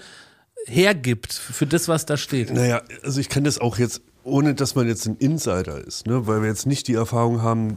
hergibt 0.67 1.33
für 1.33 1.67
das, 1.67 1.89
was 1.89 2.07
da 2.07 2.17
steht. 2.17 2.53
Naja, 2.53 2.83
also 3.03 3.21
ich 3.21 3.29
kann 3.29 3.45
das 3.45 3.59
auch 3.59 3.79
jetzt, 3.79 4.03
ohne 4.25 4.55
dass 4.55 4.75
man 4.75 4.87
jetzt 4.87 5.07
ein 5.07 5.17
Insider 5.17 5.85
ist, 5.85 6.07
ne? 6.07 6.27
weil 6.27 6.43
wir 6.43 6.49
jetzt 6.49 6.67
nicht 6.67 6.89
die 6.89 6.95
Erfahrung 6.95 7.43
haben 7.43 7.77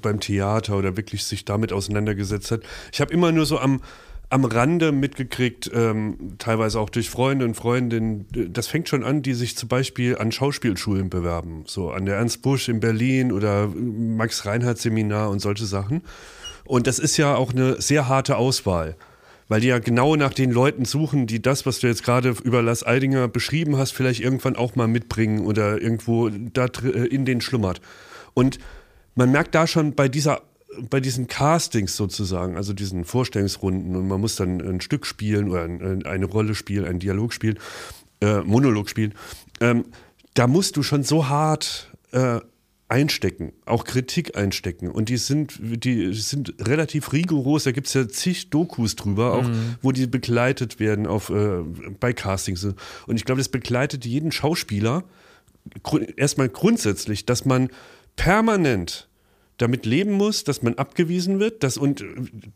beim 0.00 0.20
Theater 0.20 0.76
oder 0.76 0.96
wirklich 0.96 1.24
sich 1.24 1.44
damit 1.44 1.72
auseinandergesetzt 1.72 2.50
hat. 2.50 2.62
Ich 2.92 3.00
habe 3.00 3.12
immer 3.12 3.32
nur 3.32 3.44
so 3.44 3.58
am, 3.58 3.82
am 4.30 4.44
Rande 4.44 4.92
mitgekriegt, 4.92 5.70
ähm, 5.74 6.36
teilweise 6.38 6.80
auch 6.80 6.88
durch 6.88 7.10
Freunde 7.10 7.44
und 7.44 7.54
Freundinnen, 7.54 8.26
das 8.30 8.68
fängt 8.68 8.88
schon 8.88 9.04
an, 9.04 9.22
die 9.22 9.34
sich 9.34 9.56
zum 9.56 9.68
Beispiel 9.68 10.16
an 10.16 10.32
Schauspielschulen 10.32 11.10
bewerben, 11.10 11.64
so 11.66 11.90
an 11.90 12.06
der 12.06 12.16
Ernst 12.16 12.40
Busch 12.40 12.68
in 12.68 12.80
Berlin 12.80 13.32
oder 13.32 13.66
Max 13.66 14.46
Reinhardt 14.46 14.78
Seminar 14.78 15.30
und 15.30 15.40
solche 15.40 15.66
Sachen. 15.66 16.02
Und 16.64 16.86
das 16.86 17.00
ist 17.00 17.16
ja 17.16 17.34
auch 17.34 17.52
eine 17.52 17.82
sehr 17.82 18.08
harte 18.08 18.36
Auswahl 18.36 18.96
weil 19.50 19.60
die 19.60 19.66
ja 19.66 19.80
genau 19.80 20.14
nach 20.14 20.32
den 20.32 20.52
Leuten 20.52 20.84
suchen, 20.84 21.26
die 21.26 21.42
das, 21.42 21.66
was 21.66 21.80
du 21.80 21.88
jetzt 21.88 22.04
gerade 22.04 22.36
über 22.44 22.62
Lars 22.62 22.86
Eidinger 22.86 23.26
beschrieben 23.26 23.76
hast, 23.76 23.90
vielleicht 23.90 24.20
irgendwann 24.20 24.54
auch 24.54 24.76
mal 24.76 24.86
mitbringen 24.86 25.44
oder 25.44 25.82
irgendwo 25.82 26.28
da 26.28 26.66
äh, 26.84 27.06
in 27.08 27.24
den 27.24 27.40
schlummert. 27.40 27.80
Und 28.32 28.60
man 29.16 29.32
merkt 29.32 29.56
da 29.56 29.66
schon 29.66 29.94
bei 29.94 30.08
dieser 30.08 30.42
bei 30.88 31.00
diesen 31.00 31.26
Castings 31.26 31.96
sozusagen, 31.96 32.56
also 32.56 32.72
diesen 32.72 33.04
Vorstellungsrunden 33.04 33.96
und 33.96 34.06
man 34.06 34.20
muss 34.20 34.36
dann 34.36 34.60
ein 34.60 34.80
Stück 34.80 35.04
spielen 35.04 35.50
oder 35.50 35.64
eine 35.64 36.26
Rolle 36.26 36.54
spielen, 36.54 36.84
einen 36.84 37.00
Dialog 37.00 37.32
spielen, 37.32 37.58
äh, 38.20 38.42
Monolog 38.42 38.88
spielen, 38.88 39.14
ähm, 39.60 39.86
da 40.34 40.46
musst 40.46 40.76
du 40.76 40.84
schon 40.84 41.02
so 41.02 41.28
hart 41.28 41.90
äh, 42.12 42.38
einstecken, 42.90 43.52
auch 43.66 43.84
Kritik 43.84 44.36
einstecken. 44.36 44.90
Und 44.90 45.08
die 45.08 45.16
sind, 45.16 45.58
die 45.60 46.12
sind 46.12 46.54
relativ 46.60 47.12
rigoros. 47.12 47.64
Da 47.64 47.72
gibt 47.72 47.86
es 47.86 47.94
ja 47.94 48.08
zig 48.08 48.50
Dokus 48.50 48.96
drüber, 48.96 49.34
auch 49.34 49.44
mhm. 49.44 49.76
wo 49.80 49.92
die 49.92 50.06
begleitet 50.06 50.80
werden 50.80 51.06
auf, 51.06 51.30
äh, 51.30 51.60
bei 52.00 52.12
Castings. 52.12 52.64
Und 52.64 53.16
ich 53.16 53.24
glaube, 53.24 53.40
das 53.40 53.48
begleitet 53.48 54.04
jeden 54.04 54.32
Schauspieler 54.32 55.04
gru 55.82 55.98
erstmal 55.98 56.48
grundsätzlich, 56.48 57.26
dass 57.26 57.44
man 57.44 57.68
permanent 58.16 59.08
damit 59.58 59.84
leben 59.86 60.12
muss, 60.12 60.44
dass 60.44 60.62
man 60.62 60.74
abgewiesen 60.74 61.38
wird, 61.38 61.62
dass, 61.62 61.76
und 61.76 62.04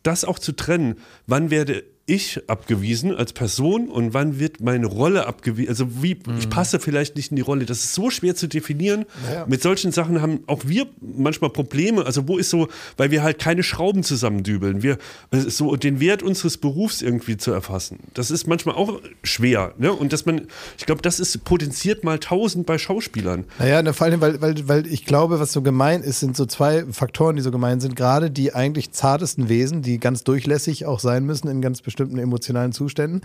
das 0.02 0.24
auch 0.24 0.38
zu 0.38 0.52
trennen, 0.52 0.96
wann 1.26 1.50
werde 1.50 1.84
ich 2.06 2.42
abgewiesen 2.48 3.14
als 3.14 3.32
Person 3.32 3.88
und 3.88 4.12
wann 4.12 4.38
wird 4.38 4.60
meine 4.60 4.86
Rolle 4.86 5.26
abgewiesen? 5.26 5.70
Also 5.70 6.02
wie, 6.02 6.14
mhm. 6.14 6.36
ich 6.38 6.50
passe 6.50 6.78
vielleicht 6.78 7.16
nicht 7.16 7.30
in 7.30 7.36
die 7.36 7.42
Rolle. 7.42 7.64
Das 7.64 7.78
ist 7.78 7.94
so 7.94 8.10
schwer 8.10 8.34
zu 8.34 8.46
definieren. 8.46 9.06
Naja. 9.26 9.46
Mit 9.48 9.62
solchen 9.62 9.90
Sachen 9.90 10.20
haben 10.20 10.40
auch 10.46 10.62
wir 10.66 10.86
manchmal 11.00 11.48
Probleme. 11.50 12.04
Also 12.04 12.28
wo 12.28 12.36
ist 12.36 12.50
so, 12.50 12.68
weil 12.98 13.10
wir 13.10 13.22
halt 13.22 13.38
keine 13.38 13.62
Schrauben 13.62 14.02
zusammendübeln. 14.02 14.82
Wir, 14.82 14.98
so 15.32 15.76
den 15.76 15.98
Wert 15.98 16.22
unseres 16.22 16.58
Berufs 16.58 17.00
irgendwie 17.00 17.38
zu 17.38 17.52
erfassen. 17.52 18.00
Das 18.12 18.30
ist 18.30 18.46
manchmal 18.46 18.74
auch 18.74 19.00
schwer. 19.22 19.72
Ne? 19.78 19.90
Und 19.90 20.12
dass 20.12 20.26
man, 20.26 20.48
ich 20.76 20.84
glaube, 20.84 21.00
das 21.00 21.20
ist 21.20 21.42
potenziert 21.44 22.04
mal 22.04 22.18
tausend 22.18 22.66
bei 22.66 22.76
Schauspielern. 22.76 23.44
Naja, 23.58 23.80
ne, 23.80 23.94
vor 23.94 24.06
allem, 24.06 24.20
weil, 24.20 24.42
weil, 24.42 24.68
weil 24.68 24.86
ich 24.86 25.06
glaube, 25.06 25.40
was 25.40 25.52
so 25.54 25.62
gemein 25.62 26.02
ist, 26.02 26.20
sind 26.20 26.36
so 26.36 26.44
zwei 26.44 26.84
Faktoren, 26.92 27.36
die 27.36 27.42
so 27.42 27.50
gemein 27.50 27.80
sind. 27.80 27.96
Gerade 27.96 28.30
die 28.30 28.52
eigentlich 28.52 28.92
zartesten 28.92 29.48
Wesen, 29.48 29.80
die 29.80 29.98
ganz 29.98 30.22
durchlässig 30.22 30.84
auch 30.84 31.00
sein 31.00 31.24
müssen 31.24 31.48
in 31.48 31.62
ganz 31.62 31.80
bestimmten 31.80 31.93
bestimmten 31.94 32.18
emotionalen 32.18 32.72
Zuständen, 32.72 33.20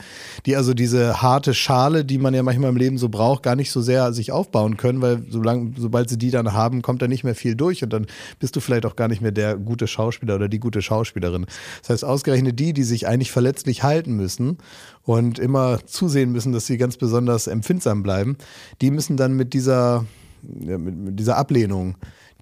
die 0.46 0.56
also 0.56 0.74
diese 0.74 1.22
harte 1.22 1.56
Schale, 1.56 2.06
die 2.06 2.20
man 2.20 2.36
ja 2.36 2.44
manchmal 2.44 2.70
im 2.70 2.78
Leben 2.78 2.98
so 3.00 3.10
braucht, 3.10 3.42
gar 3.42 3.56
nicht 3.56 3.72
so 3.72 3.82
sehr 3.82 4.14
sich 4.14 4.32
aufbauen 4.32 4.78
können, 4.78 5.02
weil 5.02 5.24
solange, 5.30 5.74
sobald 5.78 6.10
sie 6.10 6.18
die 6.18 6.30
dann 6.30 6.54
haben, 6.54 6.84
kommt 6.84 7.02
da 7.02 7.08
nicht 7.08 7.24
mehr 7.24 7.34
viel 7.34 7.56
durch 7.56 7.84
und 7.84 7.92
dann 7.92 8.06
bist 8.40 8.56
du 8.56 8.60
vielleicht 8.60 8.86
auch 8.86 8.96
gar 8.96 9.08
nicht 9.08 9.22
mehr 9.22 9.32
der 9.32 9.58
gute 9.58 9.88
Schauspieler 9.88 10.36
oder 10.36 10.48
die 10.48 10.60
gute 10.60 10.84
Schauspielerin. 10.84 11.48
Das 11.82 11.90
heißt, 11.90 12.06
ausgerechnet 12.06 12.60
die, 12.60 12.74
die 12.74 12.84
sich 12.84 13.08
eigentlich 13.08 13.32
verletzlich 13.32 13.82
halten 13.82 14.16
müssen 14.16 14.60
und 15.04 15.40
immer 15.40 15.80
zusehen 15.86 16.32
müssen, 16.32 16.54
dass 16.54 16.68
sie 16.68 16.78
ganz 16.78 16.98
besonders 16.98 17.48
empfindsam 17.48 18.04
bleiben, 18.04 18.38
die 18.82 18.92
müssen 18.92 19.18
dann 19.18 19.34
mit 19.34 19.54
dieser, 19.54 20.06
mit 20.44 21.20
dieser 21.20 21.38
Ablehnung, 21.38 21.96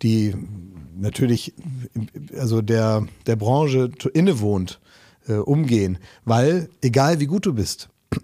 die 0.04 0.36
natürlich 1.00 1.54
also 2.38 2.62
der, 2.62 3.06
der 3.26 3.36
Branche 3.36 3.92
innewohnt, 4.14 4.80
äh, 5.28 5.34
umgehen. 5.34 5.98
Weil, 6.26 6.70
egal 6.82 7.20
wie 7.20 7.28
gut 7.28 7.46
du 7.46 7.54
bist, 7.54 7.90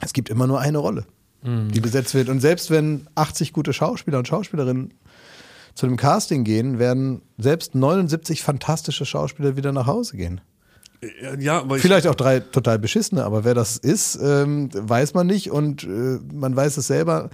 es 0.00 0.12
gibt 0.12 0.28
immer 0.28 0.46
nur 0.46 0.60
eine 0.60 0.78
Rolle, 0.78 1.06
mhm. 1.42 1.70
die 1.70 1.80
besetzt 1.80 2.14
wird. 2.14 2.28
Und 2.28 2.40
selbst 2.40 2.70
wenn 2.70 3.06
80 3.14 3.52
gute 3.52 3.72
Schauspieler 3.72 4.18
und 4.18 4.28
Schauspielerinnen 4.28 4.94
zu 5.74 5.86
einem 5.86 5.96
Casting 5.96 6.44
gehen, 6.44 6.78
werden 6.78 7.22
selbst 7.38 7.74
79 7.74 8.42
fantastische 8.42 9.04
Schauspieler 9.04 9.56
wieder 9.56 9.72
nach 9.72 9.86
Hause 9.86 10.16
gehen. 10.16 10.40
Ja, 11.38 11.62
Vielleicht 11.76 12.06
auch 12.06 12.14
drei 12.14 12.40
total 12.40 12.78
beschissene, 12.78 13.24
aber 13.24 13.44
wer 13.44 13.54
das 13.54 13.76
ist, 13.76 14.18
ähm, 14.20 14.70
weiß 14.72 15.12
man 15.12 15.26
nicht 15.26 15.50
und 15.50 15.84
äh, 15.84 16.18
man 16.32 16.56
weiß 16.56 16.78
es 16.78 16.86
selber. 16.86 17.30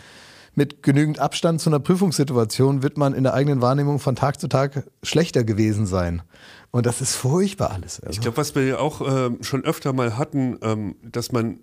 Mit 0.54 0.82
genügend 0.82 1.18
Abstand 1.18 1.60
zu 1.60 1.70
einer 1.70 1.80
Prüfungssituation 1.80 2.82
wird 2.82 2.98
man 2.98 3.14
in 3.14 3.22
der 3.22 3.32
eigenen 3.32 3.62
Wahrnehmung 3.62 3.98
von 3.98 4.16
Tag 4.16 4.38
zu 4.38 4.48
Tag 4.48 4.84
schlechter 5.02 5.44
gewesen 5.44 5.86
sein. 5.86 6.22
Und 6.70 6.86
das 6.86 7.00
ist 7.00 7.14
furchtbar 7.14 7.70
alles. 7.70 8.00
Also. 8.00 8.12
Ich 8.12 8.20
glaube, 8.20 8.36
was 8.36 8.54
wir 8.54 8.80
auch 8.80 9.00
äh, 9.00 9.30
schon 9.40 9.64
öfter 9.64 9.92
mal 9.92 10.18
hatten, 10.18 10.58
ähm, 10.62 10.96
dass 11.02 11.32
man 11.32 11.58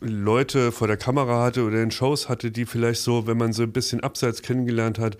Leute 0.00 0.72
vor 0.72 0.88
der 0.88 0.96
Kamera 0.96 1.42
hatte 1.42 1.64
oder 1.64 1.82
in 1.82 1.90
Shows 1.90 2.28
hatte, 2.28 2.50
die 2.50 2.66
vielleicht 2.66 3.00
so, 3.00 3.26
wenn 3.26 3.38
man 3.38 3.52
so 3.52 3.62
ein 3.62 3.72
bisschen 3.72 4.00
abseits 4.00 4.42
kennengelernt 4.42 4.98
hat, 4.98 5.16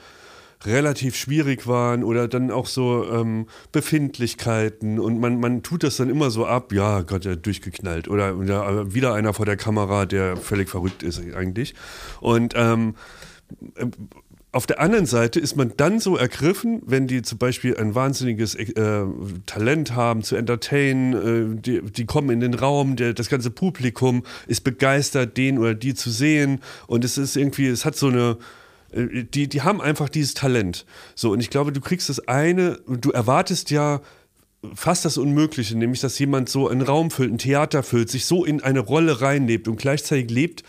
relativ 0.66 1.16
schwierig 1.16 1.66
waren 1.66 2.04
oder 2.04 2.28
dann 2.28 2.50
auch 2.50 2.66
so 2.66 3.04
ähm, 3.10 3.46
Befindlichkeiten 3.72 4.98
und 4.98 5.20
man, 5.20 5.40
man 5.40 5.62
tut 5.62 5.82
das 5.82 5.96
dann 5.96 6.10
immer 6.10 6.30
so 6.30 6.46
ab, 6.46 6.72
ja, 6.72 7.02
Gott, 7.02 7.24
ja, 7.24 7.36
durchgeknallt 7.36 8.08
oder, 8.08 8.36
oder 8.36 8.94
wieder 8.94 9.14
einer 9.14 9.34
vor 9.34 9.46
der 9.46 9.56
Kamera, 9.56 10.06
der 10.06 10.36
völlig 10.36 10.68
verrückt 10.68 11.02
ist 11.02 11.20
eigentlich. 11.34 11.74
Und 12.20 12.54
ähm, 12.56 12.94
auf 14.54 14.66
der 14.66 14.78
anderen 14.78 15.06
Seite 15.06 15.40
ist 15.40 15.56
man 15.56 15.72
dann 15.76 15.98
so 15.98 16.16
ergriffen, 16.16 16.80
wenn 16.86 17.08
die 17.08 17.22
zum 17.22 17.38
Beispiel 17.38 17.76
ein 17.76 17.96
wahnsinniges 17.96 18.54
äh, 18.54 19.04
Talent 19.46 19.96
haben 19.96 20.22
zu 20.22 20.36
entertainen, 20.36 21.56
äh, 21.56 21.60
die, 21.60 21.82
die, 21.82 22.04
kommen 22.04 22.30
in 22.30 22.38
den 22.38 22.54
Raum, 22.54 22.94
der, 22.94 23.14
das 23.14 23.28
ganze 23.28 23.50
Publikum 23.50 24.22
ist 24.46 24.62
begeistert, 24.62 25.36
den 25.36 25.58
oder 25.58 25.74
die 25.74 25.94
zu 25.94 26.08
sehen 26.10 26.60
und 26.86 27.04
es 27.04 27.18
ist 27.18 27.36
irgendwie, 27.36 27.66
es 27.66 27.84
hat 27.84 27.96
so 27.96 28.06
eine, 28.06 28.30
äh, 28.30 28.36
die, 28.94 29.48
die 29.48 29.62
haben 29.62 29.80
einfach 29.80 30.08
dieses 30.08 30.34
Talent. 30.34 30.86
So, 31.14 31.32
und 31.32 31.40
ich 31.40 31.50
glaube, 31.50 31.72
du 31.72 31.80
kriegst 31.80 32.08
das 32.08 32.28
eine, 32.28 32.78
du 32.86 33.10
erwartest 33.10 33.70
ja 33.70 34.00
fast 34.74 35.04
das 35.04 35.18
Unmögliche, 35.18 35.76
nämlich 35.76 36.00
dass 36.00 36.18
jemand 36.18 36.48
so 36.48 36.68
einen 36.68 36.82
Raum 36.82 37.10
füllt, 37.10 37.32
ein 37.32 37.38
Theater 37.38 37.82
füllt, 37.82 38.10
sich 38.10 38.24
so 38.24 38.44
in 38.44 38.62
eine 38.62 38.80
Rolle 38.80 39.20
reinlebt 39.20 39.68
und 39.68 39.76
gleichzeitig 39.76 40.30
lebt 40.30 40.62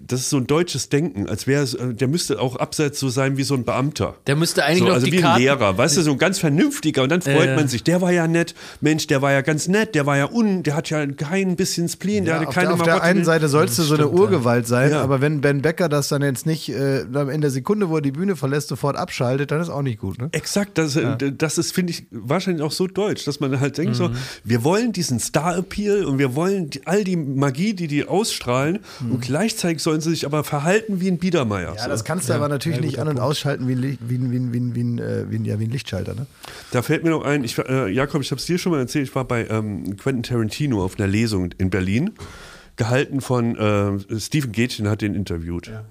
das 0.00 0.20
ist 0.20 0.30
so 0.30 0.36
ein 0.36 0.46
deutsches 0.46 0.88
Denken, 0.88 1.28
als 1.28 1.46
wäre 1.46 1.64
äh, 1.64 1.94
der 1.94 2.08
müsste 2.08 2.40
auch 2.40 2.56
abseits 2.56 3.00
so 3.00 3.08
sein 3.08 3.36
wie 3.36 3.42
so 3.42 3.54
ein 3.54 3.64
Beamter. 3.64 4.14
Der 4.26 4.36
müsste 4.36 4.64
eigentlich 4.64 4.78
so, 4.80 4.84
noch 4.86 4.94
also 4.94 5.06
die 5.06 5.12
wie 5.12 5.16
ein 5.18 5.22
Karten 5.22 5.42
Lehrer, 5.42 5.76
weißt 5.78 5.96
du, 5.96 6.02
so 6.02 6.12
ein 6.12 6.18
ganz 6.18 6.38
vernünftiger 6.38 7.02
und 7.02 7.10
dann 7.10 7.20
freut 7.20 7.48
äh. 7.48 7.56
man 7.56 7.68
sich, 7.68 7.82
der 7.82 8.00
war 8.00 8.12
ja 8.12 8.26
nett, 8.28 8.54
Mensch, 8.80 9.06
der 9.06 9.22
war 9.22 9.32
ja 9.32 9.40
ganz 9.40 9.66
nett, 9.68 9.94
der 9.94 10.06
war 10.06 10.16
ja 10.16 10.30
un, 10.30 10.62
der 10.62 10.76
hat 10.76 10.90
ja 10.90 11.04
kein 11.06 11.56
bisschen 11.56 11.88
Spleen, 11.88 12.24
der 12.24 12.34
ja, 12.34 12.40
hatte 12.40 12.52
keine 12.52 12.72
Auf 12.72 12.82
der, 12.82 12.96
auf 12.96 13.00
der 13.00 13.08
einen 13.08 13.24
Seite 13.24 13.48
sollst 13.48 13.78
du 13.78 13.82
so 13.82 13.94
eine 13.94 14.08
Urgewalt 14.08 14.66
sein, 14.66 14.92
ja. 14.92 15.02
aber 15.02 15.20
wenn 15.20 15.40
Ben 15.40 15.62
Becker 15.62 15.88
das 15.88 16.08
dann 16.08 16.22
jetzt 16.22 16.46
nicht 16.46 16.68
äh, 16.68 17.00
in 17.00 17.40
der 17.40 17.50
Sekunde, 17.50 17.88
wo 17.88 17.96
er 17.96 18.02
die 18.02 18.12
Bühne 18.12 18.36
verlässt, 18.36 18.68
sofort 18.68 18.96
abschaltet, 18.96 19.50
dann 19.50 19.60
ist 19.60 19.68
auch 19.68 19.82
nicht 19.82 19.98
gut, 19.98 20.18
ne? 20.18 20.28
Exakt, 20.32 20.78
das, 20.78 20.94
ja. 20.94 21.16
das 21.16 21.58
ist, 21.58 21.74
finde 21.74 21.92
ich, 21.92 22.06
wahrscheinlich 22.10 22.62
auch 22.62 22.72
so 22.72 22.86
deutsch, 22.86 23.24
dass 23.24 23.40
man 23.40 23.58
halt 23.60 23.78
denkt 23.78 23.94
mhm. 23.94 23.96
so, 23.96 24.10
wir 24.44 24.64
wollen 24.64 24.92
diesen 24.92 25.18
Star-Appeal 25.18 26.04
und 26.04 26.18
wir 26.18 26.34
wollen 26.34 26.70
die, 26.70 26.86
all 26.86 27.04
die 27.04 27.16
Magie, 27.16 27.74
die 27.74 27.88
die 27.88 28.06
ausstrahlen 28.06 28.80
mhm. 29.00 29.12
und 29.12 29.20
gleichzeitig 29.22 29.82
sollen 29.88 30.02
sie 30.02 30.10
sich 30.10 30.26
aber 30.26 30.44
verhalten 30.44 31.00
wie 31.00 31.08
ein 31.10 31.16
Biedermeier. 31.16 31.74
Ja, 31.74 31.84
so. 31.84 31.88
das 31.88 32.04
kannst 32.04 32.28
du 32.28 32.32
ja, 32.34 32.36
aber 32.36 32.48
natürlich 32.48 32.78
ja, 32.78 32.84
nicht 32.84 32.98
an- 32.98 33.08
und 33.08 33.18
ausschalten 33.18 33.66
wie 33.68 33.72
ein, 33.72 33.98
wie 34.02 34.16
ein, 34.16 34.30
wie 34.30 34.36
ein, 34.36 34.52
wie 34.52 34.60
ein, 34.60 34.74
wie 34.74 34.84
ein, 34.84 34.98
äh, 34.98 35.30
wie 35.30 35.48
ja, 35.48 35.58
wie 35.58 35.64
ein 35.64 35.70
Lichtschalter. 35.70 36.14
Ne? 36.14 36.26
Da 36.72 36.82
fällt 36.82 37.04
mir 37.04 37.10
noch 37.10 37.24
ein, 37.24 37.42
ich, 37.42 37.56
äh, 37.56 37.88
Jakob, 37.88 38.20
ich 38.20 38.30
habe 38.30 38.38
es 38.38 38.44
dir 38.44 38.58
schon 38.58 38.72
mal 38.72 38.80
erzählt, 38.80 39.08
ich 39.08 39.14
war 39.14 39.24
bei 39.24 39.46
ähm, 39.48 39.96
Quentin 39.96 40.22
Tarantino 40.22 40.84
auf 40.84 40.98
einer 40.98 41.06
Lesung 41.08 41.50
in 41.56 41.70
Berlin, 41.70 42.12
gehalten 42.76 43.22
von 43.22 43.56
äh, 43.56 44.20
Stephen 44.20 44.52
Gätchen, 44.52 44.88
hat 44.88 45.00
den 45.00 45.14
interviewt. 45.14 45.68
Ja. 45.68 45.84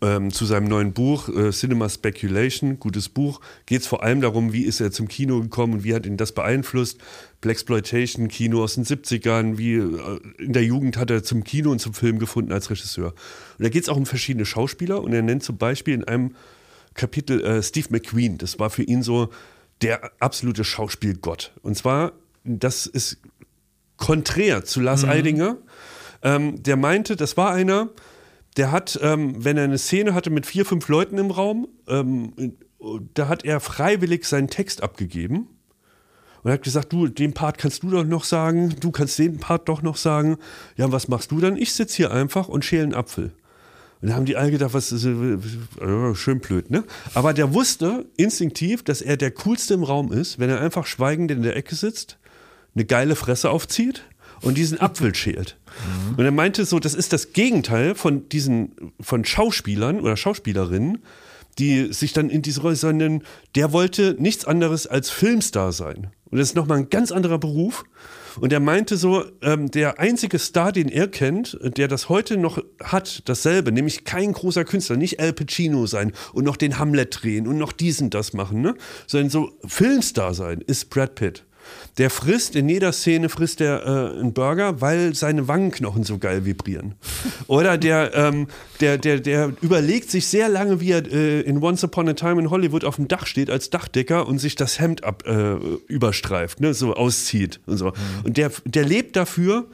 ähm, 0.00 0.30
zu 0.30 0.44
seinem 0.44 0.68
neuen 0.68 0.92
Buch 0.92 1.28
äh, 1.28 1.50
Cinema 1.50 1.88
Speculation, 1.88 2.78
gutes 2.78 3.08
Buch, 3.08 3.40
geht 3.66 3.80
es 3.80 3.86
vor 3.86 4.02
allem 4.02 4.20
darum, 4.20 4.52
wie 4.52 4.62
ist 4.62 4.80
er 4.80 4.92
zum 4.92 5.08
Kino 5.08 5.40
gekommen 5.40 5.72
und 5.72 5.84
wie 5.84 5.94
hat 5.94 6.04
ihn 6.04 6.16
das 6.18 6.32
beeinflusst. 6.32 6.98
Blaxploitation, 7.40 8.28
Kino 8.28 8.62
aus 8.64 8.74
den 8.74 8.84
70ern, 8.84 9.58
wie 9.58 9.74
äh, 9.74 10.20
in 10.38 10.52
der 10.52 10.64
Jugend 10.64 10.96
hat 10.96 11.10
er 11.10 11.22
zum 11.22 11.44
Kino 11.44 11.70
und 11.70 11.78
zum 11.78 11.94
Film 11.94 12.18
gefunden 12.18 12.52
als 12.52 12.70
Regisseur. 12.70 13.08
Und 13.58 13.64
da 13.64 13.68
geht 13.68 13.82
es 13.82 13.88
auch 13.88 13.96
um 13.96 14.06
verschiedene 14.06 14.44
Schauspieler 14.44 15.02
und 15.02 15.12
er 15.12 15.22
nennt 15.22 15.42
zum 15.42 15.56
Beispiel 15.56 15.94
in 15.94 16.04
einem 16.04 16.34
Kapitel 16.94 17.44
äh, 17.44 17.62
Steve 17.62 17.88
McQueen. 17.90 18.38
Das 18.38 18.58
war 18.58 18.70
für 18.70 18.82
ihn 18.82 19.02
so 19.02 19.30
der 19.82 20.10
absolute 20.18 20.64
Schauspielgott. 20.64 21.52
Und 21.62 21.76
zwar, 21.76 22.12
das 22.44 22.86
ist 22.86 23.18
konträr 23.96 24.64
zu 24.64 24.80
Lars 24.80 25.04
Eidinger. 25.04 25.58
Ähm, 26.22 26.62
der 26.62 26.76
meinte, 26.76 27.14
das 27.14 27.36
war 27.36 27.52
einer, 27.52 27.90
der 28.56 28.72
hat, 28.72 28.98
ähm, 29.02 29.44
wenn 29.44 29.56
er 29.56 29.64
eine 29.64 29.78
Szene 29.78 30.14
hatte 30.14 30.30
mit 30.30 30.46
vier, 30.46 30.64
fünf 30.64 30.88
Leuten 30.88 31.18
im 31.18 31.30
Raum, 31.30 31.68
ähm, 31.86 32.56
da 33.14 33.28
hat 33.28 33.44
er 33.44 33.60
freiwillig 33.60 34.24
seinen 34.24 34.48
Text 34.48 34.82
abgegeben. 34.82 35.48
Und 36.48 36.52
er 36.52 36.54
hat 36.54 36.62
gesagt, 36.62 36.94
du, 36.94 37.08
den 37.08 37.34
Part 37.34 37.58
kannst 37.58 37.82
du 37.82 37.90
doch 37.90 38.04
noch 38.04 38.24
sagen, 38.24 38.74
du 38.80 38.90
kannst 38.90 39.18
den 39.18 39.36
Part 39.36 39.68
doch 39.68 39.82
noch 39.82 39.98
sagen. 39.98 40.38
Ja, 40.78 40.90
was 40.90 41.06
machst 41.06 41.30
du 41.30 41.40
dann? 41.40 41.58
Ich 41.58 41.74
sitze 41.74 41.96
hier 41.96 42.10
einfach 42.10 42.48
und 42.48 42.64
schäle 42.64 42.84
einen 42.84 42.94
Apfel. 42.94 43.32
Und 44.00 44.08
da 44.08 44.14
haben 44.14 44.24
die 44.24 44.34
alle 44.34 44.50
gedacht, 44.50 44.72
was 44.72 44.90
ist, 44.90 45.04
äh, 45.04 46.14
schön 46.14 46.40
blöd, 46.40 46.70
ne? 46.70 46.84
Aber 47.12 47.34
der 47.34 47.52
wusste 47.52 48.06
instinktiv, 48.16 48.82
dass 48.82 49.02
er 49.02 49.18
der 49.18 49.30
Coolste 49.30 49.74
im 49.74 49.82
Raum 49.82 50.10
ist, 50.10 50.38
wenn 50.38 50.48
er 50.48 50.62
einfach 50.62 50.86
schweigend 50.86 51.30
in 51.30 51.42
der 51.42 51.54
Ecke 51.54 51.74
sitzt, 51.74 52.16
eine 52.74 52.86
geile 52.86 53.14
Fresse 53.14 53.50
aufzieht 53.50 54.04
und 54.40 54.56
diesen 54.56 54.80
Apfel 54.80 55.14
schält. 55.14 55.58
Und 56.16 56.24
er 56.24 56.30
meinte 56.30 56.64
so, 56.64 56.78
das 56.78 56.94
ist 56.94 57.12
das 57.12 57.34
Gegenteil 57.34 57.94
von 57.94 58.26
diesen, 58.30 58.72
von 59.02 59.22
Schauspielern 59.22 60.00
oder 60.00 60.16
Schauspielerinnen, 60.16 60.96
die 61.58 61.92
sich 61.92 62.12
dann 62.12 62.30
in 62.30 62.42
diese 62.42 62.62
Rolle, 62.62 62.76
sondern 62.76 63.22
der 63.54 63.72
wollte 63.72 64.16
nichts 64.18 64.44
anderes 64.44 64.86
als 64.86 65.10
Filmstar 65.10 65.72
sein. 65.72 66.08
Und 66.30 66.38
das 66.38 66.48
ist 66.48 66.56
nochmal 66.56 66.78
ein 66.78 66.90
ganz 66.90 67.10
anderer 67.10 67.38
Beruf. 67.38 67.84
Und 68.40 68.52
er 68.52 68.60
meinte 68.60 68.96
so, 68.96 69.24
ähm, 69.42 69.70
der 69.70 69.98
einzige 69.98 70.38
Star, 70.38 70.70
den 70.70 70.88
er 70.88 71.08
kennt, 71.08 71.58
der 71.60 71.88
das 71.88 72.08
heute 72.08 72.36
noch 72.36 72.62
hat, 72.82 73.28
dasselbe, 73.28 73.72
nämlich 73.72 74.04
kein 74.04 74.32
großer 74.32 74.64
Künstler, 74.64 74.96
nicht 74.96 75.18
Al 75.18 75.32
Pacino 75.32 75.86
sein 75.86 76.12
und 76.32 76.44
noch 76.44 76.56
den 76.56 76.78
Hamlet 76.78 77.22
drehen 77.22 77.48
und 77.48 77.58
noch 77.58 77.72
diesen 77.72 78.10
das 78.10 78.34
machen, 78.34 78.60
ne? 78.60 78.74
sondern 79.06 79.30
so 79.30 79.50
Filmstar 79.66 80.34
sein, 80.34 80.60
ist 80.60 80.90
Brad 80.90 81.16
Pitt. 81.16 81.44
Der 81.98 82.10
frisst, 82.10 82.54
in 82.54 82.68
jeder 82.68 82.92
Szene 82.92 83.28
frisst 83.28 83.60
er 83.60 83.84
äh, 83.84 84.20
einen 84.20 84.32
Burger, 84.32 84.80
weil 84.80 85.14
seine 85.14 85.48
Wangenknochen 85.48 86.04
so 86.04 86.18
geil 86.18 86.44
vibrieren. 86.44 86.94
Oder 87.48 87.76
der, 87.76 88.14
ähm, 88.14 88.46
der, 88.80 88.98
der, 88.98 89.18
der 89.20 89.52
überlegt 89.60 90.10
sich 90.10 90.28
sehr 90.28 90.48
lange, 90.48 90.80
wie 90.80 90.92
er 90.92 91.12
äh, 91.12 91.40
in 91.40 91.62
Once 91.62 91.82
Upon 91.82 92.08
a 92.08 92.14
Time 92.14 92.40
in 92.40 92.50
Hollywood 92.50 92.84
auf 92.84 92.96
dem 92.96 93.08
Dach 93.08 93.26
steht 93.26 93.50
als 93.50 93.70
Dachdecker 93.70 94.26
und 94.26 94.38
sich 94.38 94.54
das 94.54 94.78
Hemd 94.78 95.02
ab, 95.02 95.24
äh, 95.26 95.54
überstreift, 95.88 96.60
ne, 96.60 96.72
so 96.72 96.94
auszieht 96.94 97.60
und 97.66 97.78
so. 97.78 97.92
Und 98.24 98.36
der, 98.36 98.52
der 98.64 98.84
lebt 98.84 99.16
dafür, 99.16 99.66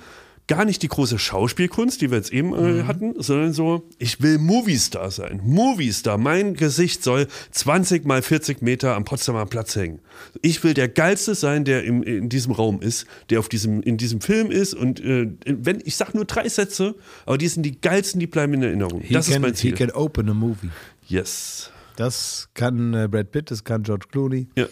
gar 0.46 0.64
nicht 0.64 0.82
die 0.82 0.88
große 0.88 1.18
Schauspielkunst, 1.18 2.00
die 2.00 2.10
wir 2.10 2.18
jetzt 2.18 2.32
eben 2.32 2.54
äh, 2.54 2.84
hatten, 2.84 3.14
sondern 3.22 3.52
so, 3.52 3.88
ich 3.98 4.20
will 4.20 4.38
Moviestar 4.38 5.10
sein. 5.10 5.40
Moviestar. 5.44 6.18
Mein 6.18 6.54
Gesicht 6.54 7.02
soll 7.02 7.28
20 7.52 8.04
mal 8.04 8.20
40 8.20 8.60
Meter 8.60 8.94
am 8.94 9.04
Potsdamer 9.04 9.46
Platz 9.46 9.74
hängen. 9.76 10.00
Ich 10.42 10.62
will 10.62 10.74
der 10.74 10.88
Geilste 10.88 11.34
sein, 11.34 11.64
der 11.64 11.84
im, 11.84 12.02
in 12.02 12.28
diesem 12.28 12.52
Raum 12.52 12.82
ist, 12.82 13.06
der 13.30 13.38
auf 13.38 13.48
diesem, 13.48 13.82
in 13.82 13.96
diesem 13.96 14.20
Film 14.20 14.50
ist. 14.50 14.74
Und 14.74 15.00
äh, 15.00 15.30
wenn, 15.46 15.80
ich 15.84 15.96
sag 15.96 16.14
nur 16.14 16.26
drei 16.26 16.48
Sätze, 16.48 16.94
aber 17.24 17.38
die 17.38 17.48
sind 17.48 17.62
die 17.62 17.80
geilsten, 17.80 18.20
die 18.20 18.26
bleiben 18.26 18.54
in 18.54 18.62
Erinnerung. 18.62 19.00
He 19.00 19.14
das 19.14 19.26
can, 19.26 19.36
ist 19.36 19.40
mein 19.40 19.52
He 19.52 19.56
Ziel. 19.56 19.74
can 19.74 19.90
open 19.92 20.28
a 20.28 20.34
movie. 20.34 20.70
Yes. 21.06 21.70
Das 21.96 22.48
kann 22.54 22.92
äh, 22.92 23.08
Brad 23.08 23.30
Pitt, 23.30 23.50
das 23.50 23.64
kann 23.64 23.82
George 23.82 24.06
Clooney. 24.10 24.48
Ja. 24.56 24.66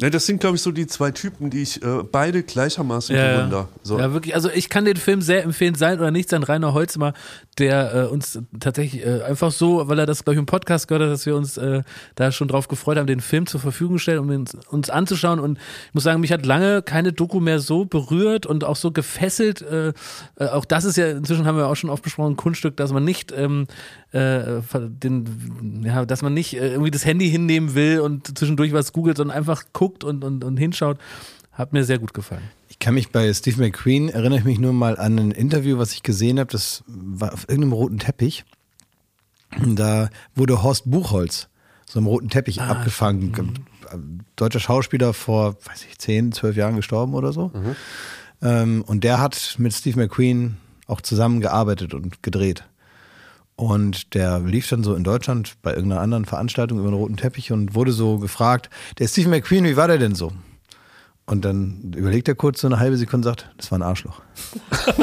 Ja. 0.00 0.10
Das 0.10 0.26
sind, 0.26 0.40
glaube 0.40 0.56
ich, 0.56 0.62
so 0.62 0.72
die 0.72 0.86
zwei 0.86 1.10
Typen, 1.10 1.50
die 1.50 1.62
ich 1.62 1.82
äh, 1.82 2.02
beide 2.10 2.42
gleichermaßen 2.42 3.14
Ja, 3.14 3.36
bewundere. 3.36 3.68
So. 3.82 3.98
ja, 3.98 4.12
wirklich. 4.12 4.34
Also 4.34 4.50
ich 4.50 4.68
kann 4.68 4.84
den 4.84 4.96
Film 4.96 5.22
sehr 5.22 5.44
empfehlen, 5.44 5.74
sein 5.74 5.98
oder 5.98 6.10
nicht 6.10 6.28
sein. 6.28 6.42
Rainer 6.42 6.74
Holzmer, 6.74 7.14
der 7.58 7.94
äh, 7.94 8.06
uns 8.06 8.38
tatsächlich 8.58 9.06
äh, 9.06 9.22
einfach 9.22 9.52
so, 9.52 9.88
weil 9.88 9.98
er 9.98 10.06
das, 10.06 10.24
glaube 10.24 10.34
ich, 10.34 10.38
im 10.40 10.46
Podcast 10.46 10.88
gehört 10.88 11.04
hat, 11.04 11.10
dass 11.12 11.26
wir 11.26 11.36
uns 11.36 11.56
äh, 11.56 11.82
da 12.16 12.32
schon 12.32 12.48
drauf 12.48 12.66
gefreut 12.66 12.98
haben, 12.98 13.06
den 13.06 13.20
Film 13.20 13.46
zur 13.46 13.60
Verfügung 13.60 13.98
stellen, 13.98 14.18
um 14.18 14.32
ihn 14.32 14.44
uns 14.68 14.90
anzuschauen. 14.90 15.38
Und 15.38 15.58
ich 15.88 15.94
muss 15.94 16.02
sagen, 16.02 16.20
mich 16.20 16.32
hat 16.32 16.44
lange 16.44 16.82
keine 16.82 17.12
Doku 17.12 17.38
mehr 17.40 17.60
so 17.60 17.84
berührt 17.84 18.46
und 18.46 18.64
auch 18.64 18.76
so 18.76 18.90
gefesselt. 18.90 19.62
Äh, 19.62 19.92
äh, 20.36 20.46
auch 20.46 20.64
das 20.64 20.84
ist 20.84 20.96
ja, 20.96 21.10
inzwischen 21.10 21.46
haben 21.46 21.56
wir 21.56 21.68
auch 21.68 21.76
schon 21.76 21.90
oft 21.90 22.02
besprochen, 22.02 22.32
ein 22.32 22.36
Kunststück, 22.36 22.76
dass 22.76 22.92
man 22.92 23.04
nicht 23.04 23.32
ähm, 23.36 23.66
äh, 24.10 24.60
den, 24.88 25.82
ja, 25.84 26.04
dass 26.04 26.22
man 26.22 26.34
nicht 26.34 26.54
irgendwie 26.54 26.90
das 26.90 27.04
Handy 27.04 27.30
hinnehmen 27.30 27.74
will 27.74 28.00
und 28.00 28.36
zwischendurch 28.38 28.72
was 28.72 28.92
googelt, 28.92 29.16
sondern 29.16 29.36
einfach 29.36 29.64
guckt 29.72 29.83
und, 30.04 30.24
und, 30.24 30.44
und 30.44 30.56
hinschaut. 30.56 30.98
Hat 31.52 31.72
mir 31.72 31.84
sehr 31.84 31.98
gut 31.98 32.14
gefallen. 32.14 32.42
Ich 32.68 32.78
kann 32.78 32.94
mich 32.94 33.10
bei 33.10 33.32
Steve 33.32 33.60
McQueen, 33.60 34.08
erinnere 34.08 34.38
ich 34.38 34.44
mich 34.44 34.58
nur 34.58 34.72
mal 34.72 34.98
an 34.98 35.18
ein 35.18 35.30
Interview, 35.30 35.78
was 35.78 35.92
ich 35.92 36.02
gesehen 36.02 36.40
habe, 36.40 36.50
das 36.50 36.82
war 36.86 37.32
auf 37.32 37.48
irgendeinem 37.48 37.74
roten 37.74 37.98
Teppich. 37.98 38.44
Da 39.64 40.08
wurde 40.34 40.62
Horst 40.62 40.90
Buchholz 40.90 41.48
so 41.86 42.00
im 42.00 42.06
roten 42.06 42.28
Teppich 42.28 42.60
abgefangen. 42.60 43.66
Deutscher 44.36 44.60
Schauspieler 44.60 45.12
vor, 45.12 45.56
weiß 45.64 45.84
ich, 45.88 45.98
10, 45.98 46.32
12 46.32 46.56
Jahren 46.56 46.76
gestorben 46.76 47.14
oder 47.14 47.32
so. 47.32 47.52
Ähm, 48.42 48.82
und 48.86 49.04
der 49.04 49.20
hat 49.20 49.54
mit 49.58 49.72
Steve 49.72 50.00
McQueen 50.00 50.56
auch 50.86 51.00
zusammengearbeitet 51.00 51.94
und 51.94 52.22
gedreht. 52.22 52.64
Und 53.56 54.14
der 54.14 54.40
lief 54.40 54.68
dann 54.68 54.82
so 54.82 54.94
in 54.94 55.04
Deutschland 55.04 55.54
bei 55.62 55.72
irgendeiner 55.72 56.00
anderen 56.00 56.24
Veranstaltung 56.24 56.78
über 56.80 56.88
den 56.88 56.96
roten 56.96 57.16
Teppich 57.16 57.52
und 57.52 57.74
wurde 57.74 57.92
so 57.92 58.18
gefragt, 58.18 58.68
der 58.98 59.06
Steve 59.06 59.28
McQueen, 59.28 59.64
wie 59.64 59.76
war 59.76 59.86
der 59.86 59.98
denn 59.98 60.14
so? 60.14 60.32
Und 61.26 61.44
dann 61.44 61.94
überlegt 61.96 62.28
er 62.28 62.34
kurz 62.34 62.60
so 62.60 62.66
eine 62.66 62.78
halbe 62.78 62.98
Sekunde 62.98 63.28
und 63.28 63.36
sagt, 63.36 63.50
das 63.56 63.70
war 63.70 63.78
ein 63.78 63.82
Arschloch. 63.82 64.20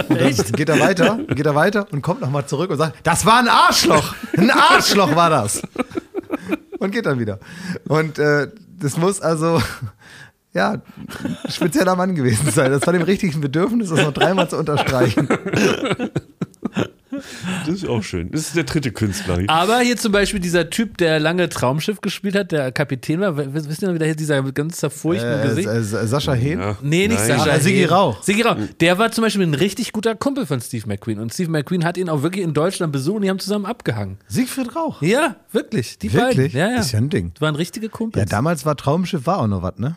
Und 0.08 0.22
dann 0.22 0.36
geht 0.52 0.70
er 0.70 0.80
weiter, 0.80 1.18
geht 1.30 1.46
er 1.46 1.56
weiter 1.56 1.88
und 1.92 2.04
kommt 2.04 2.22
nochmal 2.22 2.46
zurück 2.46 2.70
und 2.70 2.78
sagt, 2.78 3.00
das 3.04 3.26
war 3.26 3.40
ein 3.40 3.48
Arschloch. 3.48 4.14
Ein 4.38 4.52
Arschloch 4.52 5.16
war 5.16 5.30
das. 5.30 5.64
Und 6.78 6.92
geht 6.92 7.06
dann 7.06 7.20
wieder. 7.20 7.40
Und 7.88 8.20
äh, 8.20 8.50
das 8.80 8.98
muss 8.98 9.22
also, 9.22 9.62
ja, 10.54 10.74
ein 10.74 11.52
spezieller 11.52 11.96
Mann 11.96 12.14
gewesen 12.14 12.52
sein. 12.52 12.72
Das 12.72 12.86
war 12.86 12.94
dem 12.94 13.04
richtigen 13.04 13.42
Bedürfnis, 13.42 13.90
das 13.90 14.04
noch 14.04 14.14
dreimal 14.14 14.50
zu 14.50 14.58
unterstreichen. 14.58 15.28
Das 17.66 17.76
ist 17.76 17.88
auch 17.88 18.02
schön. 18.04 18.32
Das 18.32 18.42
ist 18.42 18.56
der 18.56 18.64
dritte 18.64 18.92
Künstler. 18.92 19.40
Aber 19.48 19.80
hier 19.80 19.98
zum 19.98 20.12
Beispiel 20.12 20.40
dieser 20.40 20.70
Typ, 20.70 20.98
der 20.98 21.20
lange 21.20 21.50
Traumschiff 21.50 22.02
gespielt 22.02 22.36
hat, 22.36 22.52
der 22.52 22.72
Kapitän 22.72 23.20
war, 23.22 23.38
w- 23.38 23.48
wisst 23.52 23.82
ihr 23.82 23.88
noch, 23.88 23.96
wie 23.96 24.00
der 24.00 24.08
hier 24.08 24.16
dieser 24.16 24.42
mit 24.42 24.56
ganz 24.56 24.78
zerfurchten 24.78 25.40
Äh, 25.40 25.48
Gesicht? 25.48 25.68
äh, 25.68 25.82
Sascha 25.84 26.34
Hehn. 26.34 26.60
Ja. 26.60 26.78
Nee, 26.82 27.08
nicht 27.08 27.20
Nein. 27.20 27.28
Sascha. 27.40 27.52
Ah, 27.52 27.60
Sigi. 27.60 27.86
Rauch. 27.86 28.24
Sigi 28.24 28.42
Rauch. 28.42 28.58
Der 28.80 28.98
war 28.98 29.12
zum 29.12 29.24
Beispiel 29.24 29.44
ein 29.46 29.54
richtig 29.54 29.92
guter 29.92 30.16
Kumpel 30.16 30.46
von 30.46 30.60
Steve 30.62 30.88
McQueen. 30.88 31.20
Und 31.20 31.34
Steve 31.34 31.50
McQueen 31.52 31.84
hat 31.86 31.98
ihn 31.98 32.10
auch 32.10 32.24
wirklich 32.24 32.44
in 32.44 32.54
Deutschland 32.54 32.92
besucht 32.94 33.18
und 33.18 33.22
die 33.24 33.30
haben 33.30 33.40
zusammen 33.40 33.66
abgehangen. 33.66 34.18
Siegfried 34.28 34.76
Rauch. 34.76 35.02
Ja, 35.02 35.36
wirklich. 35.52 35.98
Die 36.00 36.12
Wirklich? 36.14 36.54
beiden. 36.54 36.58
Ja, 36.60 36.72
ja. 36.76 36.80
Ist 36.80 36.92
ja 36.92 37.00
ein 37.00 37.10
Ding. 37.10 37.32
Das 37.34 37.42
waren 37.42 37.56
richtige 37.56 37.88
Ja, 37.88 37.92
Kumpels. 37.92 38.30
damals 38.30 38.66
war 38.66 38.76
Traumschiff 38.78 39.26
war 39.26 39.40
auch 39.40 39.48
noch 39.48 39.62
was, 39.64 39.78
ne? 39.78 39.96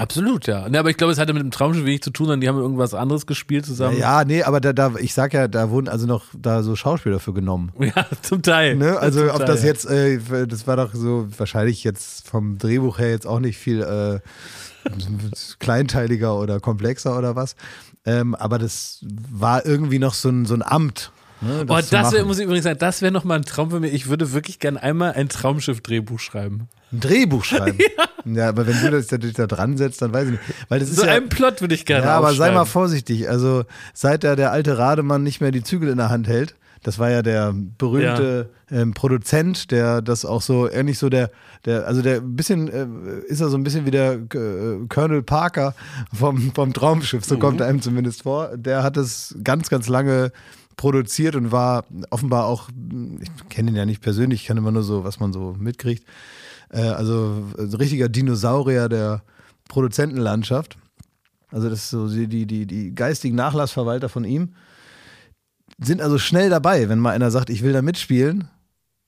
Absolut, 0.00 0.46
ja. 0.46 0.68
Ne, 0.68 0.78
aber 0.78 0.90
ich 0.90 0.96
glaube, 0.96 1.12
es 1.12 1.18
hatte 1.18 1.32
mit 1.32 1.42
dem 1.42 1.50
Traumschiff 1.50 1.84
wenig 1.84 2.02
zu 2.02 2.10
tun, 2.10 2.26
sondern 2.26 2.40
die 2.40 2.48
haben 2.48 2.58
irgendwas 2.58 2.94
anderes 2.94 3.26
gespielt 3.26 3.66
zusammen. 3.66 3.98
Ja, 3.98 4.24
nee, 4.24 4.42
aber 4.42 4.60
da, 4.60 4.72
da, 4.72 4.94
ich 4.98 5.12
sag 5.12 5.34
ja, 5.34 5.46
da 5.46 5.70
wurden 5.70 5.88
also 5.88 6.06
noch 6.06 6.24
da 6.36 6.62
so 6.62 6.74
Schauspieler 6.76 7.20
für 7.20 7.32
genommen. 7.32 7.72
Ja, 7.80 8.06
zum 8.22 8.42
Teil. 8.42 8.76
Ne? 8.76 8.98
Also 8.98 9.20
Zum 9.20 9.30
ob 9.30 9.38
Teil, 9.38 9.46
das 9.46 9.62
ja. 9.62 9.68
jetzt, 9.68 9.84
äh, 9.86 10.46
das 10.46 10.66
war 10.68 10.76
doch 10.76 10.94
so 10.94 11.26
wahrscheinlich 11.36 11.82
jetzt 11.82 12.28
vom 12.28 12.56
Drehbuch 12.56 12.98
her 12.98 13.10
jetzt 13.10 13.26
auch 13.26 13.40
nicht 13.40 13.58
viel 13.58 13.82
äh, 13.82 14.20
kleinteiliger 15.58 16.38
oder 16.38 16.60
komplexer 16.60 17.18
oder 17.18 17.34
was. 17.34 17.56
Ähm, 18.04 18.36
aber 18.36 18.58
das 18.58 19.04
war 19.28 19.66
irgendwie 19.66 19.98
noch 19.98 20.14
so 20.14 20.28
ein, 20.28 20.46
so 20.46 20.54
ein 20.54 20.62
Amt. 20.62 21.10
Ne, 21.40 21.64
Oh, 21.68 21.80
zu 21.80 21.90
das 21.90 22.12
wär, 22.12 22.24
muss 22.24 22.38
ich 22.38 22.44
übrigens 22.44 22.64
sagen, 22.64 22.78
das 22.78 23.02
wäre 23.02 23.12
nochmal 23.12 23.38
ein 23.38 23.44
Traum 23.44 23.70
für 23.70 23.80
mich. 23.80 23.92
Ich 23.92 24.08
würde 24.08 24.32
wirklich 24.32 24.58
gern 24.58 24.76
einmal 24.76 25.12
ein 25.12 25.28
Traumschiff-Drehbuch 25.28 26.20
schreiben. 26.20 26.68
Ein 26.92 27.00
Drehbuch 27.00 27.44
schreiben. 27.44 27.78
ja. 28.24 28.48
aber 28.48 28.66
wenn 28.66 28.80
du 28.80 28.90
das 28.90 29.06
da, 29.06 29.18
da 29.18 29.46
dran 29.46 29.76
setzt, 29.76 30.02
dann 30.02 30.12
weiß 30.12 30.26
ich 30.26 30.32
nicht. 30.32 30.42
Weil 30.68 30.80
das 30.80 30.90
ist 30.90 30.96
So 30.96 31.06
ja, 31.06 31.12
einen 31.12 31.28
Plot 31.28 31.60
würde 31.60 31.74
ich 31.74 31.86
gerne 31.86 32.06
Ja, 32.06 32.16
aber 32.16 32.34
sei 32.34 32.50
mal 32.50 32.64
vorsichtig. 32.64 33.28
Also 33.28 33.64
seit 33.94 34.22
der, 34.22 34.36
der 34.36 34.52
alte 34.52 34.78
Rademann 34.78 35.22
nicht 35.22 35.40
mehr 35.40 35.52
die 35.52 35.62
Zügel 35.62 35.88
in 35.88 35.98
der 35.98 36.10
Hand 36.10 36.28
hält, 36.28 36.54
das 36.82 36.98
war 36.98 37.10
ja 37.10 37.22
der 37.22 37.52
berühmte 37.54 38.48
ähm, 38.70 38.94
Produzent, 38.94 39.70
der 39.70 40.00
das 40.00 40.24
auch 40.24 40.40
so, 40.40 40.70
ähnlich 40.70 40.98
so 40.98 41.10
der, 41.10 41.30
der, 41.66 41.86
also 41.86 42.00
der 42.00 42.20
bisschen, 42.20 42.68
äh, 42.68 42.86
ist 43.26 43.40
er 43.40 43.50
so 43.50 43.58
ein 43.58 43.62
bisschen 43.62 43.84
wie 43.84 43.90
der 43.90 44.14
äh, 44.14 44.86
Colonel 44.88 45.22
Parker 45.22 45.74
vom, 46.12 46.52
vom 46.54 46.72
Traumschiff, 46.72 47.24
so 47.24 47.38
kommt 47.38 47.60
er 47.60 47.66
einem 47.66 47.82
zumindest 47.82 48.22
vor. 48.22 48.56
Der 48.56 48.82
hat 48.82 48.96
es 48.96 49.36
ganz, 49.44 49.68
ganz 49.68 49.88
lange 49.88 50.32
produziert 50.76 51.36
und 51.36 51.52
war 51.52 51.84
offenbar 52.08 52.46
auch, 52.46 52.70
ich 53.20 53.48
kenne 53.50 53.70
ihn 53.70 53.76
ja 53.76 53.84
nicht 53.84 54.00
persönlich, 54.00 54.42
ich 54.42 54.46
kann 54.46 54.56
immer 54.56 54.72
nur 54.72 54.82
so, 54.82 55.04
was 55.04 55.20
man 55.20 55.34
so 55.34 55.54
mitkriegt, 55.58 56.06
äh, 56.70 56.80
also 56.80 57.44
ein 57.58 57.74
richtiger 57.74 58.08
Dinosaurier 58.08 58.88
der 58.88 59.22
Produzentenlandschaft. 59.68 60.76
Also 61.50 61.68
das 61.68 61.80
ist 61.80 61.90
so 61.90 62.08
die, 62.08 62.26
die, 62.26 62.46
die, 62.46 62.66
die 62.66 62.94
geistigen 62.94 63.36
Nachlassverwalter 63.36 64.08
von 64.08 64.24
ihm 64.24 64.54
sind 65.78 66.02
also 66.02 66.18
schnell 66.18 66.50
dabei, 66.50 66.88
wenn 66.88 66.98
mal 66.98 67.14
einer 67.14 67.30
sagt, 67.30 67.50
ich 67.50 67.62
will 67.62 67.72
da 67.72 67.82
mitspielen, 67.82 68.48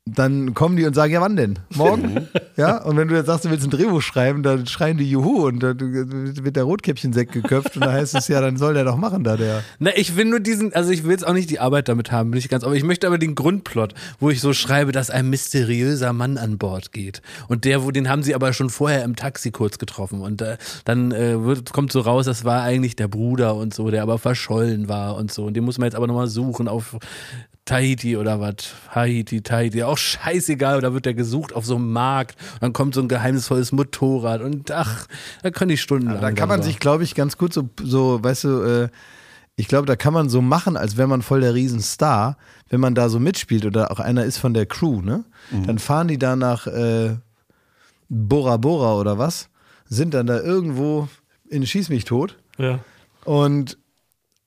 dann 0.04 0.52
kommen 0.54 0.76
die 0.76 0.84
und 0.84 0.94
sagen, 0.94 1.12
ja, 1.12 1.20
wann 1.20 1.36
denn? 1.36 1.60
Morgen? 1.76 2.26
ja, 2.56 2.82
und 2.82 2.96
wenn 2.96 3.06
du 3.06 3.14
jetzt 3.14 3.26
sagst, 3.26 3.44
du 3.44 3.50
willst 3.50 3.64
ein 3.64 3.70
Drehbuch 3.70 4.02
schreiben, 4.02 4.42
dann 4.42 4.66
schreien 4.66 4.98
die 4.98 5.08
Juhu 5.08 5.46
und 5.46 5.62
dann 5.62 5.78
wird 5.78 6.56
der 6.56 6.64
Rotkäppchensekt 6.64 7.30
geköpft 7.30 7.76
und 7.76 7.84
dann 7.84 7.92
heißt 7.92 8.16
es 8.16 8.26
ja, 8.26 8.40
dann 8.40 8.56
soll 8.56 8.74
der 8.74 8.84
doch 8.84 8.96
machen 8.96 9.22
da, 9.22 9.36
der. 9.36 9.62
Na, 9.78 9.92
ich 9.94 10.16
will 10.16 10.24
nur 10.24 10.40
diesen, 10.40 10.74
also 10.74 10.90
ich 10.90 11.04
will 11.04 11.12
jetzt 11.12 11.24
auch 11.24 11.34
nicht 11.34 11.50
die 11.50 11.60
Arbeit 11.60 11.88
damit 11.88 12.10
haben, 12.10 12.32
bin 12.32 12.38
ich 12.38 12.48
ganz, 12.48 12.64
aber 12.64 12.74
ich 12.74 12.82
möchte 12.82 13.06
aber 13.06 13.16
den 13.16 13.36
Grundplot, 13.36 13.94
wo 14.18 14.28
ich 14.30 14.40
so 14.40 14.52
schreibe, 14.52 14.90
dass 14.90 15.08
ein 15.08 15.30
mysteriöser 15.30 16.12
Mann 16.12 16.36
an 16.36 16.58
Bord 16.58 16.90
geht. 16.90 17.22
Und 17.46 17.64
der, 17.64 17.84
wo 17.84 17.92
den 17.92 18.08
haben 18.08 18.24
sie 18.24 18.34
aber 18.34 18.52
schon 18.52 18.70
vorher 18.70 19.04
im 19.04 19.14
Taxi 19.14 19.52
kurz 19.52 19.78
getroffen. 19.78 20.20
Und 20.20 20.42
äh, 20.42 20.56
dann 20.84 21.12
äh, 21.12 21.44
wird, 21.44 21.72
kommt 21.72 21.92
so 21.92 22.00
raus, 22.00 22.26
das 22.26 22.44
war 22.44 22.62
eigentlich 22.62 22.96
der 22.96 23.06
Bruder 23.06 23.54
und 23.54 23.72
so, 23.72 23.88
der 23.90 24.02
aber 24.02 24.18
verschollen 24.18 24.88
war 24.88 25.14
und 25.14 25.32
so. 25.32 25.44
Und 25.44 25.54
den 25.54 25.62
muss 25.62 25.78
man 25.78 25.86
jetzt 25.86 25.94
aber 25.94 26.08
nochmal 26.08 26.26
suchen 26.26 26.66
auf 26.66 26.96
Tahiti 27.64 28.16
oder 28.16 28.40
was, 28.40 28.54
Haiti, 28.90 29.40
Tahiti, 29.42 29.84
auch 29.84 29.96
scheißegal, 29.98 30.80
da 30.80 30.92
wird 30.94 31.06
der 31.06 31.14
gesucht 31.14 31.52
auf 31.54 31.64
so 31.64 31.76
einem 31.76 31.92
Markt, 31.92 32.36
dann 32.60 32.72
kommt 32.72 32.94
so 32.94 33.00
ein 33.00 33.08
geheimnisvolles 33.08 33.70
Motorrad 33.72 34.40
und 34.42 34.70
ach, 34.72 35.06
da 35.42 35.50
kann 35.50 35.70
ich 35.70 35.80
stundenlang. 35.80 36.20
Da 36.20 36.32
kann 36.32 36.48
man 36.48 36.62
sich, 36.62 36.80
glaube 36.80 37.04
ich, 37.04 37.14
ganz 37.14 37.38
gut 37.38 37.52
so, 37.52 37.68
so 37.80 38.22
weißt 38.22 38.44
du, 38.44 38.62
äh, 38.62 38.88
ich 39.54 39.68
glaube, 39.68 39.86
da 39.86 39.94
kann 39.96 40.12
man 40.12 40.28
so 40.28 40.40
machen, 40.42 40.76
als 40.76 40.96
wäre 40.96 41.06
man 41.06 41.22
voll 41.22 41.40
der 41.42 41.54
Riesenstar, 41.54 42.36
wenn 42.68 42.80
man 42.80 42.94
da 42.96 43.08
so 43.08 43.20
mitspielt 43.20 43.64
oder 43.64 43.92
auch 43.92 44.00
einer 44.00 44.24
ist 44.24 44.38
von 44.38 44.54
der 44.54 44.66
Crew, 44.66 45.02
ne? 45.02 45.24
Dann 45.66 45.78
fahren 45.78 46.08
die 46.08 46.18
da 46.18 46.36
nach 46.36 46.66
äh, 46.66 47.16
Bora 48.08 48.56
Bora 48.56 48.94
oder 48.96 49.18
was, 49.18 49.50
sind 49.84 50.14
dann 50.14 50.26
da 50.26 50.40
irgendwo 50.40 51.08
in 51.48 51.66
Schieß 51.66 51.90
mich 51.90 52.06
tot 52.06 52.38
Ja. 52.58 52.80
und 53.24 53.76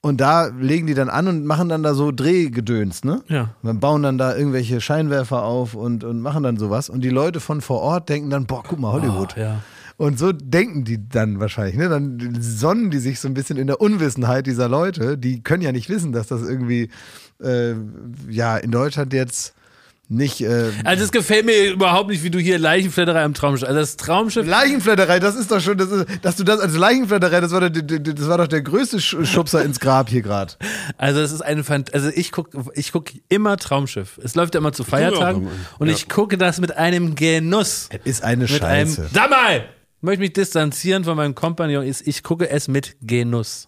und 0.05 0.21
da 0.21 0.45
legen 0.45 0.85
die 0.85 0.93
dann 0.93 1.09
an 1.09 1.27
und 1.27 1.45
machen 1.45 1.67
dann 1.67 1.81
da 1.81 1.95
so 1.95 2.11
Drehgedöns, 2.11 3.03
ne? 3.03 3.23
Ja. 3.27 3.55
Und 3.63 3.67
dann 3.67 3.79
bauen 3.79 4.03
dann 4.03 4.19
da 4.19 4.37
irgendwelche 4.37 4.79
Scheinwerfer 4.79 5.41
auf 5.41 5.73
und, 5.73 6.03
und 6.03 6.21
machen 6.21 6.43
dann 6.43 6.57
sowas. 6.57 6.91
Und 6.91 7.01
die 7.01 7.09
Leute 7.09 7.39
von 7.39 7.59
vor 7.59 7.81
Ort 7.81 8.07
denken 8.07 8.29
dann, 8.29 8.45
boah, 8.45 8.61
guck 8.61 8.77
mal, 8.77 8.91
Hollywood. 8.91 9.33
Oh, 9.35 9.39
ja. 9.39 9.63
Und 9.97 10.19
so 10.19 10.31
denken 10.31 10.83
die 10.83 11.09
dann 11.09 11.39
wahrscheinlich, 11.39 11.75
ne? 11.75 11.89
Dann 11.89 12.37
sonnen 12.39 12.91
die 12.91 12.99
sich 12.99 13.19
so 13.19 13.27
ein 13.27 13.33
bisschen 13.33 13.57
in 13.57 13.65
der 13.65 13.81
Unwissenheit 13.81 14.45
dieser 14.45 14.69
Leute. 14.69 15.17
Die 15.17 15.41
können 15.41 15.63
ja 15.63 15.71
nicht 15.71 15.89
wissen, 15.89 16.11
dass 16.11 16.27
das 16.27 16.43
irgendwie, 16.43 16.89
äh, 17.41 17.73
ja, 18.29 18.57
in 18.57 18.69
Deutschland 18.69 19.11
jetzt 19.11 19.55
nicht. 20.09 20.41
Äh, 20.41 20.71
Also 20.83 21.03
es 21.03 21.11
gefällt 21.11 21.45
mir 21.45 21.71
überhaupt 21.71 22.09
nicht, 22.09 22.23
wie 22.23 22.29
du 22.29 22.39
hier 22.39 22.59
Leichenflatterei 22.59 23.23
am 23.23 23.33
Traumschiff. 23.33 23.67
Also 23.67 23.79
das 23.79 23.97
Traumschiff. 23.97 24.45
Leichenflatterei, 24.47 25.19
das 25.19 25.35
ist 25.35 25.51
doch 25.51 25.59
schon, 25.59 25.77
das 25.77 25.89
ist, 25.91 26.05
dass 26.21 26.35
du 26.35 26.43
das 26.43 26.59
als 26.59 26.75
Leichenflatterei, 26.75 27.41
das 27.41 27.51
war, 27.51 27.69
der- 27.69 27.99
das 27.99 28.27
war 28.27 28.37
doch 28.37 28.47
der 28.47 28.61
größte 28.61 28.97
Sch- 28.97 29.25
Schubser 29.25 29.63
ins 29.63 29.79
Grab 29.79 30.09
hier 30.09 30.21
gerade. 30.21 30.53
Also 30.97 31.19
es 31.21 31.31
ist 31.31 31.41
eine 31.41 31.63
Fant 31.63 31.93
also 31.93 32.09
ich 32.13 32.31
gucke 32.31 32.57
ich 32.75 32.91
guck 32.91 33.09
immer 33.29 33.57
Traumschiff. 33.57 34.19
Es 34.23 34.35
läuft 34.35 34.53
ja 34.55 34.59
immer 34.59 34.73
zu 34.73 34.83
Feiertagen 34.83 35.47
und 35.79 35.87
Ja. 35.87 35.93
ich 35.93 36.07
gucke 36.09 36.37
das 36.37 36.59
mit 36.59 36.75
einem 36.77 37.15
Genuss. 37.15 37.89
Ist 38.03 38.23
eine 38.23 38.43
Mit 38.43 38.49
Scheiße. 38.51 39.01
einem 39.01 39.09
Sag 39.13 39.29
mal! 39.29 39.65
Ich 39.97 40.03
möchte 40.07 40.19
mich 40.21 40.33
distanzieren 40.33 41.03
von 41.03 41.17
meinem 41.17 41.33
Kompagnon. 41.33 41.83
ist, 41.83 42.05
Ich 42.07 42.21
gucke 42.21 42.49
es 42.49 42.67
mit 42.67 42.95
Genuss. 43.01 43.67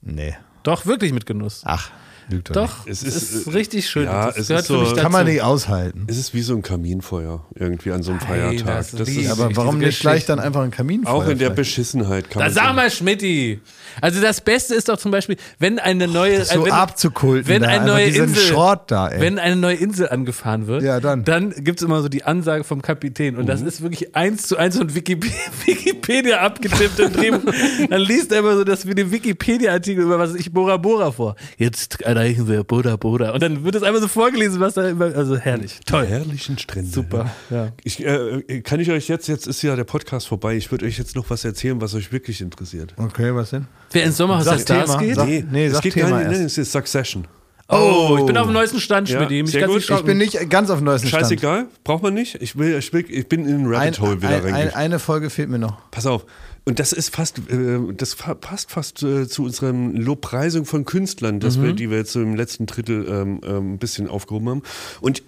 nee. 0.00 0.34
Doch, 0.64 0.84
wirklich 0.86 1.12
mit 1.12 1.24
Genuss. 1.24 1.62
Ach, 1.64 1.90
lügt 2.28 2.54
doch. 2.54 2.62
nicht. 2.62 2.86
Doch, 2.86 2.86
Es 2.86 3.02
es 3.02 3.14
ist, 3.16 3.32
ist, 3.32 3.46
äh, 3.46 3.50
richtig 3.50 3.88
schön. 3.88 4.04
ja, 4.04 4.26
das 4.26 4.36
es 4.38 4.50
ist 4.50 4.66
so-. 4.66 4.94
Kann 4.96 5.12
man 5.12 5.26
nicht 5.26 5.42
aushalten. 5.42 6.06
Es 6.08 6.18
ist 6.18 6.34
wie 6.34 6.42
so 6.42 6.54
ein 6.54 6.62
Kaminfeuer 6.62 7.44
irgendwie 7.54 7.92
an 7.92 8.02
so 8.02 8.10
einem 8.12 8.20
Feiertag. 8.20 8.66
das 8.66 8.90
Das 8.92 9.08
liebe 9.08 9.22
ist. 9.22 9.30
Aber 9.30 9.54
warum 9.56 9.78
nicht 9.78 10.00
gleich 10.00 10.26
dann 10.26 10.38
einfach 10.40 10.62
ein 10.62 10.70
Kaminfeuer? 10.70 11.12
auch 11.12 11.22
in 11.22 11.28
der 11.30 11.36
vielleicht? 11.38 11.56
Beschissenheit 11.56 12.30
kann 12.30 12.40
Da 12.40 12.46
man 12.46 12.54
sag 12.54 12.74
mal, 12.74 12.90
Schmidti. 12.90 13.60
Also 14.00 14.20
das 14.20 14.40
Beste 14.40 14.74
ist 14.74 14.88
doch 14.88 14.98
zum 14.98 15.10
Beispiel, 15.10 15.36
wenn 15.58 15.78
eine 15.78 16.06
neue, 16.06 16.38
Das 16.38 16.50
so 16.50 16.62
äh, 16.62 16.66
wenn, 16.66 16.72
abzukulten, 16.72 17.48
wenn 17.48 17.64
eine 17.64 17.86
neue 17.86 18.04
Insel, 18.06 18.36
Schrott 18.36 18.82
da, 18.90 19.08
ey. 19.08 19.20
wenn 19.20 19.38
eine 19.38 19.56
neue 19.56 19.74
Insel 19.76 20.08
angefahren 20.08 20.66
wird, 20.66 20.82
Ja, 20.82 21.00
dann. 21.00 21.24
dann 21.24 21.50
gibt 21.50 21.80
es 21.80 21.84
immer 21.86 22.00
so 22.02 22.08
die 22.08 22.22
Ansage 22.24 22.62
vom 22.64 22.80
Kapitän 22.82 23.36
und 23.36 23.44
Mhm. 23.44 23.46
das 23.48 23.62
ist 23.62 23.80
wirklich 23.82 24.14
eins 24.14 24.46
zu 24.46 24.56
eins 24.56 24.76
von 24.76 24.94
Wikip 24.94 25.24
Wikipedia 25.66 26.40
abgetippt 26.40 26.98
im 27.00 27.12
Drehbuch. 27.12 27.52
dann 27.90 28.00
liest 28.00 28.32
er 28.32 28.40
immer 28.40 28.56
so 28.56 28.64
das 28.64 28.86
wie 28.86 28.94
den 28.94 29.10
Wikipedia-Artikel 29.10 30.02
über 30.04 30.18
was 30.18 30.34
ich 30.34 30.52
Bora 30.52 30.76
Bora 30.76 31.10
vor. 31.12 31.34
Jetzt 31.56 32.04
erreichen 32.18 32.48
wir 32.48 32.64
Bora 32.64 32.96
Bora 32.96 33.30
und 33.30 33.42
dann 33.42 33.64
wird 33.64 33.74
es 33.74 33.82
einfach 33.82 34.00
so 34.00 34.08
vorgelesen, 34.08 34.60
was 34.60 34.74
da 34.74 34.88
immer, 34.88 35.06
also 35.06 35.36
herrlich, 35.36 35.80
Toll. 35.86 36.06
Herrlichen 36.06 36.58
Strände. 36.58 36.90
super, 36.90 37.30
ja. 37.50 37.72
Ich, 37.84 38.04
äh, 38.04 38.60
kann 38.62 38.80
ich 38.80 38.90
euch 38.90 39.08
jetzt, 39.08 39.28
jetzt 39.28 39.46
ist 39.46 39.62
ja 39.62 39.74
der 39.76 39.84
Podcast 39.84 40.28
vorbei, 40.28 40.56
ich 40.56 40.70
würde 40.70 40.86
euch 40.86 40.98
jetzt 40.98 41.16
noch 41.16 41.30
was 41.30 41.44
erzählen, 41.44 41.80
was 41.80 41.94
euch 41.94 42.12
wirklich 42.12 42.40
interessiert. 42.40 42.94
okay, 42.96 43.34
was 43.34 43.50
denn? 43.50 43.66
Wer 43.92 44.04
ins 44.04 44.16
Sommerhaus 44.16 44.44
Sag 44.44 44.56
der 44.56 44.62
Stars 44.84 44.90
Thema, 44.90 45.00
geht? 45.02 45.14
sag- 45.16 45.52
nee, 45.52 45.66
es 45.66 45.72
sag 45.74 45.82
geht 45.82 45.94
Thema 45.94 46.10
gar 46.10 46.16
nicht, 46.18 46.26
erst. 46.26 46.36
nein, 46.38 46.46
es 46.46 46.58
ist 46.58 46.72
Succession. 46.72 47.26
Oh, 47.70 48.16
ich 48.18 48.24
bin 48.24 48.34
auf 48.38 48.46
dem 48.46 48.54
neuesten 48.54 48.80
Stand, 48.80 49.10
Ja, 49.10 49.18
gut. 49.20 49.30
nicht 49.30 49.54
Ich 49.54 49.84
schocken. 49.84 50.06
bin 50.06 50.16
nicht 50.16 50.48
ganz 50.48 50.70
auf 50.70 50.78
dem 50.78 50.86
neuesten 50.86 51.08
Stand. 51.08 51.24
Scheißegal, 51.24 51.66
braucht 51.84 52.02
man 52.02 52.14
nicht. 52.14 52.40
Ich, 52.40 52.56
will, 52.56 52.78
ich, 52.78 52.90
will, 52.94 53.04
ich 53.06 53.28
bin 53.28 53.40
in 53.46 53.64
den 53.64 53.66
Ein, 53.66 53.74
Rabbit 53.74 54.00
Hole 54.00 54.16
wieder 54.22 54.28
ein, 54.30 54.34
ein, 54.36 54.40
reingegangen. 54.44 54.74
eine 54.74 54.98
Folge 54.98 55.28
fehlt 55.28 55.50
mir 55.50 55.58
noch. 55.58 55.76
Pass 55.90 56.06
auf. 56.06 56.24
Und 56.68 56.78
das 56.78 56.92
ist 56.92 57.16
fast, 57.16 57.38
äh, 57.50 57.78
das 57.96 58.14
passt 58.14 58.70
fast 58.70 59.02
äh, 59.02 59.26
zu 59.26 59.44
unserer 59.44 59.72
Lobpreisung 59.72 60.66
von 60.66 60.84
Künstlern, 60.84 61.40
das 61.40 61.56
Mhm. 61.56 61.62
wir, 61.62 61.72
die 61.72 61.90
wir 61.90 61.96
jetzt 61.96 62.12
so 62.12 62.20
im 62.20 62.34
letzten 62.36 62.66
Drittel 62.66 63.06
ähm, 63.08 63.40
ähm, 63.42 63.72
ein 63.72 63.78
bisschen 63.78 64.06
aufgehoben 64.06 64.50
haben. 64.50 64.62
Und 65.00 65.22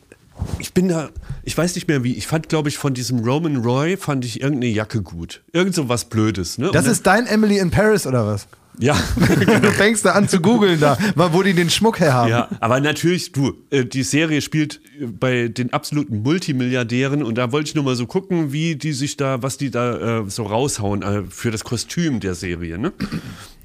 ich 0.58 0.74
bin 0.74 0.88
da, 0.88 1.08
ich 1.42 1.56
weiß 1.56 1.76
nicht 1.76 1.88
mehr 1.88 2.04
wie, 2.04 2.12
ich 2.14 2.26
fand, 2.26 2.50
glaube 2.50 2.68
ich, 2.68 2.76
von 2.76 2.92
diesem 2.92 3.20
Roman 3.20 3.56
Roy 3.56 3.96
fand 3.96 4.26
ich 4.26 4.42
irgendeine 4.42 4.70
Jacke 4.70 5.00
gut. 5.00 5.42
Irgend 5.54 5.74
so 5.74 5.88
was 5.88 6.04
Blödes. 6.04 6.58
Ne? 6.58 6.68
Das 6.74 6.86
ist 6.86 7.06
dein 7.06 7.26
Emily 7.26 7.56
in 7.56 7.70
Paris 7.70 8.06
oder 8.06 8.26
was? 8.26 8.46
Ja. 8.78 8.96
Du 9.60 9.70
fängst 9.72 10.04
da 10.04 10.12
an 10.12 10.28
zu 10.28 10.40
googeln 10.40 10.80
da, 10.80 10.96
wo 11.14 11.42
die 11.42 11.52
den 11.54 11.70
Schmuck 11.70 12.00
her 12.00 12.14
haben. 12.14 12.30
Ja, 12.30 12.48
aber 12.60 12.80
natürlich, 12.80 13.32
du, 13.32 13.54
äh, 13.70 13.84
die 13.84 14.02
Serie 14.02 14.40
spielt 14.40 14.80
äh, 14.98 15.06
bei 15.06 15.48
den 15.48 15.72
absoluten 15.72 16.22
Multimilliardären 16.22 17.22
und 17.22 17.36
da 17.36 17.52
wollte 17.52 17.68
ich 17.68 17.74
nur 17.74 17.84
mal 17.84 17.96
so 17.96 18.06
gucken, 18.06 18.52
wie 18.52 18.76
die 18.76 18.92
sich 18.92 19.16
da, 19.16 19.42
was 19.42 19.58
die 19.58 19.70
da 19.70 20.20
äh, 20.20 20.30
so 20.30 20.44
raushauen 20.44 21.30
für 21.30 21.50
das 21.50 21.64
Kostüm 21.64 22.20
der 22.20 22.34
Serie, 22.34 22.78
ne? 22.78 22.92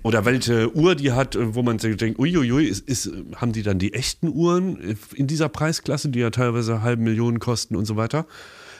Oder 0.04 0.26
welche 0.26 0.76
Uhr 0.76 0.96
die 0.96 1.14
hat, 1.14 1.38
wo 1.40 1.64
man 1.64 1.80
sich 1.80 1.98
denkt, 1.98 2.20
uiuiui, 2.20 2.66
ist, 2.66 2.88
ist, 2.88 3.12
haben 3.38 3.54
die 3.54 3.64
dann 3.64 3.80
die 3.80 3.94
echten 3.94 4.28
Uhren 4.28 4.98
in 5.16 5.26
dieser 5.26 5.50
Preisklasse, 5.50 6.10
die 6.10 6.20
ja 6.20 6.30
teilweise 6.30 6.84
halbe 6.84 7.02
Millionen 7.02 7.40
kosten 7.40 7.76
und 7.76 7.86
so 7.86 7.96
weiter? 7.96 8.28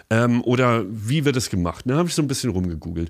Ähm, 0.10 0.44
oder 0.44 0.86
wie 0.88 1.26
wird 1.26 1.36
das 1.36 1.50
gemacht? 1.50 1.86
Da 1.88 1.96
habe 1.96 2.08
ich 2.08 2.14
so 2.14 2.22
ein 2.22 2.28
bisschen 2.28 2.52
rumgegoogelt. 2.52 3.10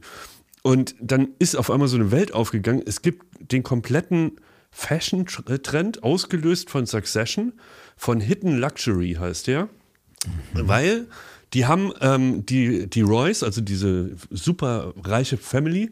Und 0.66 0.95
dann 0.99 1.28
ist 1.38 1.55
auf 1.55 1.70
einmal 1.70 1.88
so 1.88 1.95
eine 1.95 2.09
Welt 2.09 2.34
aufgegangen. 2.34 2.82
Es 2.84 3.03
gibt 3.03 3.24
den 3.51 3.61
kompletten 3.61 4.41
Fashion-Trend, 4.72 6.01
ausgelöst 6.01 6.72
von 6.72 6.88
Succession, 6.88 7.53
von 7.95 8.20
Hidden 8.20 8.57
Luxury 8.57 9.16
heißt 9.20 9.45
der. 9.45 9.70
Weil 10.53 11.05
die 11.53 11.68
haben 11.68 11.93
ähm, 12.01 12.47
die, 12.47 12.89
die 12.89 13.03
Royce, 13.03 13.43
also 13.43 13.61
diese 13.61 14.18
super 14.32 14.95
reiche 15.03 15.38
Family, 15.38 15.91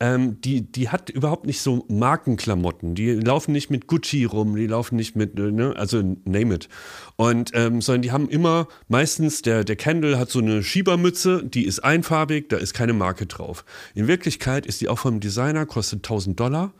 ähm, 0.00 0.40
die, 0.40 0.62
die 0.62 0.88
hat 0.88 1.10
überhaupt 1.10 1.46
nicht 1.46 1.60
so 1.60 1.84
Markenklamotten. 1.88 2.94
Die 2.94 3.12
laufen 3.12 3.52
nicht 3.52 3.70
mit 3.70 3.86
Gucci 3.86 4.24
rum, 4.24 4.56
die 4.56 4.66
laufen 4.66 4.96
nicht 4.96 5.14
mit, 5.14 5.38
äh, 5.38 5.52
ne, 5.52 5.74
also 5.76 6.02
name 6.24 6.54
it. 6.54 6.68
Und, 7.16 7.50
ähm, 7.54 7.82
sondern 7.82 8.02
die 8.02 8.10
haben 8.10 8.28
immer, 8.30 8.66
meistens, 8.88 9.42
der, 9.42 9.62
der 9.62 9.76
Kendall 9.76 10.18
hat 10.18 10.30
so 10.30 10.38
eine 10.38 10.62
Schiebermütze, 10.62 11.44
die 11.44 11.66
ist 11.66 11.80
einfarbig, 11.84 12.48
da 12.48 12.56
ist 12.56 12.72
keine 12.72 12.94
Marke 12.94 13.26
drauf. 13.26 13.66
In 13.94 14.08
Wirklichkeit 14.08 14.64
ist 14.64 14.80
die 14.80 14.88
auch 14.88 14.98
vom 14.98 15.20
Designer, 15.20 15.66
kostet 15.66 15.98
1000 15.98 16.40
Dollar. 16.40 16.72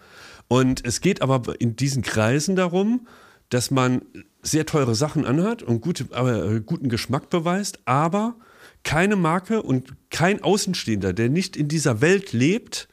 Und 0.49 0.85
es 0.87 1.03
geht 1.03 1.21
aber 1.21 1.61
in 1.61 1.77
diesen 1.77 2.03
Kreisen 2.03 2.57
darum, 2.57 3.07
dass 3.51 3.71
man 3.71 4.03
sehr 4.43 4.65
teure 4.65 4.95
Sachen 4.95 5.27
anhat 5.27 5.63
und 5.63 5.83
gute, 5.83 6.05
äh, 6.15 6.61
guten 6.61 6.89
Geschmack 6.89 7.29
beweist, 7.29 7.81
aber 7.85 8.37
keine 8.83 9.17
Marke 9.17 9.63
und 9.63 9.93
kein 10.09 10.43
Außenstehender, 10.43 11.13
der 11.13 11.29
nicht 11.29 11.57
in 11.57 11.69
dieser 11.69 12.01
Welt 12.01 12.33
lebt, 12.33 12.89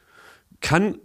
kann 0.60 0.98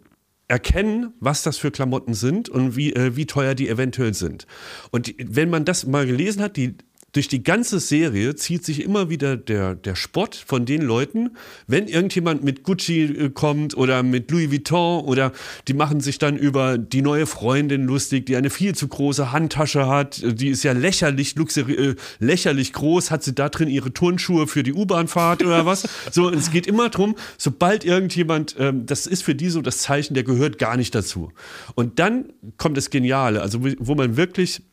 erkennen, 0.47 1.14
was 1.20 1.43
das 1.43 1.58
für 1.58 1.72
Klamotten 1.72 2.14
sind 2.14 2.49
und 2.49 2.76
wie, 2.76 2.93
äh, 2.93 3.16
wie 3.16 3.26
teuer 3.26 3.56
die 3.56 3.70
eventuell 3.70 4.14
sind. 4.14 4.45
Und 4.91 5.16
wenn 5.18 5.49
man 5.49 5.66
das 5.66 5.86
mal 5.86 6.06
gelesen 6.06 6.41
hat, 6.41 6.58
die, 6.58 6.76
durch 7.14 7.28
die 7.28 7.43
ganze 7.43 7.80
Serie 7.80 8.36
zieht 8.36 8.66
sich 8.66 8.84
immer 8.84 9.09
wieder 9.09 9.38
der, 9.38 9.75
der 9.75 9.96
Spott 9.96 10.36
von 10.36 10.66
den 10.66 10.82
Leuten, 10.82 11.38
wenn 11.67 11.88
irgendjemand 11.88 12.43
mit 12.43 12.63
Gucci 12.63 13.04
äh, 13.04 13.29
kommt 13.29 13.78
oder 13.78 14.04
mit 14.04 14.29
Louis 14.32 14.51
Vuitton 14.51 15.05
oder 15.05 15.32
die 15.67 15.75
machen 15.75 16.01
sich 16.01 16.17
dann 16.17 16.38
über 16.38 16.78
die 16.78 17.04
neue 17.04 17.28
Freundin 17.28 17.86
lustig, 17.86 18.25
die 18.25 18.36
eine 18.36 18.50
viel 18.50 18.74
zu 18.74 18.88
große 18.88 19.32
Handtasche 19.32 19.88
hat, 19.88 20.21
die 20.24 20.50
ist 20.50 20.63
ja 20.63 20.74
lächerlich, 20.74 21.36
äh, 21.38 21.96
lächerlich 22.20 22.74
groß, 22.74 23.12
hat 23.12 23.24
sie 23.24 23.36
da 23.36 23.50
drin 23.50 23.70
ihre 23.70 23.93
Turnschuhe 23.93 24.47
für 24.47 24.63
die 24.63 24.74
U-Bahnfahrt 24.74 25.43
oder 25.43 25.67
was? 25.67 25.88
So, 26.12 26.32
es 26.32 26.50
geht 26.50 26.66
immer 26.66 26.89
drum, 26.89 27.16
sobald 27.38 27.86
irgendjemand, 27.86 28.55
ähm, 28.58 28.88
das 28.88 29.05
ist 29.05 29.24
für 29.24 29.36
die 29.36 29.50
so 29.50 29.62
das 29.62 29.78
Zeichen, 29.79 30.16
der 30.16 30.24
gehört 30.24 30.58
gar 30.58 30.78
nicht 30.78 30.96
dazu. 30.96 31.32
Und 31.75 32.00
dann 32.00 32.33
kommt 32.58 32.75
das 32.75 32.89
Geniale, 32.89 33.42
also 33.42 33.59
wo 33.62 33.93
man 33.93 34.17
wirklich 34.17 34.63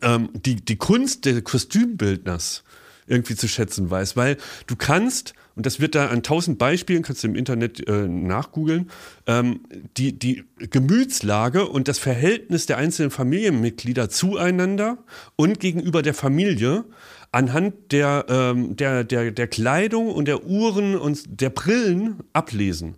ähm, 0.00 0.30
die, 0.34 0.56
die 0.56 0.76
Kunst 0.76 1.24
des 1.24 1.44
Kostümbildners 1.44 2.64
irgendwie 3.06 3.36
zu 3.36 3.48
schätzen 3.48 3.90
weiß. 3.90 4.16
Weil 4.16 4.36
du 4.66 4.76
kannst, 4.76 5.34
und 5.54 5.66
das 5.66 5.80
wird 5.80 5.94
da 5.94 6.06
an 6.06 6.22
tausend 6.22 6.58
Beispielen, 6.58 7.02
kannst 7.02 7.22
du 7.22 7.28
im 7.28 7.34
Internet 7.34 7.86
äh, 7.86 8.08
nachgoogeln, 8.08 8.90
ähm, 9.26 9.60
die, 9.96 10.18
die 10.18 10.44
Gemütslage 10.58 11.66
und 11.66 11.88
das 11.88 11.98
Verhältnis 11.98 12.66
der 12.66 12.78
einzelnen 12.78 13.10
Familienmitglieder 13.10 14.08
zueinander 14.08 14.98
und 15.36 15.60
gegenüber 15.60 16.02
der 16.02 16.14
Familie 16.14 16.84
anhand 17.32 17.92
der, 17.92 18.26
ähm, 18.28 18.76
der, 18.76 19.04
der, 19.04 19.30
der 19.30 19.46
Kleidung 19.48 20.10
und 20.10 20.26
der 20.26 20.44
Uhren 20.44 20.96
und 20.96 21.40
der 21.40 21.50
Brillen 21.50 22.20
ablesen. 22.32 22.96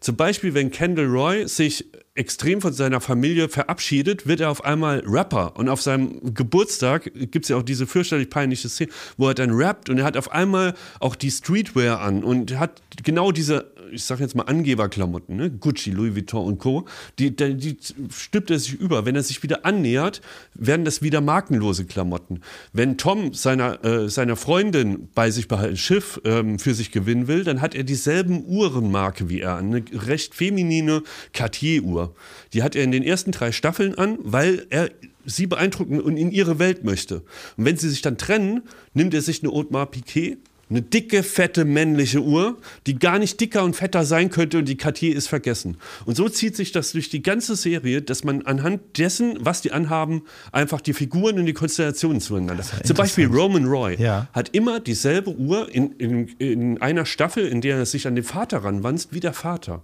Zum 0.00 0.16
Beispiel, 0.16 0.54
wenn 0.54 0.70
Kendall 0.70 1.06
Roy 1.06 1.46
sich 1.48 1.86
extrem 2.14 2.60
von 2.60 2.72
seiner 2.72 3.00
Familie 3.00 3.48
verabschiedet, 3.48 4.26
wird 4.26 4.40
er 4.40 4.50
auf 4.50 4.64
einmal 4.64 5.02
Rapper. 5.04 5.56
Und 5.56 5.68
auf 5.68 5.82
seinem 5.82 6.34
Geburtstag 6.34 7.10
gibt 7.14 7.44
es 7.44 7.48
ja 7.48 7.56
auch 7.56 7.62
diese 7.62 7.86
fürchterlich 7.86 8.30
peinliche 8.30 8.68
Szene, 8.68 8.92
wo 9.16 9.28
er 9.28 9.34
dann 9.34 9.50
rappt 9.50 9.90
und 9.90 9.98
er 9.98 10.04
hat 10.04 10.16
auf 10.16 10.30
einmal 10.30 10.74
auch 11.00 11.16
die 11.16 11.30
Streetwear 11.30 12.00
an 12.00 12.22
und 12.22 12.56
hat 12.58 12.82
genau 13.02 13.32
diese, 13.32 13.72
ich 13.94 14.04
sag 14.04 14.20
jetzt 14.20 14.34
mal 14.34 14.44
Angeberklamotten, 14.44 15.36
ne? 15.36 15.50
Gucci, 15.50 15.90
Louis 15.90 16.14
Vuitton 16.14 16.44
und 16.46 16.58
Co., 16.58 16.84
die, 17.18 17.34
die, 17.34 17.54
die 17.54 17.76
stülpt 18.10 18.50
er 18.50 18.58
sich 18.58 18.74
über. 18.74 19.06
Wenn 19.06 19.14
er 19.14 19.22
sich 19.22 19.42
wieder 19.42 19.64
annähert, 19.64 20.20
werden 20.54 20.84
das 20.84 21.02
wieder 21.02 21.20
markenlose 21.20 21.84
Klamotten. 21.84 22.40
Wenn 22.72 22.98
Tom 22.98 23.32
seiner, 23.32 23.84
äh, 23.84 24.08
seiner 24.08 24.36
Freundin 24.36 25.08
bei 25.14 25.30
sich 25.30 25.48
behalten, 25.48 25.76
Schiff 25.76 26.20
ähm, 26.24 26.58
für 26.58 26.74
sich 26.74 26.90
gewinnen 26.90 27.28
will, 27.28 27.44
dann 27.44 27.60
hat 27.60 27.74
er 27.74 27.84
dieselben 27.84 28.44
Uhrenmarke 28.44 29.28
wie 29.28 29.40
er, 29.40 29.56
eine 29.56 29.84
recht 29.92 30.34
feminine 30.34 31.02
Cartier-Uhr. 31.32 32.14
Die 32.52 32.62
hat 32.62 32.76
er 32.76 32.84
in 32.84 32.92
den 32.92 33.02
ersten 33.02 33.32
drei 33.32 33.52
Staffeln 33.52 33.94
an, 33.94 34.18
weil 34.20 34.66
er 34.70 34.90
sie 35.24 35.46
beeindrucken 35.46 36.00
und 36.00 36.16
in 36.16 36.30
ihre 36.30 36.58
Welt 36.58 36.84
möchte. 36.84 37.22
Und 37.56 37.64
wenn 37.64 37.76
sie 37.76 37.88
sich 37.88 38.02
dann 38.02 38.18
trennen, 38.18 38.62
nimmt 38.92 39.14
er 39.14 39.22
sich 39.22 39.42
eine 39.42 39.52
Audemars 39.52 39.90
Piquet, 39.90 40.38
eine 40.74 40.82
dicke, 40.82 41.22
fette 41.22 41.64
männliche 41.64 42.20
Uhr, 42.20 42.58
die 42.86 42.98
gar 42.98 43.18
nicht 43.18 43.40
dicker 43.40 43.62
und 43.64 43.76
fetter 43.76 44.04
sein 44.04 44.30
könnte 44.30 44.58
und 44.58 44.68
die 44.68 44.76
Cartier 44.76 45.14
ist 45.14 45.28
vergessen. 45.28 45.76
Und 46.04 46.16
so 46.16 46.28
zieht 46.28 46.56
sich 46.56 46.72
das 46.72 46.92
durch 46.92 47.10
die 47.10 47.22
ganze 47.22 47.54
Serie, 47.54 48.02
dass 48.02 48.24
man 48.24 48.42
anhand 48.42 48.98
dessen, 48.98 49.36
was 49.40 49.60
die 49.60 49.72
anhaben, 49.72 50.22
einfach 50.52 50.80
die 50.80 50.92
Figuren 50.92 51.38
und 51.38 51.46
die 51.46 51.52
Konstellationen 51.52 52.20
zueinander. 52.20 52.64
Zum 52.84 52.96
Beispiel 52.96 53.26
Roman 53.28 53.66
Roy 53.66 53.96
Ja. 54.00 54.28
hat 54.32 54.50
immer 54.50 54.80
dieselbe 54.80 55.30
Uhr 55.30 55.72
in, 55.72 55.92
in, 55.92 56.28
in 56.38 56.82
einer 56.82 57.06
Staffel, 57.06 57.46
in 57.46 57.60
der 57.60 57.76
er 57.76 57.86
sich 57.86 58.06
an 58.06 58.14
den 58.16 58.24
Vater 58.24 58.58
ranwanzt, 58.64 59.12
wie 59.12 59.20
der 59.20 59.32
Vater. 59.32 59.82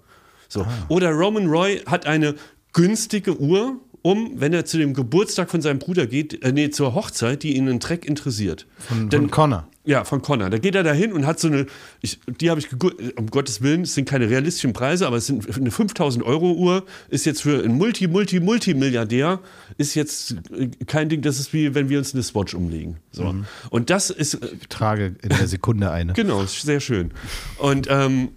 So. 0.49 0.67
Oder 0.89 1.11
Roman 1.13 1.47
Roy 1.47 1.81
hat 1.87 2.07
eine 2.07 2.35
günstige 2.73 3.39
Uhr, 3.41 3.81
um, 4.03 4.33
wenn 4.37 4.53
er 4.53 4.65
zu 4.65 4.79
dem 4.79 4.95
Geburtstag 4.95 5.51
von 5.51 5.61
seinem 5.63 5.79
Bruder 5.79 6.07
geht, 6.07 6.43
äh, 6.45 6.53
nee, 6.53 6.71
zur 6.71 6.95
Hochzeit, 6.95 7.43
die 7.43 7.57
ihn 7.57 7.69
einen 7.69 7.79
Dreck 7.81 8.05
interessiert. 8.07 8.67
Von, 8.79 9.09
Dann- 9.11 9.21
von 9.23 9.31
Connor. 9.31 9.69
ja, 9.85 10.05
von 10.05 10.23
Connor. 10.23 10.49
Da 10.51 10.59
geht 10.59 10.75
er 10.75 10.83
dahin 10.83 11.13
und 11.13 11.27
hat 11.27 11.39
so 11.41 11.49
eine, 11.49 11.67
ich, 12.01 12.19
die 12.41 12.51
habe 12.51 12.61
ich 12.61 12.69
um 13.17 13.27
Gottes 13.27 13.61
Willen, 13.63 13.83
es 13.83 13.95
sind 13.95 14.09
keine 14.09 14.29
realistischen 14.31 14.73
Preise, 14.73 15.07
aber 15.07 15.17
es 15.17 15.27
sind 15.27 15.55
eine 15.57 15.71
5000 15.71 16.25
Euro 16.25 16.53
Uhr, 16.53 16.85
ist 17.09 17.27
jetzt 17.27 17.43
für 17.43 17.63
einen 17.63 17.77
Multi, 17.77 18.07
Multi, 18.09 18.41
Multimilliardär, 18.41 19.41
ist 19.79 19.95
jetzt 19.95 20.37
äh, 20.57 20.69
kein 20.87 21.09
Ding, 21.09 21.23
das 21.23 21.39
ist 21.39 21.53
wie 21.53 21.75
wenn 21.75 21.89
wir 21.89 21.99
uns 21.99 22.15
eine 22.15 22.23
Swatch 22.23 22.55
umlegen. 22.55 22.97
So. 23.13 23.35
Und 23.71 23.91
das 23.91 24.11
ist, 24.11 24.35
äh, 24.35 24.49
Ich 24.61 24.69
trage 24.69 25.17
in 25.23 25.29
der 25.31 25.47
Sekunde 25.47 25.91
eine. 25.91 26.13
Genau, 26.15 26.43
ist 26.43 26.63
sehr 26.63 26.81
schön. 26.81 27.11
Und 27.59 27.87
ähm, 27.91 28.29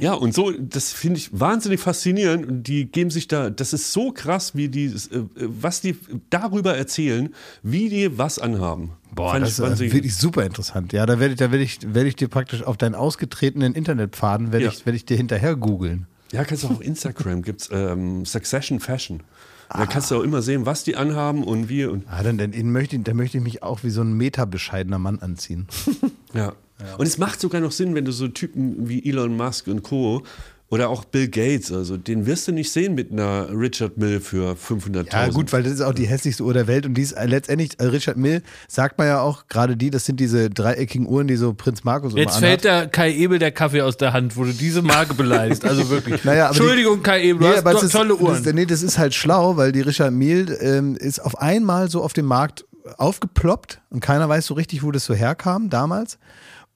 ja, 0.00 0.14
und 0.14 0.34
so, 0.34 0.50
das 0.50 0.92
finde 0.92 1.18
ich 1.18 1.38
wahnsinnig 1.38 1.80
faszinierend. 1.80 2.46
Und 2.46 2.62
die 2.64 2.86
geben 2.86 3.10
sich 3.10 3.28
da, 3.28 3.50
das 3.50 3.72
ist 3.72 3.92
so 3.92 4.12
krass, 4.12 4.54
wie 4.56 4.68
die, 4.68 4.86
äh, 4.86 5.24
was 5.36 5.80
die 5.80 5.96
darüber 6.30 6.76
erzählen, 6.76 7.34
wie 7.62 7.88
die 7.88 8.18
was 8.18 8.38
anhaben. 8.38 8.92
Boah, 9.14 9.32
Fand 9.32 9.42
das 9.44 9.58
ich 9.58 9.64
ist 9.64 9.80
wirklich 9.94 10.16
super 10.16 10.44
interessant. 10.44 10.92
Ja, 10.92 11.04
da 11.06 11.18
werde 11.18 11.34
ich, 11.34 11.38
da 11.38 11.50
werde 11.50 11.64
ich, 11.64 11.78
werde 11.82 12.08
ich 12.08 12.16
dir 12.16 12.28
praktisch 12.28 12.62
auf 12.62 12.76
deinen 12.76 12.94
ausgetretenen 12.94 13.74
Internetpfaden, 13.74 14.52
werde 14.52 14.66
Ja. 14.66 14.70
ich, 14.72 14.86
werde 14.86 14.96
ich 14.96 15.04
dir 15.04 15.16
hinterher 15.16 15.56
googeln. 15.56 16.06
Ja, 16.32 16.44
kannst 16.44 16.62
du 16.62 16.68
auch 16.68 16.72
auf 16.72 16.80
Instagram, 16.84 17.42
gibt's 17.42 17.68
ähm, 17.72 18.24
Succession 18.24 18.78
Fashion. 18.80 19.22
Da 19.68 19.80
Ah. 19.80 19.86
kannst 19.86 20.10
du 20.10 20.16
auch 20.16 20.22
immer 20.22 20.42
sehen, 20.42 20.66
was 20.66 20.82
die 20.84 20.96
anhaben 20.96 21.44
und 21.44 21.68
wie. 21.68 21.84
Und, 21.84 22.04
Ah, 22.08 22.22
dann, 22.24 22.38
dann, 22.38 22.50
möchte, 22.72 22.96
ich- 22.96 23.02
dann 23.04 23.16
möchte 23.16 23.38
ich 23.38 23.44
mich 23.44 23.62
auch 23.62 23.82
wie 23.84 23.90
so 23.90 24.00
ein 24.02 24.12
metabescheidener 24.14 24.98
Mann 24.98 25.18
anziehen. 25.20 25.66
ja. 26.34 26.52
Und 26.98 27.06
es 27.06 27.18
macht 27.18 27.40
sogar 27.40 27.60
noch 27.60 27.72
Sinn, 27.72 27.94
wenn 27.94 28.04
du 28.04 28.12
so 28.12 28.28
Typen 28.28 28.88
wie 28.88 29.08
Elon 29.08 29.36
Musk 29.36 29.66
und 29.68 29.82
Co. 29.82 30.22
oder 30.68 30.88
auch 30.88 31.04
Bill 31.04 31.26
Gates, 31.28 31.72
also 31.72 31.96
den 31.96 32.26
wirst 32.26 32.46
du 32.46 32.52
nicht 32.52 32.70
sehen 32.70 32.94
mit 32.94 33.10
einer 33.10 33.48
Richard 33.50 33.98
Mill 33.98 34.20
für 34.20 34.52
500.000. 34.54 35.06
Ja, 35.12 35.28
gut, 35.28 35.52
weil 35.52 35.64
das 35.64 35.72
ist 35.72 35.80
auch 35.80 35.92
die 35.92 36.06
hässlichste 36.06 36.44
Uhr 36.44 36.54
der 36.54 36.68
Welt 36.68 36.86
und 36.86 36.94
die 36.94 37.02
ist 37.02 37.12
äh, 37.12 37.26
letztendlich, 37.26 37.70
äh, 37.80 37.86
Richard 37.86 38.16
Mill 38.16 38.42
sagt 38.68 38.96
man 38.96 39.08
ja 39.08 39.20
auch, 39.20 39.48
gerade 39.48 39.76
die, 39.76 39.90
das 39.90 40.04
sind 40.06 40.20
diese 40.20 40.48
dreieckigen 40.48 41.08
Uhren, 41.08 41.26
die 41.26 41.34
so 41.34 41.54
Prinz 41.54 41.82
Markus 41.82 42.12
immer 42.12 42.20
Jetzt 42.22 42.36
anhat. 42.36 42.42
fällt 42.48 42.64
der 42.64 42.86
Kai 42.86 43.12
Ebel 43.12 43.40
der 43.40 43.50
Kaffee 43.50 43.82
aus 43.82 43.96
der 43.96 44.12
Hand, 44.12 44.36
wo 44.36 44.44
du 44.44 44.52
diese 44.52 44.80
Marke 44.82 45.14
beleidigst. 45.14 45.64
Also 45.64 45.90
wirklich. 45.90 46.22
Naja, 46.24 46.46
aber 46.46 46.54
die- 46.54 46.60
Entschuldigung, 46.60 47.02
Kai 47.02 47.22
Ebel, 47.24 47.40
du 47.40 47.46
Nee, 47.48 47.52
hast 47.56 47.66
aber 47.66 47.72
to 47.72 47.86
ist, 47.86 47.92
tolle 47.92 48.14
Uhren. 48.16 48.42
Das, 48.44 48.54
nee, 48.54 48.64
das 48.66 48.82
ist 48.84 48.96
halt 48.96 49.12
schlau, 49.14 49.56
weil 49.56 49.72
die 49.72 49.80
Richard 49.80 50.12
Mille 50.12 50.54
ähm, 50.60 50.94
ist 50.96 51.18
auf 51.18 51.36
einmal 51.40 51.90
so 51.90 52.00
auf 52.02 52.12
dem 52.12 52.26
Markt 52.26 52.64
aufgeploppt 52.96 53.80
und 53.90 54.00
keiner 54.00 54.28
weiß 54.28 54.46
so 54.46 54.54
richtig, 54.54 54.82
wo 54.82 54.90
das 54.92 55.04
so 55.04 55.14
herkam 55.14 55.68
damals. 55.70 56.18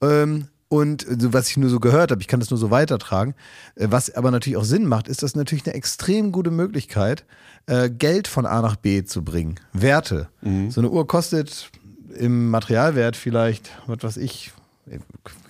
Ähm, 0.05 0.49
und 0.69 1.07
so, 1.21 1.33
was 1.33 1.51
ich 1.51 1.57
nur 1.57 1.71
so 1.71 1.79
gehört 1.79 2.11
habe, 2.11 2.21
ich 2.21 2.27
kann 2.27 2.41
das 2.41 2.51
nur 2.51 2.59
so 2.59 2.71
weitertragen. 2.71 3.35
Äh, 3.77 3.89
was 3.91 4.15
aber 4.15 4.31
natürlich 4.31 4.57
auch 4.57 4.65
Sinn 4.65 4.87
macht, 4.87 5.09
ist 5.09 5.23
das 5.23 5.37
natürlich 5.37 5.65
eine 5.67 5.75
extrem 5.75 6.33
gute 6.33 6.51
Möglichkeit, 6.51 7.25
äh, 7.67 7.91
Geld 7.91 8.29
von 8.29 8.47
A 8.47 8.61
nach 8.61 8.77
B 8.77 9.05
zu 9.05 9.23
bringen. 9.23 9.57
Werte. 9.73 10.29
So 10.71 10.81
eine 10.81 10.91
Uhr 10.91 11.07
kostet 11.07 11.71
im 12.17 12.51
Materialwert 12.51 13.17
vielleicht, 13.17 13.71
was 13.87 14.03
weiß 14.03 14.17
ich, 14.19 14.53
ich 14.87 15.01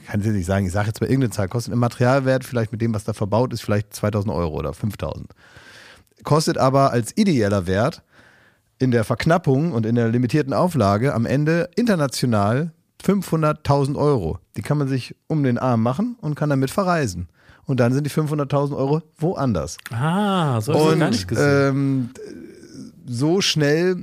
kann 0.06 0.20
es 0.20 0.26
jetzt 0.26 0.34
nicht 0.34 0.46
sagen, 0.46 0.66
ich 0.66 0.72
sage 0.72 0.88
jetzt 0.88 1.00
mal 1.00 1.08
irgendeine 1.08 1.32
Zahl, 1.32 1.48
kostet 1.48 1.72
im 1.72 1.80
Materialwert 1.80 2.44
vielleicht 2.44 2.72
mit 2.72 2.80
dem, 2.80 2.94
was 2.94 3.04
da 3.04 3.12
verbaut 3.12 3.52
ist, 3.52 3.62
vielleicht 3.62 3.94
2000 3.94 4.32
Euro 4.32 4.54
oder 4.54 4.72
5000. 4.72 5.30
Kostet 6.22 6.58
aber 6.58 6.92
als 6.92 7.16
ideeller 7.16 7.66
Wert 7.66 8.02
in 8.78 8.90
der 8.90 9.04
Verknappung 9.04 9.72
und 9.72 9.86
in 9.86 9.94
der 9.94 10.08
limitierten 10.08 10.52
Auflage 10.52 11.14
am 11.14 11.26
Ende 11.26 11.70
international 11.76 12.72
500.000 13.04 13.96
Euro. 13.96 14.38
Die 14.56 14.62
kann 14.62 14.78
man 14.78 14.88
sich 14.88 15.14
um 15.26 15.42
den 15.42 15.58
Arm 15.58 15.82
machen 15.82 16.16
und 16.20 16.34
kann 16.34 16.50
damit 16.50 16.70
verreisen. 16.70 17.28
Und 17.66 17.80
dann 17.80 17.92
sind 17.92 18.04
die 18.04 18.10
500.000 18.10 18.76
Euro 18.76 19.02
woanders. 19.18 19.78
ah, 19.90 20.60
so 20.60 20.74
habe 20.74 20.92
ich 20.94 20.98
gar 20.98 21.10
nicht 21.10 21.28
gesehen. 21.28 21.68
ähm, 21.68 22.10
so 23.06 23.40
schnell 23.40 23.96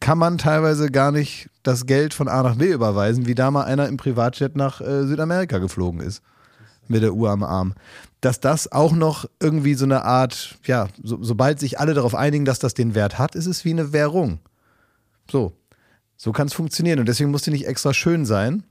kann 0.00 0.18
man 0.18 0.38
teilweise 0.38 0.90
gar 0.90 1.12
nicht 1.12 1.48
das 1.62 1.86
Geld 1.86 2.12
von 2.12 2.28
A 2.28 2.42
nach 2.42 2.56
B 2.56 2.72
überweisen, 2.72 3.26
wie 3.26 3.34
da 3.34 3.50
mal 3.50 3.64
einer 3.64 3.88
im 3.88 3.96
Privatjet 3.96 4.56
nach 4.56 4.80
äh, 4.80 5.06
Südamerika 5.06 5.58
geflogen 5.58 6.00
ist. 6.00 6.22
Mit 6.88 7.02
der 7.02 7.14
Uhr 7.14 7.30
am 7.30 7.44
Arm. 7.44 7.74
Dass 8.20 8.40
das 8.40 8.70
auch 8.70 8.92
noch 8.92 9.26
irgendwie 9.40 9.74
so 9.74 9.84
eine 9.84 10.04
Art, 10.04 10.58
ja, 10.64 10.88
so, 11.02 11.18
sobald 11.22 11.60
sich 11.60 11.78
alle 11.78 11.94
darauf 11.94 12.14
einigen, 12.14 12.44
dass 12.44 12.58
das 12.58 12.74
den 12.74 12.94
Wert 12.94 13.18
hat, 13.18 13.34
ist 13.34 13.46
es 13.46 13.64
wie 13.64 13.70
eine 13.70 13.92
Währung. 13.92 14.40
So. 15.30 15.52
So 16.22 16.30
kann 16.30 16.46
es 16.46 16.52
funktionieren. 16.52 17.00
Und 17.00 17.08
deswegen 17.08 17.32
muss 17.32 17.42
die 17.42 17.50
nicht 17.50 17.66
extra 17.66 17.92
schön 17.92 18.24
sein, 18.24 18.62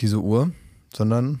diese 0.00 0.18
Uhr, 0.18 0.52
sondern 0.94 1.40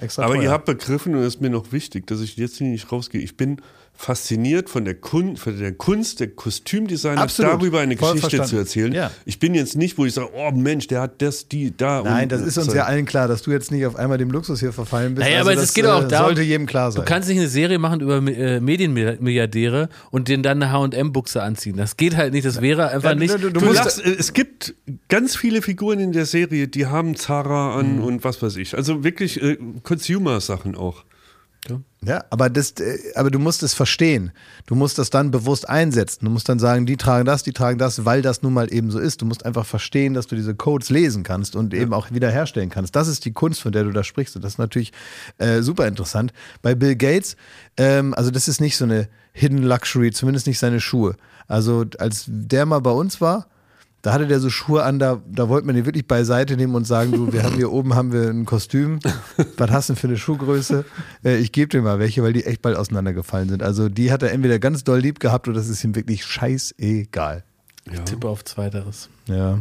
extra 0.00 0.24
Aber 0.24 0.34
teuer. 0.34 0.42
ihr 0.42 0.50
habt 0.50 0.64
begriffen, 0.64 1.14
und 1.14 1.20
das 1.20 1.36
ist 1.36 1.40
mir 1.40 1.50
noch 1.50 1.70
wichtig, 1.70 2.08
dass 2.08 2.20
ich 2.20 2.36
jetzt 2.36 2.56
hier 2.56 2.66
nicht 2.66 2.90
rausgehe. 2.90 3.20
Ich 3.20 3.36
bin 3.36 3.62
fasziniert 3.98 4.68
von 4.70 4.84
der, 4.84 4.94
Kun 4.94 5.36
von 5.36 5.58
der 5.58 5.72
Kunst 5.72 6.20
der 6.20 6.28
Kostümdesigner, 6.28 7.26
darüber 7.38 7.80
eine 7.80 7.96
Voll 7.96 8.12
Geschichte 8.14 8.36
verstanden. 8.36 8.50
zu 8.50 8.56
erzählen. 8.56 8.92
Ja. 8.92 9.10
Ich 9.24 9.38
bin 9.38 9.54
jetzt 9.54 9.76
nicht, 9.76 9.96
wo 9.98 10.04
ich 10.04 10.14
sage, 10.14 10.28
oh 10.34 10.50
Mensch, 10.52 10.86
der 10.86 11.00
hat 11.00 11.22
das, 11.22 11.48
die, 11.48 11.74
da. 11.76 12.02
Nein, 12.02 12.24
und- 12.24 12.32
das 12.32 12.42
ist 12.42 12.58
uns 12.58 12.72
ja 12.74 12.84
allen 12.84 13.06
klar, 13.06 13.26
dass 13.28 13.42
du 13.42 13.50
jetzt 13.52 13.70
nicht 13.70 13.86
auf 13.86 13.96
einmal 13.96 14.18
dem 14.18 14.30
Luxus 14.30 14.60
hier 14.60 14.72
verfallen 14.72 15.14
bist. 15.14 15.26
Naja, 15.26 15.38
also 15.38 15.50
aber 15.50 15.56
das 15.56 15.64
es 15.70 15.74
geht 15.74 15.86
auch 15.86 16.04
äh, 16.04 16.08
darum, 16.08 16.26
sollte 16.28 16.42
jedem 16.42 16.66
klar 16.66 16.92
sein. 16.92 17.04
Du 17.04 17.08
kannst 17.08 17.28
nicht 17.28 17.38
eine 17.38 17.48
Serie 17.48 17.78
machen 17.78 18.00
über 18.00 18.16
äh, 18.18 18.60
Medienmilliardäre 18.60 19.88
und 20.10 20.28
denen 20.28 20.42
dann 20.42 20.62
eine 20.62 20.72
H&M-Buchse 20.72 21.42
anziehen. 21.42 21.76
Das 21.76 21.96
geht 21.96 22.16
halt 22.16 22.32
nicht. 22.32 22.44
Das 22.46 22.60
wäre 22.60 22.90
einfach 22.90 23.10
Ja, 23.10 23.14
nicht. 23.14 23.34
du- 23.34 23.38
du- 23.38 23.50
Du 23.50 23.64
musst- 23.64 23.76
lachst, 23.76 24.04
äh, 24.04 24.14
es 24.18 24.32
gibt 24.32 24.74
ganz 25.08 25.36
viele 25.36 25.62
Figuren 25.62 25.98
in 26.00 26.12
der 26.12 26.26
Serie, 26.26 26.68
die 26.68 26.86
haben 26.86 27.16
Zara 27.16 27.70
Mhm. 27.72 27.78
an 27.78 28.00
und 28.00 28.24
was 28.24 28.42
weiß 28.42 28.56
ich. 28.56 28.76
Also 28.76 29.04
wirklich 29.04 29.42
äh, 29.42 29.56
Consumer-Sachen 29.82 30.74
auch. 30.74 31.04
Ja, 32.06 32.24
aber, 32.30 32.48
das, 32.50 32.70
äh, 32.72 32.98
aber 33.16 33.30
du 33.30 33.40
musst 33.40 33.64
es 33.64 33.74
verstehen. 33.74 34.30
Du 34.66 34.76
musst 34.76 34.98
das 34.98 35.10
dann 35.10 35.32
bewusst 35.32 35.68
einsetzen. 35.68 36.24
Du 36.24 36.30
musst 36.30 36.48
dann 36.48 36.60
sagen, 36.60 36.86
die 36.86 36.96
tragen 36.96 37.24
das, 37.24 37.42
die 37.42 37.52
tragen 37.52 37.78
das, 37.78 38.04
weil 38.04 38.22
das 38.22 38.42
nun 38.42 38.52
mal 38.52 38.72
eben 38.72 38.92
so 38.92 39.00
ist. 39.00 39.22
Du 39.22 39.26
musst 39.26 39.44
einfach 39.44 39.66
verstehen, 39.66 40.14
dass 40.14 40.28
du 40.28 40.36
diese 40.36 40.54
Codes 40.54 40.88
lesen 40.88 41.24
kannst 41.24 41.56
und 41.56 41.74
eben 41.74 41.92
auch 41.92 42.12
wiederherstellen 42.12 42.70
kannst. 42.70 42.94
Das 42.94 43.08
ist 43.08 43.24
die 43.24 43.32
Kunst, 43.32 43.60
von 43.60 43.72
der 43.72 43.82
du 43.82 43.90
da 43.90 44.04
sprichst. 44.04 44.36
Und 44.36 44.42
das 44.42 44.52
ist 44.52 44.58
natürlich 44.58 44.92
äh, 45.38 45.62
super 45.62 45.88
interessant. 45.88 46.32
Bei 46.62 46.76
Bill 46.76 46.94
Gates, 46.94 47.36
ähm, 47.76 48.14
also 48.14 48.30
das 48.30 48.46
ist 48.46 48.60
nicht 48.60 48.76
so 48.76 48.84
eine 48.84 49.08
Hidden 49.32 49.64
Luxury, 49.64 50.12
zumindest 50.12 50.46
nicht 50.46 50.60
seine 50.60 50.80
Schuhe. 50.80 51.16
Also 51.48 51.84
als 51.98 52.24
der 52.28 52.66
mal 52.66 52.80
bei 52.80 52.92
uns 52.92 53.20
war, 53.20 53.48
da 54.06 54.12
hatte 54.12 54.28
der 54.28 54.38
so 54.38 54.50
Schuhe 54.50 54.84
an, 54.84 55.00
da, 55.00 55.20
da 55.26 55.48
wollte 55.48 55.66
man 55.66 55.74
die 55.74 55.84
wirklich 55.84 56.06
beiseite 56.06 56.56
nehmen 56.56 56.76
und 56.76 56.86
sagen, 56.86 57.10
du, 57.10 57.32
wir 57.32 57.42
haben 57.42 57.56
hier 57.56 57.72
oben 57.72 57.96
haben 57.96 58.12
wir 58.12 58.28
ein 58.28 58.44
Kostüm. 58.44 59.00
Was 59.56 59.70
hast 59.72 59.88
du 59.88 59.94
denn 59.94 60.00
für 60.00 60.06
eine 60.06 60.16
Schuhgröße? 60.16 60.84
Äh, 61.24 61.38
ich 61.38 61.50
gebe 61.50 61.70
dir 61.70 61.82
mal 61.82 61.98
welche, 61.98 62.22
weil 62.22 62.32
die 62.32 62.44
echt 62.44 62.62
bald 62.62 62.76
auseinandergefallen 62.76 63.48
sind. 63.48 63.64
Also 63.64 63.88
die 63.88 64.12
hat 64.12 64.22
er 64.22 64.30
entweder 64.30 64.60
ganz 64.60 64.84
doll 64.84 65.00
lieb 65.00 65.18
gehabt 65.18 65.48
oder 65.48 65.56
das 65.56 65.68
ist 65.68 65.82
ihm 65.82 65.96
wirklich 65.96 66.24
scheißegal. 66.24 67.42
Ich 67.92 67.98
tippe 67.98 68.28
auf 68.28 68.44
Zweiteres. 68.44 69.08
Ja. 69.26 69.58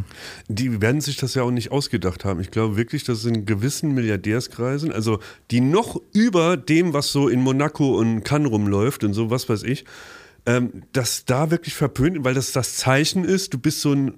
Die 0.47 0.80
werden 0.80 1.01
sich 1.01 1.17
das 1.17 1.34
ja 1.34 1.41
auch 1.41 1.49
nicht 1.49 1.72
ausgedacht 1.72 2.23
haben. 2.23 2.39
Ich 2.39 2.51
glaube 2.51 2.77
wirklich, 2.77 3.03
dass 3.03 3.26
in 3.26 3.47
gewissen 3.47 3.95
Milliardärskreisen, 3.95 4.91
also 4.91 5.22
die 5.49 5.59
noch 5.59 5.99
über 6.13 6.55
dem, 6.55 6.93
was 6.93 7.11
so 7.11 7.30
in 7.30 7.41
Monaco 7.41 7.97
und 7.97 8.23
Cannes 8.23 8.51
rumläuft 8.51 9.03
und 9.03 9.15
so, 9.15 9.31
was 9.31 9.49
weiß 9.49 9.63
ich, 9.63 9.85
ähm, 10.45 10.84
dass 10.93 11.26
da 11.26 11.51
wirklich 11.51 11.73
verpönt, 11.73 12.23
weil 12.23 12.34
das 12.34 12.51
das 12.51 12.77
Zeichen 12.77 13.26
ist, 13.26 13.53
du 13.53 13.57
bist 13.57 13.81
so 13.81 13.93
ein 13.93 14.13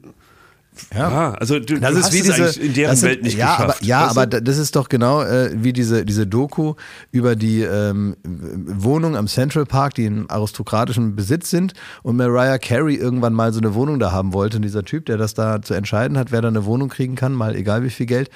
ja, 0.95 1.33
also 1.33 1.59
du, 1.59 1.79
Das 1.79 1.91
du 1.93 1.97
ist 1.99 2.05
hast 2.05 2.13
wie 2.13 2.17
es 2.19 2.23
diese 2.35 2.59
in 2.61 2.73
deren 2.73 2.95
sind- 2.95 3.09
Welt 3.09 3.23
nicht 3.23 3.37
ja, 3.37 3.55
geschafft. 3.57 3.77
Aber, 3.79 3.85
ja, 3.87 4.01
weißt 4.01 4.15
du? 4.15 4.19
aber 4.19 4.27
da- 4.27 4.39
das 4.41 4.57
ist 4.57 4.75
doch 4.75 4.89
genau 4.89 5.21
äh, 5.23 5.51
wie 5.55 5.73
diese, 5.73 6.05
diese 6.05 6.25
Doku 6.27 6.75
über 7.11 7.35
die 7.35 7.61
ähm, 7.61 8.15
Wohnung 8.23 9.15
am 9.15 9.27
Central 9.27 9.65
Park, 9.65 9.95
die 9.95 10.05
in 10.05 10.29
aristokratischem 10.29 11.15
Besitz 11.15 11.49
sind 11.49 11.73
und 12.03 12.15
Mariah 12.17 12.57
Carey 12.59 12.95
irgendwann 12.95 13.33
mal 13.33 13.53
so 13.53 13.59
eine 13.59 13.73
Wohnung 13.73 13.99
da 13.99 14.11
haben 14.11 14.33
wollte. 14.33 14.57
Und 14.57 14.63
dieser 14.63 14.83
Typ, 14.83 15.05
der 15.05 15.17
das 15.17 15.33
da 15.33 15.61
zu 15.61 15.73
entscheiden 15.73 16.17
hat, 16.17 16.31
wer 16.31 16.41
da 16.41 16.47
eine 16.47 16.65
Wohnung 16.65 16.89
kriegen 16.89 17.15
kann, 17.15 17.33
mal 17.33 17.55
egal 17.55 17.83
wie 17.83 17.89
viel 17.89 18.05
Geld, 18.05 18.29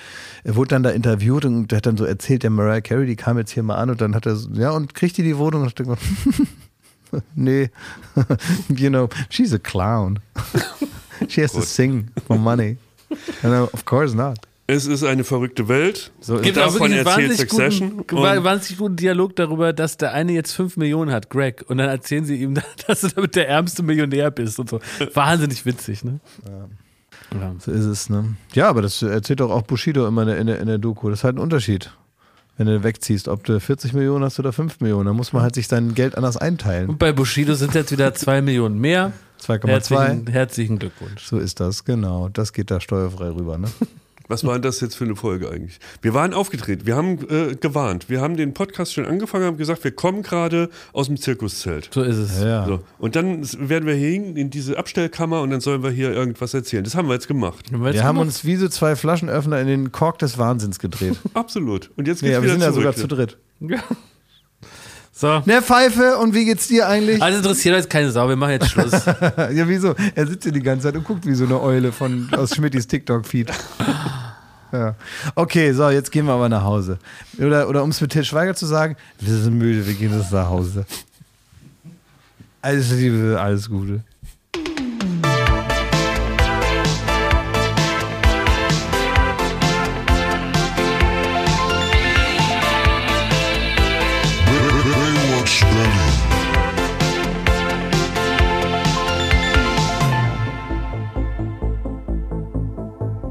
er 0.43 0.55
wurde 0.55 0.69
dann 0.69 0.84
da 0.84 0.89
interviewt 0.91 1.45
und 1.45 1.68
der 1.72 1.77
hat 1.77 1.85
dann 1.85 1.97
so 1.97 2.05
erzählt, 2.05 2.43
der 2.43 2.49
Mariah 2.49 2.81
Carey, 2.81 3.05
die 3.05 3.15
kam 3.15 3.38
jetzt 3.38 3.51
hier 3.51 3.63
mal 3.63 3.76
an 3.76 3.89
und 3.89 4.01
dann 4.01 4.15
hat 4.15 4.26
er 4.26 4.35
so, 4.35 4.49
ja, 4.53 4.72
und 4.72 4.93
kriegt 4.95 5.18
die 5.18 5.23
die 5.23 5.38
Wohnung? 5.38 5.61
Und 5.63 5.68
ich 5.68 5.76
dachte, 5.76 5.97
nee, 7.35 7.69
you 8.76 8.89
know, 8.89 9.09
she's 9.30 9.53
a 9.53 9.57
clown. 9.57 10.19
She 11.27 11.41
has 11.41 11.52
to 11.53 11.61
sing 11.61 12.10
for 12.27 12.38
money. 12.38 12.77
And 13.43 13.53
uh, 13.53 13.68
of 13.73 13.85
course 13.85 14.15
not. 14.15 14.38
es 14.72 14.85
ist 14.85 15.03
eine 15.03 15.23
verrückte 15.23 15.68
Welt. 15.68 16.11
So 16.22 16.38
ist 16.38 16.43
Gibt 16.43 16.57
Davon 16.57 16.69
auch 16.69 16.73
wirklich 16.76 16.99
einen 16.99 17.06
erzählt 17.06 17.30
wahnsinnig 17.30 17.52
Succession. 17.52 17.98
guten, 18.07 18.43
wahnsinnig 18.43 18.77
guten 18.77 18.95
Dialog 18.95 19.35
darüber, 19.35 19.73
dass 19.73 19.98
der 19.98 20.14
eine 20.14 20.31
jetzt 20.31 20.53
5 20.53 20.77
Millionen 20.77 21.11
hat, 21.11 21.30
Greg, 21.30 21.65
und 21.68 21.77
dann 21.77 21.89
erzählen 21.89 22.23
sie 22.23 22.38
ihm, 22.38 22.56
dass 22.88 23.02
du 23.02 23.10
damit 23.10 23.35
der 23.35 23.49
ärmste 23.49 23.84
Millionär 23.84 24.31
bist 24.31 24.60
und 24.60 24.69
so. 24.69 24.80
Wahnsinnig 25.14 25.65
witzig, 25.65 26.03
ne? 26.03 26.19
Ja. 26.48 27.53
So 27.60 27.72
ist 27.72 27.85
es, 27.85 28.10
ne? 28.10 28.35
Ja, 28.53 28.69
aber 28.69 28.81
das 28.81 29.02
erzählt 29.02 29.39
doch 29.39 29.52
auch 29.52 29.61
Bushido 29.61 30.07
immer 30.07 30.23
in 30.23 30.27
der, 30.27 30.38
in 30.38 30.48
der, 30.48 30.60
in 30.60 30.68
der 30.68 30.77
Doku. 30.77 31.10
Das 31.10 31.19
ist 31.19 31.23
halt 31.23 31.35
ein 31.35 31.39
Unterschied. 31.39 31.91
Wenn 32.62 32.68
du 32.68 32.84
wegziehst, 32.84 33.28
ob 33.28 33.44
du 33.44 33.60
40 33.60 33.94
Millionen 33.94 34.24
hast 34.24 34.38
oder 34.38 34.54
5 34.54 34.82
Millionen, 34.82 35.08
dann 35.08 35.16
muss 35.16 35.34
man 35.34 35.42
halt 35.42 35.56
sich 35.56 35.68
sein 35.68 35.96
Geld 35.96 36.16
anders 36.16 36.38
einteilen. 36.38 36.90
Und 36.90 37.00
bei 37.00 37.12
Bushido 37.12 37.56
sind 37.56 37.74
jetzt 37.74 37.92
wieder 37.92 38.14
2 38.14 38.44
Millionen 38.44 38.78
mehr. 38.78 39.14
2,2. 39.42 39.68
Herzlichen, 39.68 40.28
herzlichen 40.28 40.78
Glückwunsch. 40.78 41.26
So 41.26 41.40
ist 41.40 41.60
das, 41.60 41.86
genau. 41.86 42.30
Das 42.30 42.54
geht 42.54 42.70
da 42.70 42.80
steuerfrei 42.80 43.30
rüber, 43.30 43.58
ne? 43.58 43.68
Was 44.32 44.45
war 44.45 44.53
denn 44.53 44.62
das 44.62 44.80
jetzt 44.80 44.95
für 44.95 45.03
eine 45.03 45.18
Folge 45.18 45.49
eigentlich? 45.49 45.78
Wir 46.02 46.14
waren 46.14 46.34
aufgetreten, 46.34 46.88
wir 46.88 46.95
haben 46.95 47.20
äh, 47.30 47.56
gewarnt, 47.56 48.10
wir 48.10 48.22
haben 48.22 48.38
den 48.38 48.53
Podcast 48.53 48.94
schon 48.94 49.06
angefangen, 49.06 49.44
haben 49.44 49.58
gesagt, 49.58 49.84
wir 49.84 49.91
kommen 49.91 50.24
gerade 50.24 50.70
aus 50.94 51.08
dem 51.08 51.18
Zirkuszelt. 51.18 51.90
So 51.94 52.02
ist 52.02 52.16
es. 52.16 52.41
Ja. 52.41 52.66
So. 52.66 52.80
Und 52.98 53.18
dann 53.18 53.45
werden 53.60 53.86
wir 53.86 53.94
hier 53.94 54.12
hin 54.12 54.38
in 54.38 54.49
diese 54.49 54.78
Abstellkammer 54.78 55.41
und 55.41 55.49
dann 55.49 55.60
sollen 55.60 55.84
wir 55.84 55.91
hier 55.91 56.14
irgendwas 56.14 56.53
erzählen. 56.53 56.86
Das 56.86 56.95
haben 56.95 57.10
wir 57.10 57.14
jetzt 57.14 57.28
gemacht. 57.28 57.66
Wir 57.72 58.03
haben 58.06 58.20
uns 58.20 58.45
wie 58.45 58.56
so 58.56 58.70
zwei 58.70 58.95
Flaschenöffner 58.95 59.60
in 59.60 59.68
den 59.68 59.91
Kork 59.91 60.20
des 60.20 60.38
Wahnsinns 60.38 60.80
gedreht. 60.80 61.18
Absolut. 61.34 61.91
Und 61.98 62.08
jetzt 62.08 62.22
geht's 62.22 62.32
Ja, 62.32 62.38
wir 62.38 62.44
wieder 62.44 62.53
sind 62.53 62.62
ja 62.62 62.72
sogar 62.72 62.95
zu 62.95 63.08
dritt. 63.08 63.38
Ja. 63.60 63.80
So. 65.14 65.44
Ne, 65.45 65.62
Pfeife, 65.62 66.18
und 66.18 66.34
wie 66.34 66.45
geht's 66.45 66.68
dir 66.68 66.88
eigentlich? 66.88 67.22
Also 67.22 67.38
interessiert 67.38 67.76
euch 67.76 67.88
keine 67.88 68.10
Sau, 68.10 68.28
wir 68.28 68.36
machen 68.36 68.53
jetzt 68.53 68.70
Schluss. 68.70 68.91
Ja, 69.06 69.68
wieso? 69.68 69.94
Er 70.16 70.26
sitzt 70.26 70.45
hier 70.45 70.52
die 70.52 70.64
ganze 70.64 70.88
Zeit 70.88 70.95
und 70.95 71.03
guckt 71.03 71.28
wie 71.28 71.36
so 71.36 71.45
eine 71.45 71.62
Eule 71.62 71.91
von, 71.91 72.28
aus 72.32 72.56
Schmittis 72.56 72.88
TikTok-Feed. 72.88 73.52
Okay, 75.35 75.73
so, 75.73 75.89
jetzt 75.89 76.11
gehen 76.11 76.26
wir 76.26 76.34
aber 76.34 76.49
nach 76.49 76.64
Hause. 76.64 76.98
Oder, 77.38 77.68
oder 77.68 77.84
um 77.84 77.89
es 77.89 78.02
mit 78.02 78.11
Til 78.11 78.23
Schweiger 78.23 78.56
zu 78.56 78.65
sagen, 78.65 78.95
wir 79.19 79.34
sind 79.34 79.57
müde, 79.57 79.85
wir 79.85 79.93
gehen 79.93 80.18
jetzt 80.18 80.31
nach 80.31 80.49
Hause. 80.49 80.85
Alles 82.61 82.91
Liebe, 82.91 83.39
alles 83.39 83.69
Gute. 83.69 84.03